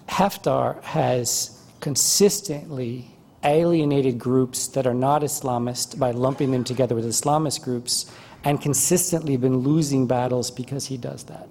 Haftar 0.09 0.83
has 0.83 1.57
consistently 1.79 3.10
alienated 3.43 4.19
groups 4.19 4.67
that 4.67 4.85
are 4.85 4.93
not 4.93 5.21
Islamist 5.21 5.97
by 5.97 6.11
lumping 6.11 6.51
them 6.51 6.63
together 6.63 6.95
with 6.95 7.05
Islamist 7.05 7.63
groups 7.63 8.11
and 8.43 8.61
consistently 8.61 9.37
been 9.37 9.57
losing 9.57 10.07
battles 10.07 10.51
because 10.51 10.87
he 10.87 10.97
does 10.97 11.23
that. 11.25 11.47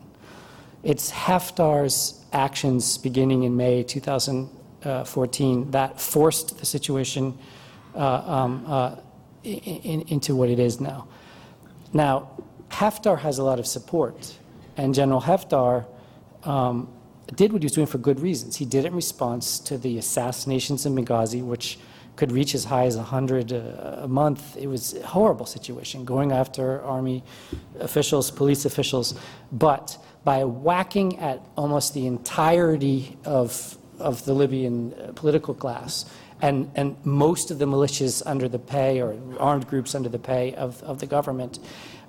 It's 0.83 1.11
Haftar's 1.11 2.25
actions 2.33 2.97
beginning 2.99 3.43
in 3.45 3.57
May 3.57 3.83
2014 3.83 5.71
that 5.73 6.01
forced 6.01 6.59
the 6.59 6.67
situation 6.67 7.37
uh, 7.95 7.99
um, 7.99 8.65
uh, 8.67 8.97
in, 9.43 9.59
in, 9.59 10.01
into 10.09 10.35
what 10.35 10.49
it 10.49 10.59
is 10.59 10.81
now. 10.81 11.07
Now, 11.93 12.31
Haftar 12.71 13.19
has 13.19 13.39
a 13.39 13.45
lot 13.45 13.59
of 13.59 13.67
support. 13.67 14.37
And 14.77 14.95
General 14.95 15.21
Haftar 15.21 15.85
um, 16.45 16.89
did 17.37 17.53
what 17.53 17.63
he 17.63 17.67
was 17.67 17.73
doing 17.73 17.87
for 17.87 17.99
good 17.99 18.21
reasons. 18.21 18.57
He 18.57 18.65
did 18.65 18.85
it 18.85 18.89
in 18.89 18.95
response 18.95 19.59
to 19.61 19.79
the 19.79 19.99
assassinations 19.99 20.87
in 20.87 20.95
Benghazi, 20.95 21.43
which 21.43 21.79
could 22.17 22.33
reach 22.33 22.55
as 22.55 22.65
high 22.65 22.85
as 22.85 22.97
100 22.97 23.53
a, 23.53 24.03
a 24.05 24.09
month. 24.09 24.57
It 24.57 24.67
was 24.67 24.95
a 24.95 25.07
horrible 25.07 25.47
situation, 25.47 26.05
going 26.05 26.33
after 26.33 26.83
army 26.83 27.25
officials, 27.79 28.31
police 28.31 28.65
officials. 28.65 29.19
But 29.53 29.97
by 30.25 30.45
whacking 30.45 31.19
at 31.19 31.41
almost 31.57 31.95
the 31.95 32.07
entirety 32.07 33.17
of, 33.25 33.79
of 33.99 34.25
the 34.25 34.35
Libyan 34.35 34.93
uh, 34.93 35.13
political 35.15 35.55
class, 35.55 36.05
and, 36.43 36.71
and 36.75 36.97
most 37.05 37.51
of 37.51 37.59
the 37.59 37.67
militias 37.67 38.23
under 38.27 38.49
the 38.49 38.59
pay 38.59 39.01
or 39.01 39.17
armed 39.39 39.67
groups 39.67 39.95
under 39.95 40.09
the 40.09 40.19
pay 40.19 40.55
of, 40.55 40.83
of 40.83 40.99
the 40.99 41.07
government, 41.07 41.59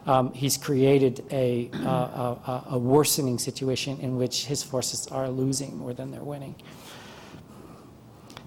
um, 0.05 0.33
he's 0.33 0.57
created 0.57 1.23
a, 1.31 1.69
a, 1.73 2.63
a, 2.71 2.77
worsening 2.79 3.37
situation 3.37 3.99
in 3.99 4.17
which 4.17 4.45
his 4.45 4.63
forces 4.63 5.07
are 5.07 5.29
losing 5.29 5.77
more 5.77 5.93
than 5.93 6.09
they're 6.09 6.23
winning. 6.23 6.55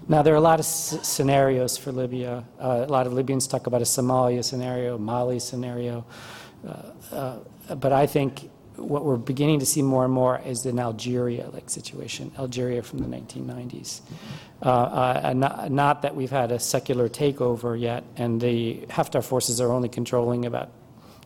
Now, 0.07 0.21
there 0.21 0.33
are 0.33 0.37
a 0.37 0.41
lot 0.41 0.59
of 0.59 0.65
scenarios 0.65 1.77
for 1.77 1.91
Libya. 1.91 2.43
Uh, 2.59 2.85
a 2.87 2.91
lot 2.91 3.07
of 3.07 3.13
Libyans 3.13 3.47
talk 3.47 3.67
about 3.67 3.81
a 3.81 3.85
Somalia 3.85 4.43
scenario, 4.43 4.97
Mali 4.97 5.39
scenario. 5.39 6.05
Uh, 6.67 6.73
uh 7.11 7.39
but 7.75 7.91
I 7.91 8.05
think 8.05 8.51
what 8.75 9.05
we're 9.05 9.17
beginning 9.17 9.59
to 9.59 9.65
see 9.65 9.81
more 9.81 10.03
and 10.03 10.13
more 10.13 10.39
is 10.45 10.65
an 10.65 10.77
Algeria 10.79 11.49
like 11.49 11.69
situation, 11.69 12.31
Algeria 12.37 12.83
from 12.83 12.99
the 12.99 13.07
1990s. 13.07 14.01
Uh, 14.61 14.69
uh, 14.69 15.33
not, 15.35 15.71
not, 15.71 16.01
that 16.01 16.15
we've 16.15 16.29
had 16.29 16.51
a 16.51 16.59
secular 16.59 17.09
takeover 17.09 17.79
yet, 17.79 18.03
and 18.17 18.39
the 18.39 18.85
Haftar 18.89 19.23
forces 19.23 19.59
are 19.59 19.71
only 19.71 19.89
controlling 19.89 20.45
about 20.45 20.69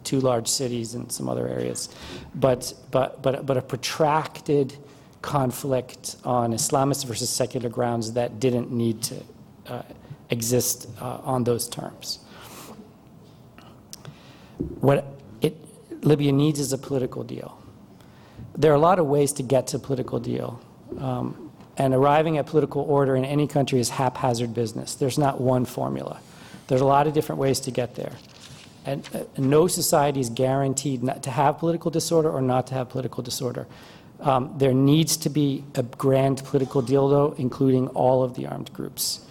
two 0.04 0.20
large 0.20 0.48
cities 0.48 0.96
and 0.96 1.12
some 1.12 1.30
other 1.30 1.48
areas. 1.48 1.90
But, 2.36 2.74
but, 2.92 3.22
but, 3.22 3.46
but 3.46 3.58
a 3.58 3.62
protracted 3.62 4.78
conflict 5.22 6.16
on 6.24 6.54
Islamist 6.54 7.06
versus 7.06 7.30
secular 7.30 7.70
grounds 7.70 8.14
that 8.14 8.40
didn't 8.40 8.72
need 8.72 9.02
to 9.04 9.16
uh, 9.68 9.82
exist 10.30 10.88
uh, 11.02 11.20
on 11.24 11.44
those 11.44 11.68
terms. 11.68 12.20
What 14.80 15.06
it, 15.42 15.56
Libya 16.04 16.32
needs 16.32 16.60
is 16.60 16.74
a 16.74 16.78
political 16.78 17.24
deal. 17.24 17.62
There 18.58 18.72
are 18.72 18.76
a 18.76 18.80
lot 18.80 19.00
of 19.00 19.08
ways 19.08 19.34
to 19.34 19.44
get 19.44 19.68
to 19.68 19.78
a 19.78 19.80
political 19.80 20.20
deal. 20.20 20.62
Um, 20.98 21.52
and 21.78 21.94
arriving 21.94 22.38
at 22.38 22.46
political 22.46 22.82
order 22.82 23.16
in 23.16 23.24
any 23.24 23.48
country 23.48 23.80
is 23.80 23.90
haphazard 23.90 24.54
business. 24.54 24.96
There's 24.96 25.18
not 25.18 25.40
one 25.40 25.64
formula. 25.64 26.20
There's 26.68 26.82
a 26.82 26.86
lot 26.86 27.08
of 27.08 27.14
different 27.14 27.40
ways 27.40 27.62
to 27.62 27.72
get 27.72 27.96
there. 27.96 28.12
And 28.86 29.08
uh, 29.14 29.24
no 29.38 29.68
society 29.68 30.20
is 30.20 30.30
guaranteed 30.30 31.04
not 31.04 31.24
to 31.24 31.32
have 31.32 31.58
political 31.58 31.92
disorder 31.92 32.32
or 32.32 32.42
not 32.42 32.68
to 32.68 32.76
have 32.76 32.90
political 32.90 33.24
disorder. 33.24 33.68
Um, 34.22 34.54
there 34.58 34.74
needs 34.74 35.16
to 35.18 35.30
be 35.30 35.64
a 35.76 35.84
grand 35.84 36.44
political 36.44 36.82
deal, 36.82 37.08
though, 37.08 37.34
including 37.38 37.88
all 37.90 38.24
of 38.24 38.36
the 38.36 38.48
armed 38.48 38.72
groups. 38.74 39.22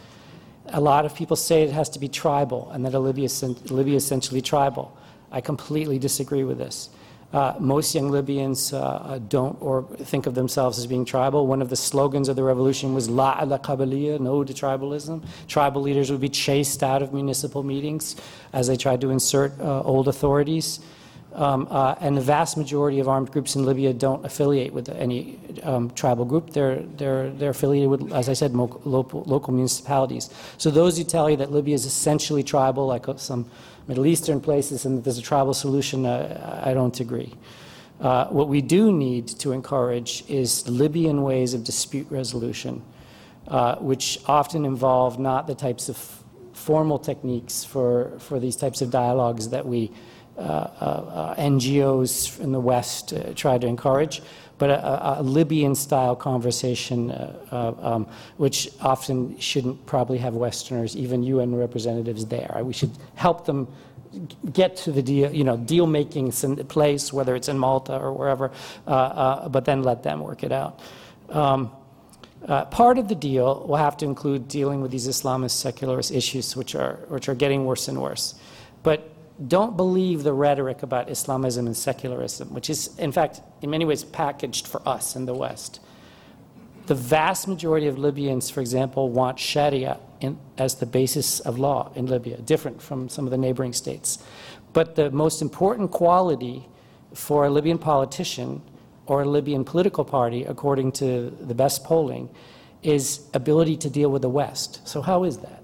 A 0.66 0.80
lot 0.80 1.04
of 1.04 1.14
people 1.14 1.36
say 1.36 1.62
it 1.62 1.72
has 1.72 1.88
to 1.90 1.98
be 1.98 2.08
tribal 2.08 2.70
and 2.70 2.84
that 2.84 2.98
Libya 2.98 3.24
is, 3.24 3.42
Libya 3.70 3.96
is 3.96 4.04
essentially 4.04 4.42
tribal. 4.42 4.96
I 5.30 5.40
completely 5.40 5.98
disagree 5.98 6.44
with 6.44 6.58
this. 6.58 6.88
Uh, 7.30 7.54
most 7.58 7.94
young 7.94 8.10
Libyans 8.10 8.72
uh, 8.72 8.78
uh, 8.78 9.18
don't 9.28 9.60
or 9.60 9.82
think 9.82 10.26
of 10.26 10.34
themselves 10.34 10.78
as 10.78 10.86
being 10.86 11.04
tribal. 11.04 11.46
One 11.46 11.60
of 11.60 11.68
the 11.68 11.76
slogans 11.76 12.30
of 12.30 12.36
the 12.36 12.42
revolution 12.42 12.94
was 12.94 13.10
La 13.10 13.38
ala 13.38 13.58
Qabiliya, 13.58 14.18
no 14.18 14.44
to 14.44 14.54
tribalism. 14.54 15.22
Tribal 15.46 15.82
leaders 15.82 16.10
would 16.10 16.22
be 16.22 16.30
chased 16.30 16.82
out 16.82 17.02
of 17.02 17.12
municipal 17.12 17.62
meetings 17.62 18.16
as 18.54 18.66
they 18.66 18.78
tried 18.78 19.02
to 19.02 19.10
insert 19.10 19.60
uh, 19.60 19.82
old 19.82 20.08
authorities. 20.08 20.80
Um, 21.34 21.68
uh, 21.70 21.94
and 22.00 22.16
the 22.16 22.22
vast 22.22 22.56
majority 22.56 22.98
of 22.98 23.08
armed 23.08 23.30
groups 23.30 23.54
in 23.54 23.66
Libya 23.66 23.92
don't 23.92 24.24
affiliate 24.24 24.72
with 24.72 24.88
any 24.88 25.38
um, 25.62 25.90
tribal 25.90 26.24
group. 26.24 26.50
They're, 26.50 26.76
they're, 26.96 27.28
they're 27.30 27.50
affiliated 27.50 27.90
with, 27.90 28.12
as 28.12 28.30
I 28.30 28.32
said, 28.32 28.54
local, 28.54 29.22
local 29.26 29.52
municipalities. 29.52 30.30
So 30.56 30.70
those 30.70 30.96
who 30.96 31.04
tell 31.04 31.28
you 31.28 31.36
that 31.36 31.52
Libya 31.52 31.74
is 31.74 31.84
essentially 31.84 32.42
tribal, 32.42 32.86
like 32.86 33.04
some 33.18 33.50
Middle 33.88 34.06
Eastern 34.06 34.40
places, 34.40 34.84
and 34.84 34.98
that 34.98 35.04
there's 35.04 35.18
a 35.18 35.22
tribal 35.22 35.54
solution, 35.54 36.06
uh, 36.06 36.62
I 36.64 36.74
don't 36.74 37.00
agree. 37.00 37.34
Uh, 38.00 38.26
what 38.26 38.48
we 38.48 38.60
do 38.60 38.92
need 38.92 39.26
to 39.26 39.50
encourage 39.52 40.22
is 40.28 40.68
Libyan 40.68 41.22
ways 41.22 41.54
of 41.54 41.64
dispute 41.64 42.06
resolution, 42.10 42.82
uh, 43.48 43.76
which 43.76 44.20
often 44.26 44.64
involve 44.64 45.18
not 45.18 45.46
the 45.46 45.54
types 45.54 45.88
of 45.88 45.96
formal 46.52 46.98
techniques 46.98 47.64
for, 47.64 48.12
for 48.18 48.38
these 48.38 48.54
types 48.54 48.82
of 48.82 48.90
dialogues 48.90 49.48
that 49.48 49.66
we 49.66 49.90
uh, 50.38 50.40
uh, 50.40 50.84
uh, 50.84 51.34
NGOs 51.34 52.38
in 52.38 52.52
the 52.52 52.60
West 52.60 53.12
try 53.34 53.58
to 53.58 53.66
encourage, 53.66 54.22
but 54.58 54.70
a, 54.70 55.20
a 55.20 55.22
Libyan-style 55.22 56.16
conversation, 56.16 57.10
um, 57.50 58.06
which 58.36 58.70
often 58.80 59.38
shouldn't 59.38 59.86
probably 59.86 60.18
have 60.18 60.34
Westerners, 60.34 60.96
even 60.96 61.22
UN 61.22 61.54
representatives 61.54 62.26
there. 62.26 62.60
We 62.62 62.72
should 62.72 62.90
help 63.14 63.46
them 63.46 63.68
get 64.52 64.76
to 64.76 64.92
the 64.92 65.02
deal, 65.02 65.32
you 65.32 65.44
know, 65.44 65.56
deal 65.56 65.86
making 65.86 66.32
place, 66.32 67.12
whether 67.12 67.34
it's 67.34 67.48
in 67.48 67.58
Malta 67.58 67.96
or 67.98 68.12
wherever, 68.12 68.50
uh, 68.86 68.90
uh, 68.90 69.48
but 69.48 69.64
then 69.64 69.82
let 69.82 70.02
them 70.02 70.20
work 70.20 70.42
it 70.42 70.52
out. 70.52 70.80
Um, 71.28 71.70
uh, 72.46 72.64
part 72.66 72.98
of 72.98 73.08
the 73.08 73.14
deal 73.14 73.66
will 73.66 73.76
have 73.76 73.96
to 73.98 74.04
include 74.04 74.48
dealing 74.48 74.80
with 74.80 74.90
these 74.90 75.08
Islamist 75.08 75.52
secularist 75.52 76.12
issues, 76.12 76.56
which 76.56 76.74
are 76.74 77.00
which 77.08 77.28
are 77.28 77.34
getting 77.34 77.66
worse 77.66 77.88
and 77.88 78.00
worse. 78.00 78.34
But 78.82 79.10
don't 79.46 79.76
believe 79.76 80.24
the 80.24 80.32
rhetoric 80.32 80.82
about 80.82 81.08
Islamism 81.08 81.66
and 81.66 81.76
secularism, 81.76 82.52
which 82.52 82.68
is, 82.68 82.96
in 82.98 83.12
fact, 83.12 83.40
in 83.62 83.70
many 83.70 83.84
ways 83.84 84.02
packaged 84.02 84.66
for 84.66 84.86
us 84.86 85.14
in 85.14 85.26
the 85.26 85.34
West. 85.34 85.80
The 86.86 86.94
vast 86.94 87.46
majority 87.46 87.86
of 87.86 87.98
Libyans, 87.98 88.50
for 88.50 88.60
example, 88.60 89.10
want 89.10 89.38
Sharia 89.38 90.00
in, 90.20 90.38
as 90.56 90.76
the 90.76 90.86
basis 90.86 91.38
of 91.40 91.58
law 91.58 91.92
in 91.94 92.06
Libya, 92.06 92.38
different 92.38 92.82
from 92.82 93.08
some 93.08 93.26
of 93.26 93.30
the 93.30 93.38
neighboring 93.38 93.72
states. 93.72 94.18
But 94.72 94.96
the 94.96 95.10
most 95.10 95.40
important 95.40 95.90
quality 95.92 96.66
for 97.14 97.46
a 97.46 97.50
Libyan 97.50 97.78
politician 97.78 98.62
or 99.06 99.22
a 99.22 99.24
Libyan 99.24 99.64
political 99.64 100.04
party, 100.04 100.44
according 100.44 100.92
to 100.92 101.30
the 101.40 101.54
best 101.54 101.84
polling, 101.84 102.28
is 102.82 103.20
ability 103.34 103.76
to 103.76 103.90
deal 103.90 104.10
with 104.10 104.22
the 104.22 104.28
West. 104.28 104.86
So, 104.86 105.00
how 105.02 105.24
is 105.24 105.38
that? 105.38 105.57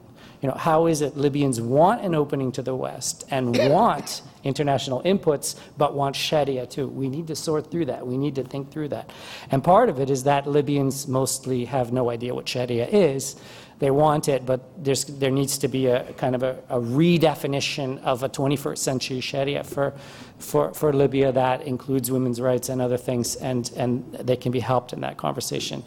You 0.44 0.50
know, 0.50 0.56
how 0.58 0.84
is 0.88 1.00
it 1.00 1.16
Libyans 1.16 1.58
want 1.58 2.02
an 2.02 2.14
opening 2.14 2.52
to 2.52 2.60
the 2.60 2.76
West 2.76 3.24
and 3.30 3.56
want 3.70 4.20
international 4.42 5.02
inputs, 5.02 5.58
but 5.78 5.94
want 5.94 6.14
Sharia 6.14 6.66
too? 6.66 6.86
We 6.86 7.08
need 7.08 7.28
to 7.28 7.34
sort 7.34 7.70
through 7.70 7.86
that. 7.86 8.06
We 8.06 8.18
need 8.18 8.34
to 8.34 8.44
think 8.44 8.70
through 8.70 8.88
that. 8.88 9.08
And 9.50 9.64
part 9.64 9.88
of 9.88 9.98
it 10.00 10.10
is 10.10 10.24
that 10.24 10.46
Libyans 10.46 11.08
mostly 11.08 11.64
have 11.64 11.94
no 11.94 12.10
idea 12.10 12.34
what 12.34 12.46
Sharia 12.46 12.86
is. 12.86 13.36
They 13.78 13.90
want 13.90 14.28
it, 14.28 14.44
but 14.44 14.60
there 14.84 15.30
needs 15.30 15.56
to 15.56 15.66
be 15.66 15.86
a 15.86 16.12
kind 16.12 16.34
of 16.34 16.42
a, 16.42 16.58
a, 16.68 16.78
redefinition 16.78 18.02
of 18.02 18.22
a 18.22 18.28
21st 18.28 18.76
century 18.76 19.20
Sharia 19.20 19.64
for, 19.64 19.94
for, 20.38 20.74
for 20.74 20.92
Libya 20.92 21.32
that 21.32 21.62
includes 21.62 22.10
women's 22.10 22.38
rights 22.38 22.68
and 22.68 22.82
other 22.82 22.98
things, 22.98 23.36
and, 23.36 23.72
and 23.78 24.12
they 24.12 24.36
can 24.36 24.52
be 24.52 24.60
helped 24.60 24.92
in 24.92 25.00
that 25.00 25.16
conversation. 25.16 25.82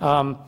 Um, 0.00 0.38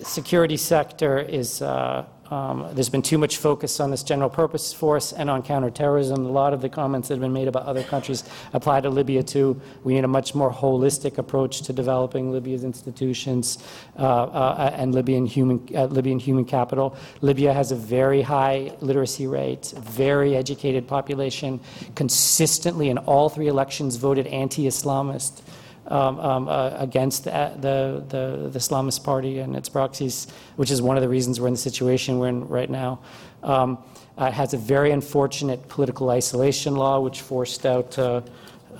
security 0.00 0.56
sector 0.56 1.18
is. 1.18 1.60
Uh, 1.60 2.06
um, 2.30 2.68
there's 2.72 2.88
been 2.88 3.02
too 3.02 3.18
much 3.18 3.36
focus 3.36 3.78
on 3.78 3.90
this 3.90 4.02
general 4.02 4.28
purpose 4.28 4.72
force 4.72 5.12
and 5.12 5.30
on 5.30 5.42
counterterrorism. 5.42 6.26
A 6.26 6.28
lot 6.28 6.52
of 6.52 6.60
the 6.60 6.68
comments 6.68 7.08
that 7.08 7.14
have 7.14 7.20
been 7.20 7.32
made 7.32 7.48
about 7.48 7.64
other 7.64 7.82
countries 7.82 8.24
apply 8.52 8.80
to 8.80 8.90
Libya 8.90 9.22
too. 9.22 9.60
We 9.84 9.94
need 9.94 10.04
a 10.04 10.08
much 10.08 10.34
more 10.34 10.52
holistic 10.52 11.18
approach 11.18 11.62
to 11.62 11.72
developing 11.72 12.32
Libya's 12.32 12.64
institutions 12.64 13.58
uh, 13.98 14.02
uh, 14.02 14.74
and 14.76 14.94
Libyan 14.94 15.26
human, 15.26 15.68
uh, 15.74 15.84
Libyan 15.86 16.18
human 16.18 16.44
capital. 16.44 16.96
Libya 17.20 17.52
has 17.52 17.70
a 17.70 17.76
very 17.76 18.22
high 18.22 18.72
literacy 18.80 19.26
rate, 19.26 19.72
very 19.76 20.36
educated 20.36 20.88
population, 20.88 21.60
consistently 21.94 22.90
in 22.90 22.98
all 22.98 23.28
three 23.28 23.48
elections 23.48 23.96
voted 23.96 24.26
anti-Islamist 24.26 25.42
um, 25.88 26.18
um, 26.18 26.48
uh, 26.48 26.70
against 26.78 27.24
the, 27.24 27.52
the, 27.60 28.48
the, 28.50 28.58
Islamist 28.58 29.04
Party 29.04 29.38
and 29.38 29.54
its 29.54 29.68
proxies, 29.68 30.26
which 30.56 30.70
is 30.70 30.82
one 30.82 30.96
of 30.96 31.02
the 31.02 31.08
reasons 31.08 31.40
we're 31.40 31.46
in 31.46 31.54
the 31.54 31.58
situation 31.58 32.18
we're 32.18 32.28
in 32.28 32.48
right 32.48 32.70
now. 32.70 32.98
Um, 33.42 33.78
uh, 34.18 34.26
it 34.26 34.32
has 34.32 34.54
a 34.54 34.56
very 34.56 34.90
unfortunate 34.90 35.68
political 35.68 36.10
isolation 36.10 36.74
law, 36.74 37.00
which 37.00 37.20
forced 37.20 37.64
out 37.66 37.98
uh, 37.98 38.22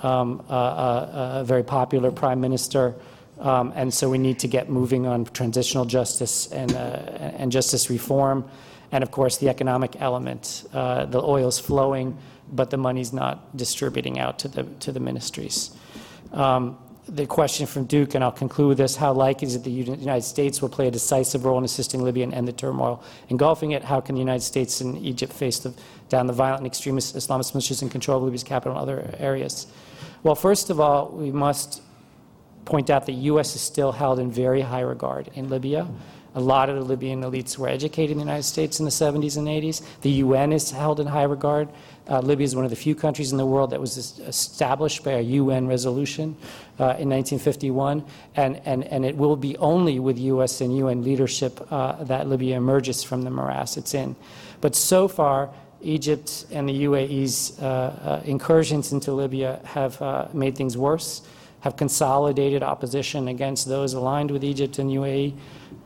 um, 0.03 0.43
a 0.49 1.43
very 1.45 1.63
popular 1.63 2.11
prime 2.11 2.41
minister. 2.41 2.95
Um, 3.39 3.71
and 3.75 3.93
so 3.93 4.09
we 4.09 4.17
need 4.17 4.39
to 4.39 4.47
get 4.47 4.69
moving 4.69 5.05
on 5.05 5.25
transitional 5.25 5.85
justice 5.85 6.51
and, 6.51 6.73
uh, 6.73 6.77
and 7.37 7.51
justice 7.51 7.89
reform. 7.89 8.49
And 8.91 9.03
of 9.03 9.11
course, 9.11 9.37
the 9.37 9.49
economic 9.49 10.01
element. 10.01 10.65
Uh, 10.73 11.05
the 11.05 11.21
oil's 11.21 11.59
flowing, 11.59 12.17
but 12.51 12.69
the 12.69 12.77
money's 12.77 13.13
not 13.13 13.55
distributing 13.55 14.19
out 14.19 14.39
to 14.39 14.47
the, 14.47 14.63
to 14.63 14.91
the 14.91 14.99
ministries. 14.99 15.71
Um, 16.31 16.77
the 17.07 17.25
question 17.25 17.65
from 17.65 17.85
Duke, 17.85 18.15
and 18.15 18.23
I'll 18.23 18.31
conclude 18.31 18.69
with 18.69 18.77
this 18.77 18.95
how 18.95 19.13
likely 19.13 19.47
is 19.47 19.55
it 19.55 19.63
the 19.63 19.71
United 19.71 20.23
States 20.23 20.61
will 20.61 20.69
play 20.69 20.87
a 20.87 20.91
decisive 20.91 21.45
role 21.45 21.57
in 21.57 21.63
assisting 21.63 22.03
Libya 22.03 22.23
and 22.23 22.33
end 22.33 22.47
the 22.47 22.51
turmoil 22.51 23.03
engulfing 23.29 23.71
it? 23.71 23.83
How 23.83 24.01
can 24.01 24.15
the 24.15 24.21
United 24.21 24.43
States 24.43 24.81
and 24.81 24.97
Egypt 25.05 25.31
face 25.31 25.59
the, 25.59 25.73
down 26.09 26.27
the 26.27 26.33
violent 26.33 26.59
and 26.59 26.67
extremist 26.67 27.15
Islamist 27.15 27.53
militias 27.53 27.81
in 27.81 27.89
control 27.89 28.17
of 28.17 28.23
Libya's 28.23 28.43
capital 28.43 28.77
and 28.77 28.81
other 28.81 29.15
areas? 29.17 29.67
Well, 30.23 30.35
first 30.35 30.69
of 30.69 30.79
all, 30.79 31.09
we 31.09 31.31
must 31.31 31.81
point 32.65 32.89
out 32.89 33.05
that 33.05 33.13
the 33.13 33.19
U.S. 33.31 33.55
is 33.55 33.61
still 33.61 33.93
held 33.93 34.19
in 34.19 34.29
very 34.29 34.61
high 34.61 34.81
regard 34.81 35.29
in 35.33 35.49
Libya. 35.49 35.87
A 36.35 36.41
lot 36.41 36.69
of 36.69 36.75
the 36.75 36.83
Libyan 36.83 37.21
elites 37.21 37.57
were 37.57 37.69
educated 37.69 38.11
in 38.11 38.17
the 38.17 38.23
United 38.23 38.43
States 38.43 38.79
in 38.79 38.85
the 38.85 38.91
70s 38.91 39.37
and 39.37 39.47
80s. 39.47 39.81
The 40.01 40.11
UN 40.11 40.51
is 40.51 40.69
held 40.69 40.99
in 40.99 41.07
high 41.07 41.23
regard. 41.23 41.69
Uh, 42.09 42.19
Libya 42.19 42.45
is 42.45 42.55
one 42.55 42.63
of 42.63 42.69
the 42.69 42.77
few 42.77 42.95
countries 42.95 43.31
in 43.31 43.37
the 43.37 43.45
world 43.45 43.71
that 43.71 43.81
was 43.81 43.97
established 43.97 45.03
by 45.03 45.11
a 45.11 45.21
UN 45.21 45.67
resolution 45.67 46.37
uh, 46.79 46.95
in 46.99 47.09
1951, 47.09 48.03
and, 48.35 48.61
and, 48.65 48.85
and 48.85 49.05
it 49.05 49.15
will 49.17 49.35
be 49.35 49.57
only 49.57 49.99
with 49.99 50.17
U.S. 50.17 50.61
and 50.61 50.75
UN 50.77 51.03
leadership 51.03 51.67
uh, 51.71 52.03
that 52.05 52.27
Libya 52.27 52.55
emerges 52.55 53.03
from 53.03 53.23
the 53.23 53.29
morass 53.29 53.75
it's 53.75 53.93
in. 53.93 54.15
But 54.61 54.75
so 54.75 55.07
far, 55.07 55.49
Egypt 55.81 56.45
and 56.51 56.67
the 56.67 56.83
UAE's 56.85 57.59
uh, 57.59 57.65
uh, 57.65 58.21
incursions 58.25 58.93
into 58.93 59.11
Libya 59.11 59.59
have 59.63 60.01
uh, 60.01 60.27
made 60.33 60.55
things 60.55 60.77
worse, 60.77 61.21
have 61.59 61.75
consolidated 61.75 62.63
opposition 62.63 63.27
against 63.27 63.67
those 63.67 63.93
aligned 63.93 64.31
with 64.31 64.43
Egypt 64.43 64.79
and 64.79 64.89
UAE, 64.89 65.33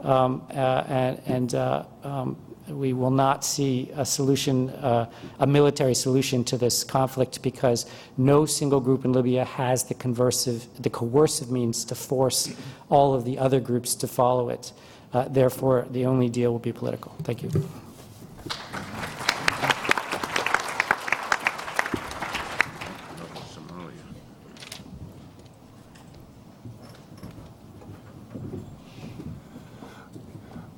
um, 0.01 0.43
and, 0.51 1.21
and 1.25 1.55
um, 1.55 2.37
we 2.71 2.93
will 2.93 3.11
not 3.11 3.43
see 3.43 3.91
a 3.95 4.05
solution, 4.05 4.69
uh, 4.69 5.09
a 5.39 5.47
military 5.47 5.93
solution 5.93 6.43
to 6.45 6.57
this 6.57 6.83
conflict 6.83 7.41
because 7.41 7.85
no 8.17 8.45
single 8.45 8.79
group 8.79 9.05
in 9.05 9.13
Libya 9.13 9.45
has 9.45 9.83
the, 9.83 9.95
conversive, 9.95 10.65
the 10.79 10.89
coercive 10.89 11.51
means 11.51 11.85
to 11.85 11.95
force 11.95 12.49
all 12.89 13.13
of 13.13 13.25
the 13.25 13.37
other 13.37 13.59
groups 13.59 13.95
to 13.95 14.07
follow 14.07 14.49
it. 14.49 14.71
Uh, 15.13 15.27
therefore, 15.27 15.85
the 15.91 16.05
only 16.05 16.29
deal 16.29 16.51
will 16.51 16.59
be 16.59 16.71
political. 16.71 17.13
Thank 17.23 17.43
you. 17.43 17.51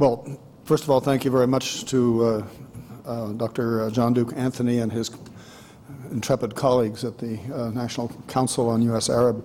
Well, 0.03 0.42
First 0.65 0.85
of 0.85 0.89
all, 0.89 1.01
thank 1.01 1.25
you 1.25 1.31
very 1.31 1.47
much 1.47 1.85
to 1.85 2.45
Dr. 3.37 3.89
John 3.91 4.13
Duke 4.13 4.33
Anthony 4.35 4.79
and 4.79 4.91
his 4.91 5.11
intrepid 6.13 6.55
colleagues 6.55 7.03
at 7.03 7.17
the 7.17 7.39
uh, 7.53 7.69
National 7.71 8.09
Council 8.27 8.69
on 8.69 8.81
U.S. 8.83 9.09
Arab 9.09 9.43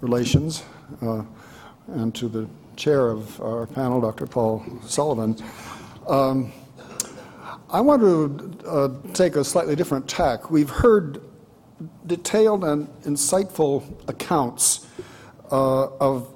Relations, 0.00 0.62
uh, 1.02 1.22
and 1.88 2.14
to 2.14 2.28
the 2.28 2.48
chair 2.76 3.08
of 3.08 3.40
our 3.40 3.66
panel, 3.66 4.00
Dr. 4.00 4.26
Paul 4.26 4.64
Sullivan. 4.86 5.36
Um, 6.08 6.52
I 7.70 7.80
want 7.80 8.02
to 8.02 8.66
uh, 8.66 8.88
take 9.12 9.36
a 9.36 9.44
slightly 9.44 9.76
different 9.76 10.08
tack. 10.08 10.50
We've 10.50 10.70
heard 10.70 11.20
detailed 12.06 12.64
and 12.64 12.88
insightful 13.02 13.84
accounts 14.08 14.86
uh, 15.50 15.88
of 15.98 16.32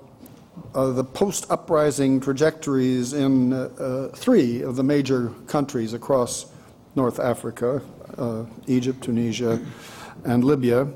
uh, 0.79 0.93
the 0.93 1.03
post 1.03 1.45
uprising 1.51 2.21
trajectories 2.21 3.13
in 3.13 3.53
uh, 3.53 3.69
uh, 3.81 4.09
three 4.11 4.63
of 4.63 4.77
the 4.77 4.83
major 4.85 5.33
countries 5.49 5.93
across 5.93 6.47
North 6.95 7.19
Africa 7.19 7.83
uh, 8.17 8.45
Egypt, 8.69 9.03
Tunisia, 9.03 9.61
and 10.25 10.45
Libya. 10.45 10.87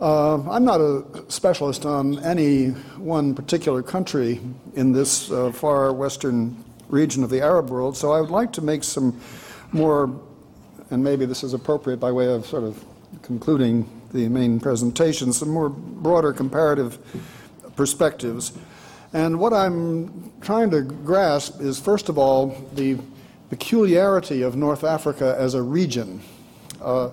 Uh, 0.00 0.40
I'm 0.50 0.64
not 0.64 0.80
a 0.80 1.04
specialist 1.28 1.84
on 1.84 2.18
any 2.20 2.68
one 2.96 3.34
particular 3.34 3.82
country 3.82 4.40
in 4.74 4.92
this 4.92 5.28
far 5.52 5.92
western 5.92 6.56
region 6.88 7.22
of 7.22 7.28
the 7.28 7.42
Arab 7.42 7.68
world, 7.68 7.98
so 7.98 8.12
I 8.12 8.22
would 8.22 8.30
like 8.30 8.54
to 8.54 8.62
make 8.62 8.82
some 8.82 9.20
more, 9.72 10.18
and 10.90 11.04
maybe 11.04 11.26
this 11.26 11.44
is 11.44 11.52
appropriate 11.52 12.00
by 12.00 12.10
way 12.10 12.32
of 12.32 12.46
sort 12.46 12.64
of 12.64 12.82
concluding 13.20 13.86
the 14.14 14.28
main 14.28 14.60
presentation, 14.60 15.30
some 15.34 15.50
more 15.50 15.68
broader 15.68 16.32
comparative 16.32 16.98
perspectives. 17.76 18.52
And 19.12 19.40
what 19.40 19.52
I'm 19.52 20.32
trying 20.40 20.70
to 20.70 20.82
grasp 20.82 21.60
is, 21.60 21.80
first 21.80 22.08
of 22.08 22.16
all, 22.16 22.56
the 22.74 22.98
peculiarity 23.48 24.42
of 24.42 24.54
North 24.54 24.84
Africa 24.84 25.36
as 25.38 25.54
a 25.54 25.62
region. 25.62 26.20
Uh, 26.80 27.10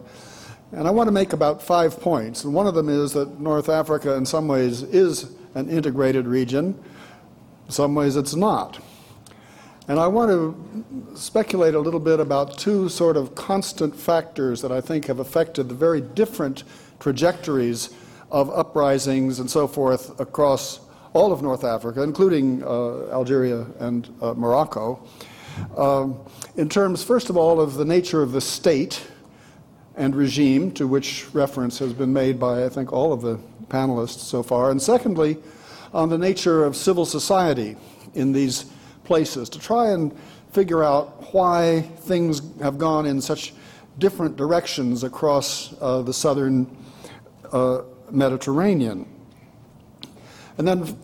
and 0.71 0.87
I 0.87 0.91
want 0.91 1.07
to 1.07 1.11
make 1.11 1.33
about 1.33 1.61
five 1.61 1.99
points. 1.99 2.43
And 2.43 2.53
one 2.53 2.67
of 2.67 2.75
them 2.75 2.87
is 2.89 3.13
that 3.13 3.39
North 3.39 3.67
Africa, 3.67 4.13
in 4.13 4.25
some 4.25 4.47
ways, 4.47 4.83
is 4.83 5.31
an 5.55 5.69
integrated 5.69 6.27
region, 6.27 6.77
in 7.65 7.71
some 7.71 7.95
ways, 7.95 8.15
it's 8.15 8.35
not. 8.35 8.79
And 9.87 9.99
I 9.99 10.07
want 10.07 10.29
to 10.29 11.15
speculate 11.15 11.73
a 11.73 11.79
little 11.79 11.99
bit 11.99 12.19
about 12.19 12.57
two 12.57 12.89
sort 12.89 13.17
of 13.17 13.33
constant 13.35 13.95
factors 13.95 14.61
that 14.61 14.71
I 14.71 14.81
think 14.81 15.05
have 15.05 15.19
affected 15.19 15.69
the 15.69 15.75
very 15.75 16.01
different 16.01 16.63
trajectories 16.99 17.89
of 18.29 18.49
uprisings 18.51 19.39
and 19.39 19.49
so 19.49 19.65
forth 19.67 20.19
across 20.19 20.81
all 21.17 21.33
of 21.33 21.41
North 21.41 21.63
Africa, 21.63 22.03
including 22.03 22.63
uh, 22.63 23.07
Algeria 23.11 23.65
and 23.79 24.07
uh, 24.21 24.35
Morocco. 24.35 25.03
Um, 25.75 26.19
in 26.57 26.69
terms, 26.69 27.03
first 27.03 27.31
of 27.31 27.37
all, 27.37 27.59
of 27.59 27.73
the 27.73 27.85
nature 27.85 28.21
of 28.21 28.33
the 28.33 28.39
state 28.39 29.03
and 29.95 30.15
regime, 30.15 30.69
to 30.73 30.87
which 30.87 31.25
reference 31.33 31.79
has 31.79 31.91
been 31.91 32.13
made 32.13 32.39
by, 32.39 32.63
I 32.63 32.69
think, 32.69 32.93
all 32.93 33.11
of 33.11 33.21
the 33.21 33.39
panelists 33.67 34.19
so 34.19 34.43
far, 34.43 34.69
and 34.69 34.79
secondly, 34.79 35.37
on 35.91 36.09
the 36.09 36.19
nature 36.19 36.63
of 36.63 36.75
civil 36.75 37.03
society 37.03 37.75
in 38.13 38.31
these 38.31 38.67
places 39.03 39.49
to 39.49 39.57
try 39.57 39.89
and 39.89 40.15
figure 40.51 40.83
out 40.83 41.33
why 41.33 41.81
things 42.01 42.43
have 42.61 42.77
gone 42.77 43.07
in 43.07 43.19
such 43.19 43.55
different 43.97 44.35
directions 44.37 45.03
across 45.03 45.73
uh, 45.81 46.03
the 46.03 46.13
southern 46.13 46.67
uh, 47.51 47.81
Mediterranean. 48.11 49.11
And 50.59 50.67
then 50.67 50.95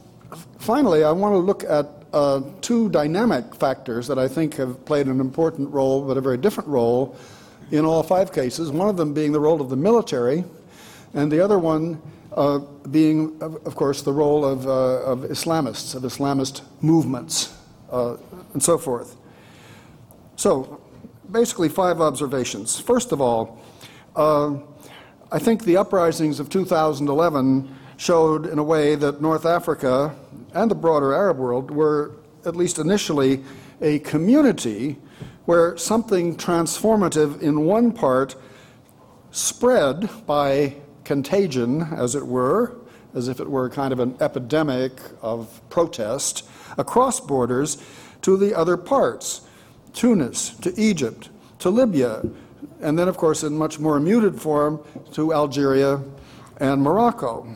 finally, 0.63 1.03
I 1.03 1.11
want 1.11 1.33
to 1.33 1.37
look 1.37 1.63
at 1.65 1.87
uh, 2.13 2.41
two 2.61 2.89
dynamic 2.89 3.55
factors 3.55 4.07
that 4.07 4.17
I 4.17 4.27
think 4.27 4.55
have 4.55 4.83
played 4.85 5.07
an 5.07 5.19
important 5.19 5.69
role, 5.71 6.05
but 6.07 6.17
a 6.17 6.21
very 6.21 6.37
different 6.37 6.69
role 6.69 7.17
in 7.71 7.85
all 7.85 8.01
five 8.03 8.31
cases. 8.31 8.71
One 8.71 8.87
of 8.87 8.97
them 8.97 9.13
being 9.13 9.31
the 9.31 9.39
role 9.39 9.61
of 9.61 9.69
the 9.69 9.75
military, 9.75 10.45
and 11.13 11.31
the 11.31 11.43
other 11.43 11.59
one 11.59 12.01
uh, 12.35 12.59
being, 12.89 13.37
of, 13.41 13.75
course, 13.75 14.01
the 14.01 14.13
role 14.13 14.45
of, 14.45 14.65
uh, 14.65 15.03
of 15.03 15.19
Islamists, 15.19 15.95
of 15.95 16.03
Islamist 16.03 16.61
movements 16.81 17.55
uh, 17.91 18.17
and 18.53 18.63
so 18.63 18.77
forth. 18.77 19.15
So, 20.35 20.81
basically, 21.29 21.69
five 21.69 22.01
observations. 22.01 22.79
First 22.79 23.11
of 23.11 23.21
all, 23.21 23.61
uh, 24.15 24.55
I 25.31 25.39
think 25.39 25.63
the 25.63 25.77
uprisings 25.77 26.39
of 26.39 26.49
2011 26.49 27.75
showed, 27.97 28.45
in 28.45 28.59
a 28.59 28.63
way, 28.63 28.95
that 28.95 29.21
North 29.21 29.45
Africa 29.45 30.15
and 30.53 30.69
the 30.69 30.75
broader 30.75 31.13
Arab 31.13 31.37
world 31.37 31.71
were, 31.71 32.11
at 32.45 32.55
least 32.55 32.79
initially, 32.79 33.43
a 33.81 33.99
community 33.99 34.97
where 35.45 35.75
something 35.77 36.35
transformative 36.35 37.41
in 37.41 37.65
one 37.65 37.91
part 37.91 38.35
spread 39.31 40.09
by 40.25 40.75
contagion, 41.03 41.81
as 41.81 42.15
it 42.15 42.25
were, 42.25 42.75
as 43.13 43.27
if 43.27 43.39
it 43.39 43.49
were 43.49 43.69
kind 43.69 43.91
of 43.91 43.99
an 43.99 44.15
epidemic 44.21 44.93
of 45.21 45.61
protest, 45.69 46.47
across 46.77 47.19
borders 47.19 47.77
to 48.21 48.37
the 48.37 48.55
other 48.55 48.77
parts 48.77 49.41
Tunis, 49.93 50.49
to 50.57 50.73
Egypt, 50.79 51.29
to 51.59 51.69
Libya, 51.69 52.23
and 52.81 52.97
then, 52.97 53.07
of 53.07 53.17
course, 53.17 53.43
in 53.43 53.57
much 53.57 53.79
more 53.79 53.99
muted 53.99 54.41
form, 54.41 54.83
to 55.11 55.33
Algeria 55.33 56.01
and 56.57 56.81
Morocco. 56.81 57.55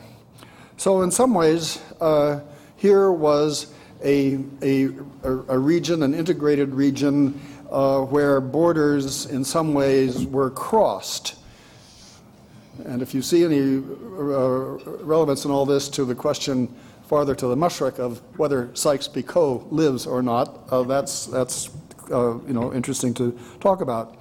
So, 0.78 1.02
in 1.02 1.10
some 1.10 1.34
ways, 1.34 1.82
uh, 2.00 2.40
here 2.76 3.10
was 3.10 3.74
a, 4.02 4.38
a, 4.62 4.90
a, 5.24 5.58
region, 5.58 6.04
an 6.04 6.14
integrated 6.14 6.72
region, 6.72 7.40
uh, 7.68 8.02
where 8.02 8.40
borders 8.40 9.26
in 9.26 9.44
some 9.44 9.74
ways 9.74 10.24
were 10.24 10.50
crossed. 10.50 11.34
And 12.84 13.02
if 13.02 13.12
you 13.12 13.22
see 13.22 13.44
any 13.44 13.78
uh, 13.78 14.78
relevance 15.02 15.44
in 15.44 15.50
all 15.50 15.66
this 15.66 15.88
to 15.90 16.04
the 16.04 16.14
question 16.14 16.72
farther 17.08 17.34
to 17.34 17.46
the 17.48 17.56
mashriq 17.56 17.98
of 17.98 18.20
whether 18.38 18.70
Sykes-Picot 18.74 19.72
lives 19.72 20.06
or 20.06 20.22
not. 20.22 20.60
Uh, 20.70 20.82
that's 20.82 21.26
that's 21.26 21.70
uh, 22.12 22.38
you 22.46 22.52
know 22.52 22.72
interesting 22.72 23.14
to 23.14 23.36
talk 23.60 23.80
about. 23.80 24.16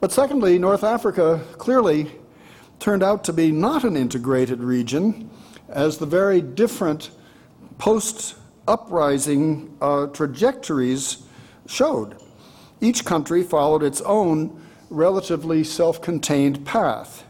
But 0.00 0.10
secondly, 0.10 0.58
North 0.58 0.82
Africa 0.82 1.40
clearly 1.58 2.10
turned 2.78 3.02
out 3.02 3.22
to 3.24 3.32
be 3.34 3.52
not 3.52 3.84
an 3.84 3.96
integrated 3.96 4.60
region, 4.60 5.30
as 5.70 5.98
the 5.98 6.06
very 6.06 6.40
different 6.40 7.10
post-uprising 7.78 9.76
uh, 9.80 10.06
trajectories 10.08 11.22
showed. 11.66 12.16
Each 12.80 13.04
country 13.04 13.42
followed 13.42 13.82
its 13.82 14.00
own 14.02 14.60
relatively 14.90 15.64
self-contained 15.64 16.66
path. 16.66 17.24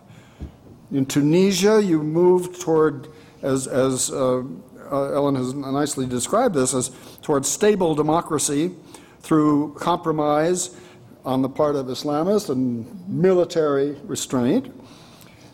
In 0.91 1.07
Tunisia, 1.07 1.83
you 1.83 2.03
moved 2.03 2.61
toward 2.61 3.09
as, 3.43 3.67
as 3.67 4.11
uh, 4.11 4.43
uh, 4.91 5.13
Ellen 5.13 5.37
has 5.37 5.55
nicely 5.55 6.07
described 6.07 6.55
this, 6.55 6.75
as 6.75 6.91
toward 7.23 7.47
stable 7.47 7.95
democracy 7.95 8.75
through 9.21 9.75
compromise 9.75 10.77
on 11.25 11.43
the 11.43 11.49
part 11.49 11.77
of 11.77 11.87
Islamists 11.87 12.49
and 12.49 13.09
military 13.09 13.93
restraint. 14.05 14.75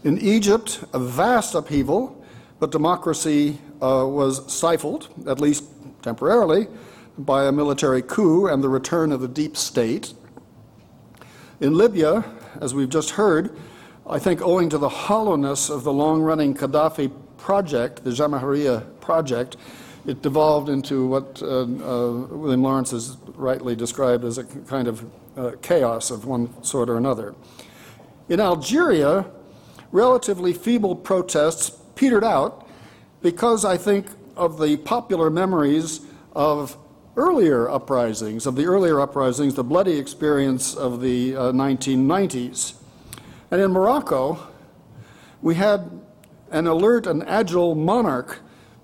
In 0.05 0.18
Egypt, 0.18 0.84
a 0.93 0.99
vast 0.99 1.55
upheaval, 1.55 2.15
but 2.59 2.70
democracy 2.70 3.59
uh, 3.82 4.07
was 4.07 4.52
stifled, 4.52 5.09
at 5.26 5.40
least 5.40 5.64
temporarily, 6.02 6.68
by 7.18 7.46
a 7.46 7.52
military 7.52 8.02
coup 8.02 8.46
and 8.46 8.62
the 8.62 8.68
return 8.68 9.12
of 9.12 9.20
the 9.20 9.28
deep 9.28 9.57
state. 9.57 10.14
In 11.61 11.74
Libya, 11.74 12.24
as 12.61 12.74
we've 12.74 12.88
just 12.88 13.11
heard, 13.11 13.57
I 14.09 14.18
think 14.18 14.40
owing 14.42 14.68
to 14.70 14.78
the 14.78 14.88
hollowness 14.88 15.70
of 15.70 15.84
the 15.84 15.92
long 15.92 16.22
running 16.22 16.54
Gaddafi 16.54 17.11
project, 17.38 18.04
the 18.04 18.11
Jamahiriya 18.11 19.00
project, 19.00 19.57
it 20.07 20.22
devolved 20.22 20.68
into 20.68 21.07
what 21.07 21.42
uh, 21.42 21.62
uh, 21.62 21.64
William 22.30 22.62
Lawrence 22.62 22.92
has 22.92 23.16
rightly 23.34 23.74
described 23.74 24.24
as 24.24 24.38
a 24.38 24.44
kind 24.44 24.86
of 24.86 25.04
uh, 25.36 25.52
chaos 25.62 26.11
of 26.11 26.26
one 26.26 26.62
sort 26.62 26.88
or 26.88 26.96
another. 26.96 27.34
In 28.28 28.40
Algeria, 28.40 29.26
relatively 29.90 30.52
feeble 30.52 30.94
protests 30.94 31.78
petered 31.97 32.22
out 32.22 32.68
because 33.22 33.64
I 33.64 33.76
think 33.76 34.07
of 34.36 34.61
the 34.61 34.76
popular 34.76 35.30
memories 35.30 36.01
of 36.32 36.76
earlier 37.16 37.68
uprisings, 37.68 38.47
of 38.47 38.55
the 38.55 38.66
earlier 38.66 39.01
uprisings, 39.01 39.55
the 39.55 39.64
bloody 39.64 39.99
experience 39.99 40.76
of 40.76 41.01
the 41.01 41.32
1990s. 41.32 42.74
Uh, 42.74 42.78
and 43.51 43.61
in 43.61 43.72
Morocco, 43.72 44.38
we 45.40 45.55
had 45.55 45.90
an 46.51 46.66
alert 46.66 47.07
and 47.07 47.26
agile 47.26 47.74
monarch 47.74 48.40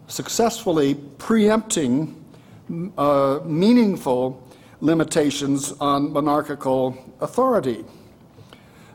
successfully 0.06 0.94
preempting 0.94 2.24
uh, 2.96 3.40
meaningful 3.44 4.42
limitations 4.80 5.72
on 5.72 6.12
monarchical 6.12 6.96
authority. 7.20 7.84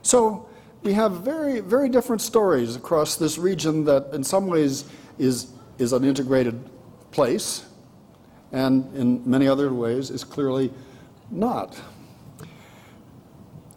So 0.01 0.46
we 0.87 0.93
have 0.93 1.19
very, 1.19 1.59
very 1.59 1.89
different 1.89 2.21
stories 2.21 2.77
across 2.77 3.17
this 3.17 3.37
region 3.37 3.83
that, 3.83 4.07
in 4.13 4.23
some 4.23 4.47
ways, 4.47 4.85
is, 5.19 5.51
is 5.79 5.91
an 5.91 6.05
integrated 6.05 6.57
place, 7.11 7.65
and 8.53 8.95
in 8.95 9.29
many 9.29 9.49
other 9.49 9.73
ways, 9.73 10.09
is 10.09 10.23
clearly 10.23 10.71
not. 11.29 11.77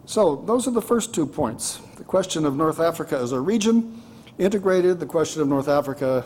So, 0.05 0.37
those 0.47 0.69
are 0.69 0.71
the 0.71 0.81
first 0.81 1.13
two 1.13 1.25
points 1.25 1.81
the 1.97 2.05
question 2.05 2.45
of 2.45 2.55
North 2.55 2.79
Africa 2.79 3.17
as 3.17 3.33
a 3.33 3.41
region 3.41 4.01
integrated 4.37 5.01
the 5.01 5.05
question 5.05 5.41
of 5.41 5.49
North 5.49 5.67
Africa 5.67 6.25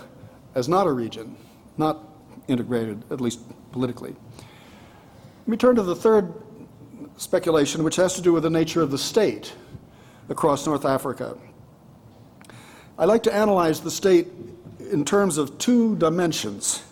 as 0.54 0.70
not 0.70 0.86
a 0.86 0.92
region, 0.92 1.36
not 1.80 1.98
integrated, 2.48 3.04
at 3.10 3.20
least 3.20 3.40
politically. 3.72 4.16
Let 5.40 5.48
me 5.48 5.58
turn 5.58 5.78
to 5.78 5.84
the 5.84 5.96
third 5.96 6.32
speculation, 7.18 7.84
which 7.84 7.96
has 7.96 8.14
to 8.14 8.22
do 8.22 8.34
with 8.34 8.44
the 8.44 8.52
nature 8.52 8.84
of 8.84 8.92
the 8.92 9.00
state 9.00 9.56
across 10.30 10.66
North 10.66 10.86
Africa. 10.86 11.38
I 12.98 13.06
like 13.06 13.24
to 13.24 13.34
analyze 13.34 13.82
the 13.82 13.92
state 13.92 14.28
in 14.80 15.04
terms 15.04 15.38
of 15.38 15.58
two 15.58 15.96
dimensions. 15.98 16.84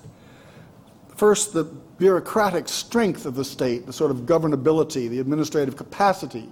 First, 1.15 1.53
the 1.53 1.63
bureaucratic 1.63 2.67
strength 2.67 3.25
of 3.25 3.35
the 3.35 3.45
state, 3.45 3.85
the 3.85 3.93
sort 3.93 4.11
of 4.11 4.21
governability, 4.21 5.09
the 5.09 5.19
administrative 5.19 5.77
capacity 5.77 6.49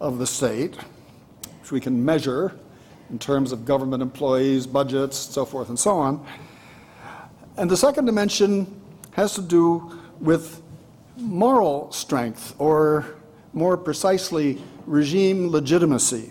of 0.00 0.18
the 0.18 0.26
state, 0.26 0.76
which 1.60 1.72
we 1.72 1.80
can 1.80 2.04
measure 2.04 2.54
in 3.10 3.18
terms 3.18 3.52
of 3.52 3.64
government 3.64 4.02
employees, 4.02 4.66
budgets, 4.66 5.16
so 5.16 5.44
forth 5.44 5.68
and 5.68 5.78
so 5.78 5.92
on. 5.92 6.24
And 7.56 7.70
the 7.70 7.76
second 7.76 8.04
dimension 8.04 8.80
has 9.12 9.34
to 9.34 9.42
do 9.42 9.98
with 10.20 10.62
moral 11.16 11.90
strength, 11.92 12.54
or 12.58 13.16
more 13.52 13.76
precisely, 13.76 14.60
regime 14.86 15.50
legitimacy. 15.50 16.30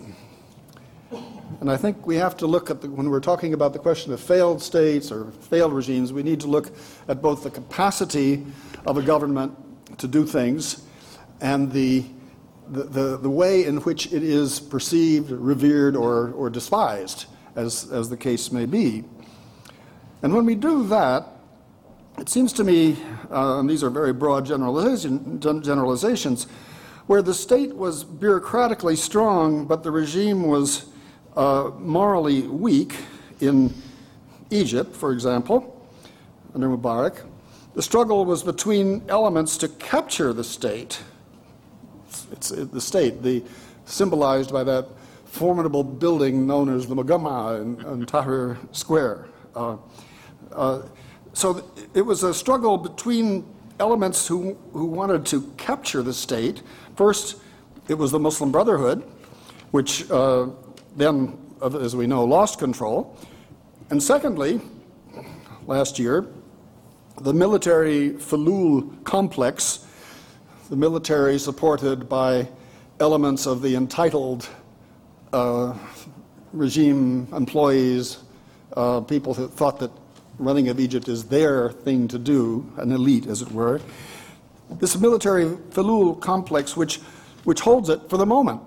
And 1.60 1.70
I 1.70 1.76
think 1.76 2.06
we 2.06 2.16
have 2.16 2.36
to 2.38 2.46
look 2.46 2.70
at, 2.70 2.80
the, 2.80 2.90
when 2.90 3.08
we're 3.10 3.20
talking 3.20 3.54
about 3.54 3.72
the 3.72 3.78
question 3.78 4.12
of 4.12 4.20
failed 4.20 4.60
states 4.60 5.10
or 5.10 5.30
failed 5.30 5.72
regimes, 5.72 6.12
we 6.12 6.22
need 6.22 6.40
to 6.40 6.46
look 6.46 6.70
at 7.08 7.22
both 7.22 7.42
the 7.42 7.50
capacity 7.50 8.44
of 8.86 8.98
a 8.98 9.02
government 9.02 9.56
to 9.98 10.08
do 10.08 10.26
things 10.26 10.82
and 11.40 11.70
the, 11.72 12.04
the, 12.68 12.84
the, 12.84 13.16
the 13.18 13.30
way 13.30 13.64
in 13.64 13.78
which 13.78 14.12
it 14.12 14.22
is 14.22 14.60
perceived, 14.60 15.30
revered, 15.30 15.96
or, 15.96 16.32
or 16.32 16.50
despised, 16.50 17.26
as, 17.56 17.90
as 17.92 18.08
the 18.08 18.16
case 18.16 18.50
may 18.50 18.66
be. 18.66 19.04
And 20.22 20.34
when 20.34 20.44
we 20.44 20.54
do 20.54 20.86
that, 20.88 21.26
it 22.18 22.28
seems 22.28 22.52
to 22.54 22.64
me, 22.64 22.96
uh, 23.30 23.58
and 23.58 23.68
these 23.68 23.82
are 23.82 23.90
very 23.90 24.12
broad 24.12 24.46
generalization, 24.46 25.40
generalizations, 25.40 26.46
where 27.06 27.22
the 27.22 27.34
state 27.34 27.74
was 27.74 28.04
bureaucratically 28.04 28.96
strong, 28.96 29.66
but 29.66 29.82
the 29.82 29.90
regime 29.90 30.44
was 30.44 30.86
uh, 31.36 31.70
morally 31.78 32.42
weak 32.42 32.96
in 33.40 33.74
Egypt, 34.50 34.94
for 34.96 35.12
example, 35.12 35.86
under 36.54 36.68
Mubarak. 36.68 37.26
The 37.74 37.82
struggle 37.82 38.24
was 38.24 38.42
between 38.42 39.02
elements 39.08 39.56
to 39.58 39.68
capture 39.68 40.32
the 40.32 40.44
state. 40.44 41.02
It's, 42.32 42.50
it's 42.50 42.70
the 42.70 42.80
state, 42.80 43.22
the, 43.22 43.42
symbolized 43.84 44.52
by 44.52 44.64
that 44.64 44.86
formidable 45.24 45.82
building 45.82 46.46
known 46.46 46.74
as 46.74 46.86
the 46.86 46.94
Mogamma 46.94 47.60
in, 47.60 47.84
in 47.86 48.06
Tahrir 48.06 48.56
Square. 48.72 49.26
Uh, 49.54 49.76
uh, 50.52 50.82
so 51.32 51.68
it 51.92 52.02
was 52.02 52.22
a 52.22 52.32
struggle 52.32 52.78
between 52.78 53.44
elements 53.80 54.26
who, 54.26 54.56
who 54.72 54.86
wanted 54.86 55.26
to 55.26 55.42
capture 55.56 56.02
the 56.02 56.12
state. 56.12 56.62
First, 56.96 57.36
it 57.88 57.94
was 57.94 58.10
the 58.10 58.18
Muslim 58.18 58.52
Brotherhood, 58.52 59.02
which 59.70 60.10
uh, 60.10 60.48
then, 60.96 61.36
as 61.62 61.96
we 61.96 62.06
know, 62.06 62.24
lost 62.24 62.58
control. 62.58 63.18
And 63.90 64.02
secondly, 64.02 64.60
last 65.66 65.98
year, 65.98 66.26
the 67.20 67.32
military 67.32 68.10
Fulul 68.10 69.04
complex, 69.04 69.86
the 70.70 70.76
military 70.76 71.38
supported 71.38 72.08
by 72.08 72.48
elements 73.00 73.46
of 73.46 73.60
the 73.62 73.74
entitled 73.74 74.48
uh, 75.32 75.76
regime 76.52 77.28
employees, 77.32 78.18
uh, 78.76 79.00
people 79.00 79.34
who 79.34 79.48
thought 79.48 79.78
that 79.80 79.90
running 80.38 80.68
of 80.68 80.80
Egypt 80.80 81.08
is 81.08 81.24
their 81.24 81.70
thing 81.70 82.08
to 82.08 82.18
do, 82.18 82.70
an 82.76 82.92
elite, 82.92 83.26
as 83.26 83.42
it 83.42 83.50
were. 83.52 83.80
This 84.70 84.98
military 84.98 85.46
Fulul 85.46 86.20
complex, 86.20 86.76
which, 86.76 86.98
which 87.44 87.60
holds 87.60 87.88
it 87.88 88.08
for 88.08 88.16
the 88.16 88.26
moment. 88.26 88.60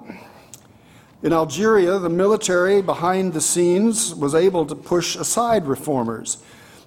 In 1.24 1.34
Algeria, 1.34 1.97
the 1.97 2.09
military 2.09 2.82
behind 2.82 3.34
the 3.34 3.41
scenes 3.41 4.13
was 4.13 4.36
able 4.36 4.65
to 4.68 4.76
push 4.76 5.15
aside 5.15 5.65
reformers. 5.65 6.38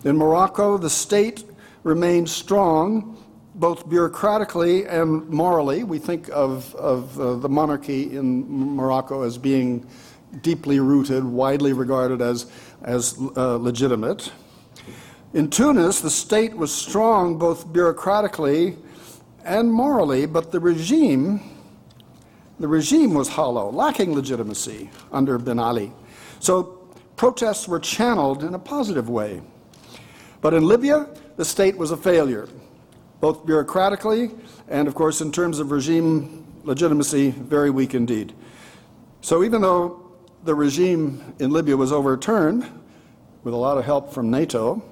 In 0.05 0.17
Morocco, 0.17 0.79
the 0.79 0.89
state 0.89 1.45
remained 1.83 2.29
strong, 2.31 3.23
both 3.57 3.89
bureaucratically 3.89 4.87
and 4.89 5.29
morally. 5.29 5.83
We 5.83 5.99
think 5.99 6.29
of, 6.29 6.75
of 6.77 7.19
uh, 7.19 7.35
the 7.35 7.49
monarchy 7.49 8.17
in 8.17 8.77
Morocco 8.77 9.23
as 9.23 9.37
being 9.37 9.87
deeply 10.43 10.79
rooted, 10.79 11.25
widely 11.25 11.73
regarded 11.73 12.23
as, 12.23 12.47
as 12.83 13.19
uh, 13.37 13.57
legitimate. 13.57 14.31
In 15.33 15.49
Tunis, 15.49 16.01
the 16.01 16.11
state 16.11 16.57
was 16.57 16.75
strong 16.75 17.39
both 17.39 17.69
bureaucratically 17.69 18.77
and 19.45 19.73
morally, 19.73 20.27
but 20.27 20.51
the 20.51 20.59
regime, 20.59 21.41
the 22.59 22.67
regime 22.67 23.15
was 23.15 23.29
hollow, 23.29 23.71
lacking 23.71 24.13
legitimacy 24.13 24.91
under 25.13 25.39
Ben 25.39 25.61
Ali. 25.61 25.93
So 26.41 26.79
protests 27.15 27.69
were 27.69 27.79
channeled 27.79 28.43
in 28.43 28.55
a 28.55 28.59
positive 28.59 29.09
way. 29.09 29.41
But 30.41 30.53
in 30.53 30.67
Libya, 30.67 31.07
the 31.37 31.45
state 31.45 31.77
was 31.77 31.93
a 31.93 31.97
failure, 31.97 32.49
both 33.21 33.47
bureaucratically 33.47 34.37
and, 34.67 34.89
of 34.89 34.97
course, 34.97 35.21
in 35.21 35.31
terms 35.31 35.61
of 35.61 35.71
regime 35.71 36.45
legitimacy, 36.65 37.31
very 37.31 37.71
weak 37.71 37.95
indeed. 37.95 38.33
So 39.21 39.45
even 39.45 39.63
though 39.63 40.11
the 40.43 40.57
regime 40.57 41.35
in 41.39 41.51
Libya 41.51 41.77
was 41.77 41.93
overturned, 41.93 42.67
with 43.45 43.55
a 43.55 43.57
lot 43.57 43.79
of 43.79 43.85
help 43.85 44.13
from 44.13 44.29
NATO, 44.31 44.83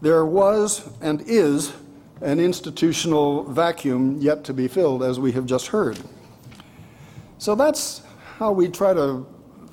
there 0.00 0.24
was 0.24 0.88
and 1.00 1.22
is 1.26 1.72
an 2.20 2.40
institutional 2.40 3.44
vacuum 3.44 4.18
yet 4.20 4.44
to 4.44 4.54
be 4.54 4.68
filled, 4.68 5.02
as 5.02 5.18
we 5.18 5.32
have 5.32 5.46
just 5.46 5.68
heard. 5.68 5.98
So 7.38 7.54
that's 7.54 8.02
how 8.36 8.52
we 8.52 8.68
try 8.68 8.92
to 8.94 9.26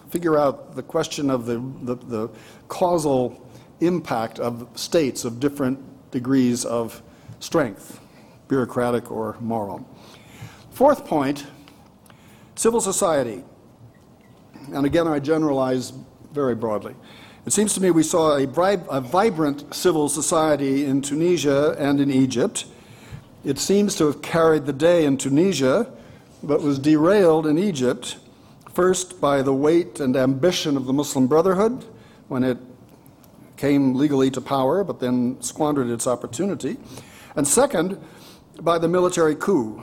figure 0.09 0.38
out 0.38 0.75
the 0.75 0.84
question 0.84 1.30
of 1.30 1.45
the, 1.45 1.59
the, 1.84 1.95
the 1.95 2.30
causal 2.69 3.49
impact 3.82 4.39
of 4.39 4.67
states 4.75 5.25
of 5.25 5.39
different 5.39 5.80
degrees 6.11 6.63
of 6.65 7.01
strength, 7.39 7.99
bureaucratic 8.47 9.11
or 9.11 9.36
moral. 9.39 9.88
Fourth 10.71 11.05
point 11.05 11.45
civil 12.55 12.82
society. 12.82 13.43
And 14.73 14.86
again, 14.86 15.07
I 15.07 15.19
generalize 15.19 15.93
very 16.32 16.55
broadly. 16.55 16.95
It 17.47 17.53
seems 17.53 17.73
to 17.75 17.81
me 17.81 17.91
we 17.91 18.03
saw 18.03 18.35
a, 18.35 18.43
a 18.43 18.99
vibrant 18.99 19.73
civil 19.73 20.09
society 20.09 20.83
in 20.83 21.01
Tunisia 21.01 21.77
and 21.79 22.01
in 22.01 22.11
Egypt. 22.11 22.65
It 23.45 23.57
seems 23.57 23.95
to 23.95 24.05
have 24.07 24.21
carried 24.21 24.65
the 24.65 24.73
day 24.73 25.05
in 25.05 25.17
Tunisia, 25.17 25.89
but 26.43 26.61
was 26.61 26.77
derailed 26.77 27.47
in 27.47 27.57
Egypt, 27.57 28.17
first 28.73 29.21
by 29.21 29.41
the 29.43 29.53
weight 29.53 30.01
and 30.01 30.17
ambition 30.17 30.75
of 30.75 30.87
the 30.87 30.91
Muslim 30.91 31.25
Brotherhood 31.27 31.85
when 32.27 32.43
it 32.43 32.57
came 33.55 33.95
legally 33.95 34.29
to 34.31 34.41
power, 34.41 34.83
but 34.83 34.99
then 34.99 35.41
squandered 35.41 35.87
its 35.87 36.05
opportunity, 36.05 36.75
and 37.37 37.47
second, 37.47 37.97
by 38.59 38.77
the 38.77 38.89
military 38.89 39.35
coup. 39.35 39.81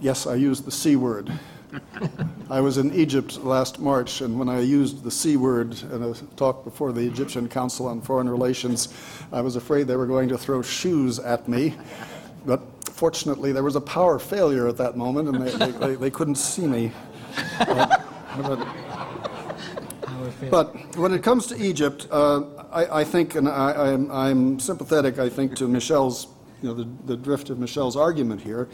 Yes, 0.00 0.26
I 0.26 0.36
used 0.36 0.64
the 0.64 0.72
C 0.72 0.96
word. 0.96 1.38
I 2.50 2.60
was 2.60 2.78
in 2.78 2.92
Egypt 2.94 3.38
last 3.38 3.78
March, 3.78 4.20
and 4.20 4.38
when 4.38 4.48
I 4.48 4.60
used 4.60 5.02
the 5.02 5.10
C 5.10 5.36
word 5.36 5.80
in 5.92 6.02
a 6.02 6.14
talk 6.36 6.64
before 6.64 6.92
the 6.92 7.00
Egyptian 7.00 7.48
Council 7.48 7.86
on 7.86 8.00
Foreign 8.00 8.28
Relations, 8.28 8.92
I 9.32 9.40
was 9.40 9.56
afraid 9.56 9.86
they 9.86 9.96
were 9.96 10.06
going 10.06 10.28
to 10.28 10.38
throw 10.38 10.60
shoes 10.62 11.18
at 11.18 11.48
me. 11.48 11.74
But 12.44 12.60
fortunately, 12.90 13.52
there 13.52 13.62
was 13.62 13.76
a 13.76 13.80
power 13.80 14.18
failure 14.18 14.68
at 14.68 14.76
that 14.76 14.96
moment, 14.96 15.28
and 15.28 15.46
they, 15.46 15.70
they, 15.70 15.94
they 15.94 16.10
couldn't 16.10 16.34
see 16.34 16.66
me. 16.66 16.92
But, 17.58 18.66
but, 20.50 20.96
when 20.96 21.12
it 21.12 21.22
comes 21.22 21.46
to 21.46 21.56
Egypt, 21.56 22.06
uh, 22.10 22.42
I, 22.70 23.00
I, 23.00 23.04
think, 23.04 23.34
and 23.34 23.48
I, 23.48 24.30
am 24.30 24.58
sympathetic, 24.58 25.18
I 25.18 25.28
think, 25.28 25.56
to 25.56 25.68
Michele's, 25.68 26.26
you 26.62 26.68
know, 26.68 26.74
the, 26.74 26.88
the 27.06 27.16
drift 27.16 27.50
of 27.50 27.58
Michele's 27.58 27.96
argument 27.96 28.40
here 28.40 28.68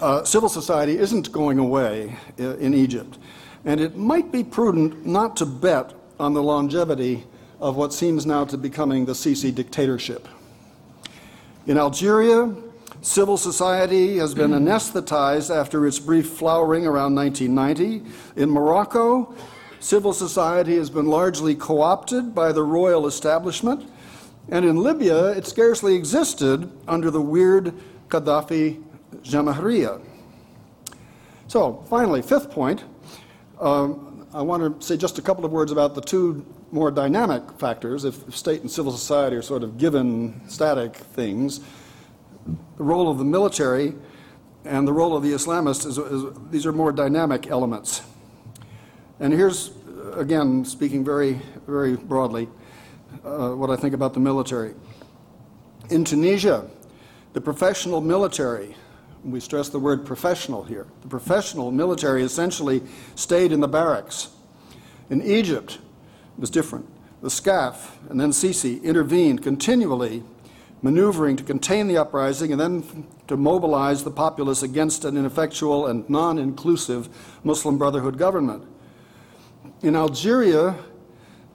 uh, 0.00 0.24
civil 0.24 0.48
society 0.48 0.98
isn't 0.98 1.32
going 1.32 1.58
away 1.58 2.16
in 2.38 2.74
Egypt. 2.74 3.18
And 3.64 3.80
it 3.80 3.96
might 3.96 4.30
be 4.30 4.44
prudent 4.44 5.04
not 5.04 5.36
to 5.36 5.46
bet 5.46 5.92
on 6.18 6.34
the 6.34 6.42
longevity 6.42 7.24
of 7.60 7.76
what 7.76 7.92
seems 7.92 8.24
now 8.24 8.44
to 8.44 8.56
be 8.56 8.68
becoming 8.68 9.04
the 9.04 9.12
Sisi 9.12 9.54
dictatorship. 9.54 10.28
In 11.66 11.76
Algeria, 11.76 12.54
civil 13.02 13.36
society 13.36 14.18
has 14.18 14.34
been 14.34 14.52
anesthetized 14.52 15.54
after 15.54 15.86
its 15.86 15.98
brief 15.98 16.30
flowering 16.30 16.86
around 16.86 17.14
1990. 17.14 18.02
In 18.40 18.50
Morocco, 18.50 19.34
civil 19.80 20.12
society 20.12 20.76
has 20.76 20.90
been 20.90 21.06
largely 21.06 21.54
co 21.54 21.82
opted 21.82 22.34
by 22.34 22.52
the 22.52 22.62
royal 22.62 23.06
establishment. 23.06 23.88
And 24.50 24.64
in 24.64 24.76
Libya, 24.76 25.32
it 25.32 25.46
scarcely 25.46 25.94
existed 25.94 26.70
under 26.86 27.10
the 27.10 27.20
weird 27.20 27.74
Gaddafi 28.08 28.82
Jamahiriya. 29.16 30.00
So, 31.46 31.84
finally, 31.88 32.22
fifth 32.22 32.50
point, 32.50 32.84
um, 33.60 34.26
I 34.34 34.42
want 34.42 34.80
to 34.80 34.86
say 34.86 34.96
just 34.96 35.18
a 35.18 35.22
couple 35.22 35.44
of 35.44 35.52
words 35.52 35.72
about 35.72 35.94
the 35.94 36.00
two 36.00 36.44
more 36.70 36.90
dynamic 36.90 37.42
factors. 37.58 38.04
If 38.04 38.34
state 38.34 38.60
and 38.60 38.70
civil 38.70 38.92
society 38.92 39.36
are 39.36 39.42
sort 39.42 39.62
of 39.62 39.78
given 39.78 40.48
static 40.48 40.94
things, 40.94 41.60
the 42.76 42.84
role 42.84 43.10
of 43.10 43.18
the 43.18 43.24
military 43.24 43.94
and 44.64 44.86
the 44.86 44.92
role 44.92 45.16
of 45.16 45.22
the 45.22 45.32
Islamists 45.32 45.86
is, 45.86 45.96
is 45.96 46.24
these 46.50 46.66
are 46.66 46.72
more 46.72 46.92
dynamic 46.92 47.46
elements. 47.46 48.02
And 49.18 49.32
here's 49.32 49.70
again, 50.18 50.64
speaking 50.64 51.04
very, 51.04 51.40
very 51.66 51.96
broadly, 51.96 52.48
uh, 53.24 53.50
what 53.50 53.70
I 53.70 53.76
think 53.76 53.94
about 53.94 54.14
the 54.14 54.20
military. 54.20 54.74
In 55.90 56.04
Tunisia, 56.04 56.68
the 57.32 57.40
professional 57.40 58.00
military, 58.00 58.76
we 59.30 59.40
stress 59.40 59.68
the 59.68 59.78
word 59.78 60.06
professional 60.06 60.64
here, 60.64 60.86
the 61.02 61.08
professional 61.08 61.70
military 61.70 62.22
essentially 62.22 62.82
stayed 63.14 63.52
in 63.52 63.60
the 63.60 63.68
barracks. 63.68 64.30
In 65.10 65.22
Egypt, 65.22 65.78
it 66.36 66.40
was 66.40 66.50
different. 66.50 66.86
The 67.22 67.28
SCAF 67.28 67.90
and 68.08 68.20
then 68.20 68.30
Sisi 68.30 68.82
intervened 68.82 69.42
continually, 69.42 70.22
maneuvering 70.82 71.36
to 71.36 71.42
contain 71.42 71.88
the 71.88 71.96
uprising 71.96 72.52
and 72.52 72.60
then 72.60 73.06
to 73.26 73.36
mobilize 73.36 74.04
the 74.04 74.10
populace 74.10 74.62
against 74.62 75.04
an 75.04 75.16
ineffectual 75.16 75.86
and 75.86 76.08
non 76.08 76.38
inclusive 76.38 77.08
Muslim 77.42 77.78
Brotherhood 77.78 78.18
government. 78.18 78.64
In 79.82 79.96
Algeria, 79.96 80.76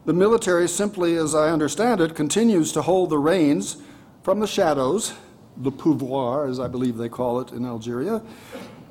the 0.06 0.14
military, 0.14 0.68
simply 0.68 1.16
as 1.16 1.34
I 1.34 1.50
understand 1.50 2.02
it, 2.02 2.16
continues 2.16 2.74
to 2.74 2.82
hold 2.82 3.10
the 3.10 3.18
reins 3.18 3.78
from 4.22 4.42
the 4.42 4.48
shadows, 4.48 5.14
the 5.58 5.72
pouvoir, 5.72 6.50
as 6.50 6.60
I 6.60 6.68
believe 6.68 6.98
they 6.98 7.10
call 7.10 7.40
it 7.40 7.52
in 7.52 7.66
Algeria. 7.66 8.22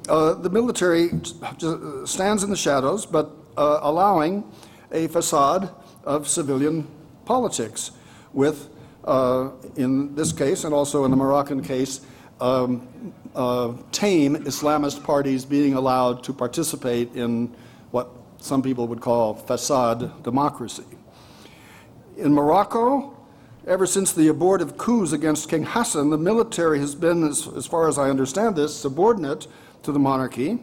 Uh, 0.09 0.35
the 0.35 0.51
military 0.51 1.11
stands 2.05 2.43
in 2.43 2.51
the 2.51 2.57
shadows, 2.57 3.07
but 3.07 3.31
uh, 3.57 3.81
allowing 3.83 4.45
a 4.91 5.07
facade 5.09 5.71
of 6.05 6.29
civilian 6.29 6.87
politics, 7.25 7.93
with, 8.33 8.69
uh, 9.05 9.51
in 9.77 10.15
this 10.15 10.33
case 10.33 10.65
and 10.65 10.75
also 10.75 11.05
in 11.05 11.11
the 11.11 11.17
Moroccan 11.17 11.63
case, 11.63 12.01
um, 12.41 12.89
uh, 13.35 13.73
tame 13.93 14.37
Islamist 14.37 15.05
parties 15.05 15.45
being 15.45 15.75
allowed 15.75 16.25
to 16.25 16.33
participate 16.33 17.15
in 17.15 17.55
what 17.93 18.09
some 18.39 18.63
people 18.63 18.89
would 18.89 19.01
call 19.01 19.35
facade 19.35 20.23
democracy. 20.25 20.85
In 22.17 22.33
Morocco, 22.35 23.12
ever 23.67 23.87
since 23.87 24.13
the 24.13 24.29
abortive 24.29 24.77
coups 24.77 25.13
against 25.13 25.49
King 25.49 25.65
Hassan, 25.65 26.11
the 26.11 26.19
military 26.19 26.79
has 26.81 26.95
been, 26.95 27.25
as, 27.25 27.49
as 27.57 27.67
far 27.67 27.89
as 27.89 27.99
I 27.99 28.11
understand 28.11 28.57
this, 28.57 28.75
subordinate 28.75 29.47
to 29.85 29.93
the 29.93 29.99
monarchy. 29.99 30.59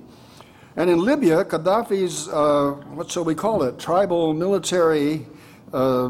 And 0.76 0.90
in 0.90 1.00
Libya, 1.00 1.46
Gaddafi's, 1.46 2.28
uh, 2.28 2.72
what 2.94 3.10
shall 3.10 3.24
we 3.24 3.36
call 3.36 3.64
it, 3.64 3.80
tribal 3.80 4.34
military, 4.34 5.26
uh, 5.74 6.08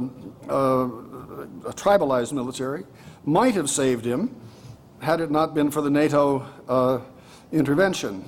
uh, 0.47 0.89
tribalized 1.75 2.33
military, 2.33 2.85
might 3.25 3.55
have 3.55 3.69
saved 3.69 4.05
him 4.05 4.35
had 4.99 5.21
it 5.21 5.31
not 5.31 5.53
been 5.53 5.71
for 5.71 5.81
the 5.81 5.89
NATO 5.89 6.45
uh, 6.67 6.99
intervention. 7.51 8.25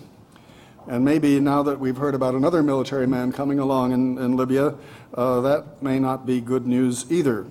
And 0.87 1.05
maybe 1.05 1.39
now 1.39 1.63
that 1.63 1.79
we've 1.79 1.97
heard 1.97 2.15
about 2.15 2.33
another 2.33 2.63
military 2.63 3.05
man 3.07 3.31
coming 3.31 3.59
along 3.59 3.91
in, 3.91 4.17
in 4.17 4.35
Libya, 4.35 4.75
uh, 5.13 5.41
that 5.41 5.83
may 5.83 5.99
not 5.99 6.25
be 6.25 6.41
good 6.41 6.65
news 6.65 7.11
either. 7.11 7.45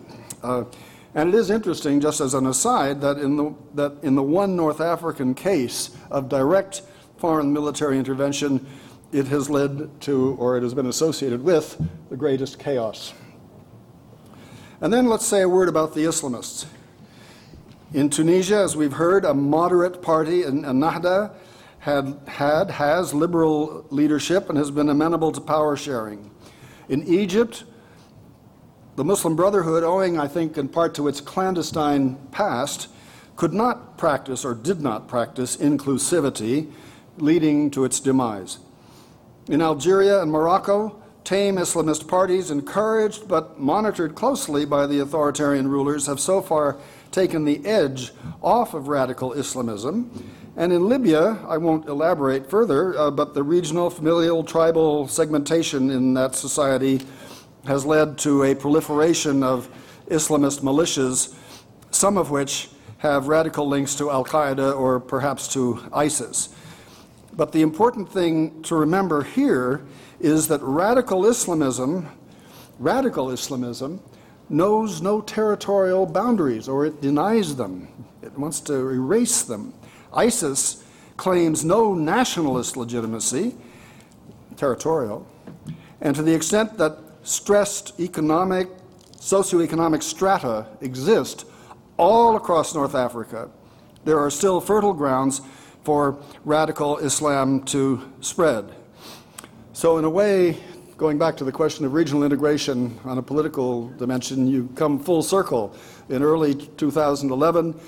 And 1.15 1.29
it 1.29 1.35
is 1.35 1.51
interesting, 1.51 2.01
just 2.01 2.21
as 2.21 2.35
an 2.35 2.47
aside, 2.47 3.01
that 3.01 3.19
in, 3.19 3.37
the, 3.37 3.55
that 3.75 3.97
in 4.03 4.15
the 4.15 4.23
one 4.23 4.55
North 4.55 4.81
African 4.81 5.35
case 5.35 5.91
of 6.11 6.29
direct 6.29 6.83
foreign 7.17 7.53
military 7.53 7.99
intervention, 7.99 8.67
it 9.13 9.27
has 9.27 9.51
led 9.51 10.01
to, 10.03 10.37
or 10.39 10.57
it 10.57 10.63
has 10.63 10.73
been 10.73 10.87
associated 10.87 11.43
with, 11.43 11.81
the 12.11 12.17
greatest 12.17 12.59
chaos. 12.59 13.13
And 14.81 14.93
then 14.93 15.07
let's 15.07 15.27
say 15.27 15.43
a 15.43 15.49
word 15.49 15.69
about 15.69 15.95
the 15.95 16.05
Islamists. 16.05 16.67
In 17.93 18.09
Tunisia, 18.09 18.59
as 18.59 18.77
we've 18.77 18.93
heard, 18.93 19.25
a 19.25 19.35
moderate 19.35 20.01
party, 20.01 20.45
in 20.45 20.63
Ennahda, 20.63 21.35
had, 21.81 22.21
had, 22.29 22.71
has 22.71 23.13
liberal 23.13 23.85
leadership 23.91 24.49
and 24.49 24.57
has 24.57 24.71
been 24.71 24.89
amenable 24.89 25.33
to 25.33 25.41
power 25.41 25.77
sharing. 25.77 26.31
In 26.89 27.03
Egypt, 27.03 27.65
the 29.01 29.05
Muslim 29.05 29.35
Brotherhood, 29.35 29.83
owing, 29.83 30.19
I 30.19 30.29
think, 30.29 30.59
in 30.59 30.69
part 30.69 30.95
to 30.97 31.09
its 31.09 31.23
clandestine 31.23 32.17
past, 32.33 32.89
could 33.35 33.55
not 33.55 33.97
practice 33.97 34.45
or 34.45 34.53
did 34.53 34.83
not 34.83 35.09
practice 35.09 35.57
inclusivity, 35.57 36.71
leading 37.17 37.71
to 37.71 37.87
its 37.87 37.99
demise. 37.99 38.59
In 39.49 39.63
Algeria 39.63 40.21
and 40.21 40.31
Morocco, 40.31 41.01
tame 41.25 41.57
Islamist 41.57 42.09
parties, 42.09 42.51
encouraged 42.51 43.27
but 43.27 43.59
monitored 43.59 44.15
closely 44.15 44.67
by 44.67 44.87
the 44.87 45.01
authoritarian 45.01 45.69
rulers, 45.69 46.05
have 46.05 46.21
so 46.21 46.43
far 46.43 46.77
taken 47.11 47.47
the 47.47 47.65
edge 47.65 48.13
off 48.43 48.75
of 48.75 48.89
radical 48.89 49.33
Islamism. 49.33 50.11
And 50.59 50.75
in 50.75 50.91
Libya, 50.91 51.39
I 51.49 51.57
won't 51.57 51.89
elaborate 51.89 52.51
further, 52.51 52.99
uh, 52.99 53.11
but 53.11 53.33
the 53.33 53.43
regional, 53.43 53.89
familial, 53.89 54.45
tribal 54.45 55.09
segmentation 55.09 55.91
in 55.91 56.13
that 56.13 56.35
society 56.35 57.01
has 57.67 57.85
led 57.85 58.19
to 58.19 58.45
a 58.45 58.55
proliferation 58.55 59.43
of 59.43 59.69
Islamist 60.09 60.61
militias, 60.61 61.35
some 61.91 62.17
of 62.17 62.31
which 62.31 62.69
have 62.99 63.29
radical 63.29 63.67
links 63.67 63.95
to 63.95 64.11
Al 64.11 64.25
Qaeda 64.25 64.79
or 64.79 65.01
perhaps 65.01 65.49
to 65.49 65.81
ISIS. 65.93 66.51
But 67.33 67.53
the 67.53 67.63
important 67.63 68.11
thing 68.13 68.63
to 68.65 68.75
remember 68.75 69.23
here 69.23 69.83
is 70.19 70.49
that 70.49 70.61
radical 70.63 71.25
Islamism, 71.25 72.09
radical 72.79 73.31
Islamism, 73.31 74.01
knows 74.49 75.01
no 75.01 75.21
territorial 75.21 76.07
boundaries 76.07 76.69
or 76.69 76.85
it 76.85 77.01
denies 77.01 77.57
them. 77.57 77.89
It 78.23 78.37
wants 78.39 78.61
to 78.63 78.75
erase 78.75 79.43
them. 79.43 79.73
ISIS 80.13 80.85
claims 81.17 81.65
no 81.65 81.95
nationalist 81.95 82.77
legitimacy, 82.77 83.55
territorial, 84.57 85.27
and 86.01 86.17
to 86.17 86.23
the 86.23 86.35
extent 86.35 86.77
that 86.79 86.99
stressed 87.23 87.99
economic, 88.01 88.69
socioeconomic 89.19 90.03
strata 90.03 90.67
exist 90.81 91.47
all 91.97 92.37
across 92.37 92.75
North 92.75 92.95
Africa, 92.95 93.51
there 94.05 94.19
are 94.19 94.31
still 94.31 94.61
fertile 94.61 94.95
grounds 94.95 95.43
for 95.85 96.19
radical 96.45 96.99
Islam 96.99 97.63
to 97.65 98.01
spread. 98.21 98.75
So, 99.73 99.99
in 99.99 100.05
a 100.05 100.11
way, 100.11 100.57
going 100.97 101.19
back 101.19 101.37
to 101.39 101.45
the 101.45 101.53
question 101.53 101.85
of 101.85 101.93
regional 101.93 102.25
integration 102.25 102.99
on 103.05 103.19
a 103.19 103.23
political 103.23 103.89
dimension, 103.91 104.47
you 104.47 104.69
come 104.75 104.99
full 104.99 105.23
circle. 105.23 105.75
In 106.09 106.23
early 106.23 106.55
2011, 106.55 107.79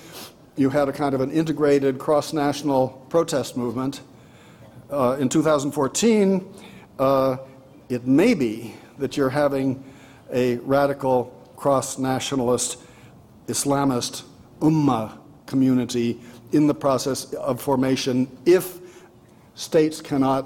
you 0.55 0.69
had 0.69 0.87
a 0.87 0.91
kind 0.91 1.15
of 1.15 1.21
an 1.21 1.31
integrated 1.31 1.97
cross 1.97 2.33
national 2.33 2.89
protest 3.09 3.57
movement. 3.57 4.01
Uh, 4.91 5.17
in 5.19 5.29
2014, 5.29 6.53
uh, 6.99 7.37
it 7.89 8.05
may 8.05 8.33
be 8.33 8.75
that 8.97 9.17
you're 9.17 9.29
having 9.29 9.83
a 10.31 10.55
radical 10.57 11.25
cross 11.55 11.97
nationalist 11.97 12.77
Islamist 13.47 14.23
ummah 14.59 15.17
community 15.45 16.19
in 16.51 16.67
the 16.67 16.73
process 16.73 17.33
of 17.33 17.61
formation 17.61 18.29
if 18.45 18.79
states 19.55 20.01
cannot 20.01 20.45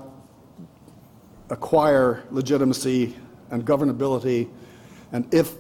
acquire 1.50 2.24
legitimacy 2.32 3.16
and 3.52 3.66
governability, 3.66 4.50
and 5.12 5.34
if 5.34 5.56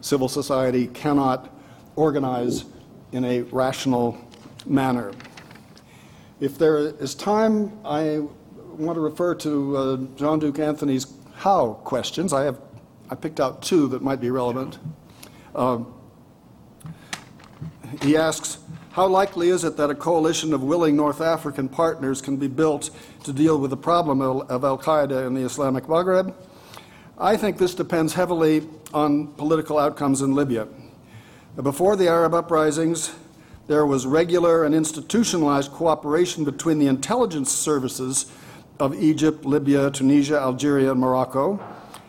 civil 0.00 0.28
society 0.28 0.86
cannot 0.88 1.52
organize 1.96 2.64
in 3.12 3.24
a 3.24 3.42
rational 3.42 4.16
manner. 4.66 5.12
If 6.40 6.58
there 6.58 6.78
is 6.78 7.14
time, 7.14 7.72
I 7.84 8.20
want 8.76 8.96
to 8.96 9.00
refer 9.00 9.34
to 9.36 9.76
uh, 9.76 9.96
John 10.16 10.38
Duke 10.38 10.58
Anthony's 10.58 11.06
how 11.42 11.72
questions. 11.82 12.32
I 12.32 12.44
have 12.44 12.60
I 13.10 13.16
picked 13.16 13.40
out 13.40 13.62
two 13.62 13.88
that 13.88 14.00
might 14.00 14.20
be 14.20 14.30
relevant. 14.30 14.78
Um, 15.56 15.92
he 18.00 18.16
asks, 18.16 18.58
how 18.92 19.08
likely 19.08 19.48
is 19.48 19.64
it 19.64 19.76
that 19.76 19.90
a 19.90 19.94
coalition 19.94 20.54
of 20.54 20.62
willing 20.62 20.94
North 20.94 21.20
African 21.20 21.68
partners 21.68 22.22
can 22.22 22.36
be 22.36 22.46
built 22.46 22.90
to 23.24 23.32
deal 23.32 23.58
with 23.58 23.70
the 23.70 23.76
problem 23.76 24.22
of 24.22 24.64
Al 24.64 24.78
Qaeda 24.78 25.26
in 25.26 25.34
the 25.34 25.42
Islamic 25.42 25.84
Maghreb? 25.84 26.32
I 27.18 27.36
think 27.36 27.58
this 27.58 27.74
depends 27.74 28.14
heavily 28.14 28.68
on 28.94 29.26
political 29.34 29.78
outcomes 29.78 30.22
in 30.22 30.34
Libya. 30.34 30.68
Before 31.60 31.96
the 31.96 32.08
Arab 32.08 32.34
uprisings, 32.34 33.14
there 33.66 33.84
was 33.84 34.06
regular 34.06 34.64
and 34.64 34.74
institutionalized 34.74 35.72
cooperation 35.72 36.44
between 36.44 36.78
the 36.78 36.86
intelligence 36.86 37.50
services 37.50 38.32
of 38.78 38.94
Egypt, 38.94 39.44
Libya, 39.44 39.90
Tunisia, 39.90 40.38
Algeria, 40.38 40.92
and 40.92 41.00
Morocco. 41.00 41.60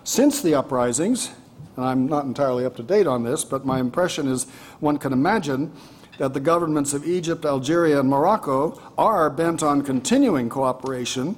Since 0.03 0.41
the 0.41 0.55
uprisings, 0.55 1.31
and 1.75 1.85
I'm 1.85 2.07
not 2.07 2.25
entirely 2.25 2.65
up 2.65 2.75
to 2.77 2.83
date 2.83 3.07
on 3.07 3.23
this, 3.23 3.43
but 3.43 3.65
my 3.65 3.79
impression 3.79 4.27
is 4.27 4.45
one 4.79 4.97
can 4.97 5.13
imagine 5.13 5.71
that 6.17 6.33
the 6.33 6.39
governments 6.39 6.93
of 6.93 7.05
Egypt, 7.05 7.45
Algeria, 7.45 7.99
and 7.99 8.09
Morocco 8.09 8.79
are 8.97 9.29
bent 9.29 9.63
on 9.63 9.81
continuing 9.81 10.49
cooperation, 10.49 11.35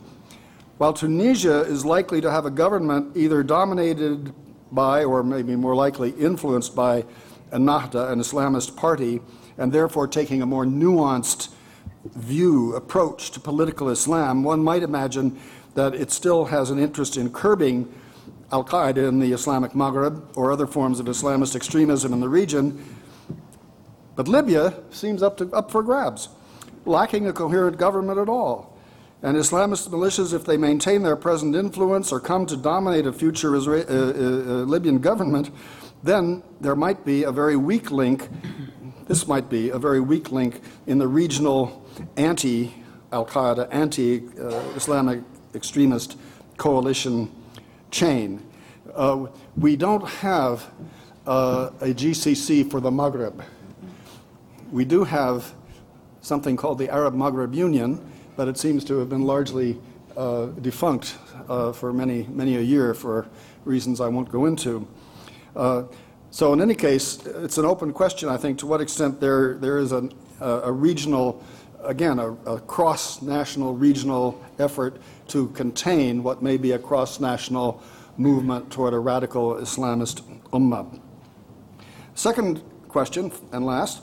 while 0.78 0.94
Tunisia 0.94 1.62
is 1.62 1.86
likely 1.86 2.20
to 2.20 2.30
have 2.30 2.46
a 2.46 2.52
government 2.52 3.16
either 3.16 3.44
dominated 3.44 4.34
by 4.72 5.04
or 5.04 5.24
maybe 5.24 5.56
more 5.56 5.76
likely 5.76 6.10
influenced 6.12 6.76
by 6.76 7.06
Ennahda, 7.52 8.12
an 8.12 8.20
Islamist 8.20 8.76
party, 8.76 9.22
and 9.58 9.72
therefore 9.72 10.08
taking 10.08 10.42
a 10.42 10.46
more 10.46 10.66
nuanced 10.66 11.50
view, 12.14 12.76
approach 12.76 13.32
to 13.32 13.40
political 13.40 13.90
Islam, 13.90 14.44
one 14.44 14.64
might 14.64 14.84
imagine 14.84 15.40
that 15.74 15.94
it 15.94 16.12
still 16.12 16.46
has 16.46 16.70
an 16.70 16.80
interest 16.80 17.18
in 17.18 17.32
curbing 17.32 17.92
Al 18.52 18.64
Qaeda 18.64 19.08
in 19.08 19.20
the 19.20 19.34
Islamic 19.34 19.72
Maghreb 19.72 20.22
or 20.36 20.52
other 20.52 20.68
forms 20.68 21.00
of 21.00 21.08
Islamist 21.08 21.56
extremism 21.56 22.14
in 22.14 22.20
the 22.20 22.30
region. 22.30 22.84
But 24.16 24.28
Libya 24.28 24.74
seems 24.92 25.22
up, 25.22 25.38
to, 25.38 25.52
up 25.52 25.72
for 25.72 25.84
grabs, 25.84 26.30
lacking 26.86 27.28
a 27.28 27.34
coherent 27.34 27.78
government 27.78 28.20
at 28.20 28.30
all. 28.30 28.78
And 29.22 29.36
Islamist 29.38 29.90
militias, 29.90 30.34
if 30.34 30.46
they 30.46 30.56
maintain 30.56 31.04
their 31.04 31.16
present 31.16 31.56
influence 31.56 32.12
or 32.12 32.20
come 32.20 32.46
to 32.46 32.56
dominate 32.56 33.08
a 33.08 33.14
future 33.14 33.56
uh, 33.56 33.60
uh, 33.60 33.72
uh, 33.72 33.76
Libyan 34.66 35.00
government, 35.00 35.50
then 36.04 36.44
there 36.62 36.76
might 36.76 37.04
be 37.04 37.24
a 37.24 37.32
very 37.32 37.56
weak 37.56 37.90
link. 37.92 38.30
This 39.08 39.28
might 39.28 39.50
be 39.50 39.70
a 39.70 39.80
very 39.80 40.00
weak 40.00 40.32
link 40.32 40.62
in 40.86 41.00
the 41.00 41.08
regional 41.08 41.85
anti 42.18 42.74
Al 43.12 43.26
Qaeda, 43.26 43.68
anti 43.72 44.24
Islamic 44.76 45.22
extremist 45.54 46.18
coalition 46.58 47.32
chain. 47.92 48.42
Uh, 48.94 49.28
we 49.58 49.76
don't 49.76 50.08
have 50.08 50.70
uh, 51.28 51.70
a 51.82 51.88
GCC 51.88 52.70
for 52.70 52.80
the 52.80 52.92
Maghreb. 52.92 53.44
We 54.72 54.86
do 54.86 55.04
have 55.04 55.54
something 56.22 56.58
called 56.58 56.80
the 56.80 56.90
Arab 56.90 57.14
Maghreb 57.14 57.54
Union, 57.54 58.00
but 58.36 58.48
it 58.48 58.58
seems 58.58 58.84
to 58.86 58.98
have 59.00 59.10
been 59.10 59.24
largely 59.24 59.78
uh, 60.18 60.48
defunct 60.62 61.18
uh, 61.50 61.72
for 61.72 61.94
many, 61.94 62.24
many 62.24 62.58
a 62.58 62.62
year 62.62 62.94
for 62.94 63.28
reasons 63.64 64.02
I 64.02 64.08
won't 64.08 64.32
go 64.32 64.46
into. 64.46 64.88
Uh, 65.56 65.84
so, 66.32 66.52
in 66.52 66.62
any 66.62 66.76
case, 66.76 67.26
it's 67.26 67.58
an 67.58 67.66
open 67.66 67.94
question, 67.94 68.28
I 68.28 68.38
think, 68.38 68.60
to 68.60 68.68
what 68.68 68.82
extent 68.82 69.22
there, 69.22 69.58
there 69.58 69.78
is 69.78 69.94
a, 69.94 70.10
a 70.42 70.72
regional, 70.72 71.42
again, 71.86 72.20
a, 72.20 72.32
a 72.46 72.60
cross 72.62 73.22
national 73.22 73.76
regional 73.76 74.44
effort 74.60 75.02
to 75.30 75.48
contain 75.50 76.24
what 76.24 76.42
may 76.42 76.58
be 76.58 76.72
a 76.72 76.80
cross 76.80 77.20
national 77.20 77.82
movement 78.18 78.72
toward 78.72 78.94
a 78.94 79.00
radical 79.00 79.56
Islamist 79.56 80.22
ummah. 80.52 81.00
Second 82.14 82.62
question, 82.88 83.32
and 83.52 83.66
last, 83.66 84.02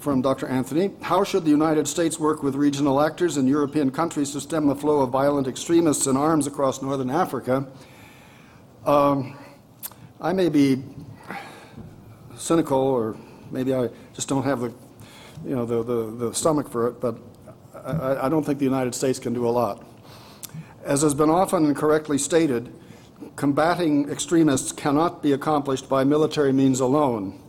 from 0.00 0.22
Dr. 0.22 0.46
Anthony 0.46 0.90
How 1.02 1.24
should 1.24 1.44
the 1.44 1.50
United 1.50 1.88
States 1.88 2.18
work 2.18 2.42
with 2.42 2.54
regional 2.54 3.00
actors 3.00 3.36
in 3.36 3.46
European 3.46 3.90
countries 3.90 4.32
to 4.32 4.40
stem 4.40 4.66
the 4.66 4.74
flow 4.74 5.00
of 5.00 5.10
violent 5.10 5.46
extremists 5.46 6.06
in 6.06 6.16
arms 6.16 6.46
across 6.46 6.82
northern 6.82 7.10
Africa? 7.10 7.66
Um, 8.84 9.36
I 10.20 10.32
may 10.32 10.48
be 10.48 10.82
cynical, 12.36 12.78
or 12.78 13.16
maybe 13.50 13.74
I 13.74 13.90
just 14.14 14.28
don't 14.28 14.44
have 14.44 14.60
the, 14.60 14.72
you 15.44 15.54
know, 15.54 15.64
the, 15.64 15.82
the, 15.82 16.26
the 16.26 16.34
stomach 16.34 16.68
for 16.68 16.88
it, 16.88 17.00
but 17.00 17.18
I, 17.74 18.26
I 18.26 18.28
don't 18.28 18.44
think 18.44 18.58
the 18.58 18.64
United 18.64 18.94
States 18.94 19.18
can 19.18 19.34
do 19.34 19.46
a 19.46 19.50
lot. 19.50 19.84
As 20.84 21.02
has 21.02 21.14
been 21.14 21.30
often 21.30 21.66
and 21.66 21.76
correctly 21.76 22.18
stated, 22.18 22.72
combating 23.34 24.08
extremists 24.08 24.72
cannot 24.72 25.22
be 25.22 25.32
accomplished 25.32 25.88
by 25.88 26.04
military 26.04 26.52
means 26.52 26.80
alone. 26.80 27.40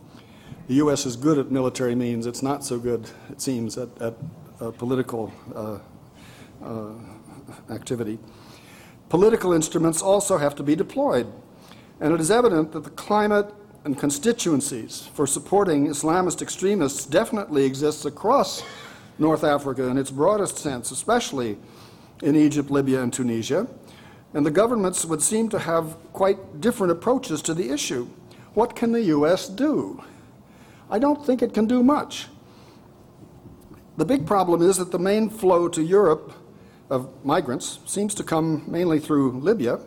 The 0.66 0.74
U.S. 0.74 1.06
is 1.06 1.16
good 1.16 1.38
at 1.38 1.50
military 1.50 1.94
means. 1.94 2.26
It's 2.26 2.42
not 2.42 2.64
so 2.64 2.78
good, 2.78 3.08
it 3.30 3.40
seems, 3.40 3.78
at, 3.78 3.88
at 4.02 4.14
uh, 4.60 4.70
political 4.72 5.32
uh, 5.54 5.78
uh, 6.62 6.92
activity. 7.70 8.18
Political 9.08 9.54
instruments 9.54 10.02
also 10.02 10.36
have 10.36 10.54
to 10.56 10.62
be 10.62 10.76
deployed. 10.76 11.32
And 12.00 12.12
it 12.12 12.20
is 12.20 12.30
evident 12.30 12.72
that 12.72 12.84
the 12.84 12.90
climate 12.90 13.52
and 13.84 13.98
constituencies 13.98 15.08
for 15.14 15.26
supporting 15.26 15.86
Islamist 15.86 16.42
extremists 16.42 17.06
definitely 17.06 17.64
exists 17.64 18.04
across 18.04 18.62
North 19.18 19.44
Africa 19.44 19.84
in 19.84 19.98
its 19.98 20.10
broadest 20.10 20.58
sense, 20.58 20.90
especially 20.90 21.58
in 22.22 22.36
Egypt, 22.36 22.70
Libya, 22.70 23.02
and 23.02 23.12
Tunisia. 23.12 23.66
And 24.34 24.44
the 24.44 24.50
governments 24.50 25.04
would 25.04 25.22
seem 25.22 25.48
to 25.50 25.58
have 25.58 25.96
quite 26.12 26.60
different 26.60 26.92
approaches 26.92 27.40
to 27.42 27.54
the 27.54 27.70
issue. 27.70 28.08
What 28.54 28.76
can 28.76 28.92
the 28.92 29.02
U.S. 29.02 29.48
do? 29.48 30.02
I 30.90 30.98
don't 30.98 31.24
think 31.24 31.42
it 31.42 31.54
can 31.54 31.66
do 31.66 31.82
much. 31.82 32.26
The 33.96 34.04
big 34.04 34.26
problem 34.26 34.62
is 34.62 34.76
that 34.76 34.92
the 34.92 34.98
main 34.98 35.28
flow 35.28 35.68
to 35.68 35.82
Europe 35.82 36.32
of 36.90 37.08
migrants 37.24 37.80
seems 37.84 38.14
to 38.14 38.22
come 38.22 38.64
mainly 38.66 39.00
through 39.00 39.40
Libya, 39.40 39.80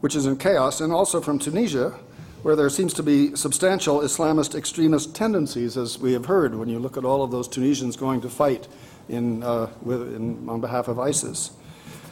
which 0.00 0.14
is 0.14 0.26
in 0.26 0.36
chaos, 0.36 0.80
and 0.80 0.92
also 0.92 1.20
from 1.20 1.38
Tunisia, 1.38 1.98
where 2.44 2.54
there 2.54 2.68
seems 2.68 2.92
to 2.92 3.02
be 3.02 3.34
substantial 3.34 4.00
Islamist 4.00 4.54
extremist 4.54 5.14
tendencies, 5.14 5.78
as 5.78 5.98
we 5.98 6.12
have 6.12 6.26
heard 6.26 6.54
when 6.54 6.68
you 6.68 6.78
look 6.78 6.98
at 6.98 7.02
all 7.02 7.22
of 7.22 7.30
those 7.30 7.48
Tunisians 7.48 7.96
going 7.96 8.20
to 8.20 8.28
fight 8.28 8.68
in, 9.08 9.42
uh, 9.42 9.70
with, 9.80 10.14
in, 10.14 10.46
on 10.46 10.60
behalf 10.60 10.86
of 10.86 10.98
ISIS. 10.98 11.52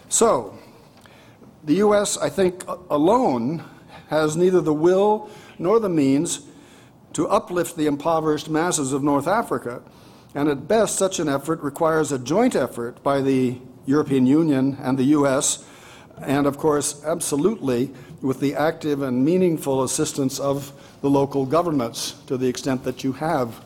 So, 0.08 0.58
the 1.64 1.74
U.S., 1.74 2.16
I 2.16 2.30
think, 2.30 2.64
alone 2.88 3.62
has 4.08 4.34
neither 4.34 4.62
the 4.62 4.72
will 4.72 5.28
nor 5.58 5.78
the 5.78 5.90
means 5.90 6.46
to 7.12 7.28
uplift 7.28 7.76
the 7.76 7.84
impoverished 7.84 8.48
masses 8.48 8.94
of 8.94 9.02
North 9.02 9.28
Africa. 9.28 9.82
And 10.34 10.48
at 10.48 10.66
best, 10.66 10.96
such 10.96 11.18
an 11.18 11.28
effort 11.28 11.60
requires 11.60 12.10
a 12.10 12.18
joint 12.18 12.56
effort 12.56 13.02
by 13.02 13.20
the 13.20 13.60
European 13.84 14.24
Union 14.24 14.78
and 14.80 14.98
the 14.98 15.04
U.S., 15.04 15.62
and 16.22 16.46
of 16.46 16.56
course, 16.56 17.04
absolutely 17.04 17.92
with 18.22 18.40
the 18.40 18.54
active 18.54 19.02
and 19.02 19.24
meaningful 19.24 19.82
assistance 19.82 20.38
of 20.38 20.72
the 21.00 21.10
local 21.10 21.44
governments 21.44 22.14
to 22.26 22.36
the 22.36 22.46
extent 22.46 22.84
that 22.84 23.02
you 23.04 23.12
have 23.12 23.64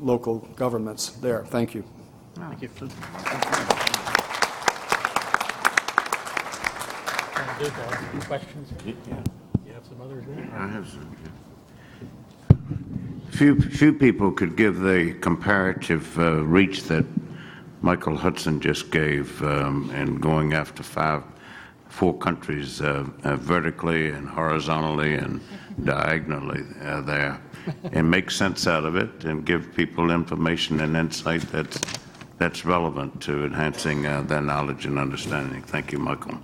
local 0.00 0.38
governments 0.56 1.10
there. 1.10 1.44
Thank 1.46 1.74
you. 1.74 1.84
Thank 2.36 2.62
you. 2.62 2.70
Questions? 8.26 8.68
Yeah. 8.86 8.94
You 9.66 9.72
have 9.72 9.84
some 9.84 10.00
others 10.00 10.24
there? 10.26 10.48
I 10.54 10.68
have 10.68 10.88
some. 10.88 11.16
Few, 13.30 13.60
few 13.60 13.92
people 13.92 14.30
could 14.30 14.56
give 14.56 14.80
the 14.80 15.14
comparative 15.20 16.18
uh, 16.18 16.44
reach 16.44 16.84
that 16.84 17.04
Michael 17.82 18.16
Hudson 18.16 18.60
just 18.60 18.90
gave 18.90 19.42
um, 19.42 19.90
in 19.94 20.16
going 20.18 20.52
after 20.52 20.82
five, 20.82 21.22
four 21.88 22.16
countries 22.16 22.80
uh, 22.80 23.06
uh, 23.24 23.36
vertically 23.36 24.10
and 24.10 24.28
horizontally 24.28 25.14
and 25.14 25.40
diagonally 25.84 26.64
uh, 26.82 27.00
there, 27.02 27.40
and 27.92 28.10
make 28.10 28.30
sense 28.30 28.66
out 28.66 28.84
of 28.84 28.96
it 28.96 29.24
and 29.24 29.44
give 29.44 29.74
people 29.74 30.10
information 30.10 30.80
and 30.80 30.96
insight 30.96 31.42
that's 31.52 31.80
that's 32.38 32.64
relevant 32.64 33.20
to 33.20 33.44
enhancing 33.44 34.06
uh, 34.06 34.22
their 34.22 34.40
knowledge 34.40 34.86
and 34.86 34.96
understanding. 34.96 35.60
Thank 35.62 35.90
you, 35.90 35.98
Michael. 35.98 36.38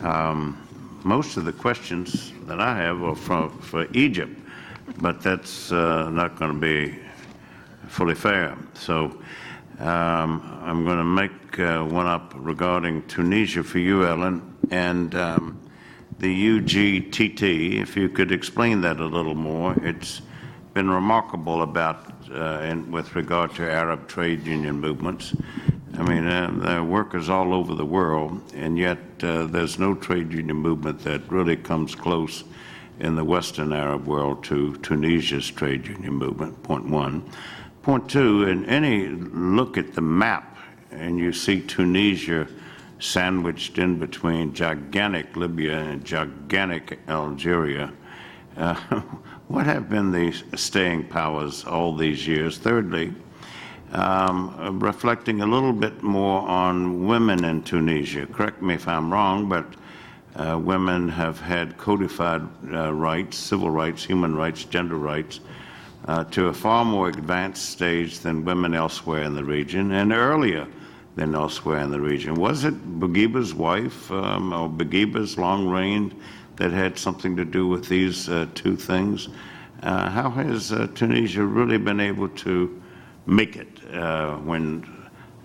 Um, 0.00 0.56
most 1.02 1.36
of 1.36 1.44
the 1.44 1.52
questions 1.52 2.32
that 2.46 2.60
I 2.60 2.76
have 2.76 3.02
are 3.02 3.16
from, 3.16 3.50
for 3.58 3.88
Egypt, 3.92 4.38
but 4.98 5.20
that's 5.20 5.72
uh, 5.72 6.08
not 6.10 6.38
going 6.38 6.52
to 6.52 6.58
be 6.58 6.98
fully 7.88 8.14
fair. 8.14 8.56
So 8.74 9.20
um, 9.82 10.60
I'm 10.62 10.84
going 10.84 10.98
to 10.98 11.04
make 11.04 11.58
uh, 11.58 11.82
one 11.82 12.06
up 12.06 12.32
regarding 12.36 13.02
Tunisia 13.08 13.64
for 13.64 13.80
you, 13.80 14.06
Ellen, 14.06 14.56
and 14.70 15.12
um, 15.16 15.60
the 16.20 16.60
UGTT. 16.60 17.80
If 17.80 17.96
you 17.96 18.08
could 18.08 18.30
explain 18.30 18.80
that 18.82 19.00
a 19.00 19.04
little 19.04 19.34
more, 19.34 19.74
it's 19.82 20.22
been 20.72 20.88
remarkable 20.88 21.62
about 21.62 22.14
uh, 22.32 22.60
in, 22.60 22.92
with 22.92 23.16
regard 23.16 23.56
to 23.56 23.68
Arab 23.68 24.06
trade 24.06 24.46
union 24.46 24.78
movements. 24.78 25.34
I 25.98 26.02
mean, 26.04 26.28
uh, 26.28 26.52
there 26.58 26.78
are 26.78 26.84
workers 26.84 27.28
all 27.28 27.52
over 27.52 27.74
the 27.74 27.84
world, 27.84 28.40
and 28.54 28.78
yet 28.78 28.98
uh, 29.24 29.46
there's 29.46 29.80
no 29.80 29.96
trade 29.96 30.32
union 30.32 30.58
movement 30.58 31.00
that 31.00 31.28
really 31.28 31.56
comes 31.56 31.96
close 31.96 32.44
in 33.00 33.16
the 33.16 33.24
Western 33.24 33.72
Arab 33.72 34.06
world 34.06 34.44
to 34.44 34.76
Tunisia's 34.76 35.50
trade 35.50 35.88
union 35.88 36.14
movement, 36.14 36.62
point 36.62 36.88
one. 36.88 37.28
Point 37.82 38.08
two, 38.08 38.44
in 38.44 38.64
any 38.66 39.08
look 39.08 39.76
at 39.76 39.94
the 39.94 40.00
map, 40.00 40.56
and 40.92 41.18
you 41.18 41.32
see 41.32 41.60
Tunisia 41.60 42.46
sandwiched 43.00 43.76
in 43.76 43.98
between 43.98 44.54
gigantic 44.54 45.34
Libya 45.34 45.78
and 45.78 46.04
gigantic 46.04 47.00
Algeria, 47.08 47.92
uh, 48.56 48.74
what 49.48 49.66
have 49.66 49.88
been 49.88 50.12
the 50.12 50.32
staying 50.54 51.08
powers 51.08 51.64
all 51.64 51.96
these 51.96 52.24
years? 52.24 52.56
Thirdly, 52.56 53.12
um, 53.90 54.78
reflecting 54.78 55.40
a 55.40 55.46
little 55.46 55.72
bit 55.72 56.04
more 56.04 56.48
on 56.48 57.08
women 57.08 57.44
in 57.44 57.64
Tunisia. 57.64 58.26
Correct 58.26 58.62
me 58.62 58.74
if 58.74 58.86
I'm 58.86 59.12
wrong, 59.12 59.48
but 59.48 59.66
uh, 60.36 60.56
women 60.56 61.08
have 61.08 61.40
had 61.40 61.76
codified 61.78 62.46
uh, 62.72 62.92
rights, 62.94 63.36
civil 63.36 63.70
rights, 63.70 64.04
human 64.04 64.36
rights, 64.36 64.64
gender 64.64 64.96
rights, 64.96 65.40
uh, 66.06 66.24
to 66.24 66.48
a 66.48 66.52
far 66.54 66.84
more 66.84 67.08
advanced 67.08 67.70
stage 67.70 68.20
than 68.20 68.44
women 68.44 68.74
elsewhere 68.74 69.22
in 69.22 69.34
the 69.34 69.44
region 69.44 69.92
and 69.92 70.12
earlier 70.12 70.66
than 71.16 71.34
elsewhere 71.34 71.78
in 71.78 71.90
the 71.90 72.00
region. 72.00 72.34
Was 72.34 72.64
it 72.64 72.74
Bourguiba's 73.00 73.54
wife 73.54 74.10
um, 74.10 74.52
or 74.52 74.68
Bourguiba's 74.68 75.36
long 75.36 75.68
reign 75.68 76.14
that 76.56 76.70
had 76.70 76.98
something 76.98 77.36
to 77.36 77.44
do 77.44 77.66
with 77.66 77.88
these 77.88 78.28
uh, 78.28 78.46
two 78.54 78.76
things. 78.76 79.28
Uh, 79.82 80.08
how 80.08 80.30
has 80.30 80.72
uh, 80.72 80.86
Tunisia 80.94 81.42
really 81.42 81.78
been 81.78 82.00
able 82.00 82.28
to 82.28 82.80
make 83.26 83.56
it 83.56 83.80
uh, 83.92 84.36
when 84.36 84.84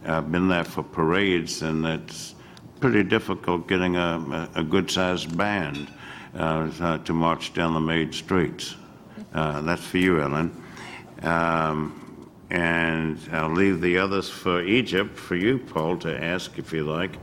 I've 0.04 0.10
uh, 0.10 0.22
been 0.22 0.48
there 0.48 0.64
for 0.64 0.84
parades 0.84 1.62
and 1.62 1.86
it's 1.86 2.36
pretty 2.80 3.04
difficult 3.04 3.68
getting 3.68 3.96
a, 3.96 4.50
a 4.56 4.64
good 4.64 4.90
sized 4.92 5.36
band? 5.38 5.90
to 6.36 7.14
march 7.14 7.52
down 7.56 7.74
the 7.74 7.80
main 7.80 8.12
streets. 8.14 8.76
Uh, 9.34 9.62
That's 9.62 9.84
for 9.84 9.98
you, 9.98 10.22
Ellen. 10.22 10.52
Um, 11.24 12.04
And 12.50 13.20
I'll 13.34 13.52
leave 13.52 13.82
the 13.82 13.98
others 13.98 14.30
for 14.30 14.62
Egypt, 14.64 15.18
for 15.18 15.36
you, 15.36 15.58
Paul, 15.58 15.98
to 15.98 16.24
ask 16.24 16.58
if 16.58 16.72
you 16.72 16.84
like. 16.86 17.18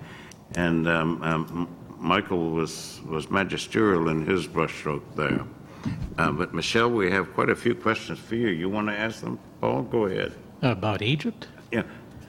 And 0.54 0.86
um, 0.86 1.22
um, 1.22 1.68
Michael 1.98 2.50
was, 2.50 3.00
was 3.08 3.30
magisterial 3.30 4.08
in 4.10 4.26
his 4.26 4.46
brushstroke 4.46 5.02
there. 5.16 5.40
Uh, 6.18 6.30
But 6.32 6.52
Michele, 6.52 6.90
we 6.90 7.10
have 7.10 7.32
quite 7.32 7.48
a 7.48 7.56
few 7.56 7.74
questions 7.74 8.18
for 8.18 8.34
you. 8.34 8.48
You 8.48 8.68
want 8.68 8.88
to 8.88 8.94
ask 8.98 9.20
them? 9.22 9.38
Paul, 9.60 9.82
go 9.84 10.04
ahead. 10.06 10.32
About 10.62 11.00
Egypt? 11.02 11.48
Yeah. 11.72 11.82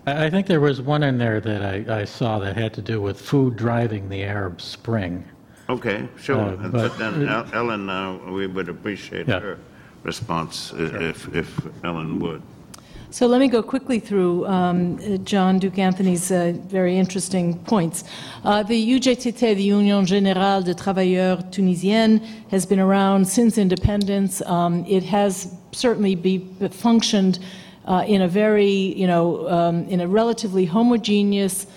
I 0.07 0.25
I 0.25 0.29
think 0.29 0.47
there 0.47 0.61
was 0.61 0.81
one 0.81 1.03
in 1.03 1.17
there 1.17 1.41
that 1.41 1.61
I, 1.89 2.01
I 2.01 2.05
saw 2.05 2.39
that 2.39 2.55
had 2.55 2.73
to 2.75 2.81
do 2.81 3.01
with 3.01 3.19
food 3.19 3.55
driving 3.55 4.07
the 4.09 4.23
Arab 4.23 4.61
Spring. 4.61 5.23
Okay, 5.69 6.07
sure. 6.21 6.37
Uh, 6.39 6.55
But 6.69 6.71
but- 6.71 6.97
then 6.97 7.27
El- 7.27 7.45
Ellen, 7.53 7.89
uh, 7.89 8.17
we 8.31 8.47
would 8.47 8.69
appreciate 8.69 9.27
Yeah. 9.27 9.39
her 9.39 9.57
response 10.03 10.73
i- 10.77 11.03
if, 11.09 11.27
if 11.35 11.47
Ellen 11.83 12.19
would. 12.19 12.41
So 13.09 13.27
let 13.27 13.39
me 13.39 13.47
go 13.47 13.63
quickly 13.63 13.99
through 13.99 14.45
um, 14.45 14.97
uh, 14.99 15.17
John 15.23 15.57
Duke 15.57 15.79
Anthony's 15.79 16.31
uh, 16.31 16.53
very 16.67 16.97
interesting 16.97 17.55
points. 17.59 18.03
Uh, 18.43 18.61
the 18.63 18.75
UGTT, 18.75 19.55
the 19.55 19.63
Union 19.63 20.05
Générale 20.05 20.63
des 20.65 20.73
Travailleurs 20.73 21.49
Tunisiennes, 21.49 22.19
has 22.51 22.65
been 22.65 22.79
around 22.79 23.25
since 23.25 23.57
independence. 23.57 24.41
Um, 24.45 24.83
it 24.87 25.03
has 25.03 25.47
certainly 25.71 26.15
be, 26.15 26.45
functioned 26.71 27.39
uh, 27.87 28.03
in 28.07 28.21
a 28.21 28.27
very, 28.27 28.93
you 28.97 29.07
know, 29.07 29.47
um, 29.49 29.85
in 29.87 30.01
a 30.01 30.07
relatively 30.07 30.65
homogeneous 30.65 31.67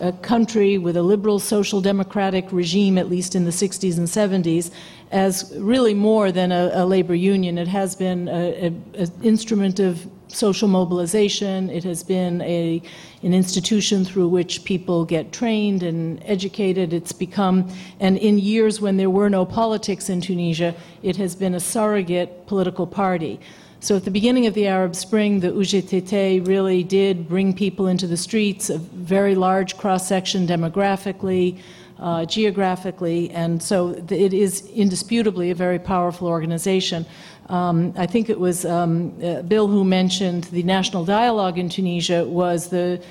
a 0.00 0.12
country 0.12 0.78
with 0.78 0.96
a 0.96 1.02
liberal 1.02 1.38
social 1.38 1.80
democratic 1.80 2.50
regime, 2.52 2.98
at 2.98 3.08
least 3.08 3.34
in 3.34 3.44
the 3.44 3.50
60s 3.50 3.98
and 3.98 4.06
70s, 4.06 4.70
as 5.10 5.52
really 5.58 5.94
more 5.94 6.32
than 6.32 6.52
a, 6.52 6.70
a 6.74 6.84
labor 6.84 7.14
union. 7.14 7.58
It 7.58 7.68
has 7.68 7.94
been 7.94 8.28
an 8.28 8.82
instrument 9.22 9.78
of 9.78 10.06
social 10.28 10.68
mobilization. 10.68 11.70
It 11.70 11.84
has 11.84 12.02
been 12.02 12.42
a, 12.42 12.82
an 13.22 13.32
institution 13.32 14.04
through 14.04 14.28
which 14.28 14.64
people 14.64 15.04
get 15.04 15.32
trained 15.32 15.82
and 15.82 16.22
educated. 16.24 16.92
It's 16.92 17.12
become, 17.12 17.70
and 18.00 18.18
in 18.18 18.38
years 18.38 18.80
when 18.80 18.96
there 18.96 19.10
were 19.10 19.30
no 19.30 19.44
politics 19.44 20.08
in 20.08 20.20
Tunisia, 20.20 20.74
it 21.02 21.16
has 21.16 21.34
been 21.34 21.54
a 21.54 21.60
surrogate 21.60 22.46
political 22.46 22.86
party. 22.86 23.40
So 23.80 23.94
at 23.94 24.04
the 24.04 24.10
beginning 24.10 24.46
of 24.46 24.54
the 24.54 24.66
Arab 24.66 24.96
Spring, 24.96 25.40
the 25.40 25.50
UGTT 25.50 26.46
really 26.46 26.82
did 26.82 27.28
bring 27.28 27.52
people 27.52 27.86
into 27.86 28.06
the 28.06 28.16
streets, 28.16 28.70
a 28.70 28.78
very 28.78 29.34
large 29.34 29.76
cross 29.76 30.08
section 30.08 30.46
demographically, 30.46 31.58
uh, 31.98 32.24
geographically, 32.24 33.30
and 33.30 33.62
so 33.62 33.90
it 34.10 34.32
is 34.32 34.66
indisputably 34.68 35.50
a 35.50 35.54
very 35.54 35.78
powerful 35.78 36.26
organization. 36.26 37.06
Um, 37.48 37.92
I 37.96 38.06
think 38.06 38.28
it 38.28 38.40
was 38.40 38.64
um, 38.64 39.14
uh, 39.22 39.42
Bill 39.42 39.68
who 39.68 39.84
mentioned 39.84 40.44
the 40.44 40.62
national 40.62 41.04
dialogue 41.04 41.58
in 41.58 41.68
Tunisia 41.68 42.24
was 42.24 42.68
the 42.68 43.02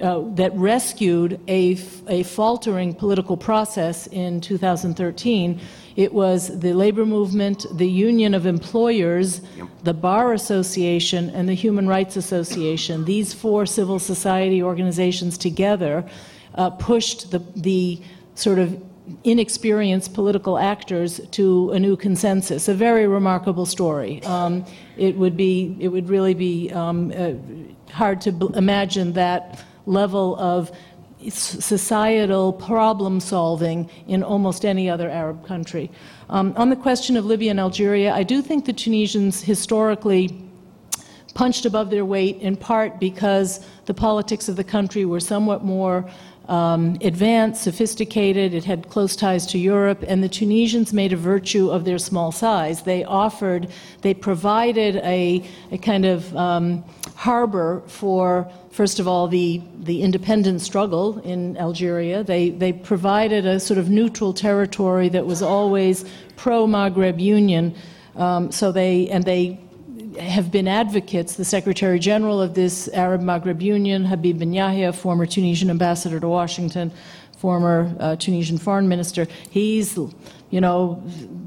uh, 0.00 0.22
that 0.34 0.54
rescued 0.54 1.40
a, 1.48 1.74
f- 1.74 2.02
a 2.08 2.22
faltering 2.22 2.94
political 2.94 3.36
process 3.36 4.06
in 4.06 4.40
2013. 4.40 5.60
It 5.96 6.12
was 6.12 6.58
the 6.60 6.72
labor 6.72 7.04
movement, 7.04 7.66
the 7.74 7.88
Union 7.88 8.32
of 8.32 8.46
Employers, 8.46 9.42
the 9.82 9.92
Bar 9.92 10.32
Association, 10.32 11.28
and 11.30 11.48
the 11.48 11.54
Human 11.54 11.86
Rights 11.86 12.16
Association. 12.16 13.04
These 13.04 13.34
four 13.34 13.66
civil 13.66 13.98
society 13.98 14.62
organizations 14.62 15.36
together 15.36 16.08
uh, 16.54 16.70
pushed 16.70 17.30
the, 17.30 17.40
the 17.56 18.00
sort 18.34 18.58
of 18.58 18.82
inexperienced 19.24 20.14
political 20.14 20.56
actors 20.56 21.20
to 21.32 21.70
a 21.72 21.78
new 21.78 21.96
consensus. 21.96 22.68
A 22.68 22.74
very 22.74 23.06
remarkable 23.06 23.66
story. 23.66 24.22
Um, 24.22 24.64
it 24.96 25.16
would 25.16 25.36
be, 25.36 25.76
it 25.80 25.88
would 25.88 26.08
really 26.08 26.34
be 26.34 26.70
um, 26.70 27.12
uh, 27.14 27.32
hard 27.92 28.20
to 28.22 28.32
b- 28.32 28.48
imagine 28.54 29.12
that 29.14 29.64
level 29.86 30.36
of 30.38 30.70
societal 31.28 32.52
problem 32.52 33.20
solving 33.20 33.90
in 34.08 34.22
almost 34.22 34.64
any 34.64 34.88
other 34.88 35.10
Arab 35.10 35.46
country. 35.46 35.90
Um, 36.30 36.54
on 36.56 36.70
the 36.70 36.76
question 36.76 37.16
of 37.16 37.26
Libya 37.26 37.50
and 37.50 37.60
Algeria, 37.60 38.12
I 38.14 38.22
do 38.22 38.40
think 38.40 38.64
the 38.64 38.72
Tunisians 38.72 39.42
historically 39.42 40.30
punched 41.34 41.66
above 41.66 41.90
their 41.90 42.04
weight 42.04 42.38
in 42.40 42.56
part 42.56 42.98
because 42.98 43.64
the 43.84 43.94
politics 43.94 44.48
of 44.48 44.56
the 44.56 44.64
country 44.64 45.04
were 45.04 45.20
somewhat 45.20 45.64
more 45.64 46.10
um, 46.48 46.98
advanced, 47.02 47.62
sophisticated, 47.62 48.54
it 48.54 48.64
had 48.64 48.88
close 48.88 49.14
ties 49.14 49.46
to 49.46 49.58
Europe, 49.58 50.04
and 50.08 50.22
the 50.22 50.28
Tunisians 50.28 50.92
made 50.92 51.12
a 51.12 51.16
virtue 51.16 51.70
of 51.70 51.84
their 51.84 51.98
small 51.98 52.32
size. 52.32 52.82
They 52.82 53.04
offered, 53.04 53.68
they 54.02 54.14
provided 54.14 54.96
a, 54.96 55.48
a 55.70 55.78
kind 55.78 56.04
of 56.04 56.34
um, 56.36 56.84
harbor 57.14 57.82
for, 57.86 58.50
first 58.70 59.00
of 59.00 59.08
all, 59.08 59.28
the, 59.28 59.60
the 59.80 60.02
independent 60.02 60.60
struggle 60.60 61.18
in 61.20 61.56
Algeria. 61.56 62.22
They, 62.22 62.50
they 62.50 62.72
provided 62.72 63.46
a 63.46 63.58
sort 63.60 63.78
of 63.78 63.90
neutral 63.90 64.32
territory 64.32 65.08
that 65.10 65.26
was 65.26 65.42
always 65.42 66.04
pro 66.36 66.66
Maghreb 66.66 67.20
Union. 67.20 67.74
Um, 68.16 68.52
so 68.52 68.72
they, 68.72 69.08
and 69.08 69.24
they 69.24 69.60
have 70.18 70.50
been 70.50 70.68
advocates. 70.68 71.34
The 71.34 71.44
Secretary 71.44 71.98
General 71.98 72.40
of 72.40 72.54
this 72.54 72.88
Arab 72.88 73.22
Maghreb 73.22 73.60
Union, 73.60 74.04
Habib 74.04 74.38
Ben 74.38 74.52
Yahya, 74.52 74.92
former 74.92 75.26
Tunisian 75.26 75.70
ambassador 75.70 76.20
to 76.20 76.28
Washington, 76.28 76.92
former 77.38 77.94
uh, 77.98 78.16
Tunisian 78.16 78.58
foreign 78.58 78.88
minister, 78.88 79.26
he's, 79.50 79.96
you 80.50 80.60
know, 80.60 81.02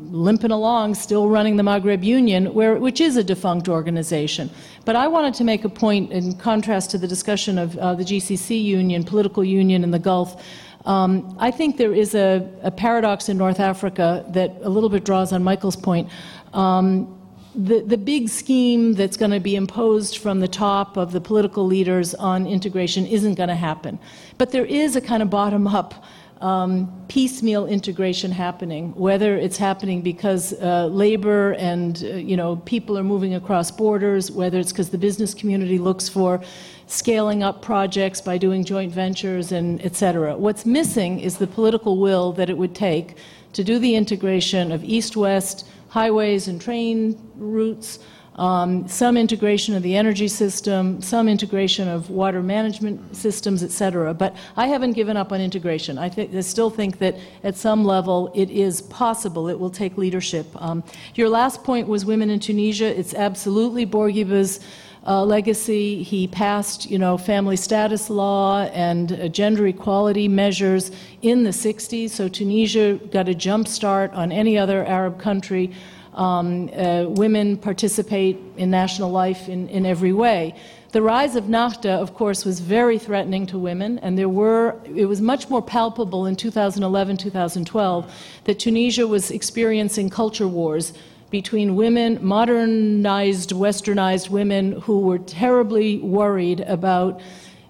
limping 0.10 0.52
along, 0.52 0.96
still 0.96 1.28
running 1.28 1.56
the 1.56 1.64
Maghreb 1.64 2.04
Union, 2.04 2.54
where, 2.54 2.76
which 2.76 3.02
is 3.02 3.18
a 3.18 3.24
defunct 3.24 3.68
organization. 3.68 4.50
But 4.86 4.96
I 4.96 5.08
wanted 5.08 5.34
to 5.36 5.44
make 5.44 5.64
a 5.64 5.70
point 5.70 6.12
in 6.12 6.36
contrast 6.36 6.92
to 6.92 6.98
the 6.98 7.08
discussion 7.08 7.58
of 7.58 7.78
uh, 7.78 7.96
the 7.96 8.04
GCC 8.04 8.62
Union, 8.64 9.04
political 9.04 9.44
union 9.44 9.84
in 9.84 9.92
the 9.92 10.00
Gulf. 10.00 10.44
Um, 10.86 11.36
I 11.40 11.52
think 11.52 11.78
there 11.78 11.94
is 11.94 12.14
a, 12.14 12.50
a, 12.62 12.70
paradox 12.70 13.30
in 13.30 13.38
North 13.38 13.62
Africa 13.62 14.26
that 14.30 14.58
a 14.64 14.70
little 14.70 14.90
bit 14.90 15.06
draws 15.06 15.32
on 15.32 15.42
Michael's 15.42 15.78
point. 15.78 16.10
Um, 16.54 17.18
the, 17.56 17.82
the 17.82 17.98
big 17.98 18.28
scheme 18.28 18.94
that's 18.94 19.16
going 19.16 19.32
to 19.32 19.40
be 19.40 19.56
imposed 19.56 20.18
from 20.18 20.42
the 20.42 20.48
top 20.48 20.98
of 20.98 21.14
the 21.14 21.22
political 21.22 21.66
leaders 21.66 22.14
on 22.16 22.46
integration 22.48 23.06
isn't 23.06 23.36
going 23.36 23.50
to 23.50 23.56
happen. 23.56 24.00
But 24.38 24.52
there 24.52 24.66
is 24.66 24.96
a 24.96 25.02
kind 25.02 25.24
of 25.24 25.30
bottom 25.30 25.68
up 25.68 26.04
um, 26.44 26.92
piecemeal 27.08 27.66
integration 27.68 28.30
happening, 28.30 28.94
whether 28.96 29.38
it's 29.38 29.56
happening 29.56 30.02
because 30.02 30.54
uh, 30.62 30.88
labor 30.88 31.54
and 31.54 32.04
uh, 32.04 32.08
you 32.16 32.36
know 32.36 32.58
people 32.58 32.98
are 32.98 33.04
moving 33.04 33.34
across 33.34 33.72
borders, 33.72 34.30
whether 34.30 34.60
it's 34.60 34.74
because 34.74 34.90
the 34.90 34.98
business 34.98 35.34
community 35.34 35.78
looks 35.78 36.10
for 36.10 36.42
scaling 36.88 37.44
up 37.44 37.62
projects 37.62 38.20
by 38.20 38.38
doing 38.38 38.66
joint 38.66 38.92
ventures 38.92 39.54
and 39.54 39.82
et 39.86 39.96
cetera. 39.96 40.36
What's 40.36 40.66
missing 40.66 41.22
is 41.22 41.38
the 41.38 41.48
political 41.48 41.98
will 41.98 42.34
that 42.34 42.50
it 42.50 42.58
would 42.58 42.76
take 42.76 43.16
to 43.54 43.64
do 43.64 43.80
the 43.80 43.96
integration 43.96 44.72
of 44.74 44.84
east-west 44.84 45.66
highways 45.88 46.50
and 46.50 46.60
train 46.60 47.18
routes, 47.38 48.00
um, 48.36 48.88
some 48.88 49.16
integration 49.16 49.76
of 49.76 49.84
the 49.84 49.96
energy 49.96 50.28
system, 50.28 51.02
some 51.02 51.28
integration 51.28 51.88
of 51.88 52.10
water 52.10 52.42
management 52.42 53.16
systems, 53.16 53.62
et 53.62 53.72
cetera. 53.72 54.14
But 54.14 54.36
I 54.58 54.68
haven't 54.68 54.94
given 54.94 55.18
up 55.18 55.32
on 55.32 55.40
integration. 55.40 55.98
I, 55.98 56.10
th- 56.10 56.34
I 56.34 56.42
still 56.42 56.70
think 56.70 56.98
that 56.98 57.16
at 57.44 57.56
some 57.56 57.86
level 57.86 58.32
it 58.34 58.50
is 58.50 58.82
possible. 58.82 59.48
It 59.48 59.60
will 59.60 59.70
take 59.70 59.98
leadership. 59.98 60.48
Um, 60.56 60.84
your 61.16 61.30
last 61.30 61.64
point 61.64 61.88
was 61.88 62.06
women 62.06 62.30
in 62.30 62.40
Tunisia. 62.40 62.98
It's 62.98 63.14
absolutely 63.14 63.86
Bourguiba's 63.86 64.60
uh, 65.06 65.24
legacy. 65.24 66.02
He 66.02 66.28
passed, 66.28 66.90
you 66.90 66.98
know, 66.98 67.18
family 67.18 67.58
status 67.58 68.10
law 68.10 68.64
and 68.74 69.12
uh, 69.12 69.28
gender 69.28 69.68
equality 69.68 70.28
measures 70.28 70.92
in 71.22 71.44
the 71.44 71.50
60s. 71.50 72.12
So 72.12 72.28
Tunisia 72.28 72.96
got 73.12 73.28
a 73.28 73.36
jump 73.36 73.68
start 73.68 74.14
on 74.14 74.32
any 74.32 74.58
other 74.58 74.86
Arab 74.86 75.20
country. 75.20 75.72
Um, 76.16 76.70
uh, 76.70 77.06
women 77.08 77.58
participate 77.58 78.38
in 78.58 78.70
national 78.70 79.10
life 79.10 79.50
in, 79.50 79.68
in 79.70 79.86
every 79.86 80.14
way. 80.14 80.56
The 80.92 81.02
rise 81.02 81.36
of 81.36 81.46
Nahda, 81.46 82.00
of 82.00 82.14
course, 82.14 82.46
was 82.46 82.60
very 82.60 83.00
threatening 83.00 83.48
to 83.48 83.58
women, 83.58 83.98
and 84.00 84.16
there 84.16 84.30
were, 84.30 84.80
it 84.96 85.06
was 85.06 85.22
much 85.22 85.50
more 85.50 85.62
palpable 85.62 86.28
in 86.28 86.36
2011, 86.36 87.18
2012, 87.18 88.14
that 88.44 88.60
Tunisia 88.60 89.08
was 89.08 89.32
experiencing 89.32 90.12
culture 90.12 90.48
wars 90.48 90.94
between 91.32 91.76
women, 91.76 92.20
modernized, 92.22 93.54
westernized 93.54 94.30
women 94.30 94.74
who 94.82 95.00
were 95.00 95.18
terribly 95.18 95.98
worried 95.98 96.60
about 96.60 97.20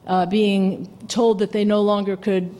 uh, 0.06 0.26
being 0.26 0.86
told 1.07 1.40
that 1.40 1.53
they 1.53 1.64
no 1.64 1.82
longer 1.82 2.18
could 2.18 2.53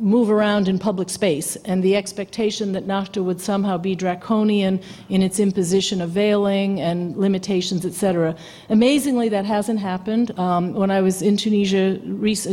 move 0.00 0.30
around 0.30 0.66
in 0.66 0.78
public 0.78 1.10
space, 1.10 1.56
and 1.66 1.82
the 1.82 1.94
expectation 1.94 2.72
that 2.72 2.86
Nahda 2.86 3.22
would 3.22 3.40
somehow 3.40 3.76
be 3.76 3.94
draconian 3.94 4.80
in 5.10 5.22
its 5.22 5.38
imposition 5.38 6.00
of 6.00 6.10
veiling 6.10 6.80
and 6.80 7.16
limitations, 7.16 7.84
etc. 7.84 8.34
Amazingly, 8.70 9.28
that 9.28 9.44
hasn't 9.44 9.78
happened. 9.78 10.36
Um, 10.38 10.72
when 10.72 10.90
I 10.90 11.02
was 11.02 11.20
in 11.20 11.36
Tunisia 11.36 11.98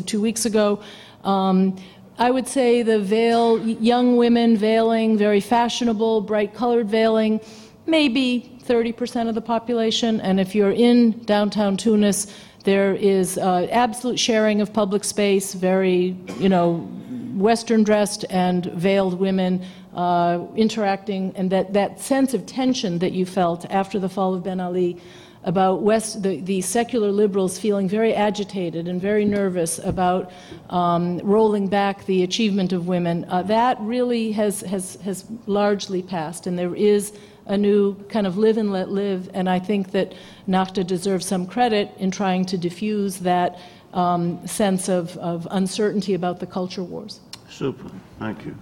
two 0.01 0.21
weeks 0.21 0.45
ago, 0.45 0.81
um, 1.23 1.77
I 2.19 2.31
would 2.31 2.47
say 2.47 2.83
the 2.83 2.99
veil, 2.99 3.59
young 3.59 4.17
women 4.17 4.57
veiling, 4.57 5.17
very 5.17 5.39
fashionable, 5.39 6.21
bright 6.21 6.53
colored 6.53 6.89
veiling, 6.89 7.39
maybe 7.85 8.59
30% 8.65 9.29
of 9.29 9.35
the 9.35 9.41
population. 9.41 10.19
And 10.19 10.39
if 10.39 10.53
you're 10.53 10.71
in 10.71 11.23
downtown 11.23 11.77
Tunis, 11.77 12.27
there 12.63 12.95
is 12.95 13.37
uh, 13.37 13.67
absolute 13.71 14.19
sharing 14.19 14.59
of 14.59 14.73
public 14.73 15.03
space, 15.03 15.53
very, 15.53 16.17
you 16.39 16.49
know, 16.49 16.89
Western 17.37 17.83
dressed 17.83 18.25
and 18.29 18.65
veiled 18.65 19.19
women 19.19 19.63
uh, 19.93 20.45
interacting, 20.55 21.33
and 21.35 21.49
that, 21.51 21.73
that 21.73 21.99
sense 21.99 22.33
of 22.33 22.45
tension 22.45 22.99
that 22.99 23.11
you 23.11 23.25
felt 23.25 23.65
after 23.69 23.99
the 23.99 24.09
fall 24.09 24.33
of 24.33 24.43
Ben 24.43 24.59
Ali 24.59 24.97
about 25.43 25.81
West, 25.81 26.23
the, 26.23 26.41
the 26.41 26.61
secular 26.61 27.09
liberals 27.09 27.57
feeling 27.57 27.87
very 27.87 28.13
agitated 28.13 28.87
and 28.87 29.01
very 29.01 29.23
nervous 29.23 29.79
about 29.79 30.31
um, 30.69 31.19
rolling 31.19 31.67
back 31.67 32.05
the 32.05 32.23
achievement 32.23 32.73
of 32.73 32.87
women, 32.87 33.25
uh, 33.29 33.41
that 33.43 33.79
really 33.79 34.31
has, 34.33 34.61
has, 34.61 34.95
has 34.95 35.25
largely 35.45 36.01
passed, 36.01 36.47
and 36.47 36.59
there 36.59 36.75
is 36.75 37.13
a 37.45 37.57
new 37.57 37.95
kind 38.09 38.27
of 38.27 38.37
live 38.37 38.57
and 38.57 38.73
let 38.73 38.89
live, 38.89 39.29
and 39.33 39.49
I 39.49 39.59
think 39.59 39.91
that 39.91 40.13
Nahda 40.49 40.85
deserves 40.85 41.25
some 41.25 41.47
credit 41.47 41.91
in 41.97 42.11
trying 42.11 42.45
to 42.47 42.57
diffuse 42.57 43.19
that 43.19 43.57
um, 43.93 44.45
sense 44.45 44.89
of, 44.89 45.15
of 45.17 45.47
uncertainty 45.51 46.13
about 46.13 46.39
the 46.39 46.45
culture 46.45 46.83
wars. 46.83 47.21
Super, 47.49 47.89
thank 48.19 48.45
you. 48.45 48.55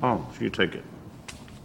Paul, 0.00 0.30
you 0.40 0.50
take 0.50 0.74
it. 0.74 0.84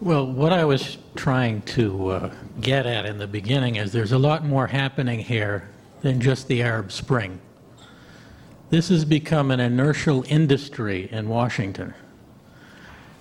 Well, 0.02 0.28
what 0.28 0.52
I 0.52 0.66
was 0.66 0.98
trying 1.16 1.62
to 1.62 2.10
uh, 2.10 2.34
get 2.60 2.86
at 2.86 3.06
in 3.06 3.18
the 3.18 3.28
beginning 3.28 3.78
is 3.78 3.92
there's 3.92 4.12
a 4.12 4.18
lot 4.18 4.44
more 4.44 4.68
happening 4.68 5.20
here 5.20 5.70
than 6.02 6.20
just 6.20 6.48
the 6.48 6.62
Arab 6.62 6.92
Spring. 6.92 7.40
This 8.70 8.90
has 8.90 9.06
become 9.06 9.52
an 9.52 9.60
inertial 9.60 10.26
industry 10.28 11.08
in 11.12 11.30
Washington. 11.30 11.94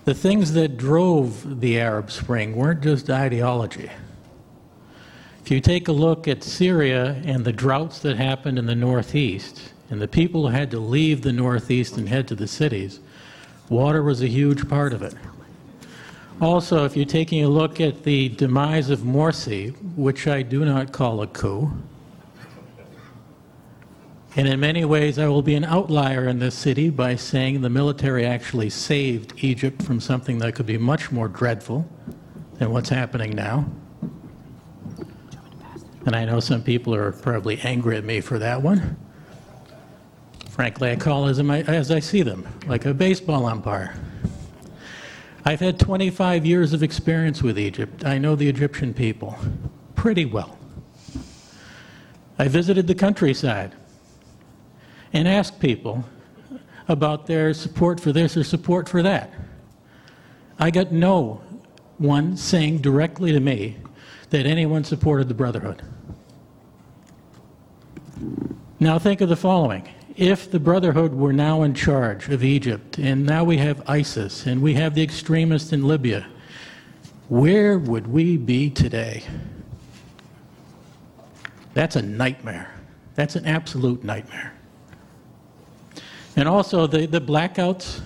The 0.04 0.14
things 0.14 0.54
that 0.54 0.76
drove 0.76 1.60
the 1.60 1.78
Arab 1.78 2.10
Spring 2.10 2.56
weren't 2.56 2.82
just 2.82 3.08
ideology. 3.08 3.90
If 5.44 5.50
you 5.50 5.60
take 5.60 5.88
a 5.88 5.92
look 5.92 6.26
at 6.26 6.42
Syria 6.42 7.22
and 7.24 7.44
the 7.44 7.52
droughts 7.52 8.00
that 8.00 8.16
happened 8.16 8.58
in 8.58 8.66
the 8.66 8.74
Northeast, 8.74 9.72
and 9.90 10.00
the 10.00 10.08
people 10.08 10.48
who 10.48 10.54
had 10.54 10.70
to 10.70 10.80
leave 10.80 11.22
the 11.22 11.32
Northeast 11.32 11.96
and 11.96 12.08
head 12.08 12.26
to 12.28 12.34
the 12.34 12.48
cities, 12.48 13.00
water 13.68 14.02
was 14.02 14.22
a 14.22 14.28
huge 14.28 14.68
part 14.68 14.92
of 14.92 15.02
it. 15.02 15.14
Also, 16.40 16.84
if 16.84 16.96
you're 16.96 17.04
taking 17.04 17.44
a 17.44 17.48
look 17.48 17.80
at 17.80 18.02
the 18.02 18.28
demise 18.30 18.90
of 18.90 19.00
Morsi, 19.00 19.74
which 19.96 20.26
I 20.26 20.42
do 20.42 20.64
not 20.64 20.90
call 20.90 21.22
a 21.22 21.26
coup, 21.26 21.70
and 24.34 24.48
in 24.48 24.58
many 24.58 24.84
ways 24.84 25.18
I 25.18 25.28
will 25.28 25.42
be 25.42 25.54
an 25.54 25.64
outlier 25.64 26.26
in 26.26 26.38
this 26.38 26.54
city 26.54 26.88
by 26.88 27.16
saying 27.16 27.60
the 27.60 27.68
military 27.68 28.24
actually 28.24 28.70
saved 28.70 29.34
Egypt 29.44 29.82
from 29.82 30.00
something 30.00 30.38
that 30.38 30.54
could 30.54 30.66
be 30.66 30.78
much 30.78 31.12
more 31.12 31.28
dreadful 31.28 31.86
than 32.54 32.72
what's 32.72 32.88
happening 32.88 33.36
now. 33.36 33.66
And 36.06 36.16
I 36.16 36.24
know 36.24 36.40
some 36.40 36.62
people 36.62 36.94
are 36.94 37.12
probably 37.12 37.60
angry 37.60 37.96
at 37.96 38.04
me 38.04 38.20
for 38.20 38.38
that 38.38 38.62
one. 38.62 38.96
Frankly, 40.52 40.90
I 40.90 40.96
call 40.96 41.28
as 41.28 41.38
as 41.38 41.90
I 41.90 41.98
see 42.00 42.20
them, 42.20 42.46
like 42.66 42.84
a 42.84 42.92
baseball 42.92 43.46
umpire. 43.46 43.94
I've 45.46 45.60
had 45.60 45.80
25 45.80 46.44
years 46.44 46.74
of 46.74 46.82
experience 46.82 47.42
with 47.42 47.58
Egypt. 47.58 48.04
I 48.04 48.18
know 48.18 48.36
the 48.36 48.50
Egyptian 48.50 48.92
people 48.92 49.34
pretty 49.94 50.26
well. 50.26 50.58
I 52.38 52.48
visited 52.48 52.86
the 52.86 52.94
countryside 52.94 53.74
and 55.14 55.26
asked 55.26 55.58
people 55.58 56.04
about 56.86 57.26
their 57.26 57.54
support 57.54 57.98
for 57.98 58.12
this 58.12 58.36
or 58.36 58.44
support 58.44 58.90
for 58.90 59.02
that. 59.02 59.32
I 60.58 60.70
got 60.70 60.92
no 60.92 61.40
one 61.96 62.36
saying 62.36 62.82
directly 62.82 63.32
to 63.32 63.40
me 63.40 63.78
that 64.28 64.44
anyone 64.44 64.84
supported 64.84 65.28
the 65.28 65.34
Brotherhood. 65.34 65.80
Now 68.78 68.98
think 68.98 69.22
of 69.22 69.30
the 69.30 69.36
following 69.36 69.88
if 70.16 70.50
the 70.50 70.60
Brotherhood 70.60 71.14
were 71.14 71.32
now 71.32 71.62
in 71.62 71.74
charge 71.74 72.28
of 72.28 72.44
Egypt, 72.44 72.98
and 72.98 73.24
now 73.24 73.44
we 73.44 73.58
have 73.58 73.82
ISIS, 73.88 74.46
and 74.46 74.60
we 74.60 74.74
have 74.74 74.94
the 74.94 75.02
extremists 75.02 75.72
in 75.72 75.86
Libya, 75.86 76.26
where 77.28 77.78
would 77.78 78.06
we 78.06 78.36
be 78.36 78.68
today? 78.68 79.22
That's 81.74 81.96
a 81.96 82.02
nightmare. 82.02 82.74
That's 83.14 83.36
an 83.36 83.46
absolute 83.46 84.04
nightmare. 84.04 84.52
And 86.36 86.48
also 86.48 86.86
the, 86.86 87.06
the 87.06 87.20
blackouts, 87.20 88.00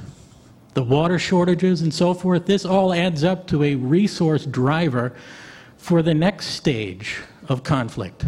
the 0.75 0.83
water 0.83 1.19
shortages, 1.19 1.83
and 1.83 1.93
so 1.93 2.15
forth, 2.15 2.47
this 2.47 2.65
all 2.65 2.93
adds 2.93 3.25
up 3.25 3.47
to 3.49 3.65
a 3.65 3.75
resource 3.75 4.47
driver 4.47 5.15
for 5.77 6.03
the 6.03 6.15
next 6.15 6.47
stage 6.47 7.21
of 7.49 7.63
conflict 7.63 8.25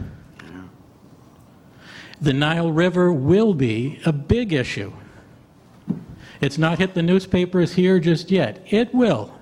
the 2.20 2.32
Nile 2.32 2.72
River 2.72 3.12
will 3.12 3.54
be 3.54 4.00
a 4.04 4.12
big 4.12 4.52
issue. 4.52 4.92
It's 6.40 6.58
not 6.58 6.78
hit 6.78 6.94
the 6.94 7.02
newspapers 7.02 7.74
here 7.74 7.98
just 7.98 8.30
yet. 8.30 8.64
It 8.66 8.94
will. 8.94 9.34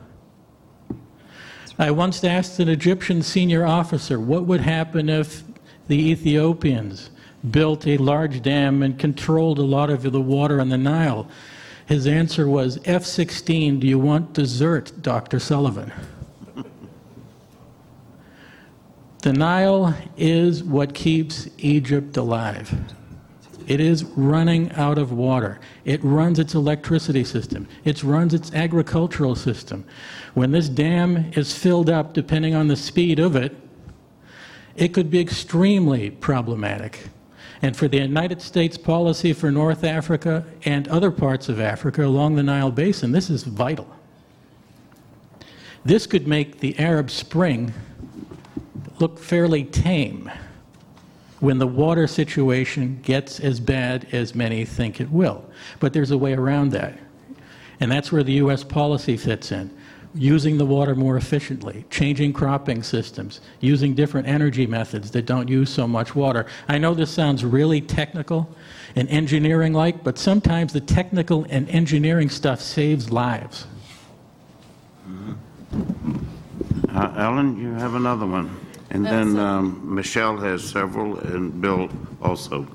I 1.78 1.90
once 1.90 2.24
asked 2.24 2.59
an 2.59 2.69
Egyptian 2.69 3.23
senior 3.23 3.66
officer 3.66 4.19
what 4.19 4.47
would 4.47 4.61
happen 4.61 5.09
if 5.09 5.43
the 5.89 6.11
Ethiopians 6.11 7.11
built 7.51 7.86
a 7.86 7.98
large 7.98 8.43
dam 8.43 8.82
and 8.82 8.98
controlled 8.98 9.59
a 9.59 9.62
lot 9.62 9.90
of 9.90 10.11
the 10.11 10.20
water 10.20 10.59
in 10.59 10.70
the 10.70 10.78
Nile. 10.78 11.28
His 11.86 12.07
answer 12.07 12.48
was 12.48 12.81
F 12.85 13.05
16, 13.05 13.81
do 13.81 13.86
you 13.86 13.98
want 13.98 14.32
dessert, 14.32 14.93
Dr. 15.03 15.39
Sullivan? 15.39 15.93
The 19.22 19.32
Nile 19.32 19.94
is 20.16 20.62
what 20.62 20.94
keeps 20.94 21.48
Egypt 21.59 22.16
alive. 22.16 22.72
It 23.66 23.80
is 23.80 24.05
running 24.05 24.70
out 24.72 24.98
of 24.98 25.10
water. 25.10 25.59
It 25.84 26.02
runs 26.05 26.38
its 26.38 26.55
electricity 26.55 27.24
system. 27.24 27.66
It 27.84 28.05
runs 28.05 28.32
its 28.32 28.55
agricultural 28.55 29.34
system. 29.34 29.84
When 30.34 30.52
this 30.52 30.68
dam 30.68 31.32
is 31.34 31.56
filled 31.56 31.90
up, 31.90 32.12
depending 32.12 32.55
on 32.55 32.68
the 32.68 32.76
speed 32.76 33.18
of 33.18 33.34
it, 33.34 33.56
it 34.76 34.94
could 34.94 35.10
be 35.10 35.18
extremely 35.18 36.10
problematic. 36.10 37.09
And 37.62 37.76
for 37.76 37.88
the 37.88 37.98
United 37.98 38.40
States 38.43 38.76
policy 38.76 39.32
for 39.32 39.51
North 39.51 39.82
Africa 39.82 40.44
and 40.64 40.86
other 40.88 41.10
parts 41.10 41.48
of 41.48 41.59
Africa 41.59 42.05
along 42.05 42.36
the 42.36 42.43
Nile 42.43 42.70
Basin, 42.70 43.10
this 43.10 43.30
is 43.30 43.43
vital. 43.43 43.88
This 45.84 46.06
could 46.06 46.28
make 46.28 46.60
the 46.60 46.78
Arab 46.78 47.10
Spring 47.10 47.72
look 48.98 49.19
fairly 49.19 49.65
tame 49.65 50.31
when 51.40 51.59
the 51.59 51.66
water 51.66 52.07
situation 52.07 52.98
gets 53.03 53.40
as 53.40 53.61
bad 53.61 54.07
as 54.12 54.35
many 54.35 54.65
think 54.65 55.01
it 55.01 55.11
will. 55.11 55.44
But 55.81 55.93
there's 55.93 56.11
a 56.11 56.19
way 56.19 56.32
around 56.32 56.70
that. 56.70 56.98
And 57.81 57.93
that's 57.93 58.11
where 58.11 58.23
the 58.23 58.32
U.S. 58.35 58.65
policy 58.65 59.16
fits 59.16 59.53
in. 59.53 59.70
Using 60.15 60.57
the 60.57 60.65
water 60.65 60.94
more 60.94 61.19
efficiently, 61.19 61.85
changing 61.90 62.32
cropping 62.32 62.82
systems, 62.82 63.43
using 63.61 63.94
different 63.94 64.27
energy 64.27 64.66
methods 64.66 65.11
that 65.11 65.27
don't 65.27 65.47
use 65.47 65.69
so 65.69 65.86
much 65.86 66.15
water. 66.15 66.47
I 66.69 66.78
know 66.78 66.94
this 66.94 67.11
sounds 67.11 67.44
really 67.44 67.82
technical 67.82 68.48
and 68.94 69.07
engineering 69.11 69.74
like, 69.74 70.03
but 70.03 70.16
sometimes 70.16 70.73
the 70.73 70.81
technical 70.81 71.44
and 71.51 71.69
engineering 71.69 72.31
stuff 72.31 72.62
saves 72.62 73.11
lives. 73.11 73.66
Uh, 76.89 77.12
Ellen, 77.19 77.61
you 77.61 77.74
have 77.74 77.94
another 77.94 78.24
one. 78.24 78.65
And 78.90 79.04
then 79.04 79.38
um, 79.38 79.94
Michele 79.94 80.36
has 80.38 80.64
several, 80.64 81.18
and 81.18 81.60
Bill 81.60 81.88
also. 82.22 82.66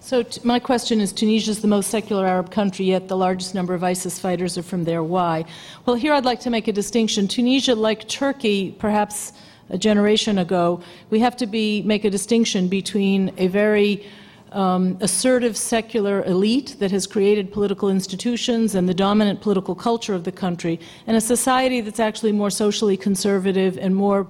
So 0.00 0.22
t- 0.22 0.40
my 0.44 0.58
question 0.58 1.00
is, 1.00 1.12
Tunisia 1.12 1.50
is 1.50 1.60
the 1.60 1.68
most 1.68 1.90
secular 1.90 2.26
Arab 2.26 2.50
country, 2.50 2.86
yet 2.86 3.08
the 3.08 3.16
largest 3.16 3.54
number 3.54 3.74
of 3.74 3.84
ISIS 3.84 4.18
fighters 4.18 4.56
are 4.56 4.62
from 4.62 4.84
there. 4.84 5.02
Why? 5.02 5.44
Well, 5.84 5.94
here 5.94 6.14
I'd 6.14 6.24
like 6.24 6.40
to 6.40 6.50
make 6.50 6.68
a 6.68 6.72
distinction. 6.72 7.28
Tunisia, 7.28 7.74
like 7.74 8.08
Turkey, 8.08 8.72
perhaps 8.72 9.32
a 9.68 9.78
generation 9.78 10.38
ago, 10.38 10.80
we 11.10 11.20
have 11.20 11.36
to 11.36 11.46
be, 11.46 11.82
make 11.82 12.04
a 12.04 12.10
distinction 12.10 12.66
between 12.66 13.32
a 13.36 13.46
very 13.46 14.04
um, 14.52 14.98
assertive 15.00 15.56
secular 15.56 16.24
elite 16.24 16.76
that 16.80 16.90
has 16.90 17.06
created 17.06 17.52
political 17.52 17.88
institutions 17.88 18.74
and 18.74 18.88
the 18.88 18.94
dominant 18.94 19.40
political 19.40 19.74
culture 19.74 20.14
of 20.14 20.24
the 20.24 20.32
country, 20.32 20.80
and 21.06 21.16
a 21.16 21.20
society 21.20 21.80
that's 21.80 22.00
actually 22.00 22.32
more 22.32 22.50
socially 22.50 22.96
conservative 22.96 23.78
and 23.78 23.94
more 23.94 24.26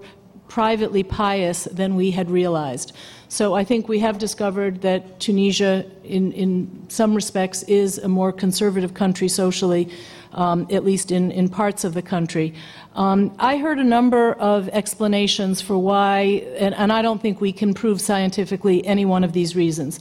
privately 0.51 1.05
pious 1.05 1.64
than 1.64 1.94
we 1.94 2.10
had 2.10 2.28
realized. 2.28 2.93
So 3.28 3.55
I 3.55 3.62
think 3.62 3.89
we 3.89 4.01
have 4.01 4.18
discovered 4.18 4.82
that 4.82 5.20
Tunisia, 5.20 5.86
in, 6.02 6.32
in 6.32 6.86
some 6.89 7.14
respects, 7.14 7.62
is 7.62 7.98
a 7.98 8.09
more 8.09 8.32
conservative 8.32 8.93
country 8.93 9.28
socially, 9.28 9.89
um, 10.32 10.66
at 10.70 10.85
least 10.85 11.12
in, 11.12 11.31
in 11.31 11.48
parts 11.48 11.85
of 11.85 11.94
the 11.94 12.02
country. 12.02 12.52
Um, 12.97 13.32
I 13.39 13.59
heard 13.59 13.78
a 13.78 13.85
number 13.85 14.32
of 14.32 14.68
explanations 14.70 15.60
for 15.60 15.78
why, 15.78 16.43
and, 16.59 16.74
and 16.74 16.93
I 16.93 17.01
don't 17.01 17.22
think 17.22 17.40
we 17.40 17.52
can 17.52 17.72
prove 17.72 18.01
scientifically 18.01 18.85
any 18.85 19.05
one 19.05 19.22
of 19.22 19.32
these 19.32 19.55
reasons. 19.55 20.01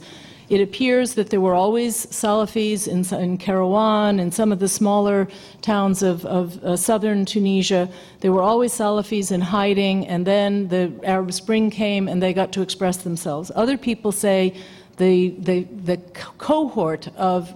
It 0.50 0.60
appears 0.60 1.14
that 1.14 1.30
there 1.30 1.40
were 1.40 1.54
always 1.54 2.06
Salafis 2.06 2.88
in, 2.88 2.98
in 3.22 3.38
Kairouan 3.38 4.20
and 4.20 4.34
some 4.34 4.50
of 4.50 4.58
the 4.58 4.68
smaller 4.68 5.28
towns 5.62 6.02
of, 6.02 6.26
of 6.26 6.62
uh, 6.64 6.76
southern 6.76 7.24
Tunisia. 7.24 7.88
There 8.18 8.32
were 8.32 8.42
always 8.42 8.72
Salafis 8.72 9.30
in 9.30 9.40
hiding, 9.40 10.08
and 10.08 10.26
then 10.26 10.66
the 10.66 10.92
Arab 11.04 11.32
Spring 11.32 11.70
came 11.70 12.08
and 12.08 12.20
they 12.20 12.32
got 12.32 12.50
to 12.54 12.62
express 12.62 12.96
themselves. 12.96 13.52
Other 13.54 13.78
people 13.78 14.10
say 14.10 14.52
the, 14.96 15.30
the, 15.38 15.62
the 15.84 15.98
cohort 16.38 17.06
of 17.16 17.54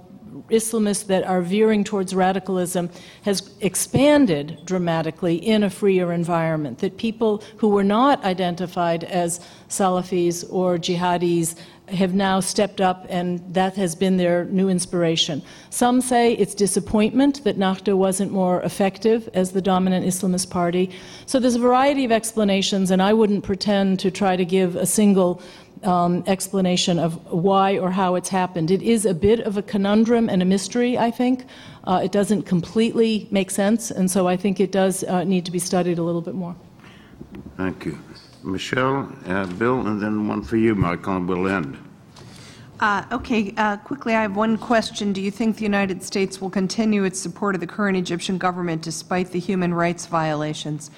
Islamists 0.48 1.06
that 1.06 1.24
are 1.24 1.40
veering 1.40 1.84
towards 1.84 2.14
radicalism 2.14 2.90
has 3.22 3.50
expanded 3.60 4.58
dramatically 4.64 5.36
in 5.36 5.62
a 5.62 5.70
freer 5.70 6.12
environment. 6.12 6.78
That 6.78 6.96
people 6.96 7.42
who 7.56 7.68
were 7.68 7.84
not 7.84 8.22
identified 8.24 9.04
as 9.04 9.40
Salafis 9.68 10.44
or 10.50 10.76
jihadis 10.76 11.56
have 11.88 12.14
now 12.14 12.40
stepped 12.40 12.80
up, 12.80 13.06
and 13.08 13.42
that 13.52 13.76
has 13.76 13.94
been 13.94 14.16
their 14.16 14.46
new 14.46 14.68
inspiration. 14.68 15.42
Some 15.70 16.00
say 16.00 16.32
it's 16.34 16.54
disappointment 16.54 17.44
that 17.44 17.58
Ennahda 17.58 17.96
wasn't 17.96 18.32
more 18.32 18.62
effective 18.62 19.28
as 19.34 19.52
the 19.52 19.60
dominant 19.60 20.06
Islamist 20.06 20.50
party. 20.50 20.90
So 21.26 21.38
there's 21.38 21.56
a 21.56 21.60
variety 21.60 22.04
of 22.04 22.12
explanations, 22.12 22.90
and 22.90 23.02
I 23.02 23.12
wouldn't 23.12 23.44
pretend 23.44 24.00
to 24.00 24.10
try 24.10 24.36
to 24.36 24.44
give 24.44 24.76
a 24.76 24.86
single 24.86 25.42
um, 25.82 26.24
explanation 26.26 26.98
of 26.98 27.14
why 27.30 27.78
or 27.78 27.90
how 27.90 28.14
it's 28.14 28.30
happened. 28.30 28.70
It 28.70 28.82
is 28.82 29.04
a 29.04 29.14
bit 29.14 29.40
of 29.40 29.58
a 29.58 29.62
conundrum 29.62 30.28
and 30.28 30.40
a 30.40 30.44
mystery, 30.44 30.96
I 30.96 31.10
think. 31.10 31.44
Uh, 31.84 32.00
it 32.02 32.12
doesn't 32.12 32.44
completely 32.44 33.28
make 33.30 33.50
sense, 33.50 33.90
and 33.90 34.10
so 34.10 34.26
I 34.26 34.36
think 34.36 34.60
it 34.60 34.72
does 34.72 35.04
uh, 35.04 35.24
need 35.24 35.44
to 35.44 35.50
be 35.50 35.58
studied 35.58 35.98
a 35.98 36.02
little 36.02 36.22
bit 36.22 36.34
more. 36.34 36.56
Thank 37.56 37.84
you. 37.84 37.98
Michele, 38.44 39.08
uh, 39.26 39.46
Bill, 39.46 39.86
and 39.86 40.00
then 40.00 40.28
one 40.28 40.42
for 40.42 40.56
you, 40.56 40.74
Michael, 40.74 41.16
and 41.16 41.28
we'll 41.28 41.48
end. 41.48 41.78
Uh, 42.80 43.04
Okay, 43.12 43.54
uh, 43.56 43.76
quickly, 43.78 44.14
I 44.14 44.22
have 44.22 44.36
one 44.36 44.58
question. 44.58 45.12
Do 45.12 45.20
you 45.20 45.30
think 45.30 45.56
the 45.56 45.62
United 45.62 46.02
States 46.02 46.40
will 46.40 46.50
continue 46.50 47.04
its 47.04 47.18
support 47.18 47.54
of 47.54 47.60
the 47.60 47.66
current 47.66 47.96
Egyptian 47.96 48.36
government 48.36 48.82
despite 48.82 49.30
the 49.30 49.40
human 49.40 49.72
rights 49.72 50.06
violations? 50.06 50.90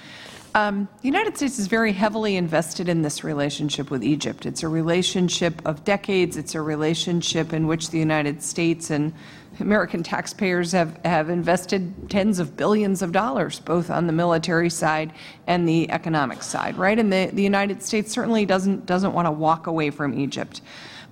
Um, 0.54 0.88
The 1.02 1.08
United 1.08 1.36
States 1.36 1.58
is 1.58 1.66
very 1.66 1.92
heavily 1.92 2.36
invested 2.36 2.88
in 2.88 3.02
this 3.02 3.22
relationship 3.22 3.90
with 3.90 4.02
Egypt. 4.02 4.46
It's 4.46 4.62
a 4.62 4.68
relationship 4.68 5.60
of 5.66 5.84
decades. 5.84 6.38
It's 6.38 6.54
a 6.54 6.62
relationship 6.62 7.52
in 7.52 7.66
which 7.66 7.90
the 7.90 7.98
United 7.98 8.42
States 8.42 8.90
and 8.90 9.12
American 9.60 10.02
taxpayers 10.02 10.72
have, 10.72 10.98
have 11.04 11.30
invested 11.30 12.10
tens 12.10 12.38
of 12.38 12.56
billions 12.56 13.02
of 13.02 13.12
dollars, 13.12 13.60
both 13.60 13.90
on 13.90 14.06
the 14.06 14.12
military 14.12 14.70
side 14.70 15.12
and 15.46 15.68
the 15.68 15.90
economic 15.90 16.42
side, 16.42 16.76
right? 16.76 16.98
And 16.98 17.12
the, 17.12 17.30
the 17.32 17.42
United 17.42 17.82
States 17.82 18.12
certainly 18.12 18.44
doesn't, 18.46 18.86
doesn't 18.86 19.12
want 19.12 19.26
to 19.26 19.32
walk 19.32 19.66
away 19.66 19.90
from 19.90 20.18
Egypt. 20.18 20.60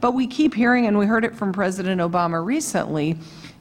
But 0.00 0.12
we 0.12 0.26
keep 0.26 0.54
hearing, 0.54 0.86
and 0.86 0.98
we 0.98 1.06
heard 1.06 1.24
it 1.24 1.34
from 1.34 1.52
President 1.52 2.00
Obama 2.00 2.44
recently 2.44 3.18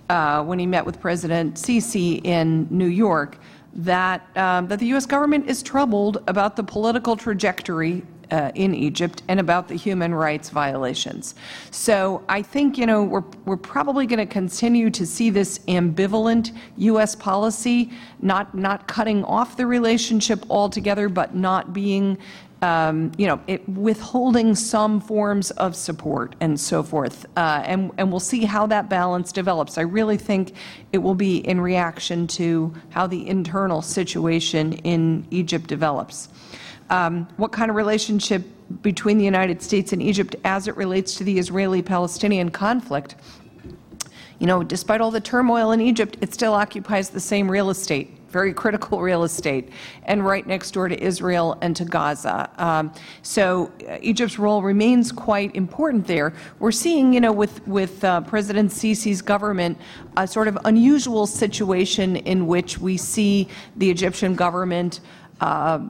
uh, 0.10 0.44
when 0.44 0.60
he 0.60 0.66
met 0.66 0.86
with 0.86 1.00
President 1.00 1.56
Sisi 1.56 2.24
in 2.26 2.68
New 2.70 2.88
York, 2.88 3.38
that, 3.76 4.28
um, 4.38 4.68
that 4.68 4.80
the 4.80 4.88
U.S. 4.88 5.06
government 5.06 5.50
is 5.50 5.64
troubled 5.64 6.22
about 6.28 6.56
the 6.56 6.64
political 6.64 7.16
trajectory 7.16 8.04
uh, 8.34 8.52
in 8.56 8.74
Egypt 8.74 9.22
and 9.28 9.40
about 9.40 9.68
the 9.68 9.76
human 9.76 10.14
rights 10.14 10.50
violations. 10.50 11.36
So 11.70 12.24
I 12.28 12.42
think, 12.42 12.80
you 12.80 12.88
know, 12.88 13.04
we're, 13.04 13.24
we're 13.46 13.58
probably 13.58 14.08
going 14.08 14.20
to 14.20 14.26
continue 14.26 14.90
to 14.90 15.06
see 15.06 15.30
this 15.30 15.60
ambivalent 15.68 16.52
U.S. 16.78 17.16
policy, 17.16 17.92
not, 18.22 18.56
not 18.56 18.88
cutting 18.88 19.24
off 19.26 19.56
the 19.56 19.68
relationship 19.68 20.44
altogether, 20.50 21.10
but 21.10 21.36
not 21.36 21.74
being 21.74 22.18
um, 22.64 23.12
you 23.18 23.28
know, 23.28 23.42
it, 23.46 23.68
withholding 23.68 24.56
some 24.56 25.02
forms 25.02 25.52
of 25.52 25.76
support 25.76 26.34
and 26.40 26.58
so 26.58 26.82
forth. 26.82 27.26
Uh, 27.36 27.62
and, 27.66 27.92
and 27.98 28.10
we'll 28.10 28.22
see 28.22 28.46
how 28.46 28.66
that 28.68 28.88
balance 28.88 29.34
develops. 29.34 29.78
I 29.78 29.82
really 29.82 30.16
think 30.16 30.54
it 30.94 31.00
will 31.00 31.14
be 31.14 31.40
in 31.40 31.60
reaction 31.60 32.26
to 32.28 32.74
how 32.90 33.06
the 33.06 33.28
internal 33.28 33.82
situation 33.82 34.72
in 34.74 35.28
Egypt 35.30 35.68
develops. 35.68 36.30
Um, 36.94 37.28
what 37.38 37.52
kind 37.52 37.72
of 37.72 37.76
relationship 37.76 38.44
between 38.84 39.18
the 39.18 39.26
United 39.26 39.64
States 39.64 39.94
and 39.94 40.02
Egypt 40.02 40.36
as 40.44 40.68
it 40.68 40.78
relates 40.78 41.16
to 41.16 41.24
the 41.24 41.40
Israeli 41.40 41.82
Palestinian 41.82 42.52
conflict? 42.52 43.16
You 44.38 44.46
know, 44.46 44.62
despite 44.62 45.02
all 45.02 45.10
the 45.10 45.20
turmoil 45.20 45.72
in 45.72 45.82
Egypt, 45.82 46.18
it 46.22 46.36
still 46.36 46.54
occupies 46.54 47.10
the 47.10 47.20
same 47.20 47.50
real 47.50 47.72
estate 47.72 48.16
very 48.34 48.52
critical 48.52 49.00
real 49.00 49.24
estate, 49.24 49.70
and 50.06 50.26
right 50.26 50.48
next 50.48 50.72
door 50.72 50.88
to 50.88 51.00
Israel 51.00 51.56
and 51.62 51.76
to 51.76 51.86
Gaza. 51.86 52.50
Um, 52.58 52.92
so 53.22 53.72
uh, 53.88 54.00
Egypt's 54.02 54.40
role 54.40 54.64
remains 54.64 55.12
quite 55.12 55.56
important 55.56 56.08
there. 56.08 56.34
We're 56.58 56.72
seeing, 56.72 57.14
you 57.14 57.22
know, 57.22 57.32
with, 57.32 57.66
with 57.68 58.04
uh, 58.04 58.22
President 58.22 58.72
Sisi's 58.72 59.22
government, 59.22 59.78
a 60.18 60.28
sort 60.28 60.48
of 60.48 60.58
unusual 60.66 61.28
situation 61.28 62.16
in 62.16 62.48
which 62.48 62.80
we 62.80 62.98
see 62.98 63.50
the 63.76 63.92
Egyptian 63.92 64.34
government 64.34 65.02
uh, 65.40 65.88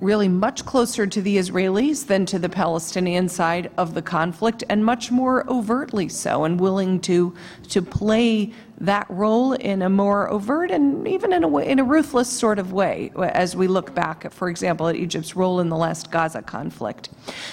really 0.00 0.28
much 0.28 0.64
closer 0.64 1.06
to 1.06 1.20
the 1.20 1.36
Israelis 1.36 2.06
than 2.06 2.26
to 2.26 2.38
the 2.38 2.48
Palestinian 2.48 3.28
side 3.28 3.70
of 3.76 3.94
the 3.94 4.02
conflict, 4.02 4.64
and 4.68 4.84
much 4.84 5.10
more 5.10 5.48
overtly 5.48 6.08
so, 6.08 6.44
and 6.44 6.58
willing 6.58 7.00
to 7.00 7.34
to 7.68 7.82
play 7.82 8.52
that 8.80 9.06
role 9.10 9.52
in 9.52 9.82
a 9.82 9.90
more 9.90 10.30
overt 10.30 10.70
and 10.70 11.06
even 11.06 11.34
in 11.34 11.44
a 11.44 11.48
way, 11.48 11.68
in 11.68 11.78
a 11.78 11.84
ruthless 11.84 12.30
sort 12.30 12.58
of 12.58 12.72
way 12.72 13.12
as 13.18 13.54
we 13.54 13.68
look 13.68 13.94
back, 13.94 14.24
at, 14.24 14.32
for 14.32 14.48
example, 14.48 14.88
at 14.88 14.96
Egypt's 14.96 15.36
role 15.36 15.60
in 15.60 15.68
the 15.68 15.76
last 15.76 16.10
Gaza 16.10 16.40
conflict. 16.40 17.10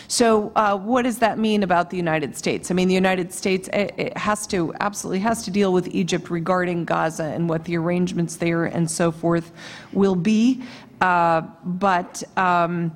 So, 0.07 0.53
uh, 0.55 0.77
what 0.77 1.01
does 1.01 1.19
that 1.19 1.37
mean 1.37 1.63
about 1.63 1.89
the 1.89 1.97
United 1.97 2.37
States? 2.37 2.71
I 2.71 2.73
mean, 2.73 2.87
the 2.87 2.93
United 2.93 3.33
States 3.33 3.67
has 4.15 4.47
to 4.47 4.73
absolutely 4.79 5.19
has 5.19 5.43
to 5.43 5.51
deal 5.51 5.73
with 5.73 5.87
Egypt 5.89 6.29
regarding 6.29 6.85
Gaza 6.85 7.25
and 7.25 7.49
what 7.49 7.65
the 7.65 7.77
arrangements 7.77 8.37
there 8.37 8.63
and 8.65 8.89
so 8.89 9.11
forth 9.11 9.51
will 9.91 10.15
be. 10.15 10.63
Uh, 11.01 11.41
but 11.63 12.23
um, 12.37 12.91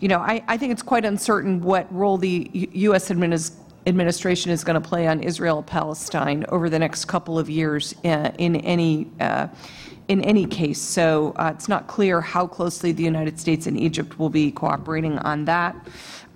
you 0.00 0.08
know, 0.08 0.18
I, 0.18 0.42
I, 0.48 0.56
think 0.56 0.72
it's 0.72 0.82
quite 0.82 1.04
uncertain 1.04 1.60
what 1.60 1.92
role 1.94 2.18
the 2.18 2.50
U.S. 2.52 3.10
administration 3.10 4.50
is 4.50 4.64
going 4.64 4.80
to 4.80 4.86
play 4.86 5.06
on 5.06 5.22
Israel 5.22 5.62
Palestine 5.62 6.44
over 6.48 6.68
the 6.68 6.78
next 6.78 7.04
couple 7.04 7.38
of 7.38 7.48
years 7.48 7.94
uh, 8.04 8.32
in 8.38 8.56
any. 8.56 9.08
Uh, 9.20 9.48
in 10.06 10.20
any 10.20 10.44
case, 10.44 10.82
so 10.82 11.32
uh, 11.36 11.52
it's 11.54 11.66
not 11.66 11.86
clear 11.86 12.20
how 12.20 12.46
closely 12.46 12.92
the 12.92 13.02
United 13.02 13.40
States 13.40 13.66
and 13.66 13.80
Egypt 13.80 14.18
will 14.18 14.28
be 14.28 14.50
cooperating 14.50 15.18
on 15.20 15.46
that 15.46 15.74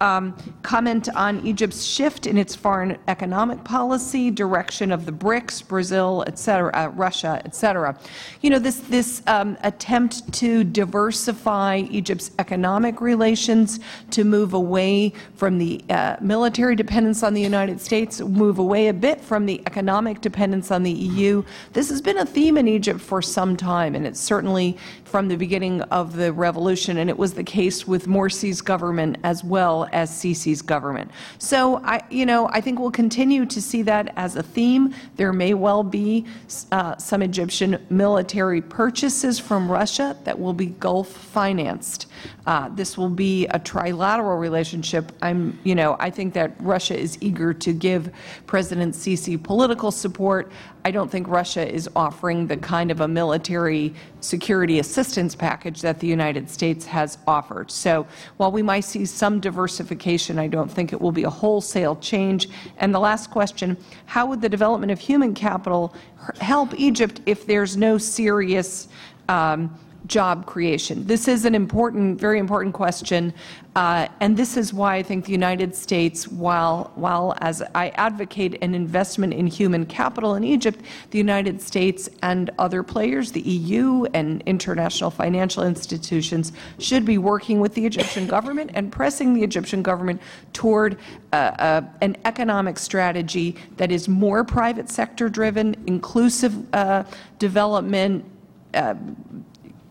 um, 0.00 0.36
comment 0.62 1.08
on 1.14 1.44
Egypt's 1.46 1.84
shift 1.84 2.26
in 2.26 2.38
its 2.38 2.54
foreign 2.54 2.98
economic 3.08 3.64
policy, 3.64 4.30
direction 4.30 4.92
of 4.92 5.06
the 5.06 5.12
BRICS, 5.12 5.66
Brazil, 5.66 6.24
et 6.26 6.38
cetera, 6.38 6.70
uh, 6.74 6.88
Russia, 6.88 7.40
et 7.44 7.54
cetera. 7.54 7.98
You 8.42 8.50
know, 8.50 8.58
this, 8.58 8.80
this 8.80 9.22
um, 9.26 9.56
attempt 9.62 10.32
to 10.34 10.64
diversify 10.64 11.82
Egypt's 11.90 12.30
economic 12.38 13.00
relations, 13.00 13.80
to 14.10 14.24
move 14.24 14.54
away 14.54 15.12
from 15.34 15.58
the 15.58 15.82
uh, 15.90 16.16
military 16.20 16.76
dependence 16.76 17.22
on 17.22 17.34
the 17.34 17.40
United 17.40 17.80
States, 17.80 18.20
move 18.20 18.58
away 18.58 18.88
a 18.88 18.94
bit 18.94 19.20
from 19.20 19.46
the 19.46 19.60
economic 19.66 20.20
dependence 20.20 20.70
on 20.70 20.82
the 20.82 20.92
EU. 20.92 21.42
This 21.72 21.88
has 21.88 22.00
been 22.00 22.18
a 22.18 22.26
theme 22.26 22.56
in 22.56 22.68
Egypt 22.68 23.00
for 23.00 23.20
some 23.22 23.56
time, 23.56 23.94
and 23.94 24.06
it's 24.06 24.20
certainly 24.20 24.76
from 25.04 25.28
the 25.28 25.36
beginning 25.36 25.82
of 25.82 26.16
the 26.16 26.32
revolution, 26.32 26.98
and 26.98 27.10
it 27.10 27.16
was 27.16 27.34
the 27.34 27.44
case 27.44 27.86
with 27.86 28.06
Morsi's 28.06 28.60
government 28.60 29.16
as 29.24 29.42
well 29.42 29.87
as 29.92 30.10
Sisi's 30.10 30.62
government. 30.62 31.10
So 31.38 31.82
I, 31.84 32.02
you 32.10 32.26
know, 32.26 32.48
I 32.52 32.60
think 32.60 32.78
we'll 32.78 32.90
continue 32.90 33.46
to 33.46 33.60
see 33.60 33.82
that 33.82 34.12
as 34.16 34.36
a 34.36 34.42
theme. 34.42 34.94
There 35.16 35.32
may 35.32 35.54
well 35.54 35.82
be 35.82 36.26
uh, 36.72 36.96
some 36.96 37.22
Egyptian 37.22 37.84
military 37.90 38.60
purchases 38.60 39.38
from 39.38 39.70
Russia 39.70 40.16
that 40.24 40.38
will 40.38 40.52
be 40.52 40.66
Gulf 40.66 41.08
financed. 41.08 42.06
Uh, 42.46 42.68
this 42.70 42.96
will 42.96 43.10
be 43.10 43.46
a 43.48 43.58
trilateral 43.58 44.40
relationship. 44.40 45.12
I'm, 45.22 45.58
you 45.64 45.74
know, 45.74 45.96
I 45.98 46.10
think 46.10 46.34
that 46.34 46.52
Russia 46.60 46.98
is 46.98 47.18
eager 47.20 47.52
to 47.54 47.72
give 47.72 48.10
President 48.46 48.94
Sisi 48.94 49.42
political 49.42 49.90
support. 49.90 50.50
I 50.88 50.90
don't 50.90 51.10
think 51.10 51.28
Russia 51.28 51.70
is 51.70 51.86
offering 51.94 52.46
the 52.46 52.56
kind 52.56 52.90
of 52.90 53.02
a 53.02 53.08
military 53.08 53.94
security 54.20 54.78
assistance 54.78 55.34
package 55.34 55.82
that 55.82 56.00
the 56.00 56.06
United 56.06 56.48
States 56.48 56.86
has 56.86 57.18
offered. 57.26 57.70
So 57.70 58.06
while 58.38 58.50
we 58.50 58.62
might 58.62 58.84
see 58.84 59.04
some 59.04 59.38
diversification, 59.38 60.38
I 60.38 60.46
don't 60.46 60.70
think 60.70 60.94
it 60.94 60.98
will 60.98 61.12
be 61.12 61.24
a 61.24 61.30
wholesale 61.30 61.96
change. 61.96 62.48
And 62.78 62.94
the 62.94 63.00
last 63.00 63.30
question, 63.30 63.76
how 64.06 64.24
would 64.28 64.40
the 64.40 64.48
development 64.48 64.90
of 64.90 64.98
human 64.98 65.34
capital 65.34 65.92
help 66.40 66.72
Egypt 66.80 67.20
if 67.26 67.44
there's 67.44 67.76
no 67.76 67.98
serious 67.98 68.88
um, 69.28 69.78
job 70.06 70.46
creation? 70.46 71.06
This 71.06 71.28
is 71.28 71.44
an 71.44 71.54
important, 71.54 72.20
very 72.20 72.38
important 72.38 72.74
question, 72.74 73.34
uh, 73.76 74.08
and 74.20 74.36
this 74.36 74.56
is 74.56 74.72
why 74.72 74.96
I 74.96 75.02
think 75.02 75.24
the 75.24 75.32
United 75.32 75.74
States, 75.74 76.26
while, 76.26 76.90
while 76.94 77.36
as 77.40 77.62
I 77.74 77.90
advocate 77.90 78.58
an 78.62 78.74
investment 78.74 79.34
in 79.34 79.46
human 79.46 79.86
capital 79.86 80.34
in 80.34 80.44
Egypt, 80.44 80.80
the 81.10 81.18
United 81.18 81.60
States 81.62 82.08
and 82.22 82.50
other 82.58 82.82
players, 82.82 83.32
the 83.32 83.40
EU 83.40 84.04
and 84.14 84.42
international 84.46 85.10
financial 85.10 85.64
institutions, 85.64 86.52
should 86.78 87.04
be 87.04 87.18
working 87.18 87.60
with 87.60 87.74
the 87.74 87.86
Egyptian 87.86 88.26
government 88.26 88.70
and 88.74 88.90
pressing 88.90 89.34
the 89.34 89.42
Egyptian 89.42 89.82
government 89.82 90.20
toward 90.52 90.98
uh, 91.32 91.36
uh, 91.36 91.82
an 92.00 92.16
economic 92.24 92.78
strategy 92.78 93.54
that 93.76 93.92
is 93.92 94.08
more 94.08 94.42
private 94.42 94.88
sector 94.88 95.28
driven, 95.28 95.76
inclusive 95.86 96.54
uh, 96.74 97.04
development, 97.38 98.24
uh, 98.74 98.94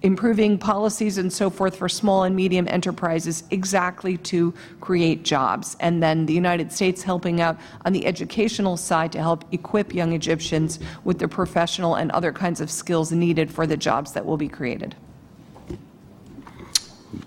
improving 0.07 0.57
policies 0.57 1.17
and 1.17 1.31
so 1.31 1.49
forth 1.49 1.75
for 1.75 1.89
small 1.89 2.23
and 2.23 2.34
medium 2.34 2.65
enterprises 2.69 3.43
exactly 3.51 4.15
to 4.17 4.53
create 4.79 5.23
jobs. 5.23 5.75
And 5.81 6.01
then 6.01 6.25
the 6.25 6.34
United 6.34 6.71
States 6.71 7.03
helping 7.03 7.41
out 7.41 7.57
on 7.84 7.91
the 7.91 8.05
educational 8.05 8.77
side 8.77 9.11
to 9.11 9.19
help 9.19 9.43
equip 9.51 9.93
young 9.93 10.13
Egyptians 10.13 10.79
with 11.03 11.19
the 11.19 11.27
professional 11.27 11.95
and 11.95 12.09
other 12.11 12.31
kinds 12.31 12.61
of 12.61 12.71
skills 12.71 13.11
needed 13.11 13.51
for 13.51 13.67
the 13.67 13.75
jobs 13.75 14.13
that 14.13 14.25
will 14.25 14.38
be 14.38 14.47
created. 14.47 14.95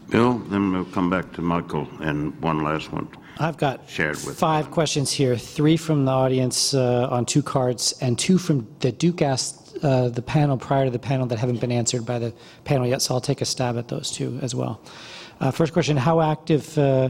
Bill, 0.09 0.39
then 0.51 0.73
we'll 0.73 0.87
come 0.87 1.11
back 1.11 1.33
to 1.35 1.43
Michael 1.43 1.87
and 2.01 2.35
one 2.41 2.65
last 2.65 2.91
one. 2.93 3.07
I've 3.39 3.59
got 3.59 3.89
Shared 3.89 4.17
with- 4.25 4.39
five 4.39 4.71
questions 4.71 5.13
here, 5.13 5.37
three 5.37 5.77
from 5.77 6.07
the 6.07 6.13
audience 6.13 6.75
uh, 6.75 7.09
on 7.11 7.27
two 7.27 7.43
cards, 7.43 7.95
and 8.01 8.19
two 8.19 8.39
from 8.39 8.67
that 8.81 8.99
Duke 8.99 9.23
asked 9.23 9.70
uh, 9.83 10.09
the 10.09 10.23
panel 10.23 10.57
prior 10.57 10.85
to 10.85 10.91
the 10.91 10.99
panel 10.99 11.27
that 11.27 11.39
haven't 11.39 11.61
been 11.61 11.73
answered 11.73 12.05
by 12.05 12.19
the 12.19 12.33
panel 12.65 12.87
yet, 12.87 13.03
so 13.03 13.15
I'll 13.15 13.21
take 13.21 13.41
a 13.41 13.45
stab 13.45 13.77
at 13.77 13.89
those 13.89 14.11
two 14.11 14.39
as 14.43 14.55
well. 14.55 14.81
Uh, 15.41 15.51
First 15.51 15.73
question, 15.73 15.97
how 15.97 16.21
active 16.21 16.77
uh, 16.77 17.09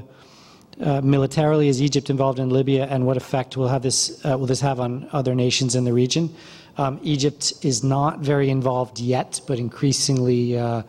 uh, 0.80 1.00
militarily 1.00 1.68
is 1.68 1.82
Egypt 1.82 2.10
involved 2.10 2.38
in 2.38 2.50
Libya, 2.50 2.86
and 2.86 3.06
what 3.06 3.16
effect 3.16 3.56
will, 3.56 3.68
have 3.68 3.82
this, 3.82 4.22
will 4.24 4.46
this 4.46 4.60
have 4.60 4.80
on 4.80 5.08
other 5.12 5.34
nations 5.34 5.74
in 5.74 5.84
the 5.84 5.92
region? 5.92 6.34
Um, 6.78 7.00
Egypt 7.02 7.52
is 7.62 7.82
not 7.82 8.20
very 8.20 8.48
involved 8.48 9.00
yet, 9.00 9.40
but 9.46 9.58
increasingly 9.58 10.56
uh, 10.56 10.82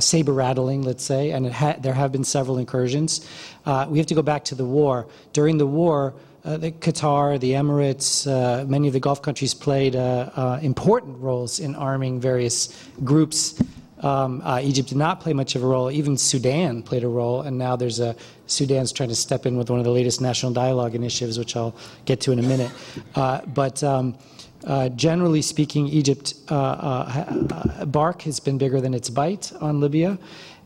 saber 0.00 0.32
rattling, 0.32 0.82
let's 0.82 1.02
say, 1.02 1.30
and 1.30 1.50
ha- 1.52 1.76
there 1.80 1.94
have 1.94 2.12
been 2.12 2.24
several 2.24 2.58
incursions. 2.58 3.26
Uh, 3.66 3.86
we 3.88 3.98
have 3.98 4.06
to 4.06 4.14
go 4.14 4.22
back 4.22 4.44
to 4.44 4.54
the 4.54 4.64
war. 4.64 5.06
During 5.32 5.58
the 5.58 5.66
war, 5.66 6.14
uh, 6.44 6.56
the 6.56 6.72
Qatar, 6.72 7.38
the 7.38 7.52
Emirates, 7.52 8.26
uh, 8.26 8.64
many 8.64 8.86
of 8.86 8.94
the 8.94 9.00
Gulf 9.00 9.22
countries 9.22 9.54
played 9.54 9.96
uh, 9.96 10.30
uh, 10.34 10.58
important 10.62 11.18
roles 11.18 11.60
in 11.60 11.74
arming 11.74 12.20
various 12.20 12.88
groups. 13.04 13.60
Um, 14.00 14.40
uh, 14.42 14.60
Egypt 14.62 14.88
did 14.88 14.98
not 14.98 15.20
play 15.20 15.34
much 15.34 15.54
of 15.54 15.62
a 15.62 15.66
role. 15.66 15.90
Even 15.90 16.16
Sudan 16.16 16.82
played 16.82 17.04
a 17.04 17.08
role, 17.08 17.42
and 17.42 17.58
now 17.58 17.76
there's 17.76 18.00
a 18.00 18.16
Sudan's 18.46 18.92
trying 18.92 19.10
to 19.10 19.14
step 19.14 19.44
in 19.44 19.58
with 19.58 19.68
one 19.68 19.78
of 19.78 19.84
the 19.84 19.90
latest 19.90 20.20
national 20.22 20.52
dialogue 20.52 20.94
initiatives, 20.94 21.38
which 21.38 21.54
I'll 21.54 21.76
get 22.06 22.20
to 22.22 22.32
in 22.32 22.38
a 22.38 22.42
minute. 22.42 22.70
Uh, 23.14 23.40
but 23.46 23.82
um, 23.82 24.16
uh, 24.64 24.88
generally 24.90 25.42
speaking, 25.42 25.88
Egypt 25.88 26.34
uh, 26.50 26.54
uh, 26.54 27.44
uh, 27.50 27.84
bark 27.86 28.22
has 28.22 28.38
been 28.40 28.56
bigger 28.56 28.80
than 28.80 28.94
its 28.94 29.10
bite 29.10 29.52
on 29.60 29.80
Libya, 29.80 30.18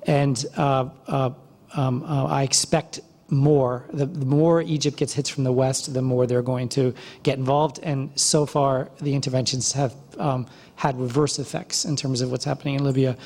and 0.07 0.45
uh, 0.57 0.89
uh, 1.07 1.31
um, 1.75 2.03
uh, 2.05 2.27
I 2.27 2.43
expect 2.43 3.01
more. 3.35 3.85
The, 3.93 4.06
the 4.06 4.27
more 4.27 4.62
Egypt 4.62 4.97
gets 4.97 5.12
hits 5.12 5.28
from 5.28 5.44
the 5.44 5.52
west, 5.52 5.93
the 5.93 6.02
more 6.02 6.27
they're 6.27 6.43
going 6.43 6.69
to 6.70 6.94
get 7.23 7.39
involved. 7.39 7.81
And 7.82 8.11
so 8.19 8.47
far, 8.47 8.90
the 9.01 9.15
interventions 9.15 9.73
have 9.73 9.94
um, 10.19 10.47
had 10.77 10.98
reverse 10.98 11.39
effects 11.39 11.85
in 11.85 11.97
terms 11.97 12.20
of 12.20 12.31
what's 12.31 12.44
happening 12.44 12.74
in 12.77 12.85
Libya. 12.85 13.16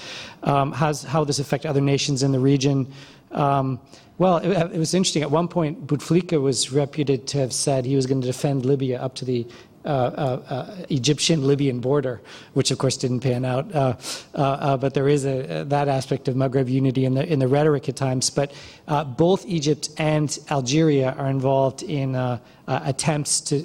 Um, 0.43 0.73
how's, 0.73 1.03
how 1.03 1.25
this 1.25 1.39
affect 1.39 1.67
other 1.67 1.81
nations 1.81 2.23
in 2.23 2.33
the 2.33 2.39
region? 2.39 2.93
Um, 3.31 3.81
well, 4.19 4.39
it, 4.39 4.51
it 4.75 4.79
was 4.79 4.95
interesting. 4.95 5.23
At 5.23 5.31
one 5.31 5.49
point, 5.49 5.87
Bouteflika 5.87 6.41
was 6.41 6.73
reputed 6.73 7.27
to 7.29 7.39
have 7.39 7.53
said 7.53 7.85
he 7.85 7.95
was 7.95 8.07
going 8.07 8.21
to 8.21 8.27
defend 8.27 8.65
Libya 8.65 9.01
up 9.01 9.15
to 9.17 9.25
the 9.25 9.47
uh, 9.89 9.91
uh, 9.91 10.55
uh, 10.55 10.77
Egyptian-Libyan 10.91 11.81
border, 11.81 12.21
which 12.53 12.71
of 12.71 12.77
course 12.77 12.99
didn't 12.99 13.21
pan 13.21 13.45
out. 13.45 13.75
Uh, 13.75 13.95
uh, 14.35 14.39
uh, 14.39 14.77
but 14.77 14.93
there 14.93 15.09
is 15.09 15.25
a, 15.25 15.65
that 15.65 15.89
aspect 15.89 16.29
of 16.29 16.35
Maghreb 16.35 16.69
unity 16.69 17.07
in 17.07 17.15
the 17.15 17.25
in 17.25 17.39
the 17.39 17.49
rhetoric 17.49 17.89
at 17.89 17.97
times. 17.97 18.29
But 18.29 18.53
both 19.17 19.47
Egypt 19.47 19.89
and 19.97 20.39
Algeria 20.51 21.15
are 21.19 21.31
involved 21.31 21.83
in 21.83 22.15
attempts 22.67 23.41
to 23.41 23.65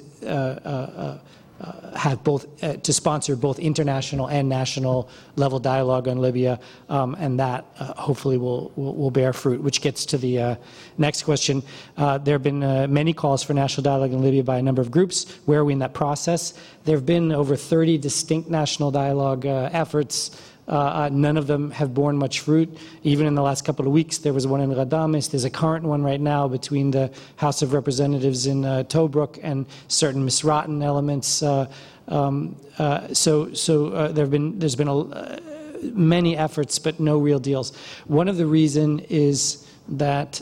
have 1.96 2.22
both 2.24 2.46
uh, 2.62 2.74
to 2.74 2.92
sponsor 2.92 3.36
both 3.36 3.58
international 3.58 4.26
and 4.28 4.48
national 4.48 5.08
level 5.36 5.58
dialogue 5.58 6.08
on 6.08 6.18
Libya, 6.18 6.58
um, 6.88 7.14
and 7.18 7.38
that 7.38 7.64
uh, 7.78 7.94
hopefully 7.94 8.36
will, 8.36 8.72
will, 8.76 8.94
will 8.94 9.10
bear 9.10 9.32
fruit. 9.32 9.62
Which 9.62 9.80
gets 9.80 10.04
to 10.06 10.18
the 10.18 10.40
uh, 10.40 10.56
next 10.98 11.22
question. 11.22 11.62
Uh, 11.96 12.18
there 12.18 12.34
have 12.34 12.42
been 12.42 12.62
uh, 12.62 12.86
many 12.88 13.12
calls 13.12 13.42
for 13.42 13.54
national 13.54 13.82
dialogue 13.82 14.12
in 14.12 14.22
Libya 14.22 14.42
by 14.42 14.58
a 14.58 14.62
number 14.62 14.82
of 14.82 14.90
groups. 14.90 15.26
Where 15.46 15.60
are 15.60 15.64
we 15.64 15.72
in 15.72 15.78
that 15.80 15.94
process? 15.94 16.54
There 16.84 16.96
have 16.96 17.06
been 17.06 17.32
over 17.32 17.56
30 17.56 17.98
distinct 17.98 18.50
national 18.50 18.90
dialogue 18.90 19.46
efforts. 19.46 20.30
Uh, 20.66 20.70
uh, 20.70 21.10
none 21.12 21.36
of 21.36 21.46
them 21.46 21.70
have 21.70 21.92
borne 21.92 22.16
much 22.16 22.40
fruit. 22.40 22.74
Even 23.02 23.26
in 23.26 23.34
the 23.34 23.42
last 23.42 23.64
couple 23.64 23.86
of 23.86 23.92
weeks, 23.92 24.18
there 24.18 24.32
was 24.32 24.46
one 24.46 24.60
in 24.60 24.70
Ghadames. 24.70 25.30
There's 25.30 25.44
a 25.44 25.50
current 25.50 25.84
one 25.84 26.02
right 26.02 26.20
now 26.20 26.48
between 26.48 26.90
the 26.90 27.12
House 27.36 27.60
of 27.62 27.72
Representatives 27.72 28.46
in 28.46 28.64
uh, 28.64 28.84
Tobruk 28.84 29.38
and 29.42 29.66
certain 29.88 30.26
Misratan 30.26 30.82
elements. 30.82 31.42
Uh, 31.42 31.70
um, 32.08 32.56
uh, 32.78 33.12
so, 33.12 33.52
so 33.52 33.88
uh, 33.88 34.08
there 34.08 34.24
have 34.24 34.30
been 34.30 34.58
there's 34.58 34.76
been 34.76 34.88
a, 34.88 35.40
many 35.82 36.36
efforts, 36.36 36.78
but 36.78 36.98
no 36.98 37.18
real 37.18 37.38
deals. 37.38 37.76
One 38.06 38.28
of 38.28 38.36
the 38.36 38.46
reason 38.46 39.00
is 39.10 39.68
that 39.88 40.40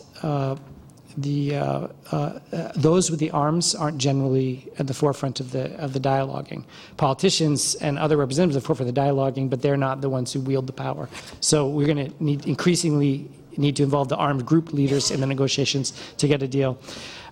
the 1.16 1.56
uh, 1.56 1.88
uh, 2.10 2.38
those 2.74 3.10
with 3.10 3.20
the 3.20 3.30
arms 3.30 3.74
aren't 3.74 3.98
generally 3.98 4.68
at 4.78 4.86
the 4.86 4.94
forefront 4.94 5.40
of 5.40 5.52
the 5.52 5.74
of 5.78 5.92
the 5.92 6.00
dialoguing. 6.00 6.64
Politicians 6.96 7.74
and 7.76 7.98
other 7.98 8.16
representatives 8.16 8.56
are 8.56 8.60
the 8.60 8.66
forefront 8.66 8.88
of 8.88 8.94
the 8.94 9.00
dialoguing, 9.00 9.50
but 9.50 9.62
they're 9.62 9.76
not 9.76 10.00
the 10.00 10.08
ones 10.08 10.32
who 10.32 10.40
wield 10.40 10.66
the 10.66 10.72
power. 10.72 11.08
So 11.40 11.68
we're 11.68 11.86
going 11.86 12.10
to 12.10 12.24
need 12.24 12.46
increasingly 12.46 13.28
need 13.56 13.76
to 13.76 13.82
involve 13.82 14.08
the 14.08 14.16
armed 14.16 14.46
group 14.46 14.72
leaders 14.72 15.10
in 15.10 15.20
the 15.20 15.26
negotiations 15.26 15.92
to 16.16 16.26
get 16.26 16.42
a 16.42 16.48
deal. 16.48 16.78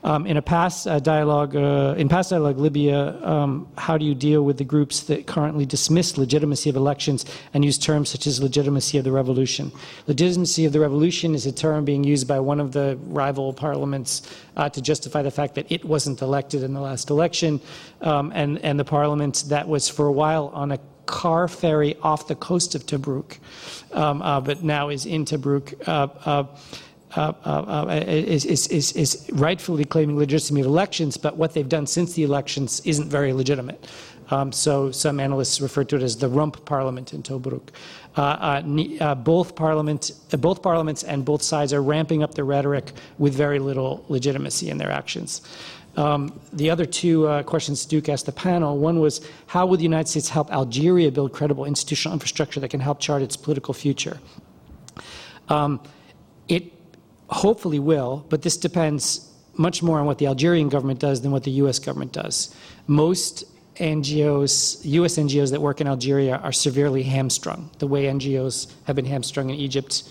Um, 0.03 0.27
in 0.27 0.37
a 0.37 0.43
past 0.43 0.87
uh, 0.87 0.99
dialogue, 0.99 1.55
uh, 1.55 1.95
in 1.99 2.09
past 2.09 2.31
dialogue, 2.31 2.59
Libya, 2.59 3.23
um, 3.23 3.69
how 3.77 3.99
do 3.99 4.05
you 4.05 4.15
deal 4.15 4.43
with 4.43 4.57
the 4.57 4.65
groups 4.65 5.01
that 5.05 5.27
currently 5.27 5.67
dismiss 5.67 6.17
legitimacy 6.17 6.71
of 6.71 6.77
elections 6.77 7.27
and 7.53 7.65
use 7.65 7.77
terms 7.77 8.09
such 8.09 8.27
as 8.27 8.43
legitimacy 8.43 8.97
of 8.97 9.05
the 9.05 9.13
revolution? 9.13 9.71
Legitimacy 10.07 10.65
of 10.65 10.73
the 10.73 10.81
revolution 10.81 11.35
is 11.35 11.45
a 11.45 11.53
term 11.53 11.85
being 11.85 12.03
used 12.03 12.27
by 12.27 12.41
one 12.41 12.61
of 12.61 12.73
the 12.73 12.99
rival 13.09 13.53
parliaments 13.53 14.23
uh, 14.57 14.71
to 14.71 14.81
justify 14.81 15.21
the 15.21 15.31
fact 15.31 15.55
that 15.55 15.71
it 15.71 15.85
wasn't 15.85 16.23
elected 16.23 16.63
in 16.63 16.73
the 16.73 16.81
last 16.81 17.11
election, 17.11 17.61
um, 18.01 18.33
and 18.35 18.59
and 18.61 18.81
the 18.81 18.85
parliament 18.85 19.45
that 19.49 19.69
was 19.69 19.89
for 19.89 20.07
a 20.07 20.13
while 20.13 20.49
on 20.55 20.73
a 20.73 20.79
car 21.07 21.49
ferry 21.49 21.97
off 22.03 22.29
the 22.29 22.37
coast 22.37 22.75
of 22.75 22.87
Tobruk, 22.87 23.39
um, 23.93 24.23
uh, 24.23 24.41
but 24.41 24.63
now 24.63 24.89
is 24.89 25.05
in 25.05 25.25
Tobruk. 25.25 25.75
Uh, 27.17 27.33
uh, 27.45 27.49
uh, 27.89 28.05
is, 28.07 28.45
is, 28.45 28.69
is, 28.69 28.93
is, 28.93 29.29
rightfully 29.33 29.85
claiming 29.85 30.17
legitimacy 30.17 30.61
of 30.61 30.67
elections, 30.67 31.17
but 31.17 31.37
what 31.37 31.55
they've 31.55 31.69
done 31.69 31.85
since 31.85 32.15
the 32.15 32.23
elections 32.23 32.81
isn't 32.85 33.09
very 33.09 33.33
legitimate. 33.33 33.85
Um, 34.31 34.53
so 34.53 34.93
some 34.93 35.19
analysts 35.19 35.61
refer 35.61 35.83
to 35.85 35.97
it 35.97 36.03
as 36.03 36.17
the 36.17 36.29
rump 36.29 36.65
parliament 36.65 37.13
in 37.13 37.23
Tobruk. 37.25 37.71
Uh, 38.17 38.63
uh, 39.01 39.15
both, 39.17 39.57
parliament, 39.57 40.13
both 40.39 40.63
parliaments 40.63 41.03
and 41.03 41.25
both 41.25 41.43
sides 41.43 41.73
are 41.73 41.83
ramping 41.83 42.23
up 42.23 42.35
their 42.35 42.45
rhetoric 42.45 42.93
with 43.19 43.35
very 43.35 43.59
little 43.59 44.05
legitimacy 44.09 44.71
in 44.71 44.79
their 44.79 44.91
actions. 44.91 45.43
Um, 45.97 46.39
the 46.53 46.71
other 46.71 46.87
two 46.87 47.27
uh, 47.27 47.43
questions 47.43 47.85
Duke 47.85 48.09
asked 48.09 48.27
the 48.27 48.33
panel 48.33 48.79
one 48.79 49.01
was 49.01 49.21
how 49.49 49.67
would 49.67 49.81
the 49.81 49.85
United 49.85 50.09
States 50.09 50.29
help 50.29 50.53
Algeria 50.53 51.11
build 51.11 51.33
credible 51.33 51.65
institutional 51.65 52.13
infrastructure 52.13 52.61
that 52.61 52.69
can 52.69 52.79
help 52.79 53.01
chart 53.01 53.23
its 53.23 53.37
political 53.37 53.75
future? 53.75 54.21
Um, 55.49 55.81
it 56.47 56.73
hopefully 57.31 57.79
will, 57.79 58.25
but 58.29 58.43
this 58.43 58.57
depends 58.57 59.29
much 59.55 59.83
more 59.83 59.99
on 59.99 60.07
what 60.07 60.19
the 60.19 60.27
Algerian 60.27 60.69
government 60.69 61.01
does 61.01 61.21
than 61.21 61.31
what 61.31 61.45
the 61.45 61.51
US 61.53 61.79
government 61.79 62.13
does. 62.13 62.55
Most 62.87 63.45
NGOs, 63.77 64.85
US 64.85 65.17
NGOs 65.17 65.51
that 65.51 65.61
work 65.61 65.81
in 65.81 65.87
Algeria 65.87 66.37
are 66.37 66.53
severely 66.53 67.03
hamstrung, 67.03 67.71
the 67.79 67.87
way 67.87 68.05
NGOs 68.05 68.73
have 68.85 68.97
been 68.97 69.07
hamstrung 69.07 69.51
in 69.51 69.57
Egypt 69.57 70.05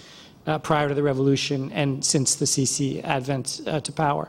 uh, 0.47 0.57
prior 0.57 0.87
to 0.87 0.95
the 0.95 1.03
revolution 1.03 1.71
and 1.71 2.03
since 2.03 2.35
the 2.35 2.45
Sisi 2.45 3.03
advent 3.03 3.61
uh, 3.67 3.79
to 3.81 3.91
power. 3.91 4.27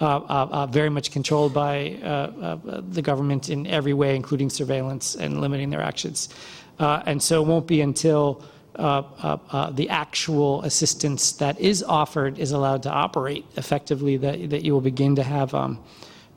Uh, 0.00 0.04
uh, 0.04 0.48
uh 0.50 0.66
very 0.66 0.90
much 0.90 1.12
controlled 1.12 1.54
by 1.54 1.92
uh, 2.02 2.58
the 2.90 3.00
government 3.00 3.48
in 3.48 3.66
every 3.66 3.94
way, 3.94 4.16
including 4.16 4.50
surveillance 4.50 5.14
and 5.14 5.40
limiting 5.40 5.70
their 5.70 5.82
actions. 5.82 6.28
and 6.78 7.22
so 7.22 7.42
it 7.42 7.46
won't 7.46 7.66
be 7.66 7.80
until 7.80 8.42
the 8.74 9.86
actual 9.88 10.62
assistance 10.62 11.32
that 11.32 11.58
is 11.60 11.82
offered 11.82 12.38
is 12.38 12.52
allowed 12.52 12.82
to 12.82 12.90
operate 12.90 13.44
effectively, 13.56 14.16
that, 14.18 14.50
that 14.50 14.64
you 14.64 14.72
will 14.72 14.80
begin 14.80 15.16
to 15.16 15.22
have 15.22 15.54
um, 15.54 15.78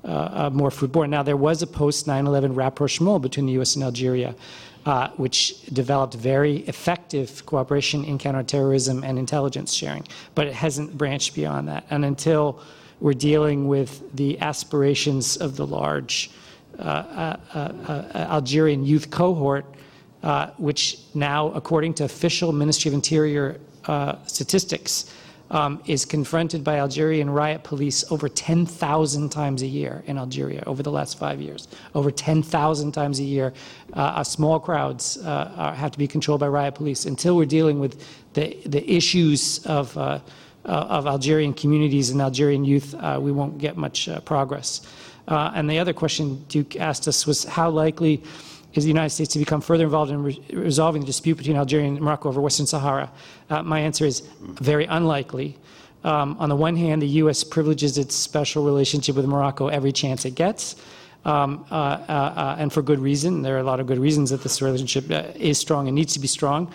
uh, 0.04 0.08
uh, 0.08 0.50
more 0.54 0.70
foodborne. 0.70 1.10
Now, 1.10 1.24
there 1.24 1.36
was 1.36 1.62
a 1.62 1.68
post 1.68 2.08
9 2.08 2.28
11 2.28 2.54
rapprochement 2.54 3.22
between 3.22 3.46
the 3.46 3.54
U.S. 3.54 3.76
and 3.76 3.84
Algeria. 3.84 4.36
uh, 4.88 5.10
which 5.18 5.62
developed 5.74 6.14
very 6.14 6.60
effective 6.60 7.46
cooperation 7.46 8.06
in 8.06 8.18
counterterrorism 8.18 9.04
and 9.04 9.20
intelligence 9.20 9.74
sharing, 9.74 10.08
but 10.34 10.48
it 10.48 10.54
hasn't 10.54 10.98
branched 10.98 11.36
beyond 11.36 11.68
that. 11.68 11.86
And 11.90 12.06
until 12.06 12.62
we're 13.02 13.14
dealing 13.14 13.68
with 13.68 14.02
the 14.16 14.40
aspirations 14.40 15.36
of 15.36 15.58
the 15.58 15.68
large 15.68 16.32
uh, 16.80 16.82
uh, 16.84 17.38
uh, 17.54 17.58
uh 17.58 18.28
Algerian 18.30 18.86
youth 18.86 19.10
cohort, 19.10 19.66
uh, 20.24 20.52
which 20.58 21.00
now, 21.14 21.50
according 21.52 21.94
to 21.96 22.04
official 22.04 22.52
Ministry 22.52 22.90
of 22.90 22.96
Interior 22.96 23.60
statistics, 24.26 25.14
um, 25.50 25.82
is 25.86 26.06
confronted 26.06 26.64
by 26.64 26.78
Algerian 26.78 27.30
riot 27.30 27.64
police 27.64 28.10
over 28.12 28.28
10,000 28.28 29.30
times 29.30 29.62
a 29.62 29.68
year 29.68 30.04
in 30.08 30.18
Algeria 30.18 30.64
over 30.68 30.84
the 30.84 30.92
last 30.92 31.18
five 31.18 31.42
years. 31.42 31.68
Over 31.96 32.12
10,000 32.12 32.92
times 32.92 33.20
a 33.20 33.24
year, 33.24 33.54
uh, 33.94 34.24
small 34.24 34.60
crowds 34.60 35.18
uh, 35.18 35.54
are, 35.56 35.74
have 35.74 35.92
to 35.92 35.98
be 35.98 36.08
controlled 36.08 36.42
by 36.42 36.48
riot 36.48 36.76
police. 36.76 37.06
Until 37.06 37.38
we're 37.38 37.46
dealing 37.46 37.80
with 37.80 38.04
the, 38.34 38.58
the 38.66 38.90
issues 38.92 39.66
of, 39.66 39.98
uh, 39.98 40.20
uh 40.66 40.70
of 40.70 41.08
Algerian 41.08 41.54
communities 41.54 42.10
and 42.10 42.22
Algerian 42.22 42.66
youth, 42.66 42.94
uh, 42.96 43.18
we 43.22 43.32
won't 43.32 43.58
get 43.58 43.78
much 43.78 44.10
uh, 44.10 44.20
progress. 44.22 44.82
and 45.28 45.70
the 45.70 45.80
other 45.80 45.94
question 45.94 46.44
Duke 46.50 46.76
asked 46.76 47.08
us 47.08 47.26
was 47.26 47.46
how 47.46 47.70
likely 47.70 48.22
is 48.74 48.84
the 48.84 48.90
United 48.90 49.10
States 49.10 49.34
to 49.34 49.40
become 49.40 49.62
further 49.62 49.86
involved 49.86 50.12
in 50.12 50.24
re 50.24 50.42
resolving 50.52 51.02
the 51.02 51.08
dispute 51.08 51.36
between 51.38 51.58
Algeria 51.58 51.88
and 51.88 52.02
Morocco 52.02 52.30
over 52.30 52.42
Western 52.42 52.66
Sahara? 52.66 53.12
Uh, 53.50 53.64
my 53.64 53.80
answer 53.80 54.06
is 54.06 54.22
very 54.40 54.86
unlikely. 54.86 55.58
Um, 56.04 56.38
on 56.40 56.50
the 56.50 56.56
one 56.56 56.76
hand, 56.76 57.02
the 57.02 57.08
U.S. 57.24 57.44
privileges 57.44 57.98
its 57.98 58.16
special 58.16 58.64
relationship 58.64 59.16
with 59.16 59.26
Morocco 59.26 59.68
every 59.68 59.92
chance 59.92 60.26
it 60.26 60.36
gets. 60.36 60.76
Um, 61.26 61.66
uh, 61.72 61.76
uh, 61.76 62.12
uh 62.12 62.56
and 62.60 62.72
for 62.72 62.82
good 62.82 63.00
reason. 63.00 63.42
There 63.42 63.56
are 63.56 63.60
a 63.60 63.64
lot 63.64 63.80
of 63.80 63.88
good 63.88 63.98
reasons 63.98 64.30
that 64.30 64.44
this 64.44 64.62
relationship 64.62 65.10
uh, 65.12 65.24
is 65.36 65.58
strong 65.58 65.88
and 65.88 65.96
needs 65.96 66.14
to 66.14 66.20
be 66.20 66.28
strong. 66.28 66.72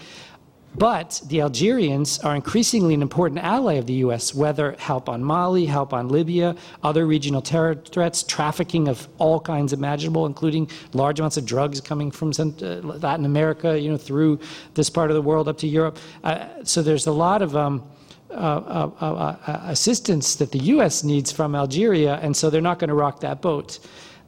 But 0.75 1.21
the 1.27 1.43
Algerians 1.43 2.19
are 2.21 2.35
increasingly 2.35 2.95
an 2.95 3.03
important 3.03 3.41
ally 3.41 3.75
of 3.75 3.87
the 3.87 3.93
U.S., 4.05 4.35
whether 4.35 4.73
help 4.79 5.09
on 5.09 5.23
Mali, 5.23 5.67
help 5.67 5.93
on 5.93 6.09
Libya, 6.09 6.57
other 6.83 7.07
regional 7.07 7.43
terror 7.43 7.75
threats, 7.75 8.23
trafficking 8.23 8.89
of 8.89 9.07
all 9.19 9.39
kinds 9.39 9.75
imaginable, 9.75 10.25
including 10.25 10.71
large 10.95 11.21
amounts 11.21 11.37
of 11.37 11.45
drugs 11.45 11.81
coming 11.81 12.11
from 12.11 12.33
uh, 12.39 12.45
Latin 12.81 13.27
America, 13.27 13.79
you 13.79 13.91
know, 13.91 13.99
through 13.99 14.41
this 14.73 14.89
part 14.89 15.11
of 15.11 15.15
the 15.15 15.23
world 15.23 15.47
up 15.47 15.59
to 15.59 15.69
Europe. 15.69 15.99
Uh, 16.25 16.47
so 16.65 16.81
there's 16.81 17.07
a 17.07 17.13
lot 17.13 17.43
of 17.43 17.55
um, 17.55 17.87
uh, 18.31 18.35
uh, 18.35 18.91
uh, 19.01 19.37
uh 19.47 19.61
assistance 19.67 20.37
that 20.37 20.53
the 20.53 20.59
U.S. 20.59 21.05
needs 21.05 21.31
from 21.31 21.55
Algeria, 21.55 22.15
and 22.23 22.35
so 22.35 22.49
they're 22.49 22.63
not 22.63 22.79
going 22.79 22.89
to 22.89 22.95
rock 22.95 23.21
that 23.21 23.43
boat. 23.43 23.79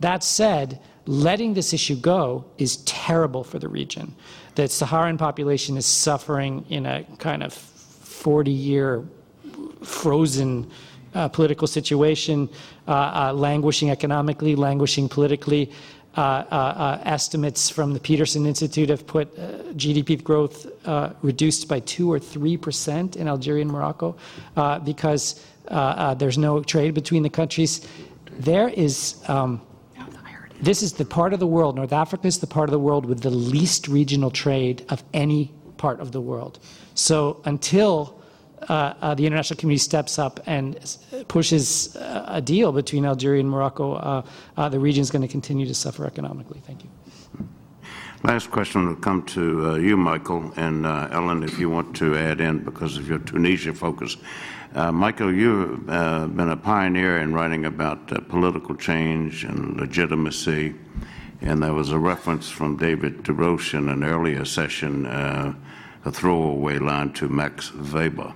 That 0.00 0.22
said, 0.22 0.78
letting 1.06 1.54
this 1.54 1.72
issue 1.72 1.96
go 1.96 2.44
is 2.58 2.78
terrible 2.84 3.44
for 3.44 3.58
the 3.58 3.68
region 3.68 4.14
the 4.54 4.68
Saharan 4.68 5.18
population 5.18 5.76
is 5.76 5.86
suffering 5.86 6.64
in 6.68 6.86
a 6.86 7.04
kind 7.18 7.42
of 7.42 7.52
40 7.52 8.50
year 8.50 9.04
frozen 9.82 10.70
uh, 11.14 11.28
political 11.28 11.66
situation, 11.66 12.48
uh, 12.88 12.90
uh, 12.90 13.32
languishing 13.32 13.90
economically, 13.90 14.56
languishing 14.56 15.08
politically. 15.08 15.70
Uh, 16.16 16.44
uh, 16.52 17.00
estimates 17.06 17.68
from 17.68 17.92
the 17.92 17.98
Peterson 17.98 18.46
Institute 18.46 18.88
have 18.88 19.04
put 19.04 19.36
GDP 19.76 20.22
growth 20.22 20.64
reduced 21.22 21.66
by 21.66 21.80
2 21.80 22.12
or 22.12 22.20
3 22.20 22.56
percent 22.56 23.16
in 23.16 23.26
Algeria 23.26 23.62
and 23.62 23.70
Morocco 23.72 24.14
because 24.84 25.44
there's 26.16 26.38
no 26.38 26.62
trade 26.62 26.94
between 26.94 27.24
the 27.24 27.30
countries. 27.30 27.88
There 28.38 28.68
is 28.68 29.24
um, 29.26 29.60
this 30.60 30.82
is 30.82 30.94
the 30.94 31.04
part 31.04 31.32
of 31.32 31.40
the 31.40 31.46
world, 31.46 31.76
North 31.76 31.92
Africa 31.92 32.26
is 32.26 32.38
the 32.38 32.46
part 32.46 32.68
of 32.68 32.72
the 32.72 32.78
world 32.78 33.06
with 33.06 33.20
the 33.20 33.30
least 33.30 33.88
regional 33.88 34.30
trade 34.30 34.84
of 34.88 35.02
any 35.12 35.52
part 35.76 36.00
of 36.00 36.12
the 36.12 36.20
world. 36.20 36.58
So 36.94 37.40
until 37.44 38.20
uh, 38.68 38.94
uh, 39.02 39.14
the 39.14 39.26
international 39.26 39.58
community 39.58 39.80
steps 39.80 40.18
up 40.18 40.40
and 40.46 40.96
pushes 41.28 41.96
uh, 41.96 42.24
a 42.28 42.40
deal 42.40 42.72
between 42.72 43.04
Algeria 43.04 43.40
and 43.40 43.50
Morocco, 43.50 43.94
uh, 43.94 44.22
uh, 44.56 44.68
the 44.68 44.78
region 44.78 45.02
is 45.02 45.10
going 45.10 45.22
to 45.22 45.28
continue 45.28 45.66
to 45.66 45.74
suffer 45.74 46.06
economically. 46.06 46.60
Thank 46.66 46.84
you. 46.84 46.90
Last 48.22 48.50
question 48.50 48.86
will 48.86 48.96
come 48.96 49.22
to 49.26 49.72
uh, 49.72 49.74
you, 49.74 49.98
Michael, 49.98 50.50
and 50.56 50.86
Ellen, 50.86 51.42
if 51.42 51.58
you 51.58 51.68
want 51.68 51.94
to 51.96 52.16
add 52.16 52.40
in 52.40 52.64
because 52.64 52.96
of 52.96 53.06
your 53.06 53.18
Tunisia 53.18 53.74
focus. 53.74 54.16
Uh, 54.74 54.90
Michael, 54.90 55.32
you've 55.32 55.88
uh, 55.88 56.26
been 56.26 56.50
a 56.50 56.56
pioneer 56.56 57.18
in 57.18 57.32
writing 57.32 57.64
about 57.64 58.10
uh, 58.10 58.18
political 58.22 58.74
change 58.74 59.44
and 59.44 59.76
legitimacy, 59.76 60.74
and 61.40 61.62
there 61.62 61.72
was 61.72 61.92
a 61.92 61.98
reference 61.98 62.50
from 62.50 62.76
David 62.76 63.22
Des 63.22 63.32
Roches 63.32 63.74
in 63.74 63.88
an 63.88 64.02
earlier 64.02 64.44
session, 64.44 65.06
uh, 65.06 65.54
a 66.04 66.10
throwaway 66.10 66.78
line 66.78 67.12
to 67.12 67.28
Max 67.28 67.72
Weber. 67.72 68.34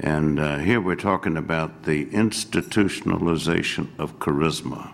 And 0.00 0.40
uh, 0.40 0.58
here 0.58 0.80
we're 0.80 0.96
talking 0.96 1.36
about 1.36 1.84
the 1.84 2.06
institutionalization 2.06 3.86
of 3.96 4.18
charisma. 4.18 4.92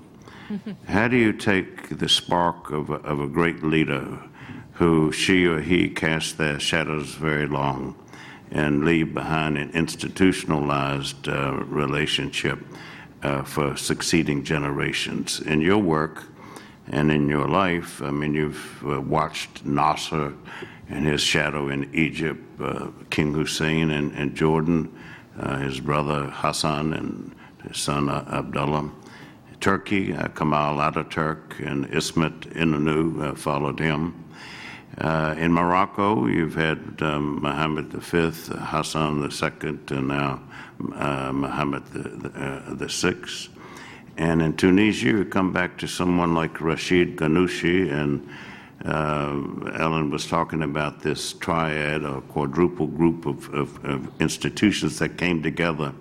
How 0.88 1.08
do 1.08 1.16
you 1.16 1.32
take 1.32 1.88
the 1.88 2.08
spark 2.08 2.70
of 2.70 2.90
a, 2.90 2.96
of 2.96 3.18
a 3.18 3.28
great 3.28 3.62
leader 3.62 4.18
who 4.74 5.10
she 5.10 5.46
or 5.46 5.62
he 5.62 5.88
cast 5.88 6.36
their 6.36 6.60
shadows 6.60 7.14
very 7.14 7.46
long? 7.46 7.94
And 8.50 8.84
leave 8.84 9.14
behind 9.14 9.56
an 9.56 9.70
institutionalized 9.70 11.28
uh, 11.28 11.52
relationship 11.66 12.58
uh, 13.22 13.42
for 13.42 13.76
succeeding 13.76 14.42
generations. 14.42 15.40
In 15.40 15.60
your 15.60 15.78
work 15.78 16.24
and 16.88 17.10
in 17.12 17.28
your 17.28 17.48
life, 17.48 18.02
I 18.02 18.10
mean, 18.10 18.34
you've 18.34 18.84
uh, 18.84 19.00
watched 19.00 19.64
Nasser 19.64 20.34
and 20.88 21.06
his 21.06 21.20
shadow 21.20 21.68
in 21.68 21.94
Egypt, 21.94 22.42
uh, 22.60 22.88
King 23.10 23.32
Hussein 23.32 23.90
in, 23.90 24.12
in 24.14 24.34
Jordan, 24.34 24.92
uh, 25.38 25.58
his 25.58 25.78
brother 25.78 26.24
Hassan 26.24 26.92
and 26.92 27.34
his 27.68 27.76
son 27.76 28.08
uh, 28.08 28.24
Abdullah. 28.32 28.90
Turkey, 29.60 30.14
Kemal 30.34 30.78
Ataturk 30.78 31.60
and 31.64 31.84
Ismet 31.94 32.40
Inonu 32.54 33.36
followed 33.36 33.78
him. 33.78 34.24
Uh, 34.98 35.34
in 35.38 35.52
Morocco, 35.52 36.26
you've 36.26 36.54
had 36.54 36.78
um, 37.00 37.40
Mohammed 37.40 37.92
V, 37.92 38.30
Hassan 38.56 39.22
II, 39.22 39.78
and 39.96 40.08
now 40.08 40.42
uh, 40.94 41.32
Mohammed 41.32 41.84
VI. 41.84 43.08
Uh, 43.08 43.60
and 44.16 44.42
in 44.42 44.56
Tunisia, 44.56 45.06
you 45.06 45.24
come 45.24 45.52
back 45.52 45.78
to 45.78 45.86
someone 45.86 46.34
like 46.34 46.60
Rashid 46.60 47.16
Ghannouchi, 47.16 47.90
and 47.90 48.28
uh, 48.84 49.78
Ellen 49.78 50.10
was 50.10 50.26
talking 50.26 50.62
about 50.62 51.00
this 51.00 51.34
triad 51.34 52.04
or 52.04 52.20
quadruple 52.22 52.86
group 52.86 53.26
of, 53.26 53.52
of, 53.54 53.84
of 53.84 54.20
institutions 54.20 54.98
that 54.98 55.16
came 55.16 55.42
together 55.42 55.94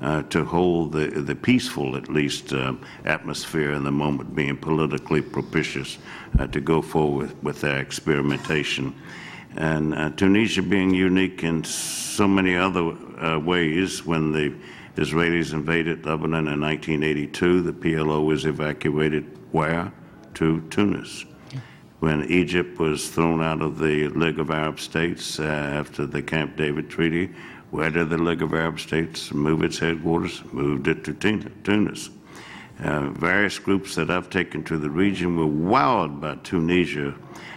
uh, 0.00 0.22
to 0.22 0.44
hold 0.44 0.92
the, 0.92 1.06
the 1.06 1.34
peaceful, 1.34 1.96
at 1.96 2.08
least, 2.08 2.52
uh, 2.52 2.74
atmosphere 3.04 3.72
in 3.72 3.84
the 3.84 3.92
moment 3.92 4.34
being 4.34 4.56
politically 4.56 5.22
propitious 5.22 5.98
uh, 6.38 6.46
to 6.48 6.60
go 6.60 6.82
forward 6.82 7.32
with 7.42 7.60
their 7.60 7.78
experimentation. 7.78 8.94
And 9.56 9.94
uh, 9.94 10.10
Tunisia 10.10 10.62
being 10.62 10.92
unique 10.92 11.44
in 11.44 11.62
so 11.64 12.26
many 12.26 12.56
other 12.56 12.80
uh, 12.80 13.38
ways, 13.38 14.04
when 14.04 14.32
the 14.32 14.54
Israelis 14.96 15.52
invaded 15.52 16.04
Lebanon 16.04 16.48
in 16.48 16.60
1982, 16.60 17.62
the 17.62 17.72
PLO 17.72 18.24
was 18.24 18.44
evacuated 18.44 19.38
where? 19.52 19.92
To 20.34 20.60
Tunis 20.70 21.24
when 22.04 22.30
Egypt 22.30 22.78
was 22.78 23.08
thrown 23.08 23.42
out 23.42 23.62
of 23.62 23.78
the 23.78 24.08
League 24.08 24.38
of 24.38 24.50
Arab 24.50 24.78
States 24.78 25.40
uh, 25.40 25.44
after 25.44 26.04
the 26.04 26.20
Camp 26.20 26.54
David 26.54 26.90
Treaty, 26.90 27.30
where 27.74 27.90
did 27.90 28.08
the 28.08 28.16
League 28.16 28.40
of 28.40 28.54
Arab 28.54 28.78
States 28.78 29.32
move 29.32 29.64
its 29.64 29.80
headquarters? 29.80 30.44
Moved 30.52 30.86
it 30.86 31.02
to 31.02 31.12
Tunis. 31.12 32.08
Uh, 32.78 33.08
various 33.10 33.58
groups 33.58 33.96
that 33.96 34.10
I've 34.10 34.30
taken 34.30 34.62
to 34.64 34.78
the 34.78 34.88
region 34.88 35.36
were 35.36 35.70
wowed 35.72 36.20
by 36.20 36.36
Tunisia 36.44 37.16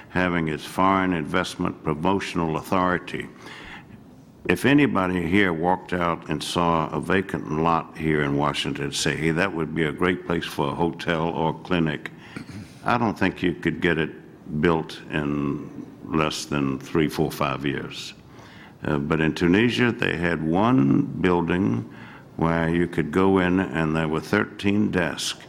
having 0.10 0.48
its 0.48 0.66
foreign 0.66 1.14
investment 1.14 1.84
promotional 1.84 2.58
authority. 2.58 3.30
If 4.50 4.66
anybody 4.66 5.22
here 5.28 5.54
walked 5.54 5.94
out 5.94 6.28
and 6.32 6.42
saw 6.42 6.90
a 6.90 7.00
vacant 7.00 7.52
lot 7.52 7.96
here 7.96 8.24
in 8.24 8.38
Washington, 8.38 8.92
say, 8.94 9.16
hey, 9.16 9.30
that 9.30 9.54
would 9.54 9.76
be 9.76 9.84
a 9.84 9.92
great 9.92 10.26
place 10.26 10.46
for 10.46 10.70
a 10.70 10.74
hotel 10.74 11.30
or 11.30 11.54
clinic, 11.60 12.10
I 12.84 12.98
don't 12.98 13.20
think 13.20 13.44
you 13.44 13.54
could 13.54 13.82
get 13.82 14.00
it 14.00 14.62
built 14.62 15.00
in 15.12 15.86
less 16.06 16.46
than 16.46 16.80
three, 16.80 17.08
four, 17.08 17.30
five 17.30 17.68
years. 17.68 18.16
Uh, 18.88 18.98
but 18.98 19.20
in 19.20 19.34
Tunisia, 19.34 19.92
they 19.92 20.16
had 20.16 20.42
one 20.42 21.02
building 21.20 21.94
where 22.38 22.70
you 22.70 22.88
could 22.88 23.12
go 23.12 23.40
in 23.40 23.60
and 23.60 23.94
there 23.94 24.08
were 24.08 24.22
13 24.22 24.92
desks. 24.92 25.40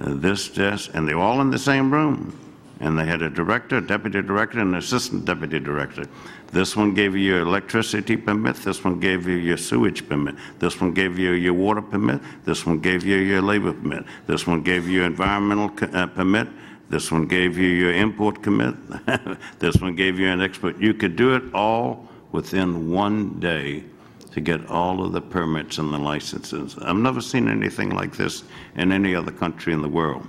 Uh, 0.00 0.14
this 0.14 0.48
desk, 0.48 0.90
and 0.94 1.06
they 1.06 1.14
were 1.14 1.22
all 1.22 1.40
in 1.40 1.50
the 1.50 1.58
same 1.58 1.92
room. 1.92 2.36
And 2.80 2.98
they 2.98 3.04
had 3.04 3.22
a 3.22 3.30
director, 3.30 3.76
a 3.76 3.80
deputy 3.80 4.22
director, 4.22 4.60
and 4.60 4.70
an 4.70 4.78
assistant 4.78 5.24
deputy 5.24 5.58
director. 5.58 6.04
This 6.52 6.76
one 6.76 6.94
gave 6.94 7.14
you 7.14 7.22
your 7.22 7.40
electricity 7.42 8.16
permit. 8.16 8.56
This 8.56 8.82
one 8.84 9.00
gave 9.00 9.28
you 9.28 9.36
your 9.36 9.56
sewage 9.56 10.08
permit. 10.08 10.36
This 10.58 10.80
one 10.80 10.92
gave 10.92 11.18
you 11.18 11.32
your 11.32 11.54
water 11.54 11.82
permit. 11.82 12.20
This 12.44 12.64
one 12.64 12.78
gave 12.78 13.04
you 13.04 13.16
your 13.16 13.42
labor 13.42 13.72
permit. 13.72 14.04
This 14.26 14.46
one 14.46 14.62
gave 14.62 14.88
you 14.88 15.02
environmental 15.02 15.70
uh, 15.92 16.06
permit. 16.06 16.48
This 16.88 17.12
one 17.12 17.26
gave 17.26 17.58
you 17.58 17.68
your 17.68 17.92
import 17.92 18.42
permit. 18.42 18.74
This 19.58 19.76
one 19.76 19.94
gave 19.94 20.18
you 20.18 20.28
an 20.28 20.40
export. 20.40 20.78
You 20.78 20.94
could 20.94 21.16
do 21.16 21.34
it 21.34 21.42
all 21.52 22.07
within 22.32 22.90
one 22.90 23.38
day 23.40 23.84
to 24.32 24.40
get 24.40 24.66
all 24.68 25.04
of 25.04 25.12
the 25.12 25.20
permits 25.20 25.78
and 25.78 25.92
the 25.92 25.98
licenses. 25.98 26.76
I've 26.82 26.96
never 26.96 27.20
seen 27.20 27.48
anything 27.48 27.90
like 27.90 28.16
this 28.16 28.44
in 28.76 28.92
any 28.92 29.14
other 29.14 29.32
country 29.32 29.72
in 29.72 29.82
the 29.82 29.88
world. 29.88 30.28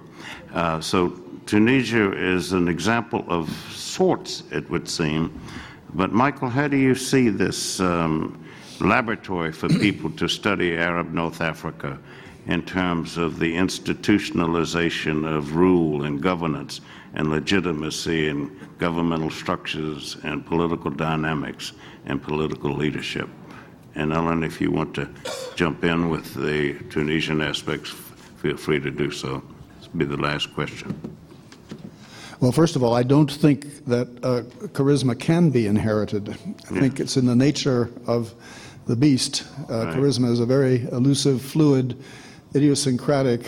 Uh, 0.53 0.79
So 0.79 1.09
Tunisia 1.45 2.13
is 2.13 2.53
an 2.53 2.67
example 2.67 3.25
of 3.27 3.49
sorts, 3.73 4.43
it 4.51 4.69
would 4.69 4.87
seem. 4.87 5.39
But 5.93 6.11
Michael, 6.11 6.49
how 6.49 6.67
do 6.67 6.77
you 6.77 6.95
see 6.95 7.29
this 7.29 7.79
um, 7.79 8.43
laboratory 8.79 9.51
for 9.51 9.67
people 9.85 10.11
to 10.11 10.27
study 10.27 10.77
Arab 10.77 11.11
North 11.11 11.41
Africa 11.41 11.97
in 12.45 12.63
terms 12.63 13.17
of 13.17 13.39
the 13.39 13.55
institutionalization 13.55 15.27
of 15.27 15.55
rule 15.55 16.03
and 16.03 16.21
governance 16.21 16.81
and 17.13 17.29
legitimacy 17.29 18.29
and 18.29 18.49
governmental 18.77 19.29
structures 19.29 20.17
and 20.23 20.45
political 20.45 20.91
dynamics 20.91 21.73
and 22.05 22.21
political 22.21 22.71
leadership? 22.71 23.29
And 23.95 24.13
Ellen, 24.13 24.43
if 24.43 24.61
you 24.61 24.71
want 24.71 24.93
to 24.95 25.09
jump 25.55 25.83
in 25.83 26.09
with 26.09 26.33
the 26.33 26.75
Tunisian 26.89 27.41
aspects, 27.41 27.89
feel 28.37 28.55
free 28.57 28.79
to 28.79 28.91
do 28.91 29.11
so. 29.11 29.41
This 29.79 29.91
will 29.91 29.99
be 29.99 30.05
the 30.05 30.17
last 30.17 30.53
question. 30.53 30.95
Well, 32.39 32.53
first 32.53 32.77
of 32.77 32.83
all, 32.83 32.93
I 32.93 33.03
don't 33.03 33.29
think 33.29 33.85
that 33.85 34.07
uh, 34.23 34.43
charisma 34.69 35.19
can 35.19 35.49
be 35.49 35.67
inherited. 35.67 36.29
I 36.29 36.79
think 36.79 37.01
it's 37.01 37.17
in 37.17 37.25
the 37.25 37.35
nature 37.35 37.89
of 38.07 38.33
the 38.87 38.95
beast. 38.95 39.43
Uh, 39.69 39.85
Right. 39.85 39.95
Charisma 39.97 40.31
is 40.31 40.39
a 40.39 40.45
very 40.45 40.83
elusive, 40.91 41.41
fluid, 41.41 42.01
idiosyncratic, 42.55 43.41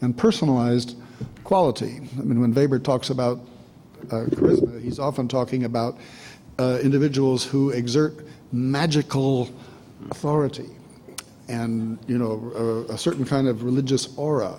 and 0.00 0.16
personalized 0.16 0.96
quality. 1.48 1.98
I 2.18 2.22
mean, 2.24 2.42
when 2.42 2.52
Weber 2.52 2.78
talks 2.78 3.08
about 3.08 3.40
uh, 4.10 4.26
charisma, 4.36 4.82
he's 4.82 4.98
often 4.98 5.28
talking 5.28 5.64
about 5.64 5.96
uh, 6.58 6.78
individuals 6.82 7.42
who 7.42 7.70
exert 7.70 8.12
magical 8.52 9.48
authority 10.10 10.68
and, 11.48 11.98
you 12.06 12.18
know, 12.18 12.84
a, 12.88 12.92
a 12.92 12.98
certain 12.98 13.24
kind 13.24 13.48
of 13.48 13.64
religious 13.64 14.14
aura. 14.18 14.58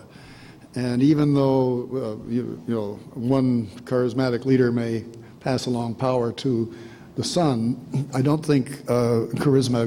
And 0.74 1.04
even 1.04 1.36
though 1.36 1.88
uh, 1.94 2.28
you, 2.28 2.60
you 2.68 2.74
know 2.74 2.94
one 3.14 3.68
charismatic 3.86 4.46
leader 4.46 4.72
may 4.72 5.06
pass 5.42 5.68
along 5.68 5.94
power 5.94 6.32
to 6.32 6.74
the 7.20 7.26
son, 7.26 7.76
I 8.14 8.22
don't 8.22 8.46
think 8.46 8.70
uh, 8.88 9.28
charisma 9.44 9.84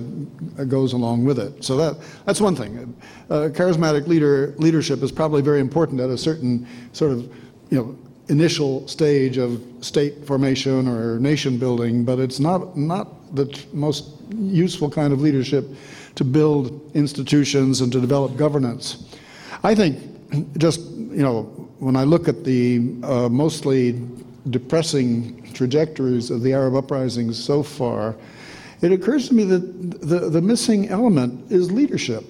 goes 0.68 0.92
along 0.92 1.24
with 1.24 1.38
it. 1.38 1.64
So 1.64 1.78
that 1.78 1.96
that's 2.26 2.42
one 2.42 2.54
thing. 2.54 2.94
Uh, 3.30 3.48
charismatic 3.48 4.06
leader 4.06 4.54
leadership 4.58 5.02
is 5.02 5.10
probably 5.10 5.40
very 5.40 5.60
important 5.60 5.98
at 5.98 6.10
a 6.10 6.18
certain 6.18 6.66
sort 6.92 7.12
of 7.12 7.20
you 7.70 7.78
know 7.78 7.96
initial 8.28 8.86
stage 8.86 9.38
of 9.38 9.62
state 9.80 10.26
formation 10.26 10.86
or 10.86 11.18
nation 11.20 11.56
building, 11.56 12.04
but 12.04 12.18
it's 12.18 12.38
not 12.38 12.76
not 12.76 13.34
the 13.34 13.46
t- 13.46 13.66
most 13.72 14.10
useful 14.36 14.90
kind 14.90 15.10
of 15.14 15.22
leadership 15.22 15.64
to 16.16 16.24
build 16.24 16.64
institutions 16.94 17.80
and 17.80 17.90
to 17.92 17.98
develop 17.98 18.36
governance. 18.36 19.08
I 19.64 19.74
think 19.74 19.96
just, 20.58 20.80
you 20.80 21.22
know, 21.22 21.44
when 21.78 21.96
I 21.96 22.04
look 22.04 22.28
at 22.28 22.44
the 22.44 22.80
uh, 23.02 23.30
mostly 23.30 23.98
depressing 24.50 25.52
trajectories 25.52 26.30
of 26.30 26.42
the 26.42 26.52
Arab 26.52 26.74
uprisings 26.74 27.42
so 27.42 27.62
far, 27.62 28.16
it 28.80 28.90
occurs 28.90 29.28
to 29.28 29.34
me 29.34 29.44
that 29.44 30.00
the, 30.00 30.28
the 30.28 30.42
missing 30.42 30.88
element 30.88 31.50
is 31.50 31.70
leadership. 31.70 32.24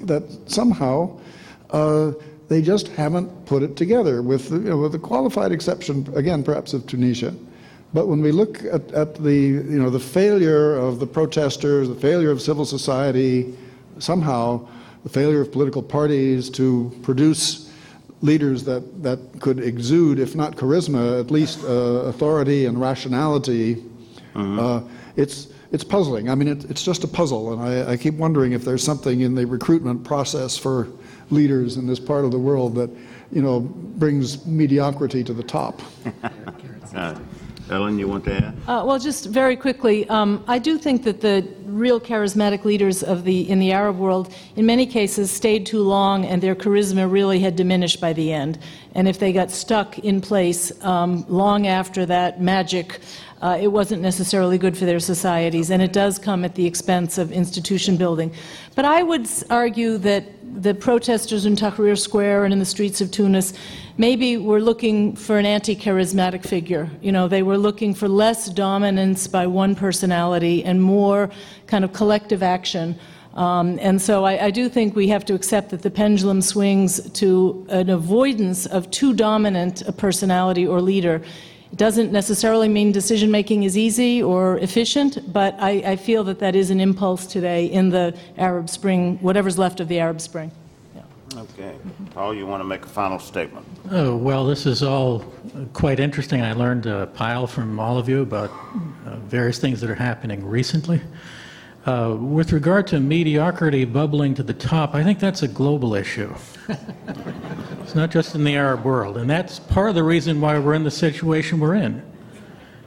That 0.00 0.24
somehow 0.46 1.20
uh, 1.70 2.12
they 2.48 2.60
just 2.60 2.88
haven't 2.88 3.46
put 3.46 3.62
it 3.62 3.76
together, 3.76 4.20
with, 4.20 4.50
you 4.50 4.58
know, 4.58 4.78
with 4.78 4.92
the 4.92 4.98
qualified 4.98 5.52
exception, 5.52 6.12
again, 6.14 6.42
perhaps 6.42 6.74
of 6.74 6.86
Tunisia. 6.86 7.34
But 7.94 8.08
when 8.08 8.20
we 8.20 8.32
look 8.32 8.64
at, 8.64 8.90
at 8.92 9.14
the, 9.22 9.34
you 9.34 9.80
know, 9.80 9.90
the 9.90 10.00
failure 10.00 10.74
of 10.76 10.98
the 10.98 11.06
protesters, 11.06 11.88
the 11.88 11.94
failure 11.94 12.30
of 12.30 12.40
civil 12.42 12.64
society, 12.64 13.54
somehow 13.98 14.66
the 15.04 15.08
failure 15.08 15.40
of 15.40 15.52
political 15.52 15.82
parties 15.82 16.50
to 16.50 16.90
produce 17.02 17.61
leaders 18.22 18.64
that, 18.64 19.02
that 19.02 19.18
could 19.40 19.58
exude, 19.58 20.18
if 20.18 20.34
not 20.34 20.56
charisma, 20.56 21.20
at 21.20 21.30
least 21.30 21.62
uh, 21.64 21.68
authority 22.06 22.66
and 22.66 22.80
rationality, 22.80 23.84
uh, 24.34 24.80
it's, 25.16 25.48
it's 25.72 25.84
puzzling. 25.84 26.30
I 26.30 26.34
mean, 26.34 26.48
it, 26.48 26.64
it's 26.70 26.82
just 26.82 27.04
a 27.04 27.08
puzzle, 27.08 27.52
and 27.52 27.60
I, 27.60 27.92
I 27.92 27.96
keep 27.96 28.14
wondering 28.14 28.52
if 28.52 28.64
there's 28.64 28.82
something 28.82 29.20
in 29.20 29.34
the 29.34 29.44
recruitment 29.44 30.04
process 30.04 30.56
for 30.56 30.88
leaders 31.30 31.76
in 31.76 31.86
this 31.86 31.98
part 31.98 32.24
of 32.24 32.30
the 32.30 32.38
world 32.38 32.74
that, 32.76 32.90
you 33.32 33.42
know, 33.42 33.60
brings 33.60 34.46
mediocrity 34.46 35.24
to 35.24 35.34
the 35.34 35.42
top. 35.42 35.82
Ellen, 37.70 37.98
you 37.98 38.08
want 38.08 38.24
to 38.24 38.34
add? 38.34 38.54
Uh, 38.66 38.84
well, 38.84 38.98
just 38.98 39.26
very 39.26 39.56
quickly, 39.56 40.08
um, 40.08 40.44
I 40.46 40.58
do 40.58 40.78
think 40.78 41.04
that 41.04 41.20
the 41.20 41.46
real 41.64 42.00
charismatic 42.00 42.64
leaders 42.64 43.02
of 43.02 43.24
the 43.24 43.48
in 43.48 43.58
the 43.58 43.72
Arab 43.72 43.98
world, 43.98 44.34
in 44.56 44.66
many 44.66 44.86
cases, 44.86 45.30
stayed 45.30 45.64
too 45.64 45.82
long, 45.82 46.24
and 46.24 46.42
their 46.42 46.54
charisma 46.54 47.10
really 47.10 47.38
had 47.38 47.56
diminished 47.56 48.00
by 48.00 48.12
the 48.12 48.32
end. 48.32 48.58
And 48.94 49.08
if 49.08 49.18
they 49.18 49.32
got 49.32 49.50
stuck 49.50 49.98
in 50.00 50.20
place 50.20 50.70
um, 50.84 51.24
long 51.28 51.66
after 51.66 52.04
that 52.06 52.42
magic, 52.42 53.00
uh, 53.40 53.58
it 53.60 53.68
wasn't 53.68 54.02
necessarily 54.02 54.58
good 54.58 54.76
for 54.76 54.84
their 54.84 55.00
societies, 55.00 55.70
and 55.70 55.82
it 55.82 55.92
does 55.92 56.18
come 56.18 56.44
at 56.44 56.54
the 56.54 56.66
expense 56.66 57.18
of 57.18 57.32
institution 57.32 57.96
building. 57.96 58.32
But 58.74 58.84
I 58.84 59.02
would 59.02 59.28
argue 59.50 59.98
that 59.98 60.24
the 60.54 60.74
protesters 60.74 61.46
in 61.46 61.56
Tahrir 61.56 61.98
Square 61.98 62.44
and 62.44 62.52
in 62.52 62.58
the 62.58 62.64
streets 62.64 63.00
of 63.00 63.10
Tunis 63.10 63.54
maybe 63.96 64.36
were 64.36 64.60
looking 64.60 65.16
for 65.16 65.38
an 65.38 65.46
anti 65.46 65.74
charismatic 65.74 66.46
figure. 66.46 66.90
You 67.00 67.12
know, 67.12 67.28
they 67.28 67.42
were 67.42 67.58
looking 67.58 67.94
for 67.94 68.08
less 68.08 68.48
dominance 68.48 69.26
by 69.26 69.46
one 69.46 69.74
personality 69.74 70.64
and 70.64 70.82
more 70.82 71.30
kind 71.66 71.84
of 71.84 71.92
collective 71.92 72.42
action. 72.42 72.98
Um, 73.34 73.78
and 73.80 74.00
so 74.00 74.24
I, 74.24 74.46
I 74.46 74.50
do 74.50 74.68
think 74.68 74.94
we 74.94 75.08
have 75.08 75.24
to 75.24 75.34
accept 75.34 75.70
that 75.70 75.82
the 75.82 75.90
pendulum 75.90 76.42
swings 76.42 77.10
to 77.12 77.66
an 77.70 77.88
avoidance 77.88 78.66
of 78.66 78.90
too 78.90 79.14
dominant 79.14 79.82
a 79.82 79.92
personality 79.92 80.66
or 80.66 80.80
leader. 80.82 81.22
It 81.72 81.78
doesn't 81.78 82.12
necessarily 82.12 82.68
mean 82.68 82.92
decision 82.92 83.30
making 83.30 83.62
is 83.62 83.78
easy 83.78 84.22
or 84.22 84.58
efficient, 84.58 85.32
but 85.32 85.56
I, 85.58 85.70
I 85.92 85.96
feel 85.96 86.22
that 86.24 86.38
that 86.40 86.54
is 86.54 86.70
an 86.70 86.80
impulse 86.80 87.26
today 87.26 87.64
in 87.64 87.88
the 87.88 88.14
Arab 88.36 88.68
Spring, 88.68 89.16
whatever's 89.18 89.58
left 89.58 89.80
of 89.80 89.88
the 89.88 89.98
Arab 89.98 90.20
Spring. 90.20 90.52
Okay. 91.34 91.74
Paul, 92.10 92.34
you 92.34 92.46
want 92.46 92.60
to 92.60 92.64
make 92.64 92.84
a 92.84 92.88
final 92.88 93.18
statement? 93.18 93.66
Oh, 93.90 94.14
well, 94.16 94.44
this 94.44 94.66
is 94.66 94.82
all 94.82 95.20
quite 95.72 95.98
interesting. 95.98 96.42
I 96.42 96.52
learned 96.52 96.84
a 96.84 97.06
pile 97.06 97.46
from 97.46 97.80
all 97.80 97.96
of 97.96 98.06
you 98.06 98.20
about 98.20 98.50
uh, 99.06 99.16
various 99.16 99.58
things 99.58 99.80
that 99.80 99.88
are 99.88 99.94
happening 99.94 100.44
recently. 100.44 101.00
Uh, 101.84 102.16
with 102.20 102.52
regard 102.52 102.86
to 102.86 103.00
mediocrity 103.00 103.84
bubbling 103.84 104.34
to 104.34 104.42
the 104.44 104.54
top, 104.54 104.94
I 104.94 105.02
think 105.02 105.18
that's 105.18 105.42
a 105.42 105.48
global 105.48 105.96
issue. 105.96 106.32
it's 107.82 107.96
not 107.96 108.12
just 108.12 108.36
in 108.36 108.44
the 108.44 108.54
Arab 108.54 108.84
world, 108.84 109.16
and 109.16 109.28
that's 109.28 109.58
part 109.58 109.88
of 109.88 109.96
the 109.96 110.04
reason 110.04 110.40
why 110.40 110.60
we're 110.60 110.74
in 110.74 110.84
the 110.84 110.92
situation 110.92 111.58
we're 111.58 111.74
in. 111.74 112.00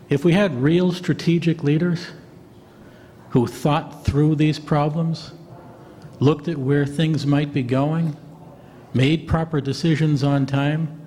If 0.07 0.23
we 0.23 0.31
had 0.31 0.55
real 0.61 0.93
strategic 0.93 1.61
leaders 1.61 2.07
who 3.31 3.47
thought 3.47 4.05
through 4.05 4.35
these 4.35 4.59
problems, 4.59 5.33
looked 6.21 6.47
at 6.47 6.55
where 6.55 6.85
things 6.85 7.25
might 7.25 7.51
be 7.51 7.63
going, 7.63 8.15
made 8.93 9.27
proper 9.27 9.59
decisions 9.59 10.23
on 10.23 10.45
time, 10.45 11.01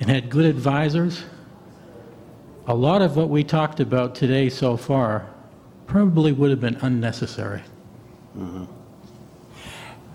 and 0.00 0.08
had 0.08 0.30
good 0.30 0.46
advisors, 0.46 1.24
a 2.66 2.74
lot 2.74 3.02
of 3.02 3.14
what 3.14 3.28
we 3.28 3.44
talked 3.44 3.78
about 3.78 4.14
today 4.14 4.48
so 4.48 4.78
far 4.78 5.26
probably 5.86 6.32
would 6.32 6.50
have 6.50 6.60
been 6.60 6.76
unnecessary. 6.76 7.62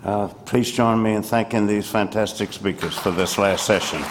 Uh, 0.03 0.27
Please 0.45 0.71
join 0.71 1.01
me 1.01 1.13
in 1.13 1.23
thanking 1.23 1.67
these 1.67 1.87
fantastic 1.87 2.53
speakers 2.53 2.97
for 2.97 3.11
this 3.11 3.37
last 3.37 3.65
session. 3.65 4.01